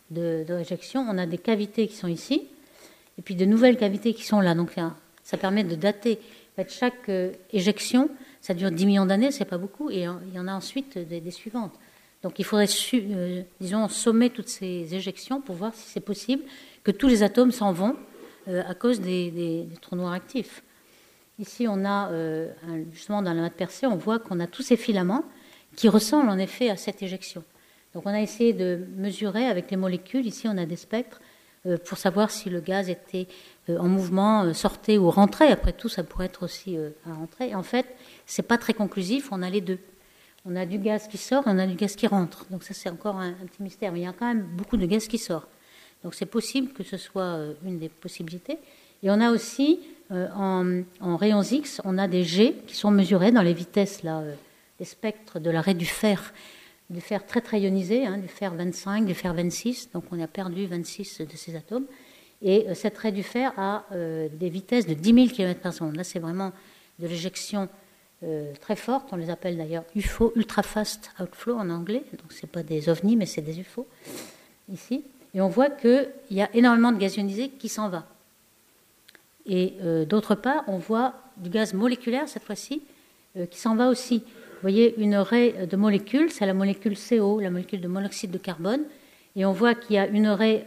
de, 0.09 0.45
réjection. 0.47 1.05
On 1.09 1.17
a 1.17 1.25
des 1.25 1.37
cavités 1.37 1.87
qui 1.87 1.95
sont 1.95 2.07
ici, 2.07 2.47
et 3.17 3.21
puis 3.21 3.35
de 3.35 3.45
nouvelles 3.45 3.77
cavités 3.77 4.13
qui 4.13 4.23
sont 4.23 4.39
là. 4.39 4.55
Donc 4.55 4.71
ça 5.23 5.37
permet 5.37 5.63
de 5.63 5.75
dater. 5.75 6.19
Chaque 6.69 7.09
euh, 7.09 7.33
éjection, 7.51 8.09
ça 8.41 8.55
dure 8.55 8.71
10 8.71 8.85
millions 8.87 9.05
d'années, 9.05 9.31
c'est 9.31 9.45
pas 9.45 9.59
beaucoup, 9.59 9.91
et 9.91 10.07
il 10.07 10.33
y 10.33 10.39
en 10.39 10.47
a 10.47 10.53
ensuite 10.53 10.97
des 10.97 11.31
suivantes. 11.31 11.73
Donc 12.23 12.39
il 12.39 12.45
faudrait, 12.45 12.67
euh, 12.93 13.43
disons, 13.61 13.87
sommer 13.87 14.29
toutes 14.29 14.49
ces 14.49 14.93
éjections 14.95 15.41
pour 15.41 15.55
voir 15.55 15.73
si 15.73 15.87
c'est 15.87 16.01
possible 16.01 16.43
que 16.83 16.91
tous 16.91 17.07
les 17.07 17.23
atomes 17.23 17.51
s'en 17.51 17.71
vont 17.71 17.95
euh, 18.47 18.63
à 18.67 18.73
cause 18.73 19.01
des, 19.01 19.67
trous 19.81 19.95
noirs 19.95 20.13
actifs. 20.13 20.63
Ici, 21.39 21.67
on 21.69 21.85
a, 21.85 22.09
euh, 22.11 22.51
justement, 22.91 23.21
dans 23.21 23.33
la 23.33 23.41
masse 23.41 23.53
percée, 23.55 23.85
on 23.85 23.95
voit 23.95 24.17
qu'on 24.17 24.39
a 24.39 24.47
tous 24.47 24.63
ces 24.63 24.77
filaments 24.77 25.23
qui 25.75 25.87
ressemblent 25.89 26.29
en 26.29 26.39
effet 26.39 26.69
à 26.69 26.77
cette 26.77 27.03
éjection. 27.03 27.43
Donc 27.93 28.03
on 28.05 28.09
a 28.09 28.21
essayé 28.21 28.53
de 28.53 28.79
mesurer 28.95 29.45
avec 29.45 29.69
les 29.69 29.77
molécules, 29.77 30.25
ici 30.25 30.47
on 30.47 30.57
a 30.57 30.65
des 30.65 30.75
spectres, 30.75 31.21
pour 31.85 31.97
savoir 31.97 32.31
si 32.31 32.49
le 32.49 32.61
gaz 32.61 32.89
était 32.89 33.27
en 33.67 33.87
mouvement, 33.87 34.53
sortait 34.53 34.97
ou 34.97 35.09
rentrait. 35.11 35.51
Après 35.51 35.73
tout, 35.73 35.89
ça 35.89 36.03
pourrait 36.03 36.27
être 36.27 36.43
aussi 36.43 36.77
à 37.05 37.13
rentrer. 37.13 37.55
en 37.55 37.63
fait, 37.63 37.85
c'est 38.25 38.43
pas 38.43 38.57
très 38.57 38.73
conclusif, 38.73 39.29
on 39.31 39.41
a 39.41 39.49
les 39.49 39.61
deux 39.61 39.79
on 40.47 40.55
a 40.55 40.65
du 40.65 40.77
gaz 40.77 41.07
qui 41.07 41.17
sort 41.17 41.45
et 41.47 41.51
on 41.51 41.59
a 41.59 41.67
du 41.67 41.75
gaz 41.75 41.95
qui 41.95 42.07
rentre. 42.07 42.45
Donc 42.49 42.63
ça, 42.63 42.73
c'est 42.73 42.89
encore 42.89 43.17
un, 43.17 43.33
petit 43.33 43.61
mystère. 43.61 43.91
Mais 43.91 43.99
il 43.99 44.03
y 44.03 44.07
a 44.07 44.13
quand 44.13 44.27
même 44.27 44.43
beaucoup 44.55 44.77
de 44.77 44.85
gaz 44.85 45.07
qui 45.07 45.17
sort. 45.17 45.45
Donc 46.03 46.15
c'est 46.15 46.25
possible 46.25 46.71
que 46.71 46.83
ce 46.83 46.95
soit 46.95 47.21
euh, 47.21 47.53
une 47.65 47.79
des 47.79 47.89
possibilités. 47.89 48.57
Et 49.03 49.11
on 49.11 49.19
a 49.19 49.31
aussi, 49.31 49.81
euh, 50.11 50.27
en, 50.33 51.17
rayons 51.17 51.41
X, 51.41 51.81
on 51.83 51.97
a 51.97 52.07
des 52.07 52.23
G 52.23 52.55
qui 52.65 52.75
sont 52.75 52.91
mesurés 52.91 53.31
dans 53.31 53.41
les 53.41 53.53
vitesses, 53.53 54.03
là, 54.03 54.19
euh, 54.19 54.33
les 54.79 54.85
spectres 54.85 55.39
de 55.39 55.49
l'arrêt 55.49 55.73
du 55.73 55.85
fer, 55.85 56.33
du 56.89 57.01
fer 57.01 57.25
très 57.25 57.41
très 57.41 57.59
ionisé, 57.61 58.05
du 58.17 58.27
fer 58.27 58.53
25, 58.53 59.05
du 59.05 59.13
fer 59.13 59.33
26. 59.33 59.91
Donc 59.93 60.05
on 60.11 60.21
a 60.21 60.27
perdu 60.27 60.65
26 60.67 61.21
de 61.21 61.35
ces 61.35 61.55
atomes. 61.55 61.85
Et 62.41 62.67
cet 62.75 62.97
arrêt 62.97 63.11
du 63.11 63.23
fer 63.23 63.51
a 63.57 63.85
des 63.91 64.49
vitesses 64.49 64.85
de 64.85 64.93
10 64.93 65.13
000 65.13 65.27
km 65.27 65.59
par 65.59 65.73
seconde. 65.73 65.95
Là, 65.95 66.03
c'est 66.03 66.19
vraiment 66.19 66.51
de 66.99 67.07
l'éjection 67.07 67.67
euh, 68.23 68.51
très 68.59 68.75
fortes. 68.75 69.09
On 69.11 69.15
les 69.15 69.29
appelle 69.29 69.57
d'ailleurs 69.57 69.83
UFO, 69.95 70.33
Ultra 70.35 70.63
Fast 70.63 71.11
Outflow 71.19 71.55
en 71.55 71.69
anglais. 71.69 72.03
Donc 72.13 72.33
ce 72.33 72.47
pas 72.47 72.63
des 72.63 72.89
ovnis, 72.89 73.15
mais 73.15 73.27
c'est 73.27 73.41
des 73.41 73.59
UFO 73.59 73.87
ici. 74.71 75.03
Et 75.35 75.41
on 75.41 75.49
voit 75.49 75.69
qu'il 75.69 76.09
y 76.31 76.41
a 76.41 76.49
énormément 76.55 76.91
de 76.91 76.97
gaz 76.97 77.15
ionisé 77.15 77.49
qui 77.49 77.69
s'en 77.69 77.89
va. 77.89 78.07
Et 79.45 79.75
euh, 79.81 80.03
d'autre 80.03 80.33
part, 80.33 80.63
on 80.67 80.77
voit 80.79 81.13
du 81.37 81.51
gaz 81.51 81.75
moléculaire 81.75 82.27
cette 82.27 82.43
fois-ci 82.43 82.81
euh, 83.37 83.45
qui 83.45 83.59
s'en 83.59 83.75
va 83.75 83.87
aussi. 83.87 84.23
Vous 84.57 84.63
voyez 84.63 84.99
une 84.99 85.15
raie 85.15 85.67
de 85.67 85.77
molécules, 85.77 86.31
c'est 86.31 86.45
la 86.45 86.53
molécule 86.53 86.95
CO, 86.97 87.39
la 87.39 87.51
molécule 87.51 87.79
de 87.79 87.87
monoxyde 87.87 88.31
de 88.31 88.39
carbone. 88.39 88.81
Et 89.35 89.45
on 89.45 89.51
voit 89.51 89.75
qu'il 89.75 89.95
y 89.95 89.99
a 89.99 90.07
une 90.07 90.27
raie 90.27 90.65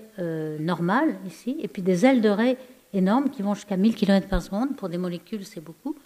normale 0.60 1.16
ici, 1.26 1.56
et 1.60 1.66
puis 1.66 1.82
des 1.82 2.06
ailes 2.06 2.20
de 2.20 2.28
raie 2.28 2.56
énormes 2.92 3.30
qui 3.30 3.42
vont 3.42 3.54
jusqu'à 3.54 3.76
1000 3.76 3.94
km 3.94 4.28
par 4.28 4.42
seconde. 4.42 4.76
Pour 4.76 4.88
des 4.88 4.98
molécules, 4.98 5.44
c'est 5.44 5.60
beaucoup. 5.60 5.96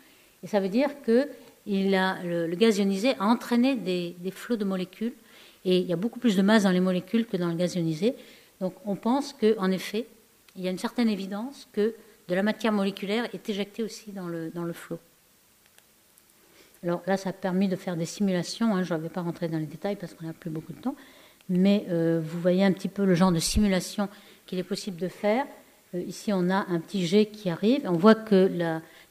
Et 0.43 0.47
ça 0.47 0.61
veut 0.61 0.69
dire 0.69 0.91
a, 0.91 2.17
le, 2.25 2.55
gaz 2.55 2.79
ionisé 2.79 3.15
a 3.19 3.25
entraîné 3.25 3.77
des, 3.77 4.17
des, 4.19 4.31
flots 4.31 4.57
de 4.57 4.65
molécules 4.65 5.15
et 5.65 5.79
il 5.79 5.87
y 5.87 5.93
a 5.93 5.97
beaucoup 5.97 6.19
plus 6.19 6.37
de 6.37 6.43
masse 6.43 6.65
dans 6.65 6.71
les 6.71 6.81
molécules 6.81 7.27
que 7.27 7.37
dans 7.37 7.49
le 7.49 7.55
gaz 7.55 7.75
ionisé. 7.75 8.15
Donc 8.61 8.75
on 8.85 8.97
pense 8.97 9.33
qu'en 9.33 9.71
effet, 9.71 10.07
il 10.57 10.63
y 10.63 10.69
a 10.69 10.71
une 10.71 10.79
certaine 10.79 11.09
évidence 11.09 11.69
que 11.73 11.95
de 12.29 12.35
la 12.35 12.43
matière 12.43 12.73
moléculaire 12.73 13.29
est 13.35 13.49
éjectée 13.49 13.83
aussi 13.83 14.13
dans 14.13 14.29
le, 14.29 14.51
dans 14.51 14.65
le 14.65 14.73
flot. 14.73 14.99
Alors 16.85 17.03
là, 17.07 17.17
ça 17.17 17.31
a 17.31 17.33
permis 17.33 17.67
de 17.67 17.77
faire 17.77 17.97
des 17.97 18.05
simulations. 18.05 18.77
Hein, 18.77 18.83
je 18.83 18.95
ne 18.95 19.01
vais 19.01 19.09
pas 19.09 19.23
rentrer 19.23 19.49
dans 19.49 19.59
les 19.59 19.67
détails 19.67 19.97
parce 19.97 20.15
qu'on 20.15 20.27
n'a 20.27 20.33
plus 20.33 20.51
beaucoup 20.51 20.73
de 20.73 20.81
temps. 20.81 20.95
Mais 21.49 21.87
euh, 21.89 22.21
vous 22.23 22.41
voyez 22.41 22.65
un 22.65 22.73
petit 22.73 22.89
peu 22.89 23.05
le 23.05 23.15
genre 23.15 23.33
de 23.33 23.39
simulation 23.39 24.09
qu'il 24.47 24.59
est 24.59 24.65
possible 24.65 24.99
de 24.99 25.09
faire. 25.09 25.47
Euh, 25.95 26.03
ici, 26.03 26.33
on 26.33 26.51
a 26.51 26.67
un 26.69 26.81
petit 26.81 27.07
jet 27.07 27.27
qui 27.27 27.49
arrive. 27.49 27.83
On 27.87 27.97
voit 27.97 28.15
que 28.15 28.51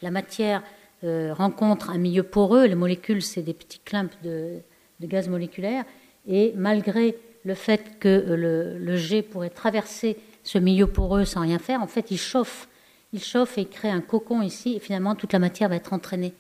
la, 0.02 0.12
matière 0.12 0.64
euh, 1.04 1.34
rencontre 1.34 1.90
un 1.90 1.98
milieu 1.98 2.24
poreux. 2.24 2.66
Les 2.66 2.76
molécules, 2.76 3.24
c'est 3.24 3.42
des 3.42 3.54
petits 3.54 3.80
clumps 3.80 4.16
de, 4.24 4.60
de, 5.00 5.08
gaz 5.08 5.28
moléculaire. 5.28 5.84
Et 6.28 6.54
malgré 6.56 7.18
le 7.44 7.56
fait 7.56 8.00
que 8.00 8.24
le, 8.36 8.78
le 8.78 8.96
jet 8.96 9.24
pourrait 9.24 9.50
traverser 9.50 10.18
ce 10.44 10.60
milieu 10.60 10.88
poreux 10.88 11.26
sans 11.26 11.42
rien 11.42 11.60
faire, 11.60 11.82
en 11.82 11.88
fait, 11.88 12.12
il 12.12 12.18
chauffe 12.18 12.68
il 13.14 13.24
chauffe 13.24 13.58
et 13.58 13.62
il 13.62 13.70
crée 13.70 13.90
un 13.90 14.02
cocon 14.02 14.42
ici, 14.42 14.76
et 14.76 14.80
finalement 14.80 15.16
toute 15.16 15.34
la 15.34 15.40
matière 15.40 15.70
va 15.70 15.76
être 15.76 15.94
entraînée, 15.94 16.34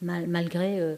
malgré 0.00 0.80
euh, 0.80 0.96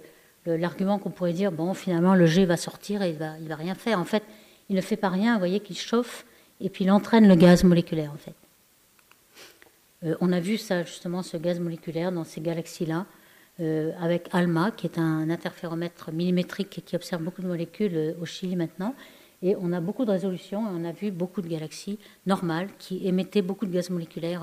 l'argument 0.57 0.99
qu'on 0.99 1.11
pourrait 1.11 1.33
dire, 1.33 1.53
bon, 1.53 1.75
finalement 1.75 2.15
le 2.15 2.27
jet 2.27 2.45
va 2.45 2.57
sortir 2.57 3.03
et 3.03 3.11
il 3.11 3.17
va, 3.17 3.39
il 3.41 3.49
va 3.49 3.57
rien 3.57 3.75
faire. 3.75 3.99
En 3.99 4.05
fait, 4.05 4.23
il 4.69 4.77
ne 4.77 4.81
fait 4.81 4.97
pas 4.97 5.09
rien, 5.09 5.35
vous 5.35 5.41
voyez 5.41 5.61
qu'il 5.61 5.77
chauffe, 5.77 6.25
et 6.61 6.69
puis 6.69 6.85
il 6.85 6.91
entraîne 6.91 7.29
le 7.29 7.35
gaz 7.35 7.65
moléculaire, 7.65 8.13
en 8.13 8.17
fait. 8.17 8.35
Euh, 10.05 10.17
on 10.21 10.33
a 10.33 10.41
vu 10.41 10.57
ça, 10.57 10.83
justement, 10.83 11.23
ce 11.23 11.37
gaz 11.37 11.61
moléculaire 11.61 12.13
dans 12.13 12.25
ces 12.25 12.41
galaxies-là, 12.41 13.07
euh, 13.61 13.93
avec 14.01 14.29
ALMA, 14.33 14.71
qui 14.71 14.87
est 14.87 14.99
un 14.99 15.29
interféromètre 15.29 16.11
millimétrique 16.13 16.83
qui 16.85 16.97
observe 16.97 17.23
beaucoup 17.23 17.43
de 17.43 17.47
molécules 17.47 18.15
au 18.21 18.25
Chili 18.25 18.57
maintenant. 18.57 18.95
Et 19.43 19.57
on 19.61 19.73
a 19.73 19.81
beaucoup 19.81 20.05
de 20.05 20.11
résolution 20.11 20.63
et 20.67 20.71
on 20.73 20.85
a 20.85 20.93
vu 20.93 21.11
beaucoup 21.11 21.43
de 21.43 21.49
galaxies 21.49 21.99
normales 22.27 22.69
qui 22.79 23.07
émettaient 23.07 23.43
beaucoup 23.43 23.67
de 23.67 23.73
gaz 23.73 23.91
moléculaire 23.91 24.43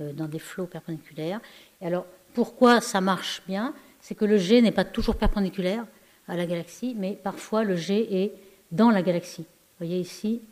dans 0.00 0.26
des 0.26 0.38
flots 0.38 0.66
perpendiculaires. 0.66 1.40
Et 1.82 1.86
alors, 1.86 2.06
pourquoi 2.36 2.82
ça 2.82 3.00
marche 3.00 3.42
bien 3.48 3.72
C'est 4.02 4.14
que 4.14 4.26
le 4.26 4.36
jet 4.36 4.60
n'est 4.60 4.70
pas 4.70 4.84
toujours 4.84 5.16
perpendiculaire 5.16 5.86
à 6.28 6.36
la 6.36 6.44
galaxie, 6.44 6.94
mais 6.94 7.14
parfois 7.14 7.64
le 7.64 7.76
jet 7.76 8.06
est 8.12 8.32
dans 8.70 8.90
la 8.90 9.00
galaxie. 9.00 9.40
Vous 9.40 9.86
voyez 9.86 9.98
ici, 9.98 10.42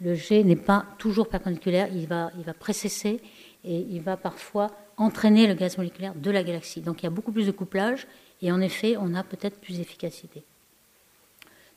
le 0.00 0.16
jet 0.16 0.42
n'est 0.42 0.56
pas 0.56 0.84
toujours 0.98 1.28
perpendiculaire, 1.28 1.86
il 1.94 2.08
va, 2.08 2.32
il 2.36 2.52
précesser 2.54 3.20
et 3.64 3.78
il 3.78 4.00
va 4.00 4.16
parfois 4.16 4.72
entraîner 4.96 5.46
le 5.46 5.54
gaz 5.54 5.78
moléculaire 5.78 6.16
de 6.16 6.32
la 6.32 6.42
galaxie. 6.42 6.80
Donc 6.80 7.02
il 7.02 7.04
y 7.04 7.06
a 7.06 7.10
beaucoup 7.10 7.30
plus 7.30 7.46
de 7.46 7.52
couplage 7.52 8.08
et 8.42 8.50
en 8.50 8.60
effet, 8.60 8.96
on 8.98 9.14
a 9.14 9.22
peut-être 9.22 9.60
plus 9.60 9.76
d'efficacité. 9.76 10.42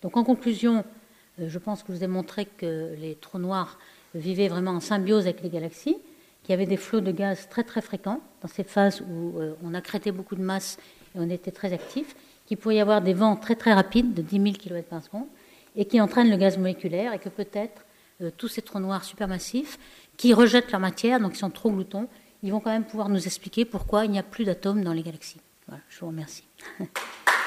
Donc 0.01 0.17
en 0.17 0.23
conclusion, 0.23 0.83
euh, 1.39 1.47
je 1.47 1.59
pense 1.59 1.83
que 1.83 1.93
je 1.93 1.99
vous 1.99 2.03
ai 2.03 2.07
montré 2.07 2.47
que 2.47 2.95
les 2.97 3.13
trous 3.13 3.37
noirs 3.37 3.77
vivaient 4.15 4.47
vraiment 4.47 4.71
en 4.71 4.79
symbiose 4.79 5.25
avec 5.25 5.43
les 5.43 5.49
galaxies 5.49 5.97
qu'il 6.47 6.53
y 6.53 6.57
avait 6.59 6.65
des 6.65 6.77
flots 6.77 7.01
de 7.01 7.11
gaz 7.11 7.49
très 7.49 7.65
très 7.65 7.81
fréquents 7.81 8.21
dans 8.41 8.47
ces 8.47 8.63
phases 8.63 9.01
où 9.01 9.37
euh, 9.37 9.55
on 9.65 9.73
accrétait 9.73 10.13
beaucoup 10.13 10.37
de 10.37 10.41
masse 10.41 10.77
et 11.13 11.19
on 11.19 11.29
était 11.29 11.51
très 11.51 11.73
actif, 11.73 12.15
qu'il 12.45 12.55
pouvait 12.55 12.77
y 12.77 12.79
avoir 12.79 13.01
des 13.01 13.13
vents 13.13 13.35
très 13.35 13.55
très 13.55 13.73
rapides 13.73 14.13
de 14.13 14.21
10 14.21 14.41
000 14.41 14.53
km 14.53 14.87
par 14.87 15.03
seconde 15.03 15.25
et 15.75 15.83
qui 15.83 15.99
entraînent 15.99 16.29
le 16.29 16.37
gaz 16.37 16.57
moléculaire 16.57 17.11
et 17.11 17.19
que 17.19 17.27
peut-être 17.27 17.85
euh, 18.21 18.31
tous 18.37 18.47
ces 18.47 18.61
trous 18.61 18.79
noirs 18.79 19.03
supermassifs 19.03 19.77
qui 20.15 20.33
rejettent 20.33 20.71
leur 20.71 20.79
matière, 20.79 21.19
donc 21.19 21.33
ils 21.33 21.39
sont 21.39 21.49
trop 21.49 21.69
gloutons, 21.69 22.07
ils 22.43 22.53
vont 22.53 22.61
quand 22.61 22.71
même 22.71 22.85
pouvoir 22.85 23.09
nous 23.09 23.25
expliquer 23.25 23.65
pourquoi 23.65 24.05
il 24.05 24.11
n'y 24.11 24.19
a 24.19 24.23
plus 24.23 24.45
d'atomes 24.45 24.85
dans 24.85 24.93
les 24.93 25.03
galaxies. 25.03 25.41
Voilà, 25.67 25.83
je 25.89 25.99
vous 25.99 26.07
remercie. 26.07 26.47